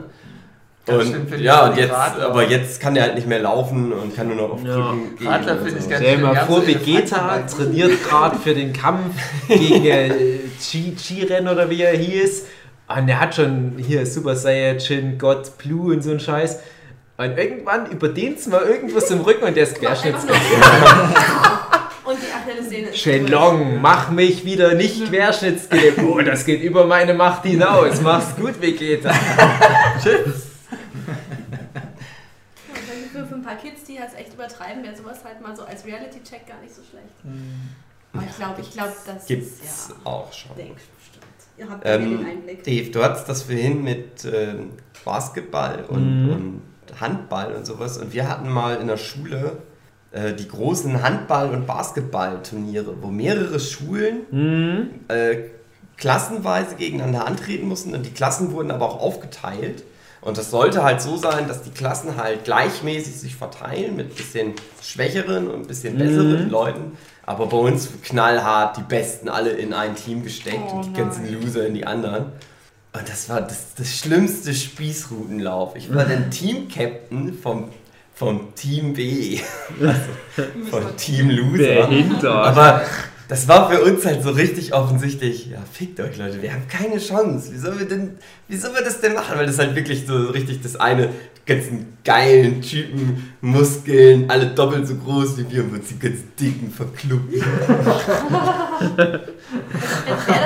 Das 0.89 1.03
Und 1.05 1.07
stimmt, 1.09 1.33
ich 1.35 1.41
ja, 1.41 1.67
und 1.67 1.77
jetzt, 1.77 1.91
Radler. 1.93 2.25
aber 2.27 2.43
jetzt 2.49 2.81
kann 2.81 2.93
der 2.93 3.03
halt 3.03 3.15
nicht 3.15 3.27
mehr 3.27 3.39
laufen 3.39 3.91
und 3.93 4.15
kann 4.15 4.27
nur 4.27 4.35
noch 4.35 4.51
auf 4.53 4.63
Ja. 4.63 4.73
Krücken 4.75 5.15
gehen. 5.17 5.27
Radler 5.27 5.55
finde 5.57 5.77
ich 5.77 5.83
so. 5.83 5.89
ganz 5.89 6.01
Stell 6.01 6.17
dir 6.17 6.23
mal 6.23 6.35
vor, 6.45 6.65
Vegeta 6.67 7.39
trainiert 7.47 8.03
gerade 8.09 8.37
für 8.39 8.53
den 8.53 8.73
Kampf 8.73 9.15
gegen 9.47 9.85
äh, 9.85 10.09
Chi- 10.59 10.95
Chi-Ren 10.95 11.47
oder 11.47 11.69
wie 11.69 11.81
er 11.83 11.95
hieß. 11.97 12.45
Und 12.97 13.07
er 13.07 13.19
hat 13.19 13.35
schon 13.35 13.73
hier 13.77 14.05
Super 14.05 14.35
Saiyajin, 14.35 15.17
God 15.19 15.57
Blue 15.59 15.93
und 15.93 16.01
so 16.03 16.11
ein 16.11 16.19
Scheiß. 16.19 16.59
Und 17.17 17.37
irgendwann 17.37 17.85
überdehnt 17.91 18.47
mal 18.47 18.61
irgendwas 18.63 19.11
im 19.11 19.19
Rücken 19.21 19.43
und 19.43 19.55
der 19.55 19.63
ist 19.63 19.75
querschnitts. 19.79 20.25
Und 22.05 22.17
die 22.17 22.33
Achillessehne 22.33 22.87
ist 22.87 22.97
Shenlong, 22.97 23.79
mach 23.81 24.09
mich 24.09 24.43
wieder 24.43 24.73
nicht 24.73 25.05
querschnittsgelähmt. 25.11 25.99
Oh, 26.09 26.19
das 26.19 26.43
geht 26.43 26.63
über 26.63 26.85
meine 26.87 27.13
Macht 27.13 27.43
hinaus. 27.45 28.01
Mach's 28.01 28.35
gut, 28.35 28.59
Vegeta. 28.59 29.11
Für, 33.11 33.25
für 33.25 33.35
ein 33.35 33.41
paar 33.41 33.55
Kids, 33.55 33.83
die 33.85 33.97
das 33.97 34.13
echt 34.13 34.33
übertreiben, 34.33 34.83
wäre 34.83 34.95
sowas 34.95 35.23
halt 35.23 35.41
mal 35.41 35.55
so 35.55 35.63
als 35.63 35.85
Reality-Check 35.85 36.45
gar 36.47 36.59
nicht 36.61 36.73
so 36.75 36.81
schlecht. 36.83 37.15
Aber 38.13 38.23
ich 38.23 38.35
glaube, 38.35 38.61
ich 38.61 38.71
glaube, 38.71 38.93
das 39.05 39.25
Gibt's 39.25 39.59
ist 39.63 39.89
ja. 39.89 39.95
auch 40.03 40.31
schon. 40.31 40.55
Denk 40.55 40.75
bestimmt. 40.75 41.25
Ihr 41.57 41.69
habt 41.69 41.85
ja 41.85 41.97
den 41.97 42.19
Ähm, 42.19 42.25
Einblick. 42.25 42.63
Dave, 42.63 42.89
du 42.91 43.03
hattest 43.03 43.27
das 43.27 43.43
vorhin 43.43 43.83
mit 43.83 44.23
ähm, 44.25 44.71
Basketball 45.03 45.85
und, 45.85 46.25
Mhm. 46.25 46.31
und 46.33 46.61
Handball 47.01 47.53
und 47.55 47.65
sowas. 47.65 47.97
Und 47.97 48.13
wir 48.13 48.27
hatten 48.29 48.49
mal 48.49 48.75
in 48.77 48.87
der 48.87 48.97
Schule 48.97 49.57
äh, 50.11 50.33
die 50.33 50.47
großen 50.47 51.01
Handball- 51.03 51.49
und 51.49 51.65
Basketballturniere, 51.67 53.01
wo 53.01 53.07
mehrere 53.07 53.59
Schulen 53.59 54.21
Mhm. 54.31 54.89
äh, 55.07 55.37
klassenweise 55.97 56.75
gegeneinander 56.75 57.25
antreten 57.27 57.67
mussten 57.67 57.93
und 57.93 58.05
die 58.05 58.11
Klassen 58.11 58.51
wurden 58.51 58.71
aber 58.71 58.85
auch 58.87 59.01
aufgeteilt. 59.01 59.83
Und 60.21 60.37
das 60.37 60.51
sollte 60.51 60.83
halt 60.83 61.01
so 61.01 61.15
sein, 61.15 61.47
dass 61.47 61.63
die 61.63 61.71
Klassen 61.71 62.17
halt 62.17 62.43
gleichmäßig 62.43 63.15
sich 63.15 63.35
verteilen 63.35 63.95
mit 63.95 64.15
bisschen 64.15 64.53
schwächeren 64.81 65.47
und 65.47 65.67
bisschen 65.67 65.97
besseren 65.97 66.49
Leuten. 66.49 66.97
Aber 67.25 67.45
bei 67.45 67.57
uns 67.57 67.89
knallhart 68.03 68.77
die 68.77 68.81
Besten 68.81 69.29
alle 69.29 69.51
in 69.51 69.73
ein 69.73 69.95
Team 69.95 70.23
gesteckt 70.23 70.71
Oh 70.71 70.77
und 70.77 70.87
die 70.87 70.93
ganzen 70.93 71.25
nein. 71.25 71.41
Loser 71.41 71.67
in 71.67 71.73
die 71.73 71.85
anderen. 71.85 72.25
Und 72.91 73.07
das 73.07 73.29
war 73.29 73.41
das, 73.41 73.75
das 73.75 73.97
schlimmste 73.97 74.53
Spießrutenlauf. 74.53 75.75
Ich 75.75 75.93
war 75.93 76.05
dann 76.05 76.31
Team-Captain 76.31 77.33
vom, 77.33 77.69
vom 78.13 78.53
Team 78.55 78.93
B. 78.93 79.39
Also 79.79 80.49
vom 80.69 80.97
Team 80.97 81.29
Loser. 81.29 81.87
Aber 82.23 82.81
das 83.29 83.47
war 83.47 83.69
für 83.69 83.83
uns 83.83 84.03
halt 84.05 84.23
so 84.23 84.31
richtig 84.31 84.73
offensichtlich, 84.73 85.51
ja, 85.51 85.59
fickt 85.71 85.99
euch 85.99 86.17
Leute, 86.17 86.41
wir 86.41 86.51
haben 86.51 86.67
keine 86.67 86.97
Chance. 86.97 87.53
Wie 87.53 87.59
sollen 87.59 87.77
wir 87.77 87.87
denn, 87.87 88.17
wie 88.47 88.57
sollen 88.57 88.73
wir 88.73 88.81
das 88.81 89.01
denn 89.01 89.13
machen? 89.13 89.37
Weil 89.37 89.45
das 89.45 89.59
halt 89.59 89.75
wirklich 89.75 90.07
so 90.07 90.15
richtig 90.25 90.61
das 90.63 90.75
eine, 90.77 91.09
ganzen 91.49 91.97
geilen 92.03 92.61
Typen, 92.61 93.33
Muskeln, 93.41 94.29
alle 94.29 94.47
doppelt 94.47 94.87
so 94.87 94.95
groß 94.95 95.37
wie 95.37 95.51
wir 95.51 95.63
und 95.63 95.73
uns 95.73 95.89
die 95.89 95.99
ganz 95.99 96.19
dicken 96.39 96.71
verkluppen. 96.71 97.43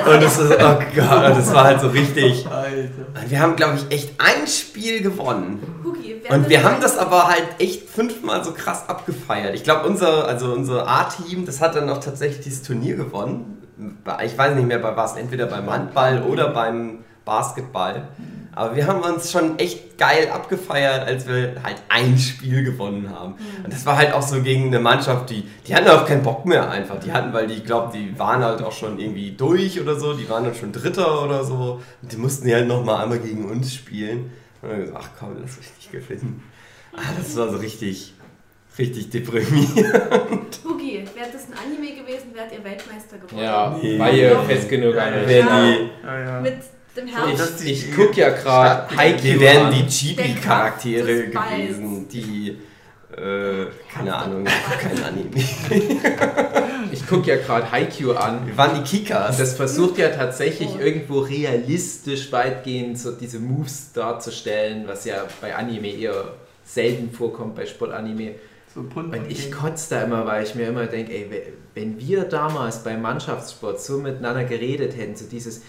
Und 0.06 0.22
das, 0.22 0.38
ist, 0.38 0.52
oh 0.52 0.78
Gott, 0.96 1.36
das 1.36 1.54
war 1.54 1.64
halt 1.64 1.80
so 1.80 1.88
richtig. 1.88 2.46
Alter. 2.46 3.22
Und 3.22 3.30
wir 3.30 3.40
haben, 3.40 3.56
glaube 3.56 3.76
ich, 3.76 3.94
echt 3.94 4.14
ein 4.18 4.46
Spiel 4.46 5.02
gewonnen. 5.02 5.60
Hugi, 5.84 6.22
Und 6.28 6.48
wir 6.48 6.64
haben 6.64 6.80
das 6.80 6.96
aber 6.98 7.28
halt 7.28 7.44
echt 7.58 7.88
fünfmal 7.88 8.42
so 8.42 8.52
krass 8.52 8.88
abgefeiert. 8.88 9.54
Ich 9.54 9.62
glaube, 9.62 9.86
unser, 9.86 10.26
also 10.26 10.52
unser 10.52 10.88
A-Team, 10.88 11.44
das 11.46 11.60
hat 11.60 11.76
dann 11.76 11.88
auch 11.90 12.00
tatsächlich 12.00 12.44
dieses 12.44 12.62
Turnier 12.62 12.96
gewonnen. 12.96 13.58
Ich 14.24 14.36
weiß 14.36 14.54
nicht 14.54 14.66
mehr, 14.66 14.78
bei 14.78 14.96
was, 14.96 15.16
entweder 15.16 15.46
beim 15.46 15.70
Handball 15.70 16.22
oder 16.22 16.48
beim 16.48 17.00
Basketball. 17.24 18.08
Aber 18.56 18.76
wir 18.76 18.86
haben 18.86 19.00
uns 19.02 19.32
schon 19.32 19.58
echt 19.58 19.98
geil 19.98 20.28
abgefeiert, 20.32 21.06
als 21.06 21.26
wir 21.26 21.54
halt 21.62 21.76
ein 21.88 22.16
Spiel 22.18 22.62
gewonnen 22.64 23.10
haben. 23.10 23.34
Und 23.64 23.72
das 23.72 23.84
war 23.84 23.96
halt 23.96 24.12
auch 24.12 24.22
so 24.22 24.40
gegen 24.42 24.66
eine 24.68 24.78
Mannschaft, 24.80 25.30
die, 25.30 25.44
die 25.66 25.74
hatten 25.74 25.88
auch 25.88 26.06
keinen 26.06 26.22
Bock 26.22 26.46
mehr 26.46 26.70
einfach. 26.70 26.98
Die 27.00 27.12
hatten, 27.12 27.32
weil 27.32 27.46
die, 27.48 27.54
ich 27.54 27.64
glaube, 27.64 27.92
die 27.96 28.16
waren 28.18 28.42
halt 28.44 28.62
auch 28.62 28.72
schon 28.72 28.98
irgendwie 28.98 29.32
durch 29.32 29.80
oder 29.80 29.98
so, 29.98 30.12
die 30.14 30.28
waren 30.28 30.44
dann 30.44 30.54
schon 30.54 30.72
Dritter 30.72 31.22
oder 31.24 31.44
so. 31.44 31.80
Und 32.02 32.12
die 32.12 32.16
mussten 32.16 32.46
ja 32.48 32.56
halt 32.58 32.68
nochmal 32.68 33.02
einmal 33.02 33.18
gegen 33.18 33.44
uns 33.50 33.74
spielen. 33.74 34.30
Und 34.62 34.70
dann 34.70 34.80
gesagt, 34.80 34.98
ach 35.02 35.08
komm, 35.18 35.36
lass 35.40 35.56
nicht 35.58 35.90
gewinnen. 35.90 36.42
Ah, 36.96 37.00
das 37.18 37.36
war 37.36 37.48
so 37.50 37.56
richtig, 37.58 38.14
richtig 38.78 39.10
deprimierend. 39.10 40.60
Hugi, 40.64 41.04
wäre 41.14 41.28
das 41.32 41.46
ein 41.48 41.54
Anime 41.66 42.00
gewesen, 42.00 42.32
wärt 42.34 42.52
ihr 42.52 42.62
Weltmeister 42.62 43.18
geworden. 43.18 43.42
Ja, 43.44 43.76
Nee. 43.82 43.98
war 43.98 44.10
ihr 44.12 44.38
fest 44.40 44.68
genug 44.68 44.94
Ja, 44.94 45.08
Ja. 45.10 45.16
die, 45.26 45.90
Ja, 46.06 46.20
ja. 46.20 46.40
Mit 46.40 46.54
dem 46.96 47.06
Herbst. 47.06 47.60
die- 47.64 47.72
Ich 47.72 47.94
guck 47.94 48.16
ja 48.16 48.30
gerade 48.30 48.90
wir 48.90 48.96
Haikyuu 48.98 49.40
wären 49.40 49.66
an. 49.66 49.72
die 49.74 49.86
Chibi-Charaktere 49.88 51.26
gewesen, 51.28 52.08
die, 52.08 52.58
äh, 53.16 53.66
keine 53.92 54.14
Ahnung, 54.14 54.44
kein 54.44 55.02
Anime. 55.04 55.30
Ich 56.92 57.06
guck 57.08 57.26
ja 57.26 57.36
gerade 57.36 57.70
Haikyuu 57.72 58.12
an. 58.12 58.46
Wir 58.46 58.56
waren 58.56 58.76
die 58.76 58.88
Kickers. 58.88 59.38
Das 59.38 59.54
versucht 59.54 59.98
ja 59.98 60.10
tatsächlich 60.10 60.78
irgendwo 60.78 61.20
realistisch 61.20 62.30
weitgehend 62.30 62.98
so 62.98 63.10
diese 63.12 63.40
Moves 63.40 63.92
darzustellen, 63.92 64.84
was 64.86 65.04
ja 65.04 65.24
bei 65.40 65.56
Anime 65.56 65.88
eher 65.88 66.34
selten 66.64 67.10
vorkommt, 67.10 67.56
bei 67.56 67.66
Sportanime. 67.66 68.36
So 68.72 68.80
Und 68.80 69.14
ich 69.28 69.50
kotze 69.50 69.94
da 69.96 70.02
immer, 70.02 70.24
weil 70.26 70.44
ich 70.44 70.54
mir 70.54 70.68
immer 70.68 70.86
denke, 70.86 71.12
ey, 71.12 71.26
we- 71.30 71.52
wenn 71.74 71.98
wir 71.98 72.24
damals 72.24 72.84
beim 72.84 73.02
Mannschaftssport 73.02 73.80
so 73.80 73.98
miteinander 73.98 74.44
geredet 74.44 74.96
hätten, 74.96 75.16
so 75.16 75.24
dieses, 75.26 75.62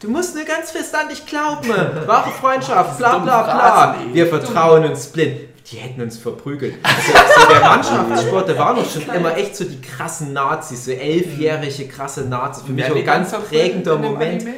du, 0.00 0.10
musst 0.10 0.34
nur 0.34 0.44
ganz 0.44 0.70
fest 0.70 0.94
an 0.94 1.08
dich 1.08 1.24
glauben, 1.26 1.68
wahre 2.06 2.30
Freundschaft, 2.30 2.98
bla 2.98 3.18
bla 3.18 3.42
bla, 3.42 3.96
wir 4.12 4.26
vertrauen 4.26 4.84
uns 4.84 5.06
blind. 5.06 5.40
Die 5.70 5.78
hätten 5.78 6.00
uns 6.00 6.16
verprügelt. 6.16 6.74
Also, 6.84 7.12
so 7.40 7.48
der 7.52 7.60
Mannschaftssport, 7.60 8.48
da 8.48 8.56
waren 8.56 8.76
doch 8.76 8.88
schon 8.88 9.02
immer 9.12 9.36
echt 9.36 9.56
so 9.56 9.64
die 9.64 9.80
krassen 9.80 10.32
Nazis, 10.32 10.84
so 10.84 10.92
elfjährige 10.92 11.88
krasse 11.88 12.22
Nazis. 12.22 12.62
Für 12.64 12.72
mich 12.72 12.88
auch 12.88 12.94
ein 12.94 13.04
ganz 13.04 13.32
prägender 13.32 13.96
Moment. 13.96 14.42
Anime? 14.42 14.54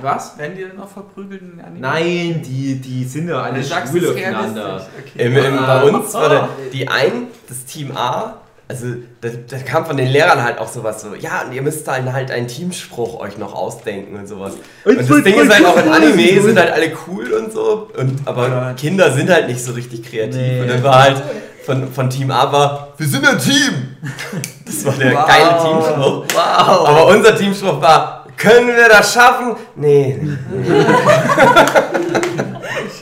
Was? 0.00 0.38
Werden 0.38 0.56
die 0.56 0.62
dann 0.62 0.80
auch 0.80 0.88
verprügelt 0.88 1.42
in 1.42 1.60
Anime? 1.60 1.80
Nein, 1.80 2.42
die, 2.44 2.76
die 2.76 3.04
sind 3.04 3.28
ja 3.28 3.42
alle 3.42 3.64
schwul 3.64 4.10
aufeinander. 4.10 4.86
Okay. 5.00 5.26
Im, 5.26 5.36
im, 5.36 5.56
bei 5.56 5.82
uns 5.82 6.14
war 6.14 6.28
der, 6.28 6.48
die 6.72 6.86
ein, 6.86 7.26
das 7.48 7.64
Team 7.64 7.96
A, 7.96 8.36
also 8.68 8.86
da, 9.22 9.28
da 9.48 9.56
kam 9.58 9.86
von 9.86 9.96
den 9.96 10.08
Lehrern 10.08 10.42
halt 10.44 10.58
auch 10.58 10.68
sowas 10.68 11.00
so, 11.00 11.14
ja, 11.18 11.42
und 11.46 11.52
ihr 11.54 11.62
müsst 11.62 11.88
dann 11.88 12.12
halt 12.12 12.30
einen 12.30 12.48
Teamspruch 12.48 13.18
euch 13.18 13.38
noch 13.38 13.54
ausdenken 13.54 14.16
und 14.16 14.26
sowas. 14.28 14.52
Und 14.84 14.98
das 14.98 15.06
Ding 15.06 15.40
ist 15.40 15.54
halt 15.54 15.64
auch 15.64 15.78
in 15.82 15.88
Anime 15.90 16.42
sind 16.42 16.58
halt 16.58 16.70
alle 16.72 16.92
cool 17.06 17.32
und 17.32 17.50
so, 17.52 17.88
und, 17.96 18.20
aber 18.26 18.48
Ja. 18.48 18.72
Kinder 18.74 19.10
sind 19.12 19.30
halt 19.30 19.48
nicht 19.48 19.64
so 19.64 19.72
richtig 19.72 20.02
kreativ. 20.02 20.36
Nee. 20.36 20.60
Und 20.60 20.68
dann 20.68 20.82
war 20.82 21.02
halt 21.02 21.22
von, 21.64 21.90
von 21.92 22.10
Team 22.10 22.30
A 22.30 22.52
war, 22.52 22.88
wir 22.98 23.06
sind 23.08 23.26
ein 23.26 23.38
Team! 23.38 23.96
Das 24.66 24.84
war 24.84 24.92
der 24.92 25.14
Wow. 25.14 25.26
geile 25.26 25.62
Teamspruch. 25.62 26.24
Wow. 26.34 26.88
Aber 26.88 27.06
unser 27.06 27.34
Teamspruch 27.34 27.80
war, 27.80 28.26
können 28.36 28.68
wir 28.68 28.86
das 28.90 29.14
schaffen? 29.14 29.56
Nee. 29.76 30.20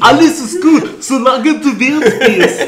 Alles 0.00 0.40
ist 0.40 0.60
gut, 0.62 1.02
solange 1.02 1.58
du 1.60 1.78
Wirt 1.78 2.18
bist. 2.20 2.60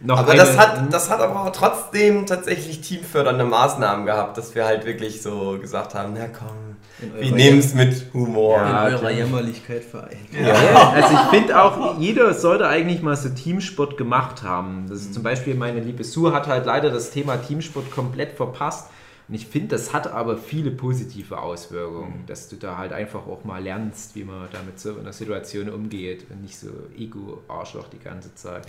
Noch 0.00 0.18
aber 0.18 0.34
das 0.34 0.58
hat, 0.58 0.92
das 0.92 1.08
hat 1.08 1.20
aber 1.20 1.50
trotzdem 1.52 2.26
tatsächlich 2.26 2.82
teamfördernde 2.82 3.44
Maßnahmen 3.44 4.04
gehabt, 4.04 4.36
dass 4.36 4.54
wir 4.54 4.66
halt 4.66 4.84
wirklich 4.84 5.22
so 5.22 5.58
gesagt 5.58 5.94
haben, 5.94 6.12
na 6.14 6.26
komm, 6.26 6.76
In 7.00 7.14
wir 7.22 7.32
nehmen 7.32 7.58
es 7.58 7.72
mit 7.72 8.12
Humor. 8.12 8.60
in 8.60 8.66
Ja, 8.68 8.84
eurer 8.84 8.98
klar. 8.98 9.10
Jämmerlichkeit 9.12 9.82
vereint. 9.82 10.18
Ja, 10.32 10.90
also 10.90 11.08
ich 11.14 11.30
finde 11.30 11.62
auch, 11.62 11.98
jeder 11.98 12.34
sollte 12.34 12.68
eigentlich 12.68 13.00
mal 13.00 13.16
so 13.16 13.30
Teamsport 13.30 13.96
gemacht 13.96 14.42
haben. 14.42 14.86
Das 14.90 15.00
ist 15.00 15.14
zum 15.14 15.22
Beispiel 15.22 15.54
meine 15.54 15.80
liebe 15.80 16.04
Sue 16.04 16.34
hat 16.34 16.48
halt 16.48 16.66
leider 16.66 16.90
das 16.90 17.10
Thema 17.10 17.38
Teamsport 17.38 17.90
komplett 17.90 18.32
verpasst. 18.32 18.90
Und 19.26 19.34
ich 19.34 19.46
finde, 19.46 19.68
das 19.68 19.94
hat 19.94 20.06
aber 20.06 20.36
viele 20.36 20.70
positive 20.70 21.40
Auswirkungen, 21.40 22.24
dass 22.26 22.50
du 22.50 22.56
da 22.56 22.76
halt 22.76 22.92
einfach 22.92 23.26
auch 23.26 23.42
mal 23.44 23.62
lernst, 23.62 24.14
wie 24.16 24.24
man 24.24 24.50
da 24.52 24.62
mit 24.62 24.78
so 24.78 24.98
einer 24.98 25.14
Situation 25.14 25.70
umgeht 25.70 26.26
und 26.30 26.42
nicht 26.42 26.58
so 26.58 26.68
Ego-Arschloch 26.94 27.88
die 27.88 28.00
ganze 28.00 28.34
Zeit. 28.34 28.66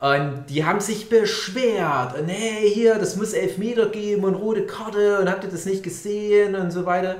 Und 0.00 0.46
die 0.48 0.64
haben 0.64 0.80
sich 0.80 1.08
beschwert. 1.08 2.18
Und 2.18 2.28
hey, 2.28 2.70
hier, 2.70 2.98
das 2.98 3.16
muss 3.16 3.32
Elfmeter 3.32 3.88
geben 3.88 4.24
und 4.24 4.34
rote 4.34 4.66
Karte 4.66 5.20
und 5.20 5.30
habt 5.30 5.44
ihr 5.44 5.50
das 5.50 5.64
nicht 5.64 5.82
gesehen 5.82 6.54
und 6.54 6.70
so 6.70 6.84
weiter. 6.84 7.16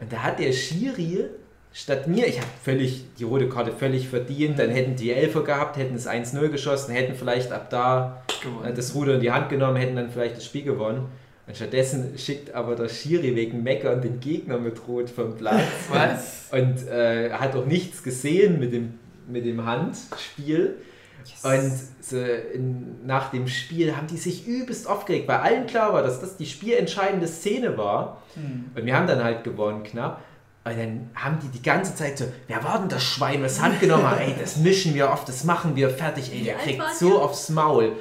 Und 0.00 0.12
da 0.12 0.18
hat 0.22 0.38
der 0.38 0.52
Schiri 0.52 1.26
statt 1.72 2.06
mir, 2.06 2.26
ich 2.26 2.38
habe 2.38 2.50
völlig 2.62 3.04
die 3.18 3.24
rote 3.24 3.48
Karte 3.48 3.72
völlig 3.72 4.08
verdient, 4.08 4.58
dann 4.58 4.70
hätten 4.70 4.96
die 4.96 5.10
Elfer 5.10 5.42
gehabt, 5.42 5.76
hätten 5.76 5.94
es 5.94 6.06
1-0 6.06 6.48
geschossen, 6.48 6.92
hätten 6.92 7.14
vielleicht 7.14 7.50
ab 7.50 7.70
da 7.70 8.22
äh, 8.28 8.44
Gewonnen. 8.44 8.74
das 8.74 8.94
Ruder 8.94 9.14
in 9.14 9.20
die 9.20 9.32
Hand 9.32 9.48
genommen, 9.48 9.76
hätten 9.76 9.96
dann 9.96 10.10
vielleicht 10.10 10.36
das 10.36 10.44
Spiel 10.44 10.64
gewonnen. 10.64 11.08
Und 11.52 11.56
stattdessen 11.56 12.16
schickt 12.16 12.54
aber 12.54 12.74
der 12.76 12.88
Schiri 12.88 13.36
wegen 13.36 13.62
Meckern 13.62 14.00
den 14.00 14.20
Gegner 14.20 14.56
mit 14.56 14.88
Rot 14.88 15.10
vom 15.10 15.36
Platz. 15.36 15.60
Was? 15.90 16.48
Und 16.50 16.88
äh, 16.88 17.30
hat 17.30 17.54
auch 17.54 17.66
nichts 17.66 18.02
gesehen 18.02 18.58
mit 18.58 18.72
dem, 18.72 18.94
mit 19.28 19.44
dem 19.44 19.62
Handspiel. 19.66 20.78
Und 21.42 21.72
so 22.00 22.16
in, 22.16 23.04
nach 23.04 23.30
dem 23.32 23.46
Spiel 23.48 23.94
haben 23.94 24.06
die 24.06 24.16
sich 24.16 24.46
übelst 24.48 24.88
aufgeregt, 24.88 25.28
weil 25.28 25.40
allen 25.40 25.66
klar 25.66 25.92
war, 25.92 26.02
dass 26.02 26.22
das 26.22 26.38
die 26.38 26.46
spielentscheidende 26.46 27.28
Szene 27.28 27.76
war. 27.76 28.22
Hm. 28.32 28.70
Und 28.74 28.86
wir 28.86 28.96
haben 28.96 29.06
dann 29.06 29.22
halt 29.22 29.44
gewonnen 29.44 29.82
knapp. 29.82 30.22
Und 30.64 30.78
dann 30.78 31.10
haben 31.14 31.38
die 31.42 31.48
die 31.48 31.62
ganze 31.62 31.94
Zeit 31.94 32.16
so, 32.16 32.24
wer 32.46 32.64
war 32.64 32.78
denn 32.78 32.88
das 32.88 33.02
Schwein, 33.02 33.42
was 33.42 33.60
Hand 33.60 33.78
genommen 33.78 34.08
hat? 34.08 34.20
Ey, 34.20 34.34
das 34.40 34.56
mischen 34.56 34.94
wir 34.94 35.10
oft, 35.10 35.28
das 35.28 35.44
machen 35.44 35.76
wir 35.76 35.90
fertig. 35.90 36.32
Ey, 36.32 36.44
der 36.44 36.54
kriegt 36.54 36.82
so 36.94 37.20
aufs 37.20 37.50
Maul. 37.50 37.92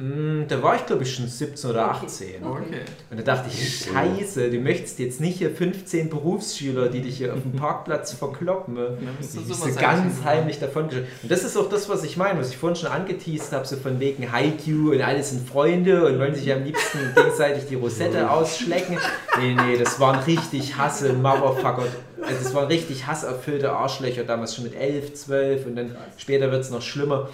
Mm, 0.00 0.48
da 0.48 0.62
war 0.62 0.76
ich 0.76 0.86
glaube 0.86 1.02
ich 1.02 1.14
schon 1.14 1.28
17 1.28 1.70
oder 1.70 1.90
18. 1.90 2.42
Okay. 2.42 2.80
Und 3.10 3.18
da 3.18 3.22
dachte 3.22 3.50
ich, 3.52 3.84
scheiße, 3.84 4.48
du 4.48 4.58
möchtest 4.58 4.98
jetzt 4.98 5.20
nicht 5.20 5.36
hier 5.36 5.50
15 5.50 6.08
Berufsschüler, 6.08 6.88
die 6.88 7.02
dich 7.02 7.18
hier 7.18 7.34
auf 7.34 7.42
dem 7.42 7.52
Parkplatz 7.60 8.14
verkloppen. 8.14 8.76
Du 8.76 8.94
bist 9.18 9.34
sowas 9.34 9.74
du 9.74 9.78
ganz 9.78 10.24
heimlich 10.24 10.58
davon. 10.58 10.84
Und 10.84 11.30
das 11.30 11.44
ist 11.44 11.54
auch 11.54 11.68
das, 11.68 11.90
was 11.90 12.02
ich 12.02 12.16
meine, 12.16 12.40
was 12.40 12.48
ich 12.48 12.56
vorhin 12.56 12.76
schon 12.76 12.88
angeteased 12.88 13.52
habe, 13.52 13.66
so 13.66 13.76
von 13.76 14.00
wegen 14.00 14.32
Haiku 14.32 14.92
und 14.92 15.02
alle 15.02 15.22
sind 15.22 15.46
Freunde 15.46 16.06
und 16.06 16.18
wollen 16.18 16.34
sich 16.34 16.50
am 16.50 16.64
liebsten 16.64 16.98
gegenseitig 17.14 17.64
die 17.68 17.74
Rosette 17.74 18.30
ausschlecken. 18.30 18.96
Nee, 19.38 19.54
nee, 19.54 19.76
das 19.76 20.00
waren 20.00 20.20
richtig 20.20 20.78
Hasse, 20.78 21.12
Motherfucker. 21.12 21.84
Also 22.22 22.44
das 22.44 22.54
waren 22.54 22.68
richtig 22.68 23.06
hasserfüllte 23.06 23.70
Arschlöcher, 23.72 24.24
damals 24.24 24.54
schon 24.54 24.64
mit 24.64 24.74
11, 24.74 25.14
12 25.14 25.66
und 25.66 25.76
dann 25.76 25.94
später 26.16 26.50
wird 26.50 26.62
es 26.62 26.70
noch 26.70 26.82
schlimmer. 26.82 27.28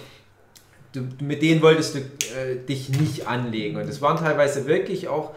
Du, 0.97 1.23
mit 1.23 1.41
denen 1.41 1.61
wolltest 1.61 1.95
du 1.95 1.99
äh, 1.99 2.55
dich 2.67 2.89
nicht 2.89 3.27
anlegen. 3.27 3.77
Und 3.77 3.87
es 3.87 4.01
waren 4.01 4.17
teilweise 4.17 4.65
wirklich 4.65 5.07
auch 5.07 5.31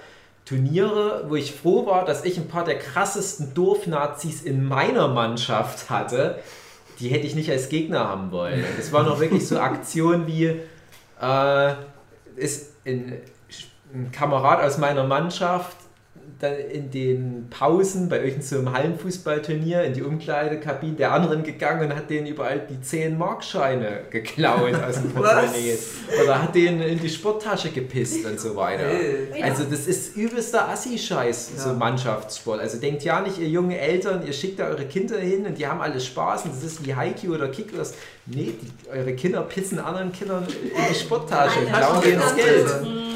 Turniere, 0.47 1.27
wo 1.29 1.37
ich 1.37 1.53
froh 1.53 1.87
war, 1.87 2.05
dass 2.05 2.25
ich 2.25 2.39
ein 2.39 2.49
paar 2.49 2.65
der 2.65 2.79
krassesten 2.79 3.53
Dorfnazis 3.55 4.43
in 4.43 4.65
meiner 4.65 5.09
Mannschaft 5.09 5.91
hatte. 5.91 6.39
Die 6.99 7.09
hätte 7.09 7.27
ich 7.27 7.35
nicht 7.35 7.51
als 7.51 7.69
Gegner 7.69 8.01
haben 8.09 8.33
wollen. 8.33 8.61
Und 8.61 8.79
es 8.79 8.93
waren 8.93 9.07
auch 9.07 9.21
wirklich 9.21 9.47
so 9.47 9.59
Aktionen 9.61 10.27
wie, 10.27 10.47
äh, 11.21 11.75
ist 12.37 12.73
ein, 12.87 13.21
ein 13.93 14.11
Kamerad 14.13 14.63
aus 14.63 14.79
meiner 14.79 15.05
Mannschaft 15.05 15.77
in 16.73 16.91
den 16.91 17.47
Pausen 17.51 18.09
bei 18.09 18.17
irgendeinem 18.17 18.43
so 18.43 18.59
einem 18.59 18.73
Hallenfußballturnier 18.73 19.83
in 19.83 19.93
die 19.93 20.03
Umkleidekabine 20.03 20.95
der 20.95 21.13
anderen 21.13 21.43
gegangen 21.43 21.91
und 21.91 21.97
hat 21.97 22.09
denen 22.11 22.27
überall 22.27 22.61
die 22.69 22.81
10 22.81 23.19
Markscheine 23.19 24.01
geklaut 24.11 24.75
aus 24.75 24.97
dem 24.97 25.11
Portemonnaie. 25.15 25.79
Oder 26.23 26.43
hat 26.43 26.55
denen 26.55 26.81
in 26.83 27.01
die 27.01 27.09
Sporttasche 27.09 27.71
gepisst 27.71 28.25
und 28.25 28.41
so 28.41 28.57
weiter. 28.57 28.85
Also 29.43 29.65
das 29.65 29.87
ist 29.87 30.17
übelster 30.17 30.69
Assi-Scheiß, 30.69 31.53
so 31.57 31.69
Ja. 31.71 31.75
Mannschaftssport. 31.75 32.61
Also 32.61 32.79
denkt 32.79 33.03
ja 33.05 33.21
nicht, 33.21 33.39
ihr 33.39 33.49
jungen 33.49 33.73
Eltern, 33.73 34.27
ihr 34.27 34.33
schickt 34.33 34.59
da 34.61 34.67
eure 34.67 34.85
Kinder 34.85 35.19
hin 35.19 35.47
und 35.47 35.59
die 35.59 35.67
haben 35.67 35.81
alles 35.81 36.07
Spaß 36.07 36.45
und 36.45 36.55
das 36.57 36.65
ist 36.65 36.87
wie 36.87 36.95
Haiku 36.95 37.35
oder 37.35 37.49
Kickers. 37.49 37.95
Nee, 38.27 38.55
die, 38.61 38.91
eure 38.91 39.15
Kinder 39.15 39.43
pissen 39.43 39.79
anderen 39.79 40.13
Kindern 40.13 40.45
in 40.45 40.71
die 40.89 40.95
Sporttasche 40.95 41.61
und 41.61 41.73
klauen 41.73 42.01
denen 42.03 42.21
das 42.21 42.37
Geld. 42.37 43.10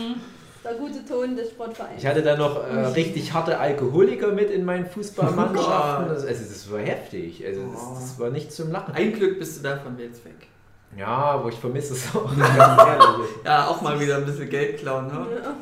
Das. 0.65 0.73
Der 0.73 0.81
gute 0.81 1.05
Ton 1.05 1.37
des 1.37 1.51
Sportvereins. 1.51 1.93
Ich 1.99 2.07
hatte 2.07 2.23
da 2.23 2.37
noch 2.37 2.57
äh, 2.65 2.87
richtig 2.95 3.33
harte 3.33 3.59
Alkoholiker 3.59 4.33
mit 4.33 4.51
in 4.51 4.65
meinen 4.65 4.87
Fußballmannschaften. 4.87 6.09
Das, 6.09 6.25
also 6.25 6.43
das 6.45 6.73
war 6.73 6.81
heftig. 6.81 7.45
Also 7.47 7.61
das, 7.73 8.01
das 8.01 8.19
war 8.19 8.31
nicht 8.31 8.51
zum 8.53 8.71
Lachen. 8.73 8.95
Ein 8.95 9.13
Glück 9.13 9.39
bist 9.39 9.59
du 9.59 9.63
davon 9.63 9.99
jetzt 9.99 10.25
weg. 10.25 10.49
Ja, 10.97 11.07
aber 11.09 11.49
ich 11.49 11.59
vermisse 11.59 11.95
es 11.95 12.15
auch. 12.15 12.31
Ja, 13.45 13.67
auch 13.67 13.81
mal 13.83 13.99
wieder 14.01 14.17
ein 14.17 14.25
bisschen 14.25 14.49
Geld 14.49 14.79
klauen, 14.79 15.09
ne? 15.09 15.27
Ja. 15.43 15.55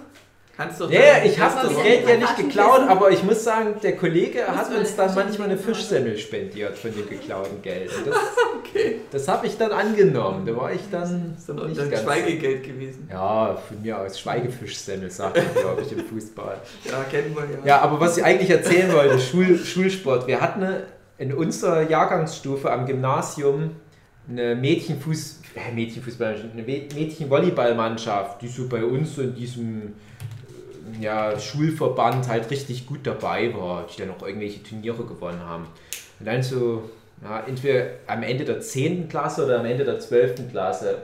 Kannst 0.54 0.80
doch. 0.82 0.90
Ja, 0.90 1.24
ich 1.24 1.40
habe 1.40 1.66
das 1.66 1.82
Geld 1.82 2.06
ja 2.06 2.16
nicht 2.18 2.36
geklaut, 2.36 2.80
aber 2.86 3.10
ich 3.10 3.22
muss 3.22 3.42
sagen, 3.42 3.74
der 3.82 3.96
Kollege 3.96 4.40
Muss 4.48 4.56
hat 4.58 4.74
uns 4.76 4.94
dann 4.96 5.14
manchmal 5.14 5.48
eine 5.48 5.56
Fischsemmel 5.58 6.18
spendiert 6.18 6.76
von 6.76 6.94
dem 6.94 7.08
geklauten 7.08 7.62
Geld. 7.62 7.90
Und 7.96 8.08
das, 8.08 8.16
Okay. 8.74 9.00
das 9.10 9.28
habe 9.28 9.46
ich 9.46 9.56
dann 9.56 9.72
angenommen. 9.72 10.44
Da 10.46 10.54
war 10.56 10.70
ich 10.72 10.82
dann 10.90 11.32
Das 11.34 11.40
ist 11.40 11.48
doch 11.48 11.66
nicht 11.66 11.80
dein 11.80 11.90
ganz- 11.90 12.02
Schweigegeld 12.02 12.64
gewesen. 12.64 13.08
Ja, 13.10 13.56
von 13.66 13.80
mir 13.82 13.98
aus 13.98 14.20
Schweigefischsemmel, 14.20 15.10
sagt 15.10 15.36
man, 15.36 15.54
glaube 15.54 15.82
ich, 15.82 15.92
im 15.92 16.04
Fußball. 16.04 16.58
Ja, 16.84 17.02
kennen 17.10 17.34
wir 17.34 17.44
ja. 17.44 17.66
Ja, 17.66 17.80
aber 17.80 17.98
was 17.98 18.18
ich 18.18 18.24
eigentlich 18.24 18.50
erzählen 18.50 18.92
wollte, 18.92 19.18
Schul, 19.18 19.58
Schulsport. 19.58 20.26
Wir 20.26 20.40
hatten 20.40 20.62
eine, 20.62 20.82
in 21.18 21.32
unserer 21.32 21.88
Jahrgangsstufe 21.88 22.70
am 22.70 22.84
Gymnasium 22.86 23.70
eine 24.28 24.54
Mädchenfuß, 24.54 25.40
äh, 25.56 25.74
Mädchenfußball, 25.74 26.36
eine 26.52 26.62
Mäd- 26.62 26.94
Mädchenvolleyballmannschaft, 26.94 28.40
die 28.42 28.48
so 28.48 28.68
bei 28.68 28.84
uns 28.84 29.16
in 29.18 29.34
diesem 29.34 29.94
ja, 31.00 31.38
Schulverband 31.38 32.28
halt 32.28 32.50
richtig 32.50 32.86
gut 32.86 33.00
dabei 33.04 33.54
war, 33.54 33.86
die 33.86 34.00
dann 34.02 34.10
auch 34.10 34.26
irgendwelche 34.26 34.62
Turniere 34.62 35.04
gewonnen 35.04 35.40
haben. 35.40 35.66
Und 36.18 36.26
dann 36.26 36.42
so, 36.42 36.82
ja, 37.22 37.40
entweder 37.46 37.86
am 38.06 38.22
Ende 38.22 38.44
der 38.44 38.60
10. 38.60 39.08
Klasse 39.08 39.44
oder 39.44 39.60
am 39.60 39.66
Ende 39.66 39.84
der 39.84 39.98
12. 39.98 40.50
Klasse, 40.50 40.98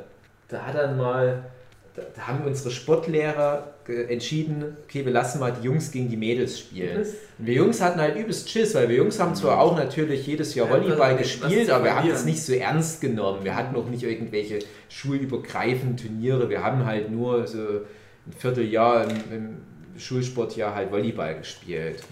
da 0.49 0.63
hat 0.63 0.75
dann 0.75 0.97
mal 0.97 1.45
da, 1.95 2.03
da 2.15 2.29
haben 2.29 2.45
unsere 2.45 2.71
Sportlehrer 2.71 3.73
entschieden, 4.09 4.77
okay, 4.85 5.05
wir 5.05 5.13
lassen 5.13 5.41
mal 5.41 5.53
die 5.53 5.65
Jungs 5.65 5.91
gegen 5.91 6.09
die 6.11 6.17
Mädels 6.17 6.59
spielen. 6.59 6.99
Und 6.99 7.47
wir 7.47 7.55
Jungs 7.55 7.81
hatten 7.81 8.01
halt 8.01 8.17
übelst 8.17 8.49
Schiss, 8.51 8.75
weil 8.75 8.89
wir 8.89 8.97
Jungs 8.97 9.19
haben 9.19 9.35
zwar 9.35 9.61
auch 9.61 9.77
natürlich 9.77 10.27
jedes 10.27 10.55
Jahr 10.55 10.67
Ja, 10.69 10.75
Volleyball 10.75 11.15
was- 11.15 11.23
gespielt, 11.23 11.71
aber 11.71 11.85
wir 11.85 11.97
haben 11.97 12.09
das 12.09 12.25
nicht 12.25 12.43
so 12.43 12.53
ernst 12.53 13.01
genommen. 13.01 13.45
Wir 13.45 13.57
hatten 13.57 13.75
auch 13.77 13.87
nicht 13.89 14.03
irgendwelche 14.05 14.59
schulübergreifenden 14.91 15.97
Turniere. 15.97 16.49
Wir 16.51 16.63
haben 16.63 16.85
halt 16.85 17.11
nur 17.11 17.47
so 17.47 17.81
ein 18.29 18.33
Vierteljahr 18.39 19.05
im, 19.11 19.33
im 19.33 19.57
Schulsportjahr 19.99 20.75
halt 20.75 20.93
Volleyball 20.93 21.39
gespielt. 21.39 22.03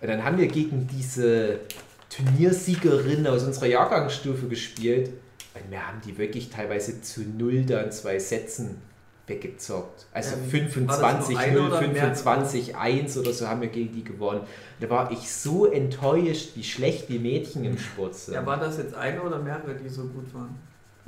Und 0.00 0.08
dann 0.08 0.24
haben 0.24 0.38
wir 0.38 0.46
gegen 0.46 0.86
diese 0.86 1.60
Turniersiegerin 2.08 3.26
aus 3.26 3.44
unserer 3.44 3.66
Jahrgangsstufe 3.66 4.46
gespielt. 4.48 5.10
Und 5.54 5.70
wir 5.70 5.86
haben 5.86 6.00
die 6.04 6.16
wirklich 6.16 6.50
teilweise 6.50 7.02
zu 7.02 7.22
null 7.22 7.64
dann 7.64 7.90
zwei 7.90 8.18
Sätzen 8.18 8.80
weggezockt. 9.26 10.06
Also 10.12 10.36
Ähm, 10.36 10.88
war 10.88 11.12
das 11.12 11.26
25 11.26 11.34
nur 11.34 11.40
eine 11.40 11.56
0, 11.56 11.66
oder 11.68 11.80
mehr? 11.80 11.88
25 11.88 12.76
1 12.76 13.16
oder 13.18 13.32
so 13.32 13.48
haben 13.48 13.60
wir 13.60 13.68
gegen 13.68 13.92
die 13.94 14.04
gewonnen. 14.04 14.42
Da 14.80 14.90
war 14.90 15.10
ich 15.10 15.30
so 15.30 15.66
enttäuscht, 15.66 16.50
wie 16.56 16.64
schlecht 16.64 17.08
die 17.08 17.18
Mädchen 17.18 17.64
im 17.64 17.78
Sport 17.78 18.14
sind. 18.14 18.34
Ja, 18.34 18.44
war 18.44 18.58
das 18.58 18.78
jetzt 18.78 18.94
eine 18.94 19.22
oder 19.22 19.38
mehrere, 19.38 19.74
die 19.74 19.88
so 19.88 20.02
gut 20.02 20.32
waren? 20.34 20.56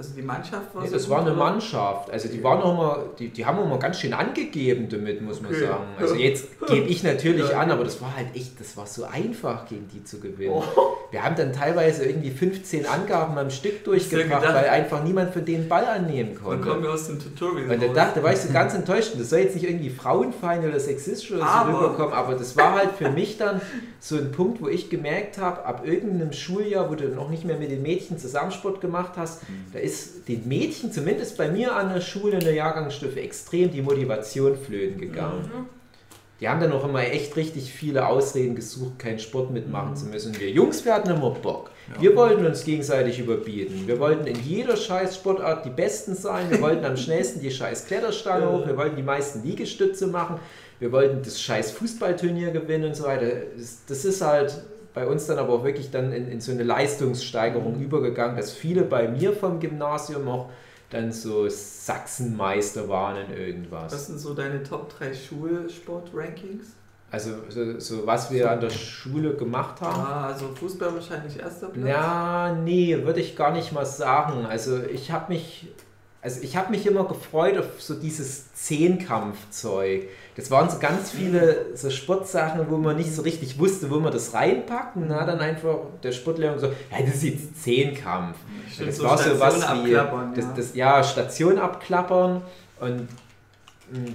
Also 0.03 0.14
die 0.16 0.22
Mannschaft 0.22 0.74
war 0.74 0.82
Nee, 0.82 0.88
so 0.88 0.94
das 0.94 1.09
war 1.09 1.20
eine 1.20 1.30
oder? 1.30 1.38
Mannschaft. 1.38 2.11
Also 2.11 2.26
die 2.28 2.42
waren 2.42 2.59
noch 2.59 2.76
mal, 2.76 3.05
die, 3.20 3.28
die 3.28 3.46
haben 3.46 3.57
auch 3.61 3.68
mal 3.68 3.78
ganz 3.78 4.00
schön 4.00 4.12
angegeben 4.12 4.88
damit, 4.88 5.22
muss 5.22 5.40
man 5.40 5.53
Okay. 5.53 5.61
sagen. 5.66 5.84
Also 5.96 6.16
jetzt 6.16 6.46
gebe 6.66 6.88
ich 6.88 7.05
natürlich 7.05 7.48
Ja. 7.48 7.61
an, 7.61 7.70
aber 7.70 7.84
das 7.84 8.00
war 8.03 8.16
halt 8.16 8.34
echt, 8.34 8.59
das 8.59 8.76
war 8.76 8.84
so 8.86 9.05
einfach 9.05 9.64
gegen 9.68 9.86
die 9.94 10.03
zu 10.03 10.18
gewinnen. 10.18 10.55
Oh. 10.57 10.64
Wir 11.12 11.22
haben 11.22 11.36
dann 11.36 11.53
teilweise 11.53 12.05
irgendwie 12.07 12.30
15 12.30 12.84
Angaben 12.86 13.38
am 13.38 13.50
Stück 13.50 13.84
durchgebracht, 13.84 14.42
weil 14.42 14.68
einfach 14.70 15.05
niemand 15.05 15.32
für 15.32 15.42
den 15.42 15.68
Ball 15.68 15.84
annehmen 15.84 16.34
Dann 16.34 16.42
konnte. 16.42 16.68
kommen 16.68 16.82
wir 16.82 16.90
aus 16.90 17.07
dem 17.07 17.20
Tutorial 17.20 17.70
Und 17.70 17.80
da 17.80 17.86
raus. 17.86 17.94
dachte, 17.94 18.22
ich 18.32 18.38
so 18.40 18.53
ganz 18.53 18.74
enttäuscht. 18.74 19.12
Das 19.16 19.30
soll 19.30 19.38
jetzt 19.40 19.55
nicht 19.55 19.68
irgendwie 19.68 19.90
frauenfeindlich 19.90 20.70
oder 20.72 20.80
sexistisch 20.80 21.30
oder 21.30 21.40
so 21.42 21.46
Aber- 21.46 21.78
rüberkommen, 21.78 22.12
aber 22.12 22.34
das 22.34 22.57
war 22.57 22.74
halt 22.74 22.92
für 22.98 23.11
mich 23.11 23.38
dann 23.38 23.61
so 24.00 24.16
ein 24.16 24.32
Punkt, 24.32 24.61
wo 24.61 24.66
ich 24.68 24.90
gemerkt 24.90 25.38
habe, 25.38 25.64
ab 25.64 25.82
irgendeinem 25.86 26.32
Schuljahr, 26.32 26.90
wo 26.90 26.94
du 26.96 27.07
dann 27.09 27.18
auch 27.18 27.28
nicht 27.30 27.44
mehr 27.44 27.57
mit 27.57 27.70
den 27.70 27.82
Mädchen 27.82 28.18
Zusammensport 28.18 28.80
gemacht 28.80 29.12
hast, 29.16 29.42
da 29.72 29.78
ist 29.78 29.91
den 30.28 30.47
Mädchen, 30.49 30.93
zumindest 30.93 31.36
bei 31.36 31.49
mir 31.49 31.74
an 31.74 31.93
der 31.93 32.01
Schule 32.01 32.34
in 32.34 32.45
der 32.45 32.55
Jahrgangsstufe, 32.55 33.20
extrem 33.20 33.70
die 33.70 33.82
Motivation 33.82 34.57
flöten 34.57 35.01
gegangen. 35.01 35.51
Die 36.40 36.49
haben 36.49 36.61
dann 36.61 36.72
auch 36.72 36.84
immer 36.84 37.03
echt 37.03 37.36
richtig 37.36 37.72
viele 37.72 38.07
Ausreden 38.09 38.57
gesucht, 38.57 38.99
keinen 38.99 39.20
Sport 39.20 39.53
mitmachen 39.53 39.95
zu 39.95 40.07
müssen. 40.07 40.38
Wir 40.40 40.51
Jungs, 40.51 40.84
wir 40.84 40.93
hatten 40.93 41.11
immer 41.11 41.30
Bock. 41.30 41.70
Wir 42.01 42.16
wollten 42.16 42.45
uns 42.45 42.64
gegenseitig 42.64 43.20
überbieten. 43.20 43.86
Wir 43.86 44.01
wollten 44.01 44.26
in 44.26 44.43
jeder 44.43 44.76
scheiß 44.76 45.14
Sportart 45.16 45.64
die 45.64 45.70
Besten 45.70 46.16
sein. 46.16 46.51
Wir 46.51 46.61
wollten 46.61 46.84
am 46.84 46.97
schnellsten 46.97 47.40
die 47.40 47.51
scheiß 47.51 47.86
Kletterstange 47.86 48.51
hoch. 48.53 48.66
Wir 48.66 48.76
wollten 48.76 48.97
die 48.97 49.05
meisten 49.05 49.45
Liegestütze 49.45 50.09
machen. 50.09 50.40
Wir 50.80 50.90
wollten 50.90 51.22
das 51.22 51.40
scheiß 51.40 51.70
Fußballturnier 51.72 52.51
gewinnen 52.51 52.86
und 52.86 52.97
so 52.97 53.05
weiter. 53.05 53.26
Das 53.86 54.05
ist 54.05 54.20
halt 54.20 54.64
bei 54.95 55.07
uns 55.07 55.26
dann 55.26 55.38
aber 55.38 55.55
auch 55.55 55.64
wirklich 55.64 55.90
dann 55.90 56.12
in, 56.12 56.28
in 56.28 56.40
so 56.40 56.53
eine 56.53 56.62
Leistungssteigerung 56.62 57.80
übergegangen, 57.80 58.36
dass 58.36 58.53
viele 58.53 58.82
bei 58.82 59.09
mir 59.09 59.32
vom 59.32 59.61
Gymnasium 59.61 60.28
auch 60.28 60.51
dann 60.90 61.12
so 61.12 61.49
Sachsenmeister 61.49 62.88
waren 62.88 63.16
in 63.16 63.36
irgendwas. 63.36 63.93
Was 63.93 64.07
sind 64.09 64.18
so 64.18 64.34
deine 64.34 64.62
Top 64.62 64.97
3 64.99 65.14
Schulsport-Rankings? 65.14 66.76
Also 67.11 67.30
so, 67.51 67.78
so 67.78 68.07
was 68.07 68.30
wir 68.30 68.51
an 68.51 68.61
der 68.61 68.70
Schule 68.70 69.34
gemacht 69.34 69.80
haben. 69.82 70.01
Ah, 70.01 70.26
also 70.28 70.49
Fußball 70.55 70.95
wahrscheinlich 70.95 71.38
erster 71.38 71.68
Platz. 71.68 71.86
Ja, 71.86 72.57
nee, 72.64 73.05
würde 73.05 73.20
ich 73.20 73.36
gar 73.36 73.53
nicht 73.53 73.72
mal 73.72 73.84
sagen. 73.84 74.47
Also 74.47 74.82
ich 74.82 75.11
habe 75.11 75.32
mich, 75.32 75.68
also 76.23 76.41
ich 76.41 76.57
habe 76.57 76.70
mich 76.70 76.87
immer 76.87 77.05
gefreut 77.05 77.59
auf 77.59 77.83
so 77.83 77.95
dieses 77.95 78.55
Zehnkampfzeug. 78.55 80.09
Das 80.37 80.53
waren 80.53 80.70
so 80.70 80.79
ganz 80.79 81.11
viele 81.11 81.77
so 81.77 81.91
Sportsachen, 81.91 82.70
wo 82.70 82.77
man 82.77 82.97
nicht 82.97 83.12
so 83.12 83.23
richtig 83.23 83.59
wusste, 83.59 83.91
wo 83.91 83.99
man 83.99 84.12
das 84.12 84.33
reinpackt. 84.33 84.95
Und 84.95 85.09
dann 85.09 85.20
hat 85.20 85.29
dann 85.29 85.41
einfach 85.41 85.79
der 86.01 86.12
Sportlehrer 86.12 86.55
gesagt, 86.55 86.75
ja, 86.93 87.05
das 87.05 87.16
ist 87.16 87.25
jetzt 87.25 87.64
Zehnkampf. 87.64 88.37
Stimmt, 88.73 88.91
das 88.91 88.97
so 88.99 89.05
war 89.05 89.18
so 89.18 89.41
was 89.41 89.61
wie 89.85 89.97
abklappern, 89.97 90.35
das, 90.35 90.45
ja. 90.45 90.53
das, 90.55 90.75
ja, 90.77 91.05
Station 91.05 91.59
abklappern 91.59 92.43
und 92.79 93.09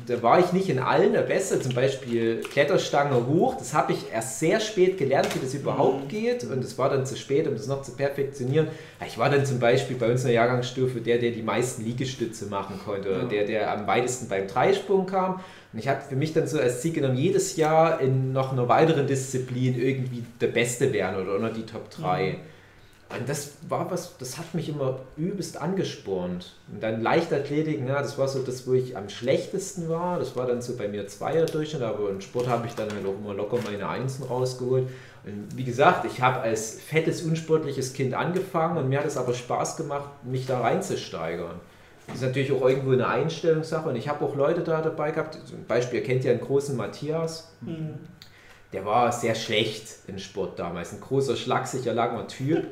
da 0.07 0.21
war 0.23 0.39
ich 0.39 0.53
nicht 0.53 0.69
in 0.69 0.79
allen 0.79 1.13
der 1.13 1.21
Beste, 1.21 1.59
zum 1.59 1.73
Beispiel 1.73 2.41
Kletterstange 2.41 3.27
hoch, 3.27 3.55
das 3.57 3.73
habe 3.73 3.93
ich 3.93 4.11
erst 4.11 4.39
sehr 4.39 4.59
spät 4.59 4.97
gelernt, 4.97 5.33
wie 5.35 5.39
das 5.39 5.53
überhaupt 5.53 6.05
Mhm. 6.05 6.07
geht 6.07 6.43
und 6.45 6.63
es 6.63 6.77
war 6.77 6.89
dann 6.89 7.05
zu 7.05 7.15
spät, 7.15 7.47
um 7.47 7.53
das 7.53 7.67
noch 7.67 7.83
zu 7.83 7.91
perfektionieren. 7.95 8.67
Ich 9.05 9.17
war 9.17 9.29
dann 9.29 9.45
zum 9.45 9.59
Beispiel 9.59 9.95
bei 9.97 10.09
uns 10.09 10.21
in 10.21 10.27
der 10.27 10.35
Jahrgangsstufe 10.35 10.99
der, 11.01 11.19
der 11.19 11.31
die 11.31 11.43
meisten 11.43 11.83
Liegestütze 11.85 12.47
machen 12.47 12.79
konnte, 12.83 13.09
oder 13.09 13.21
Ja. 13.23 13.25
der, 13.27 13.45
der 13.45 13.71
am 13.71 13.85
weitesten 13.87 14.27
beim 14.27 14.47
Dreisprung 14.47 15.05
kam 15.05 15.41
und 15.73 15.79
ich 15.79 15.87
habe 15.87 16.01
für 16.07 16.15
mich 16.15 16.33
dann 16.33 16.47
so 16.47 16.59
als 16.59 16.81
Ziel 16.81 16.93
genommen, 16.93 17.17
jedes 17.17 17.55
Jahr 17.57 18.01
in 18.01 18.31
noch 18.33 18.51
einer 18.53 18.67
weiteren 18.67 19.05
Disziplin 19.05 19.79
irgendwie 19.79 20.23
der 20.41 20.47
Beste 20.47 20.91
werden 20.93 21.21
oder 21.21 21.35
unter 21.35 21.49
die 21.51 21.65
Top 21.65 21.89
3. 21.91 22.31
Mhm. 22.31 22.35
Und 23.09 23.29
das 23.29 23.51
war 23.69 23.89
was, 23.89 24.17
das 24.17 24.37
hat 24.37 24.53
mich 24.53 24.67
immer 24.67 24.99
übelst 25.15 25.61
angespornt. 25.61 26.55
Und 26.71 26.83
dann 26.83 27.01
Leichtathletik, 27.01 27.81
na, 27.85 28.01
das 28.01 28.17
war 28.17 28.27
so 28.27 28.43
das, 28.43 28.67
wo 28.67 28.73
ich 28.73 28.97
am 28.97 29.07
schlechtesten 29.07 29.87
war. 29.87 30.19
Das 30.19 30.35
war 30.35 30.45
dann 30.45 30.61
so 30.61 30.75
bei 30.75 30.89
mir 30.89 31.07
Zweier 31.07 31.45
Durchschnitt, 31.45 31.83
aber 31.83 32.09
im 32.09 32.19
Sport 32.19 32.49
habe 32.49 32.67
ich 32.67 32.73
dann 32.73 32.91
halt 32.91 33.05
auch 33.05 33.15
immer 33.17 33.33
locker 33.33 33.59
meine 33.63 33.87
Einsen 33.87 34.23
rausgeholt. 34.23 34.89
Und 35.25 35.57
wie 35.57 35.63
gesagt, 35.63 36.05
ich 36.05 36.21
habe 36.21 36.41
als 36.41 36.81
fettes, 36.81 37.21
unsportliches 37.21 37.93
Kind 37.93 38.13
angefangen 38.13 38.77
und 38.77 38.89
mir 38.89 38.99
hat 38.99 39.05
es 39.05 39.17
aber 39.17 39.33
Spaß 39.33 39.77
gemacht, 39.77 40.09
mich 40.25 40.45
da 40.45 40.59
reinzusteigern. 40.59 41.59
Das 42.07 42.17
ist 42.17 42.21
natürlich 42.21 42.51
auch 42.51 42.67
irgendwo 42.67 42.91
eine 42.91 43.07
Einstellungssache 43.07 43.89
und 43.89 43.95
ich 43.95 44.07
habe 44.07 44.23
auch 44.23 44.35
Leute 44.35 44.61
da 44.61 44.81
dabei 44.81 45.11
gehabt. 45.11 45.37
Zum 45.45 45.65
Beispiel, 45.65 45.99
ihr 45.99 46.05
kennt 46.05 46.23
ja 46.23 46.31
einen 46.31 46.41
großen 46.41 46.75
Matthias. 46.75 47.51
Mhm. 47.61 47.95
Der 48.73 48.83
war 48.85 49.11
sehr 49.13 49.33
schlecht 49.33 49.95
in 50.07 50.19
Sport 50.19 50.59
damals. 50.59 50.91
Ein 50.91 50.99
großer, 50.99 51.37
schlagsicher, 51.37 51.93
langer 51.93 52.27
Typ. 52.27 52.65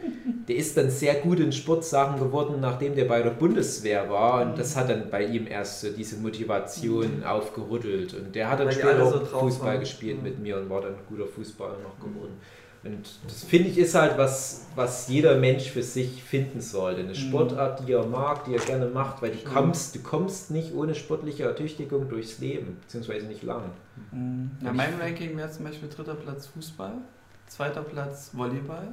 Der 0.48 0.56
ist 0.58 0.76
dann 0.76 0.89
sehr 0.89 1.16
gut 1.16 1.39
in 1.39 1.54
Sportsachen 1.54 2.20
geworden, 2.20 2.60
nachdem 2.60 2.96
der 2.96 3.06
bei 3.06 3.22
der 3.22 3.30
Bundeswehr 3.30 4.10
war. 4.10 4.41
Und 4.41 4.60
das 4.60 4.76
hat 4.76 4.89
dann 4.89 5.10
bei 5.10 5.24
ihm 5.24 5.48
erst 5.48 5.80
so 5.82 5.89
diese 5.89 6.18
Motivation 6.18 7.24
aufgerüttelt. 7.24 8.14
Und 8.14 8.36
der 8.36 8.50
hat 8.50 8.60
dann 8.60 8.68
Weil 8.68 8.74
später 8.74 9.10
so 9.10 9.26
Fußball 9.26 9.68
waren. 9.76 9.80
gespielt 9.80 10.18
Mhm. 10.18 10.24
mit 10.24 10.39
mir 10.39 10.58
und 10.58 10.70
war 10.70 10.82
dann 10.82 10.96
ein 10.96 11.00
guter 11.08 11.28
Fußballer 11.28 11.78
noch 11.80 11.98
geworden. 11.98 12.38
Und 12.86 13.10
das 13.24 13.44
finde 13.44 13.70
ich 13.70 13.80
ist 13.80 13.96
halt 13.96 14.16
was, 14.16 14.68
was 14.76 15.08
jeder 15.08 15.40
Mensch 15.40 15.72
für 15.72 15.82
sich 15.82 16.24
finden 16.24 16.62
sollte. 16.62 17.02
Eine 17.02 17.16
Sportart, 17.16 17.88
die 17.88 17.94
er 17.94 18.06
mag, 18.06 18.46
die 18.46 18.54
er 18.54 18.64
gerne 18.64 18.86
macht, 18.86 19.24
weil 19.24 19.32
du 19.32 19.44
kommst, 19.44 19.96
du 19.96 20.04
kommst 20.04 20.52
nicht 20.52 20.72
ohne 20.72 20.94
sportliche 20.94 21.46
Ertüchtigung 21.46 22.08
durchs 22.10 22.38
Leben, 22.38 22.78
beziehungsweise 22.82 23.26
nicht 23.26 23.42
lang. 23.42 23.72
Mhm. 24.12 24.52
Ja, 24.64 24.72
mein 24.72 24.94
Ranking 25.02 25.36
wäre 25.36 25.50
zum 25.50 25.66
Beispiel 25.66 25.90
dritter 25.90 26.14
Platz 26.14 26.46
Fußball, 26.46 26.94
zweiter 27.48 27.82
Platz 27.82 28.30
Volleyball 28.34 28.90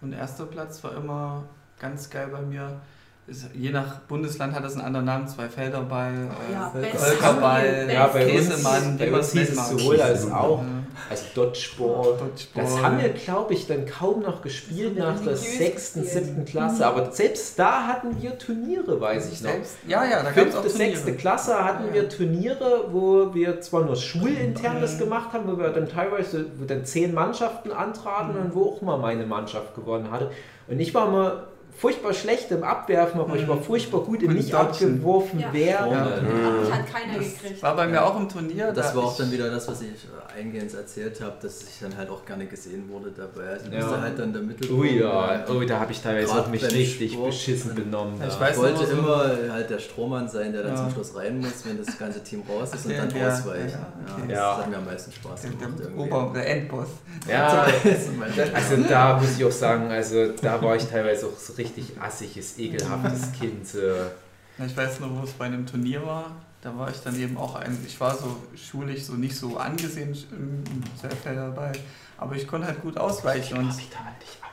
und 0.00 0.14
erster 0.14 0.46
Platz 0.46 0.82
war 0.82 0.96
immer 0.96 1.44
ganz 1.78 2.08
geil 2.08 2.28
bei 2.32 2.40
mir. 2.40 2.80
Ist, 3.26 3.46
je 3.54 3.70
nach 3.70 4.00
Bundesland 4.00 4.54
hat 4.54 4.64
das 4.64 4.74
einen 4.74 4.84
anderen 4.84 5.06
Namen, 5.06 5.26
zwei 5.28 5.48
Felderball, 5.48 6.12
Ja, 6.52 6.74
äh, 6.78 6.94
Völkerball, 6.94 7.88
Ja, 7.90 8.08
Käsemann, 8.08 8.98
bei 8.98 9.10
uns 9.10 9.28
es 9.28 9.32
hieß 9.32 9.50
es 9.58 9.68
sowohl 9.70 9.98
als 9.98 10.30
auch, 10.30 10.58
Ja. 10.60 10.64
also 11.08 11.24
Dodgeball. 11.34 12.04
Dodgeball. 12.18 12.64
Das 12.64 12.82
haben 12.82 12.98
wir, 13.00 13.08
glaube 13.08 13.54
ich, 13.54 13.66
dann 13.66 13.86
kaum 13.86 14.20
noch 14.20 14.42
gespielt 14.42 14.98
nach 14.98 15.18
der 15.20 15.38
sechsten, 15.38 16.04
siebten 16.04 16.44
Klasse. 16.44 16.86
Aber 16.86 17.10
selbst 17.12 17.58
da 17.58 17.86
hatten 17.86 18.20
wir 18.20 18.36
Turniere, 18.38 19.00
weiß 19.00 19.32
ich 19.32 19.40
noch. 19.40 19.52
Selbst, 19.52 19.76
ja, 19.88 20.04
ja, 20.04 20.22
da 20.22 20.30
gab 20.30 20.46
es 20.48 20.54
auch 20.54 20.60
Fünfte, 20.60 20.76
Turniere. 20.78 20.90
sechste 20.96 21.14
Klasse 21.14 21.64
hatten 21.64 21.86
Ja. 21.88 21.94
wir 21.94 22.08
Turniere, 22.10 22.88
wo 22.92 23.34
wir 23.34 23.58
zwar 23.62 23.86
nur 23.86 23.96
schulintern 23.96 24.82
das 24.82 24.98
gemacht 24.98 25.32
haben, 25.32 25.50
wo 25.50 25.56
wir 25.58 25.70
dann 25.70 25.88
teilweise 25.88 26.44
wo 26.58 26.66
dann 26.66 26.84
zehn 26.84 27.14
Mannschaften 27.14 27.72
antraten 27.72 28.34
Mhm. 28.34 28.40
und 28.42 28.54
wo 28.54 28.64
auch 28.72 28.82
mal 28.82 28.98
meine 28.98 29.24
Mannschaft 29.24 29.74
gewonnen 29.74 30.10
hatte. 30.10 30.30
Und 30.68 30.78
ich 30.78 30.92
war 30.94 31.08
immer 31.08 31.44
furchtbar 31.76 32.14
schlecht 32.14 32.50
im 32.50 32.62
Abwerfen, 32.62 33.20
aber 33.20 33.36
ich 33.36 33.46
war 33.48 33.58
furchtbar 33.60 34.00
gut 34.00 34.22
im 34.22 34.32
nicht 34.34 34.52
Dodgen. 34.52 34.68
abgeworfen 34.68 35.40
Ja. 35.40 35.52
werden. 35.52 35.92
Ja. 35.92 36.50
Mich 36.60 36.72
hat 36.72 36.92
keiner 36.92 37.18
Das 37.18 37.40
gekriegt. 37.42 37.62
war 37.62 37.76
bei 37.76 37.86
mir 37.86 38.04
auch 38.04 38.18
im 38.18 38.28
Turnier. 38.28 38.72
Das 38.72 38.90
da 38.92 38.96
war 38.96 39.04
auch 39.04 39.16
dann 39.16 39.30
wieder 39.32 39.50
das, 39.50 39.66
was 39.68 39.80
ich 39.82 39.88
äh, 39.88 40.38
eingehend 40.40 40.72
erzählt 40.72 41.20
habe, 41.20 41.34
dass 41.42 41.62
ich 41.62 41.78
dann 41.80 41.96
halt 41.96 42.08
auch 42.10 42.24
gerne 42.24 42.46
gesehen 42.46 42.88
wurde 42.88 43.10
dabei. 43.10 43.48
Also 43.50 43.66
ich 43.66 43.72
Ja. 43.72 43.80
musste 43.80 44.00
halt 44.00 44.18
dann 44.18 44.32
der 44.32 44.42
Mittelpunkt. 44.42 44.82
Oh 44.82 44.84
ja, 44.84 45.44
oh, 45.48 45.60
da 45.64 45.80
habe 45.80 45.92
ich 45.92 46.00
teilweise 46.00 46.32
auch 46.32 46.46
mich 46.48 46.62
richtig 46.64 47.12
Sport. 47.12 47.30
beschissen 47.30 47.74
benommen. 47.74 48.14
Ich 48.26 48.40
weiß 48.40 48.56
Ich 48.56 48.62
wollte 48.62 48.86
so- 48.86 48.92
immer 48.92 49.36
halt 49.52 49.68
der 49.70 49.78
Strohmann 49.78 50.28
sein, 50.28 50.52
der 50.52 50.62
dann 50.62 50.72
Ja. 50.72 50.78
zum 50.84 50.90
Schluss 50.92 51.16
rein 51.16 51.38
muss, 51.38 51.64
wenn 51.64 51.76
das 51.84 51.98
ganze 51.98 52.22
Team 52.22 52.42
raus 52.48 52.70
ist 52.72 52.86
und 52.86 52.92
Ja, 52.92 53.04
dann 53.04 53.16
ja, 53.16 53.28
ausweichen. 53.32 53.68
ja, 53.70 53.74
Ja, 53.74 54.26
das 54.28 54.36
Ja. 54.38 54.56
hat 54.58 54.70
mir 54.70 54.76
am 54.76 54.84
meisten 54.84 55.12
Spaß 55.12 55.42
gemacht. 55.42 55.58
der. 55.80 55.98
Ober, 55.98 56.32
der 56.34 56.48
Endboss. 56.50 56.88
Ja, 57.28 57.66
also 58.54 58.82
da 58.88 59.18
muss 59.18 59.36
ich 59.38 59.44
auch 59.44 59.50
sagen, 59.50 59.90
also 59.90 60.28
da 60.40 60.60
war 60.62 60.76
ich 60.76 60.84
teilweise 60.84 61.26
auch 61.26 61.36
so 61.38 61.52
richtig 61.54 61.63
assiges, 62.00 62.58
ekelhaftes 62.58 63.32
Kind. 63.32 63.74
äh. 63.74 64.64
Ich 64.64 64.76
weiß 64.76 65.00
noch, 65.00 65.10
wo 65.10 65.24
es 65.24 65.32
bei 65.32 65.46
einem 65.46 65.66
Turnier 65.66 66.06
war. 66.06 66.30
Da 66.62 66.76
war 66.78 66.88
ich 66.90 66.98
dann 67.00 67.20
eben 67.20 67.36
auch 67.36 67.56
ein, 67.56 67.76
ich 67.86 68.00
war 68.00 68.16
so 68.16 68.36
schulisch 68.56 69.02
so 69.02 69.12
nicht 69.14 69.36
so 69.36 69.58
angesehen 69.58 70.16
im 70.30 70.64
Selfeld 70.98 71.36
dabei, 71.36 71.72
aber 72.16 72.36
ich 72.36 72.46
konnte 72.46 72.66
halt 72.66 72.80
gut 72.80 72.96
ausweichen 72.96 73.58
und 73.58 73.74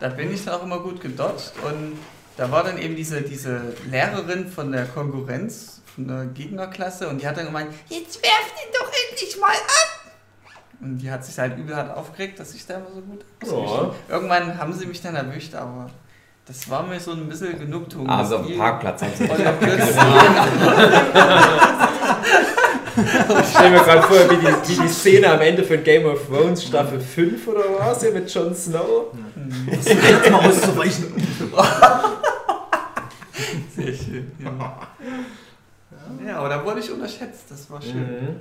da 0.01 0.09
bin 0.09 0.33
ich 0.33 0.43
dann 0.43 0.55
auch 0.55 0.63
immer 0.63 0.79
gut 0.79 0.99
gedodgt 0.99 1.53
und 1.63 1.97
da 2.35 2.51
war 2.51 2.65
dann 2.65 2.77
eben 2.77 2.97
diese, 2.97 3.21
diese 3.21 3.61
Lehrerin 3.89 4.49
von 4.49 4.73
der 4.73 4.87
Konkurrenz, 4.87 5.81
von 5.95 6.05
der 6.05 6.25
Gegnerklasse 6.25 7.07
und 7.07 7.21
die 7.21 7.27
hat 7.27 7.37
dann 7.37 7.45
gemeint, 7.45 7.73
jetzt 7.87 8.21
werft 8.21 8.55
ihn 8.61 8.73
doch 8.73 8.91
endlich 9.09 9.39
mal 9.39 9.51
ab! 9.51 10.11
Und 10.81 10.97
die 10.97 11.09
hat 11.09 11.23
sich 11.23 11.39
halt 11.39 11.57
übel 11.57 11.75
hart 11.75 11.95
aufgeregt, 11.95 12.39
dass 12.39 12.53
ich 12.53 12.65
da 12.65 12.75
immer 12.75 12.91
so 12.93 13.01
gut 13.01 13.23
Ja. 13.45 13.95
Irgendwann 14.09 14.57
haben 14.57 14.73
sie 14.73 14.85
mich 14.85 15.01
dann 15.01 15.15
erwischt, 15.15 15.55
aber 15.55 15.89
das 16.45 16.69
war 16.69 16.83
mir 16.83 16.99
so 16.99 17.11
ein 17.11 17.27
bisschen 17.29 17.57
Genugtuung. 17.59 18.09
Also 18.09 18.37
auf 18.37 18.45
die- 18.45 18.53
dem 18.53 18.59
Parkplatz 18.59 19.01
haben 19.01 19.11
sie 19.17 19.25
plötzlich, 19.25 19.95
Ich 23.41 23.49
stelle 23.51 23.69
mir 23.71 23.83
gerade 23.83 24.01
vor, 24.03 24.17
wie 24.29 24.35
die, 24.35 24.47
wie 24.77 24.81
die 24.83 24.89
Szene 24.89 25.31
am 25.31 25.39
Ende 25.41 25.63
von 25.63 25.81
Game 25.83 26.05
of 26.05 26.19
Thrones 26.27 26.63
Staffel 26.65 26.99
5 26.99 27.47
oder 27.47 27.63
was 27.79 28.01
hier 28.01 28.11
mit 28.11 28.31
Jon 28.33 28.53
Snow. 28.53 29.13
Jetzt 29.71 30.29
mal 30.31 30.45
auszuweichen. 30.47 31.13
Sehr 33.75 33.93
schön, 33.93 34.31
ja. 34.39 34.77
Ja, 36.27 36.37
aber 36.39 36.49
da 36.49 36.63
wurde 36.65 36.81
ich 36.81 36.91
unterschätzt, 36.91 37.45
das 37.49 37.69
war 37.71 37.81
schön. 37.81 37.97
Mhm. 38.01 38.35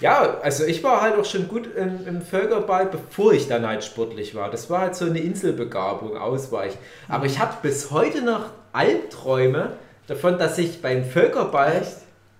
Ja, 0.00 0.38
also 0.42 0.64
ich 0.64 0.82
war 0.82 1.02
halt 1.02 1.18
auch 1.18 1.24
schon 1.24 1.48
gut 1.48 1.68
im, 1.76 2.06
im 2.06 2.22
Völkerball, 2.22 2.86
bevor 2.86 3.32
ich 3.32 3.48
dann 3.48 3.66
halt 3.66 3.84
sportlich 3.84 4.34
war. 4.34 4.50
Das 4.50 4.70
war 4.70 4.80
halt 4.80 4.96
so 4.96 5.04
eine 5.04 5.18
Inselbegabung, 5.18 6.16
Ausweich. 6.16 6.72
Aber 7.08 7.26
ich 7.26 7.38
habe 7.38 7.54
bis 7.62 7.90
heute 7.90 8.22
noch 8.22 8.46
Albträume 8.72 9.72
davon, 10.06 10.38
dass 10.38 10.58
ich 10.58 10.80
beim 10.80 11.04
Völkerball 11.04 11.82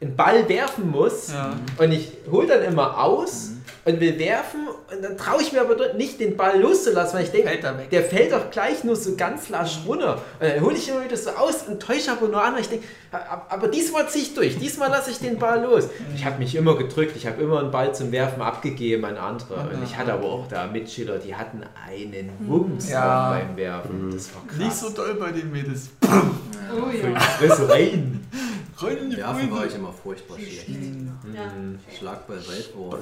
einen 0.00 0.16
Ball 0.16 0.48
werfen 0.48 0.90
muss. 0.90 1.32
Ja. 1.32 1.56
Und 1.78 1.92
ich 1.92 2.12
hole 2.30 2.46
dann 2.46 2.62
immer 2.62 3.02
aus 3.02 3.50
und 3.84 3.98
will 4.00 4.18
werfen 4.18 4.60
und 4.94 5.02
dann 5.02 5.16
traue 5.16 5.40
ich 5.40 5.52
mir 5.52 5.60
aber 5.62 5.74
dort 5.74 5.96
nicht 5.96 6.20
den 6.20 6.36
Ball 6.36 6.60
loszulassen, 6.60 7.16
weil 7.18 7.24
ich 7.24 7.30
denke, 7.30 7.48
er 7.50 7.72
der 7.72 8.02
fällt 8.04 8.32
doch 8.32 8.50
gleich 8.50 8.84
nur 8.84 8.94
so 8.96 9.16
ganz 9.16 9.48
lasch 9.48 9.78
runter. 9.86 10.20
Und 10.38 10.48
dann 10.48 10.60
hole 10.60 10.76
ich 10.76 10.88
immer 10.88 11.02
wieder 11.04 11.16
so 11.16 11.30
aus 11.30 11.62
und 11.66 11.80
täusche 11.80 12.12
aber 12.12 12.28
nur 12.28 12.42
an, 12.42 12.54
weil 12.54 12.60
ich 12.60 12.68
denke, 12.68 12.86
"A- 13.12 13.46
aber 13.48 13.68
diesmal 13.68 14.06
ziehe 14.08 14.24
ich 14.24 14.34
durch, 14.34 14.58
diesmal 14.58 14.90
lasse 14.90 15.10
ich 15.10 15.18
den 15.18 15.38
Ball 15.38 15.62
los. 15.62 15.84
Ich 16.14 16.24
habe 16.24 16.38
mich 16.38 16.54
immer 16.54 16.76
gedrückt, 16.76 17.16
ich 17.16 17.26
habe 17.26 17.42
immer 17.42 17.60
einen 17.60 17.70
Ball 17.70 17.94
zum 17.94 18.12
Werfen 18.12 18.42
abgegeben 18.42 19.04
an 19.06 19.16
andere. 19.16 19.54
Und 19.54 19.82
ich 19.84 19.96
hatte 19.96 20.12
aber 20.12 20.26
auch 20.26 20.46
da 20.48 20.66
Mitschüler, 20.66 21.18
die 21.18 21.34
hatten 21.34 21.62
einen 21.88 22.30
Wumms 22.40 22.90
Ja. 22.90 23.30
beim 23.30 23.56
Werfen. 23.56 24.10
Das 24.12 24.28
war 24.34 24.42
krass. 24.46 24.58
Nicht 24.58 24.74
so 24.76 24.90
doll 24.90 25.14
bei 25.14 25.32
den 25.32 25.50
Mädels. 25.50 25.88
Oh 26.02 26.90
ja. 26.90 27.18
Fresse 27.18 27.68
rein. 27.68 28.26
Rein 28.82 28.96
in 28.96 29.10
die 29.10 29.16
Werfen 29.16 29.50
war 29.50 29.60
Brüse. 29.60 29.68
ich 29.68 29.74
immer 29.74 29.92
furchtbar 29.92 30.36
schlecht. 30.38 30.68
Ja. 30.68 31.52
Schlagball, 31.98 32.38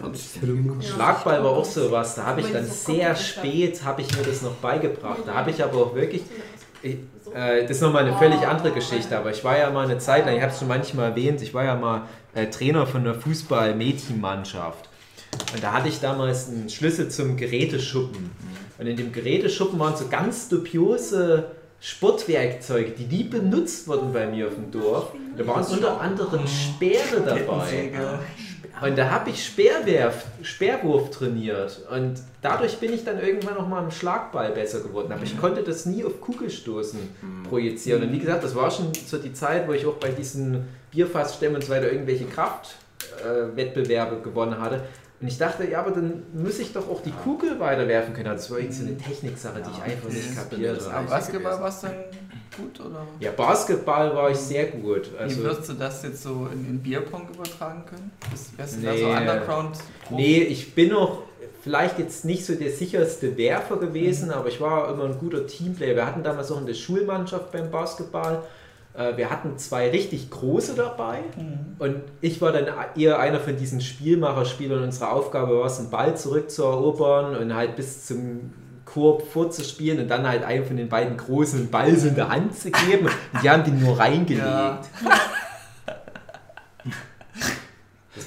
hab 0.03 0.15
ich 0.15 0.87
Schlagball 0.89 1.45
war 1.45 1.51
auch 1.51 1.65
so 1.65 1.91
was, 1.91 2.15
da 2.15 2.27
habe 2.27 2.41
ich 2.41 2.53
dann 2.53 2.67
sehr 2.67 3.15
spät, 3.15 3.85
habe 3.85 4.03
ich 4.03 4.17
mir 4.17 4.25
das 4.25 4.43
noch 4.43 4.55
beigebracht. 4.55 5.21
Da 5.27 5.35
habe 5.35 5.51
ich 5.51 5.63
aber 5.63 5.79
auch 5.79 5.95
wirklich, 5.95 6.23
ich, 6.83 6.97
äh, 7.35 7.63
das 7.63 7.73
ist 7.73 7.81
nochmal 7.81 8.07
eine 8.07 8.17
völlig 8.17 8.47
andere 8.47 8.73
Geschichte, 8.73 9.17
aber 9.17 9.31
ich 9.31 9.45
war 9.45 9.59
ja 9.59 9.71
mal 9.71 9.85
eine 9.85 9.99
Zeit 9.99 10.27
lang, 10.27 10.37
ich 10.37 10.43
habe 10.43 10.53
es 10.53 10.59
schon 10.59 10.69
manchmal 10.69 11.11
erwähnt, 11.11 11.43
ich 11.43 11.55
war 11.55 11.65
ja 11.65 11.77
mal 11.77 12.03
äh, 12.35 12.47
Trainer 12.47 12.87
von 12.87 13.05
der 13.05 13.15
Fußball-Mädchenmannschaft. 13.15 14.89
Und 15.53 15.63
da 15.63 15.73
hatte 15.73 15.89
ich 15.89 16.01
damals 16.01 16.49
einen 16.49 16.69
Schlüssel 16.69 17.11
zum 17.11 17.37
Geräteschuppen. 17.37 18.31
Und 18.79 18.87
in 18.87 18.97
dem 18.97 19.13
Geräteschuppen 19.13 19.79
waren 19.79 19.97
so 19.97 20.09
ganz 20.09 20.49
dubiose 20.49 21.51
Sportwerkzeuge, 21.81 22.91
die 22.91 23.05
nie 23.05 23.25
benutzt 23.25 23.87
wurden 23.87 24.13
bei 24.13 24.27
mir 24.27 24.49
auf 24.49 24.55
dem 24.55 24.71
Dorf. 24.71 25.13
Da 25.37 25.47
waren 25.47 25.65
unter 25.65 26.01
anderem 26.01 26.47
Speere 26.47 27.21
dabei. 27.25 27.39
Kettensäge. 27.39 28.19
Und 28.81 28.97
da 28.97 29.11
habe 29.11 29.31
ich 29.31 29.45
Speerwerf, 29.45 30.25
Speerwurf 30.43 31.11
trainiert. 31.11 31.81
Und 31.91 32.21
dadurch 32.43 32.79
bin 32.79 32.93
ich 32.93 33.05
dann 33.05 33.21
irgendwann 33.21 33.55
noch 33.55 33.67
mal 33.67 33.83
im 33.83 33.91
Schlagball 33.91 34.53
besser 34.53 34.81
geworden. 34.81 35.13
Aber 35.13 35.23
ich 35.23 35.39
konnte 35.39 35.63
das 35.63 35.87
nie 35.87 36.05
auf 36.05 36.21
Kugelstoßen 36.21 36.99
projizieren. 37.49 38.03
Und 38.03 38.13
wie 38.13 38.19
gesagt, 38.19 38.45
das 38.45 38.55
war 38.55 38.71
schon 38.71 38.93
so 39.07 39.19
die 39.19 39.33
Zeit, 39.33 39.67
wo 39.69 39.73
ich 39.73 39.87
auch 39.87 39.95
bei 39.95 40.11
diesen 40.11 40.65
Bierfassstämmen 40.91 41.57
und 41.57 41.65
so 41.65 41.73
weiter 41.73 41.91
irgendwelche 41.91 42.27
Kraftwettbewerbe 42.27 43.53
äh, 43.53 43.57
Wettbewerbe 43.57 44.21
gewonnen 44.21 44.61
hatte. 44.61 44.83
Und 45.21 45.27
ich 45.27 45.37
dachte, 45.37 45.69
ja, 45.69 45.81
aber 45.81 45.91
dann 45.91 46.23
muss 46.33 46.59
ich 46.61 46.73
doch 46.73 46.89
auch 46.89 47.03
die 47.03 47.11
Kugel 47.11 47.59
weiterwerfen 47.59 48.15
können. 48.15 48.27
Das 48.27 48.49
war 48.51 48.59
irgendwie 48.59 48.77
so 48.77 48.87
eine 48.87 48.97
Techniksache, 48.97 49.61
die 49.63 49.71
ich 49.71 49.83
einfach 49.83 50.09
nicht 50.09 50.37
kapiert 50.37 50.81
Aber 50.83 50.93
habe. 50.93 51.09
Basketball 51.09 51.61
war 51.61 51.69
es 51.69 51.81
dann 51.81 51.95
gut, 52.57 52.81
oder? 52.81 53.07
Ja, 53.19 53.33
Basketball 53.33 54.15
war 54.15 54.31
ich 54.31 54.37
sehr 54.37 54.67
gut. 54.67 55.11
Wie 55.13 55.19
Also, 55.19 55.43
wirst 55.43 55.69
du 55.69 55.73
das 55.73 56.03
jetzt 56.05 56.23
so 56.23 56.49
in, 56.53 56.67
in 56.69 56.79
Bierpong 56.81 57.29
übertragen 57.35 57.85
können? 57.87 58.13
Wärst 58.57 58.77
du 58.77 58.83
da 58.87 58.93
Nee. 58.93 59.01
so 59.03 59.09
Underground? 59.09 59.77
Nee, 60.11 60.39
ich 60.43 60.75
bin 60.77 60.91
noch 60.91 61.23
vielleicht 61.63 61.99
jetzt 61.99 62.25
nicht 62.25 62.47
so 62.47 62.55
der 62.55 62.71
sicherste 62.71 63.37
Werfer 63.37 63.77
gewesen, 63.79 64.31
aber 64.31 64.49
ich 64.49 64.61
war 64.61 64.93
immer 64.93 65.05
ein 65.07 65.19
guter 65.19 65.47
Teamplayer. 65.49 65.97
Wir 65.97 66.07
hatten 66.07 66.23
damals 66.23 66.53
auch 66.53 66.61
in 66.61 66.67
der 66.67 66.75
Schulmannschaft 66.75 67.51
beim 67.51 67.71
Basketball. 67.73 68.45
Äh, 68.95 69.17
Wir 69.17 69.31
hatten 69.31 69.59
zwei 69.59 69.91
richtig 69.91 70.31
große 70.31 70.75
dabei 70.75 71.21
und 71.79 71.97
ich 72.21 72.41
war 72.41 72.53
dann 72.53 72.67
eher 72.97 73.19
einer 73.19 73.41
von 73.41 73.57
diesen 73.57 73.81
Spielmacherspielern. 73.81 74.83
Unsere 74.83 75.11
Aufgabe 75.11 75.59
war 75.59 75.67
es, 75.67 75.79
einen 75.79 75.91
Ball 75.91 76.17
zurückzuerobern 76.17 77.37
und 77.37 77.55
halt 77.55 77.77
bis 77.77 78.07
zum 78.07 78.53
Korb 78.85 79.27
vorzuspielen 79.31 80.01
und 80.01 80.09
dann 80.09 80.27
halt 80.27 80.45
einen 80.45 80.65
von 80.65 80.77
den 80.77 80.89
beiden 80.89 81.17
großen 81.17 81.71
Ball 81.71 81.95
so 81.97 82.09
in 82.09 82.15
der 82.15 82.31
Hand 82.31 82.59
zu 82.59 82.71
geben. 82.71 83.07
Und 83.07 83.43
die 83.43 83.51
haben 83.51 83.65
den 83.65 83.81
nur 83.81 83.99
reingelegt. 83.99 84.45
Ja. 84.45 84.81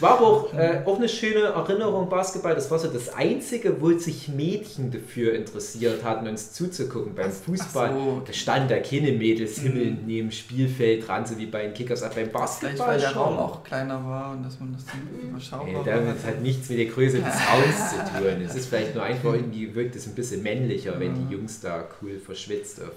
Das 0.02 0.10
war 0.10 0.18
aber 0.18 0.28
auch, 0.28 0.54
äh, 0.56 0.82
auch 0.84 0.98
eine 0.98 1.08
schöne 1.08 1.42
Erinnerung, 1.42 2.10
Basketball. 2.10 2.56
Das 2.56 2.72
war 2.72 2.80
so 2.80 2.88
das 2.88 3.14
Einzige, 3.14 3.80
wo 3.80 3.96
sich 3.96 4.30
Mädchen 4.30 4.90
dafür 4.90 5.36
interessiert 5.36 6.04
hatten, 6.04 6.28
uns 6.28 6.54
zuzugucken. 6.54 7.14
Beim 7.14 7.32
Fußball 7.32 7.94
so. 7.94 8.22
da 8.26 8.34
standen 8.34 8.70
da 8.70 8.80
keine 8.80 9.12
Mädels 9.12 9.60
himmelnd 9.60 10.08
neben 10.08 10.30
dem 10.30 10.32
Spielfeld 10.32 11.08
dran, 11.08 11.28
so 11.28 11.38
wie 11.38 11.46
bei 11.46 11.64
den 11.64 11.74
Kickers. 11.76 12.02
Aber 12.02 12.16
beim 12.16 12.30
Vielleicht 12.30 12.34
Basketball 12.34 12.88
weil 12.88 13.00
der 13.00 13.10
schon. 13.10 13.22
Raum 13.22 13.38
auch 13.38 13.64
kleiner 13.64 14.04
war 14.04 14.32
und 14.32 14.44
dass 14.44 14.60
man 14.60 14.74
das 14.74 14.86
dann 14.86 15.08
Nee, 15.22 15.30
überschaubar 15.30 15.84
damit 15.86 16.26
hat 16.26 16.42
nichts 16.42 16.68
mit 16.70 16.80
der 16.80 16.86
Größe 16.88 17.18
des 17.18 17.26
Raums 17.52 17.90
zu 17.92 17.98
tun. 17.98 18.42
Es 18.44 18.56
ist 18.56 18.68
vielleicht 18.68 18.96
nur 18.96 19.04
einfach 19.04 19.34
irgendwie, 19.36 19.76
wirkt 19.76 19.96
es 19.96 20.08
ein 20.08 20.16
bisschen 20.16 20.42
männlicher, 20.42 21.00
wenn 21.00 21.14
die 21.14 21.36
Jungs 21.36 21.60
da 21.62 21.88
cool 22.02 22.18
verschwitzt 22.18 22.82
auf 22.82 22.90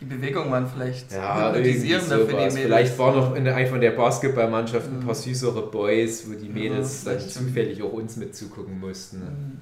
Die 0.00 0.04
Bewegungen 0.04 0.50
waren 0.50 0.66
vielleicht 0.66 1.10
Ja, 1.12 1.48
hypnotisierender 1.48 2.18
für 2.18 2.26
die. 2.26 2.32
Mädels. 2.34 2.54
Vielleicht 2.54 2.98
war 2.98 3.14
noch 3.14 3.34
in 3.34 3.44
der, 3.44 3.56
einfach 3.56 3.74
in 3.74 3.80
der 3.80 3.90
Basketballmannschaft 3.90 4.86
ein 4.86 5.00
paar 5.00 5.14
süßere 5.14 5.62
Boys, 5.70 6.28
wo 6.28 6.34
die 6.34 6.48
Mädels 6.48 7.04
Ja, 7.04 7.14
dann 7.14 7.28
zufällig 7.28 7.82
auch 7.82 7.92
uns 7.92 8.16
mit 8.16 8.36
zugucken 8.36 8.78
mussten. 8.78 9.18
Mhm. 9.18 9.60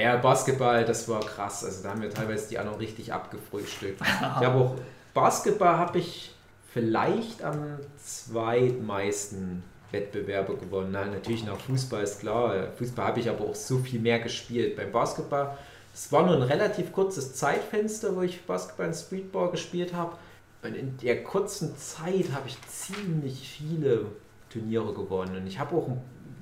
Ja, 0.00 0.16
Basketball, 0.16 0.84
das 0.84 1.08
war 1.08 1.20
krass. 1.20 1.64
Also 1.64 1.82
da 1.82 1.90
haben 1.90 2.02
wir 2.02 2.10
teilweise 2.10 2.48
die 2.48 2.58
anderen 2.58 2.78
richtig 2.78 3.12
abgefrühstückt. 3.12 4.00
Ich 4.40 4.46
habe 4.46 4.58
auch 4.58 4.74
Basketball 5.12 5.76
habe 5.76 5.98
ich 5.98 6.34
vielleicht 6.72 7.44
am 7.44 7.78
zweitmeisten 8.02 9.62
Wettbewerbe 9.92 10.56
gewonnen. 10.56 10.90
Nein, 10.92 11.12
natürlich 11.12 11.44
nach 11.44 11.58
Fußball 11.58 12.02
ist 12.02 12.20
klar. 12.20 12.68
Fußball 12.76 13.06
habe 13.06 13.20
ich 13.20 13.28
aber 13.30 13.44
auch 13.44 13.54
so 13.54 13.78
viel 13.78 14.00
mehr 14.00 14.18
gespielt. 14.18 14.76
Beim 14.76 14.90
Basketball, 14.90 15.56
es 15.94 16.10
war 16.12 16.26
nur 16.26 16.34
ein 16.36 16.42
relativ 16.42 16.92
kurzes 16.92 17.34
Zeitfenster, 17.34 18.14
wo 18.16 18.22
ich 18.22 18.44
Basketball 18.44 18.88
und 18.88 18.94
Streetball 18.94 19.50
gespielt 19.50 19.94
habe. 19.94 20.16
Und 20.62 20.74
in 20.74 20.96
der 20.98 21.22
kurzen 21.22 21.76
Zeit 21.76 22.32
habe 22.32 22.48
ich 22.48 22.56
ziemlich 22.68 23.48
viele 23.58 24.06
Turniere 24.50 24.92
gewonnen. 24.92 25.36
Und 25.36 25.46
ich 25.46 25.58
habe 25.58 25.76
auch 25.76 25.88
ein- 25.88 26.00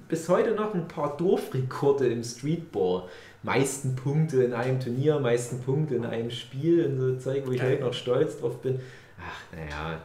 bis 0.09 0.29
heute 0.29 0.53
noch 0.53 0.75
ein 0.75 0.89
paar 0.89 1.17
Dorfrekorde 1.17 2.07
im 2.09 2.23
Streetball. 2.25 3.05
Meisten 3.43 3.97
Punkte 3.97 4.43
in 4.45 4.53
einem 4.55 4.79
Turnier, 4.81 5.19
meisten 5.19 5.61
Punkte 5.61 5.97
in 5.97 6.05
einem 6.07 6.31
Spiel 6.31 6.87
und 6.87 6.99
so 6.99 7.17
Zeug, 7.17 7.43
wo 7.47 7.51
ich 7.53 7.63
heute 7.63 7.83
noch 7.83 7.93
stolz 7.95 8.39
drauf 8.39 8.61
bin. 8.63 8.81
Ach, 9.19 9.57
naja, 9.57 10.01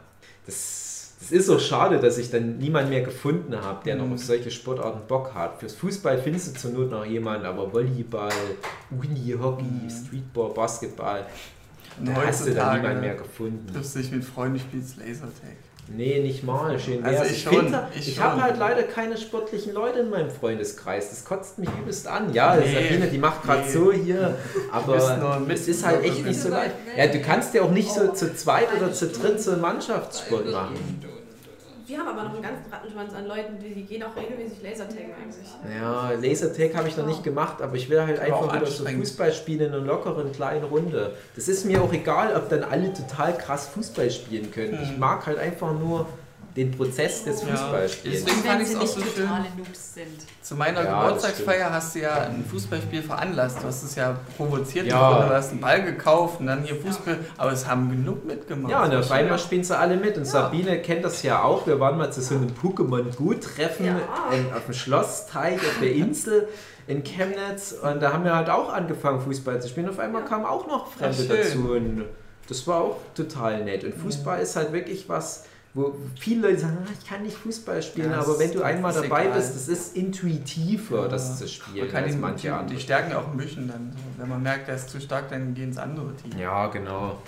das, 0.45 0.87
das 1.30 1.40
ist 1.40 1.45
so 1.48 1.60
schade, 1.60 1.99
dass 1.99 2.18
ich 2.18 2.30
dann 2.32 2.58
niemanden 2.58 2.90
mehr 2.90 3.02
gefunden 3.02 3.56
habe, 3.62 3.84
der 3.84 3.95
noch 3.95 4.10
auf 4.12 4.20
solche 4.20 4.49
Sportarten 4.52 5.02
Bock 5.08 5.34
hat. 5.34 5.60
Fürs 5.60 5.74
Fußball 5.76 6.18
findest 6.22 6.56
du 6.56 6.60
zur 6.60 6.72
Not 6.72 6.91
noch 6.91 7.06
jemanden, 7.06 7.45
aber 7.45 7.72
Volleyball, 7.74 8.32
Uni, 8.91 9.36
Hockey, 9.40 9.66
Streetball, 9.90 10.52
Basketball, 10.54 11.26
da 12.04 12.14
hast 12.26 12.48
du 12.48 12.52
dann 12.54 12.78
niemanden 12.78 13.02
mehr 13.02 13.16
gefunden. 13.16 13.66
triffst 13.74 13.95
du 13.95 13.99
dich 13.99 14.12
mit 14.12 14.24
Freunden, 14.24 14.60
spielst 14.60 14.98
Lasertag. 14.98 15.58
Nee, 15.90 16.20
nicht 16.20 16.44
mal. 16.44 16.78
Schön 16.78 17.02
Also 17.06 17.24
ich 17.24 17.45
da- 17.45 17.88
ich 17.98 18.10
ich 18.10 18.20
habe 18.20 18.41
halt 18.41 18.58
leider 18.58 18.84
keine 18.84 19.16
sportlichen 19.18 19.74
Leute 19.74 19.99
in 19.99 20.10
meinem 20.10 20.30
Freundeskreis. 20.30 21.12
Das 21.12 21.24
kotzt 21.24 21.60
mich 21.60 21.70
übelst 21.82 22.06
an. 22.08 22.34
Ja, 22.34 22.58
Nee. 22.58 22.74
Sabine, 22.74 23.08
die 23.08 23.18
macht 23.18 23.41
gerade 23.44 23.62
Nee. 23.62 23.72
so 23.72 23.94
hier, 23.94 24.36
aber 24.70 25.48
es 25.49 25.68
ist 25.70 25.86
halt 25.86 26.04
echt 26.04 26.26
nicht 26.26 26.41
so 26.41 26.49
leicht. 26.49 26.76
Ja, 26.98 27.08
du 27.08 27.22
kannst 27.22 27.54
ja 27.54 27.62
auch 27.62 27.72
nicht 27.72 27.90
so 27.90 28.12
zu 28.12 28.36
zweit 28.36 28.68
oder 28.76 28.91
zu 28.91 29.08
dritt 29.08 29.41
so 29.41 29.52
einen 29.52 29.62
Mannschaftssport 29.62 30.52
machen. 30.52 30.76
Wir 31.88 32.00
haben 32.00 32.10
aber 32.10 32.24
noch 32.24 32.34
einen 32.34 32.42
ganzen 32.44 32.70
Rattenschwanz 32.70 33.14
an 33.14 33.28
Leuten, 33.28 33.60
die, 33.60 33.74
die 33.74 33.84
gehen 33.86 34.04
auch 34.04 34.14
regelmäßig 34.14 34.62
Lasertaggen 34.62 35.14
eigentlich. 35.14 35.48
Ja, 35.80 36.12
Lasertag 36.12 36.76
habe 36.76 36.90
ich 36.90 36.98
noch 36.98 37.06
nicht 37.06 37.24
gemacht, 37.24 37.62
aber 37.62 37.76
ich 37.78 37.90
will 37.90 38.02
halt 38.06 38.20
einfach 38.20 38.54
wieder 38.54 38.66
so. 38.66 38.86
Fußball 38.86 39.32
spielen 39.32 39.62
in 39.62 39.74
einer 39.74 39.80
lockeren 39.86 40.32
kleinen 40.34 40.66
Runde. 40.66 41.14
Das 41.38 41.48
ist 41.48 41.64
mir 41.64 41.82
auch 41.82 41.94
egal, 41.94 42.36
ob 42.36 42.50
dann 42.50 42.64
alle 42.66 42.92
total 42.94 43.38
krass 43.38 43.68
Fußball 43.70 44.12
spielen 44.12 44.52
können. 44.52 44.78
Ich 44.84 44.90
Hm. 44.90 45.00
mag 45.00 45.26
halt 45.26 45.38
einfach 45.38 45.72
nur 45.74 46.08
den 46.58 46.72
Prozess 46.72 47.24
des 47.24 47.42
Ja. 47.44 47.50
Fußballspiels. 47.56 48.26
Deswegen 48.26 48.44
fand 48.44 48.62
ich 48.64 48.68
sie 48.68 48.74
es 48.74 48.80
auch 48.80 48.98
nicht 48.98 49.16
so 49.16 49.22
schön. 49.22 50.08
Zu 50.42 50.56
meiner 50.56 50.84
Ja, 50.84 51.04
Geburtstagsfeier 51.06 51.72
hast 51.72 51.96
du 51.96 52.00
ja 52.00 52.16
ein 52.22 52.44
Fußballspiel 52.50 53.04
veranlasst. 53.04 53.60
Du 53.62 53.68
hast 53.68 53.84
es 53.84 53.96
ja 53.96 54.18
provoziert. 54.38 54.88
Ja. 54.88 55.20
Ja. 55.20 55.28
Du 55.28 55.34
hast 55.34 55.52
einen 55.52 55.62
Ball 55.62 55.84
gekauft 55.84 56.40
und 56.40 56.48
dann 56.48 56.64
hier 56.64 56.76
Fußball. 56.76 57.18
Aber 57.38 57.52
es 57.52 57.68
haben 57.68 57.90
genug 57.90 58.26
mitgemacht. 58.26 58.72
Ja, 58.72 58.84
und 58.84 58.96
auf 58.96 59.12
einmal 59.12 59.40
spielen 59.40 59.64
sie 59.64 59.78
alle 59.78 59.98
mit. 59.98 60.18
Und 60.18 60.26
Sabine 60.26 60.82
kennt 60.82 61.06
das 61.06 61.24
ja 61.24 61.44
auch. 61.44 61.66
Wir 61.68 61.80
waren 61.80 61.98
mal 61.98 62.12
zu 62.12 62.22
so 62.22 62.36
einem 62.36 62.50
Pokémon-Gut-Treffen 62.62 63.86
Ja. 63.86 63.96
in- 64.32 64.54
auf 64.54 64.66
dem 64.66 64.74
Schlossteich 64.74 65.58
auf 65.60 65.80
der 65.82 65.92
Insel 65.94 66.48
in 66.88 67.04
Chemnitz. 67.04 67.74
Und 67.74 68.02
da 68.02 68.14
haben 68.14 68.24
wir 68.24 68.36
halt 68.36 68.50
auch 68.50 68.72
angefangen, 68.74 69.22
Fußball 69.22 69.62
zu 69.62 69.68
spielen. 69.70 69.90
Auf 69.90 70.00
einmal 70.00 70.26
kamen 70.26 70.46
auch 70.46 70.68
noch 70.68 70.92
Fremde 70.92 71.24
dazu. 71.26 71.72
Und 71.72 72.06
das 72.48 72.66
war 72.68 72.82
auch 72.82 72.98
total 73.16 73.64
nett. 73.64 73.84
Und 73.84 73.94
Fußball 73.96 74.40
ist 74.42 74.56
halt 74.56 74.72
wirklich 74.74 75.10
was, 75.10 75.46
wo 75.78 75.95
viele 76.20 76.48
Leute 76.49 76.60
sagen, 76.62 76.78
"Ah, 76.86 76.90
ich 76.99 77.08
kann 77.08 77.22
nicht 77.24 77.38
Fußball 77.38 77.82
spielen. 77.82 78.12
Ja, 78.12 78.20
aber 78.20 78.38
wenn 78.40 78.52
du 78.52 78.64
einmal 78.64 78.91
dabei 78.94 79.26
egal. 79.26 79.38
bist, 79.38 79.56
das 79.56 79.68
ist 79.70 79.95
intuitiver, 79.95 81.04
Ja. 81.04 81.08
das 81.08 81.38
zu 81.38 81.44
Man 81.44 81.49
spielen 81.49 81.91
kann 81.91 82.04
als 82.04 82.14
die, 82.14 82.20
manche 82.20 82.54
andere. 82.54 82.76
die 82.76 82.82
Stärken 82.82 83.14
auch 83.14 83.34
mischen 83.34 83.68
dann. 83.68 83.94
So. 83.94 84.22
Wenn 84.22 84.30
man 84.30 84.44
merkt, 84.44 84.68
der 84.68 84.76
ist 84.76 84.90
zu 84.90 84.99
stark, 84.99 85.30
dann 85.30 85.54
gehen 85.54 85.70
ins 85.70 85.78
andere 85.78 86.14
Team. 86.16 86.38
Ja, 86.40 86.68
genau. 86.68 87.22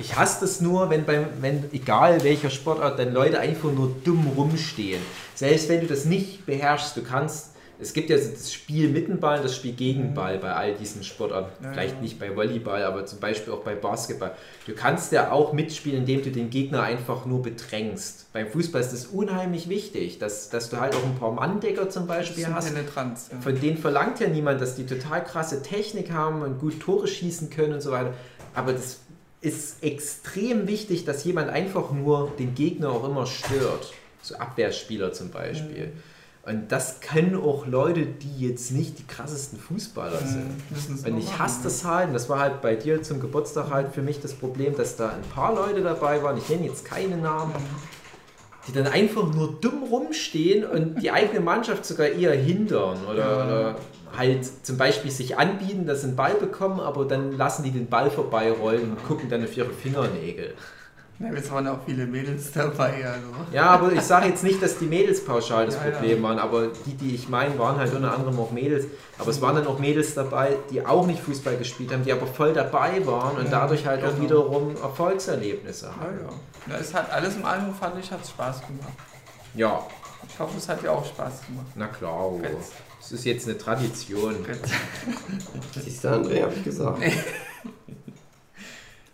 Ich 0.00 0.16
hasse 0.16 0.42
das 0.42 0.60
nur, 0.60 0.90
wenn 0.90 1.04
beim, 1.04 1.26
wenn, 1.40 1.64
egal 1.72 2.22
welcher 2.24 2.50
Sportart, 2.50 2.98
dann 2.98 3.12
Leute 3.12 3.38
einfach 3.40 3.70
nur 3.72 3.94
dumm 4.04 4.26
rumstehen. 4.36 5.02
Selbst 5.34 5.68
wenn 5.68 5.80
du 5.80 5.86
das 5.88 6.04
nicht 6.04 6.46
beherrschst, 6.46 6.96
du 6.96 7.02
kannst, 7.02 7.50
es 7.80 7.92
gibt 7.92 8.10
ja 8.10 8.16
das 8.16 8.52
Spiel 8.52 8.88
mit 8.88 9.08
dem 9.08 9.20
Ball, 9.20 9.40
das 9.40 9.54
Spiel 9.54 9.72
gegen 9.72 10.12
Ball 10.12 10.38
bei 10.38 10.52
all 10.52 10.74
diesen 10.74 11.04
Sportarten. 11.04 11.52
Ja, 11.62 11.72
Vielleicht 11.72 11.96
ja. 11.96 12.00
nicht 12.00 12.18
bei 12.18 12.34
Volleyball, 12.34 12.82
aber 12.82 13.06
zum 13.06 13.20
Beispiel 13.20 13.52
auch 13.52 13.60
bei 13.60 13.76
Basketball. 13.76 14.32
Du 14.66 14.74
kannst 14.74 15.12
ja 15.12 15.30
auch 15.30 15.52
mitspielen, 15.52 16.00
indem 16.00 16.22
du 16.22 16.30
den 16.30 16.50
Gegner 16.50 16.82
einfach 16.82 17.24
nur 17.24 17.42
bedrängst. 17.42 18.32
Beim 18.32 18.48
Fußball 18.48 18.80
ist 18.80 18.92
das 18.92 19.06
unheimlich 19.06 19.68
wichtig, 19.68 20.18
dass, 20.18 20.50
dass 20.50 20.70
du 20.70 20.80
halt 20.80 20.94
auch 20.96 21.04
ein 21.04 21.14
paar 21.16 21.32
Manndecker 21.32 21.88
zum 21.88 22.08
Beispiel 22.08 22.48
hast. 22.48 22.74
Penetranz. 22.74 23.28
Ja. 23.30 23.40
Von 23.40 23.60
denen 23.60 23.78
verlangt 23.78 24.18
ja 24.18 24.28
niemand, 24.28 24.60
dass 24.60 24.74
die 24.74 24.84
total 24.84 25.22
krasse 25.22 25.62
Technik 25.62 26.10
haben 26.10 26.42
und 26.42 26.58
gut 26.58 26.80
Tore 26.80 27.06
schießen 27.06 27.48
können 27.48 27.74
und 27.74 27.80
so 27.80 27.92
weiter. 27.92 28.12
Aber 28.54 28.72
das 28.72 29.00
ist 29.40 29.84
extrem 29.84 30.66
wichtig, 30.66 31.04
dass 31.04 31.22
jemand 31.22 31.48
einfach 31.50 31.92
nur 31.92 32.32
den 32.40 32.56
Gegner 32.56 32.90
auch 32.90 33.04
immer 33.04 33.26
stört. 33.26 33.92
So 34.20 34.34
Abwehrspieler 34.34 35.12
zum 35.12 35.30
Beispiel. 35.30 35.92
Und 36.48 36.72
das 36.72 37.00
können 37.00 37.36
auch 37.36 37.66
Leute, 37.66 38.06
die 38.06 38.48
jetzt 38.48 38.72
nicht 38.72 38.98
die 38.98 39.06
krassesten 39.06 39.58
Fußballer 39.58 40.18
sind. 40.18 40.48
Mhm. 40.48 40.94
Es 40.94 41.04
Und 41.04 41.18
ich 41.18 41.38
hasse 41.38 41.60
das 41.64 41.84
halt, 41.84 42.08
und 42.08 42.14
das 42.14 42.30
war 42.30 42.38
halt 42.38 42.62
bei 42.62 42.74
dir 42.74 43.02
zum 43.02 43.20
Geburtstag 43.20 43.70
halt 43.70 43.92
für 43.92 44.00
mich 44.00 44.20
das 44.20 44.32
Problem, 44.32 44.74
dass 44.74 44.96
da 44.96 45.10
ein 45.10 45.22
paar 45.34 45.54
Leute 45.54 45.82
dabei 45.82 46.22
waren, 46.22 46.38
ich 46.38 46.48
nenne 46.48 46.64
jetzt 46.66 46.86
keine 46.86 47.18
Namen, 47.18 47.52
die 48.66 48.72
dann 48.72 48.86
einfach 48.86 49.30
nur 49.30 49.58
dumm 49.60 49.82
rumstehen 49.90 50.64
und 50.64 51.02
die 51.02 51.10
eigene 51.10 51.40
Mannschaft 51.40 51.84
sogar 51.84 52.08
eher 52.08 52.32
hindern 52.32 52.96
oder, 53.04 53.44
oder 53.44 53.76
halt 54.16 54.48
zum 54.64 54.78
Beispiel 54.78 55.10
sich 55.10 55.36
anbieten, 55.36 55.84
dass 55.84 56.00
sie 56.00 56.08
einen 56.08 56.16
Ball 56.16 56.34
bekommen, 56.34 56.80
aber 56.80 57.04
dann 57.04 57.36
lassen 57.36 57.62
die 57.62 57.72
den 57.72 57.88
Ball 57.88 58.10
vorbeirollen 58.10 58.92
und 58.92 59.04
gucken 59.04 59.28
dann 59.28 59.44
auf 59.44 59.54
ihre 59.54 59.70
Fingernägel. 59.70 60.54
Ja, 61.20 61.30
es 61.32 61.50
waren 61.50 61.66
auch 61.66 61.78
viele 61.84 62.06
Mädels 62.06 62.52
dabei. 62.52 63.04
Also. 63.04 63.26
Ja, 63.52 63.70
aber 63.70 63.92
ich 63.92 64.02
sage 64.02 64.28
jetzt 64.28 64.44
nicht, 64.44 64.62
dass 64.62 64.78
die 64.78 64.84
Mädels 64.86 65.24
pauschal 65.24 65.66
das 65.66 65.74
Ja, 65.74 65.86
ja. 65.86 65.90
Problem 65.90 66.22
waren, 66.22 66.38
aber 66.38 66.68
die, 66.86 66.94
die 66.94 67.14
ich 67.16 67.28
meine, 67.28 67.58
waren 67.58 67.76
halt 67.76 67.92
unter 67.92 68.12
anderem 68.14 68.38
auch 68.38 68.52
Mädels. 68.52 68.86
Aber 69.18 69.30
es 69.30 69.40
waren 69.40 69.56
dann 69.56 69.66
auch 69.66 69.80
Mädels 69.80 70.14
dabei, 70.14 70.56
die 70.70 70.86
auch 70.86 71.06
nicht 71.08 71.20
Fußball 71.20 71.56
gespielt 71.56 71.92
haben, 71.92 72.04
die 72.04 72.12
aber 72.12 72.26
voll 72.28 72.52
dabei 72.52 73.04
waren 73.04 73.36
und 73.36 73.46
Ja, 73.46 73.50
dadurch 73.50 73.84
halt 73.84 74.04
auch 74.04 74.10
genau. 74.10 74.22
wiederum 74.22 74.76
Erfolgserlebnisse 74.80 75.86
Ja, 75.86 75.92
haben. 75.96 76.18
ja. 76.68 76.74
ja, 76.74 76.80
es 76.80 76.94
hat 76.94 77.10
alles 77.10 77.34
im 77.34 77.44
allem 77.44 77.74
fand 77.74 77.98
ich, 77.98 78.10
hat 78.12 78.24
Spaß 78.24 78.60
gemacht. 78.60 78.92
Ja, 79.54 79.84
Ich 80.28 80.38
hoffe, 80.38 80.56
es 80.56 80.68
hat 80.68 80.82
dir 80.84 80.92
auch 80.92 81.04
Spaß 81.04 81.46
gemacht. 81.48 81.66
na 81.74 81.88
klar. 81.88 82.30
Das 83.00 83.10
ist 83.12 83.24
jetzt 83.24 83.48
eine 83.48 83.58
Tradition. 83.58 84.36
Siehst 85.82 86.04
du, 86.04 86.08
André, 86.08 86.42
hab 86.42 86.56
ich 86.56 86.62
gesagt. 86.62 87.00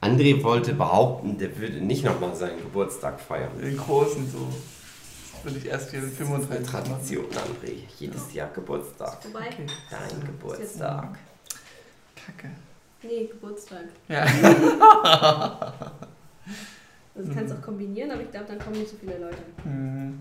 André 0.05 0.43
wollte 0.43 0.75
behaupten, 0.75 1.39
der 1.39 1.57
würde 1.59 1.81
nicht 1.81 2.05
nochmal 2.05 2.35
seinen 2.37 2.59
Geburtstag 2.59 3.19
feiern. 3.21 3.51
Den 3.61 3.77
großen 3.77 4.31
so. 4.31 4.47
Das 5.33 5.45
will 5.45 5.57
ich 5.57 5.67
erst 5.67 5.91
hier 5.91 6.01
in 6.01 6.07
Eine 6.07 6.15
35 6.15 6.73
machen. 6.73 6.87
Tradition, 6.87 7.25
André. 7.27 7.73
Jedes 7.99 8.33
Jahr 8.35 8.51
Geburtstag. 8.51 9.19
Wobei, 9.27 9.47
Okay. 9.49 9.67
Dein 9.91 10.21
Geburtstag. 10.27 11.19
Kacke. 12.15 12.51
nee, 13.03 13.27
Geburtstag. 13.27 13.85
Ja. 14.09 14.25
Also 17.17 17.29
du 17.29 17.35
kannst 17.35 17.55
auch 17.55 17.63
kombinieren, 17.63 18.11
aber 18.11 18.23
ich 18.23 18.31
glaube, 18.31 18.47
dann 18.49 18.59
kommen 18.59 18.77
nicht 18.79 18.91
so 18.91 18.97
viele 18.99 19.19
Leute. 19.19 19.39
Hm. 19.63 20.21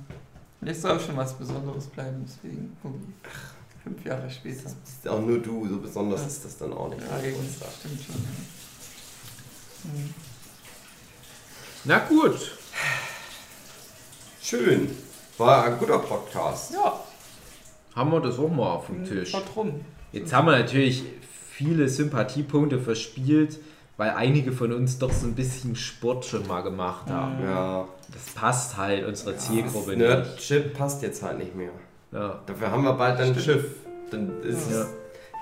Vielleicht 0.60 0.80
soll 0.82 1.00
schon 1.00 1.18
was 1.18 1.34
Besonderes 1.34 1.88
bleiben, 1.88 2.24
deswegen. 2.26 2.78
Fünf 3.84 4.06
Jahre 4.06 4.30
später. 4.30 4.70
Ist 4.86 5.08
auch 5.08 5.20
nur 5.20 5.40
du, 5.40 5.68
so 5.68 5.78
besonders 5.80 6.26
ist 6.28 6.46
das 6.46 6.58
dann 6.58 6.72
auch 6.72 6.90
nicht. 6.90 7.02
Ja. 7.02 7.18
Geburtstag. 7.18 7.70
Stimmt 7.80 8.00
schon. 8.02 8.16
Hm. 9.84 10.14
Na 11.86 12.00
gut. 12.00 12.58
Schön. 14.42 14.90
War 15.38 15.66
ein 15.66 15.78
guter 15.80 16.00
Podcast. 16.00 16.74
Ja, 16.74 17.00
Haben 17.96 18.12
wir 18.12 18.20
das 18.22 18.38
auch 18.40 18.50
mal 18.50 18.72
auf 18.74 18.86
dem 18.88 18.98
hm, 19.00 19.06
Tisch. 19.06 19.32
drum. 19.54 19.82
Jetzt 20.12 20.32
haben 20.34 20.48
wir 20.48 20.58
natürlich 20.58 21.04
viele 21.52 21.90
Sympathiepunkte 21.90 22.80
verspielt, 22.80 23.60
weil 23.98 24.12
einige 24.12 24.52
von 24.52 24.72
uns 24.74 25.00
doch 25.00 25.12
so 25.12 25.26
ein 25.28 25.36
bisschen 25.36 25.76
Sport 25.76 26.26
schon 26.26 26.48
mal 26.48 26.62
gemacht 26.62 27.10
haben. 27.10 27.44
Ja. 27.44 27.88
Das 28.12 28.34
passt 28.36 28.78
halt 28.78 29.06
unserer 29.06 29.38
Zielgruppe 29.38 29.90
nicht. 29.92 30.00
Nerd-Chip 30.00 30.74
passt 30.78 31.02
jetzt 31.02 31.22
halt 31.24 31.40
nicht 31.40 31.56
mehr. 31.56 31.72
Ja. 32.12 32.40
Dafür 32.46 32.72
haben 32.72 32.84
wir 32.84 32.94
bald 32.94 33.20
ein 33.20 33.38
Schiff. 33.40 33.66
Dann 34.12 34.42
ist 34.44 34.70
Ja. 34.72 34.82
es, 34.82 34.88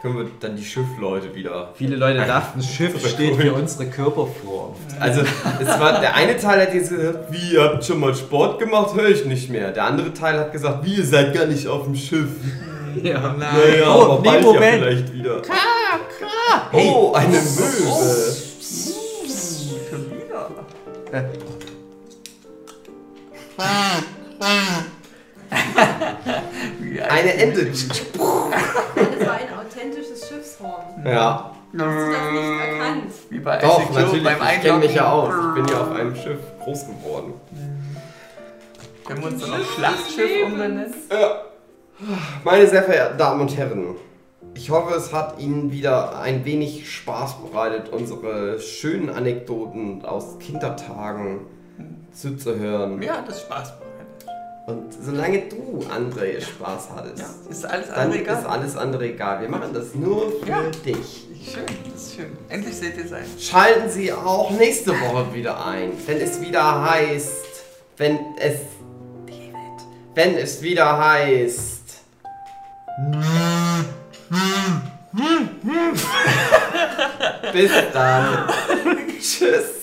können 0.01 0.17
wir 0.17 0.25
dann 0.39 0.55
die 0.55 0.63
Schiffleute 0.63 1.35
wieder. 1.35 1.69
Viele 1.75 1.95
Leute 1.95 2.19
dachten, 2.27 2.61
Schiff 2.63 3.07
steht 3.07 3.35
für 3.35 3.53
unsere 3.53 3.85
Körperform. 3.87 4.73
Also, 4.99 5.21
es 5.21 5.79
war, 5.79 5.99
der 5.99 6.15
eine 6.15 6.37
Teil 6.37 6.61
hat 6.61 6.73
jetzt 6.73 6.89
gesagt, 6.89 7.31
wie, 7.31 7.53
ihr 7.53 7.63
habt 7.63 7.85
schon 7.85 7.99
mal 7.99 8.15
Sport 8.15 8.59
gemacht, 8.59 8.95
höre 8.95 9.09
ich 9.09 9.25
nicht 9.25 9.49
mehr. 9.49 9.71
Der 9.71 9.85
andere 9.85 10.13
Teil 10.13 10.39
hat 10.39 10.51
gesagt, 10.51 10.83
wie, 10.85 10.95
ihr 10.95 11.05
seid 11.05 11.33
gar 11.33 11.45
nicht 11.45 11.67
auf 11.67 11.85
dem 11.85 11.95
Schiff. 11.95 12.29
Ja. 13.01 13.33
Naja, 13.39 13.87
Oh, 13.95 14.01
aber 14.01 14.19
nee, 14.19 14.27
bald 14.27 14.43
Moment. 14.43 14.63
ja 14.63 14.69
vielleicht 14.89 15.13
wieder. 15.13 15.41
Oh, 16.73 17.13
eine 17.13 17.37
Möwe. 17.37 18.35
Schon 19.89 20.11
wieder. 20.11 20.49
Wie 26.79 27.01
Eine 27.01 27.33
Ente. 27.35 27.65
Das 27.71 27.89
war 28.13 29.33
ein 29.33 29.47
authentisches 29.81 30.27
Schiffshorn. 30.27 31.05
Ja, 31.05 31.51
Hast 31.73 31.79
du 31.79 32.11
das 32.11 32.31
nicht 32.31 32.67
erkannt? 32.67 33.13
Wie 33.29 33.39
bei 33.39 33.57
doch, 33.57 33.93
natürlich. 33.93 34.23
beim 34.23 34.37
Ich 34.55 34.61
kenne 34.61 34.77
mich 34.79 34.93
ja 34.93 35.11
aus. 35.11 35.33
Ich 35.33 35.53
bin 35.55 35.73
ja 35.73 35.81
auf 35.81 35.91
einem 35.91 36.15
Schiff 36.15 36.39
groß 36.59 36.87
geworden. 36.87 37.33
Können 39.05 39.21
wir 39.21 39.27
uns 39.29 39.41
dann 39.41 39.53
auf 39.53 39.73
Schlachtschiff 39.75 40.45
umbenennen? 40.45 40.93
Meine 42.43 42.67
sehr 42.67 42.83
verehrten 42.83 43.17
Damen 43.17 43.41
und 43.41 43.55
Herren, 43.57 43.95
ich 44.53 44.69
hoffe, 44.69 44.95
es 44.95 45.13
hat 45.13 45.39
Ihnen 45.39 45.71
wieder 45.71 46.19
ein 46.19 46.43
wenig 46.43 46.91
Spaß 46.91 47.37
bereitet, 47.37 47.89
unsere 47.89 48.59
schönen 48.59 49.09
Anekdoten 49.09 50.03
aus 50.03 50.39
Kindertagen 50.39 51.45
zuzuhören. 52.11 52.97
Mir 52.97 53.13
hat 53.13 53.29
es 53.29 53.41
Spaß 53.41 53.79
bereitet. 53.79 53.90
Und 54.67 54.93
solange 55.03 55.41
du, 55.49 55.83
André, 55.89 56.39
Spaß 56.39 56.89
hattest, 56.95 57.17
Ja, 57.19 57.25
ist 57.49 57.65
alles 57.65 57.87
dann 57.87 57.95
andere 57.97 58.19
ist 58.19 58.27
egal. 58.27 58.45
alles 58.45 58.77
andere 58.77 59.05
egal. 59.05 59.41
Wir 59.41 59.49
machen 59.49 59.73
das 59.73 59.95
nur 59.95 60.31
für 60.39 60.47
Ja. 60.47 60.61
dich. 60.85 61.27
Schön, 61.43 61.65
das 61.91 62.01
ist 62.03 62.15
schön. 62.15 62.37
Endlich 62.49 62.77
seht 62.77 62.95
ihr 62.97 63.05
es 63.05 63.11
ein. 63.13 63.25
Schalten 63.39 63.89
Sie 63.89 64.13
auch 64.13 64.51
nächste 64.51 64.91
Woche 64.91 65.33
wieder 65.33 65.65
ein, 65.65 65.93
wenn 66.05 66.17
es 66.21 66.39
wieder 66.39 66.87
heißt, 66.91 67.31
wenn 67.97 68.19
es, 68.37 68.59
wenn 70.13 70.37
es 70.37 70.61
wieder 70.61 70.99
heißt. 70.99 71.81
Bis 77.53 77.71
dann. 77.93 78.47
Tschüss. 79.19 79.80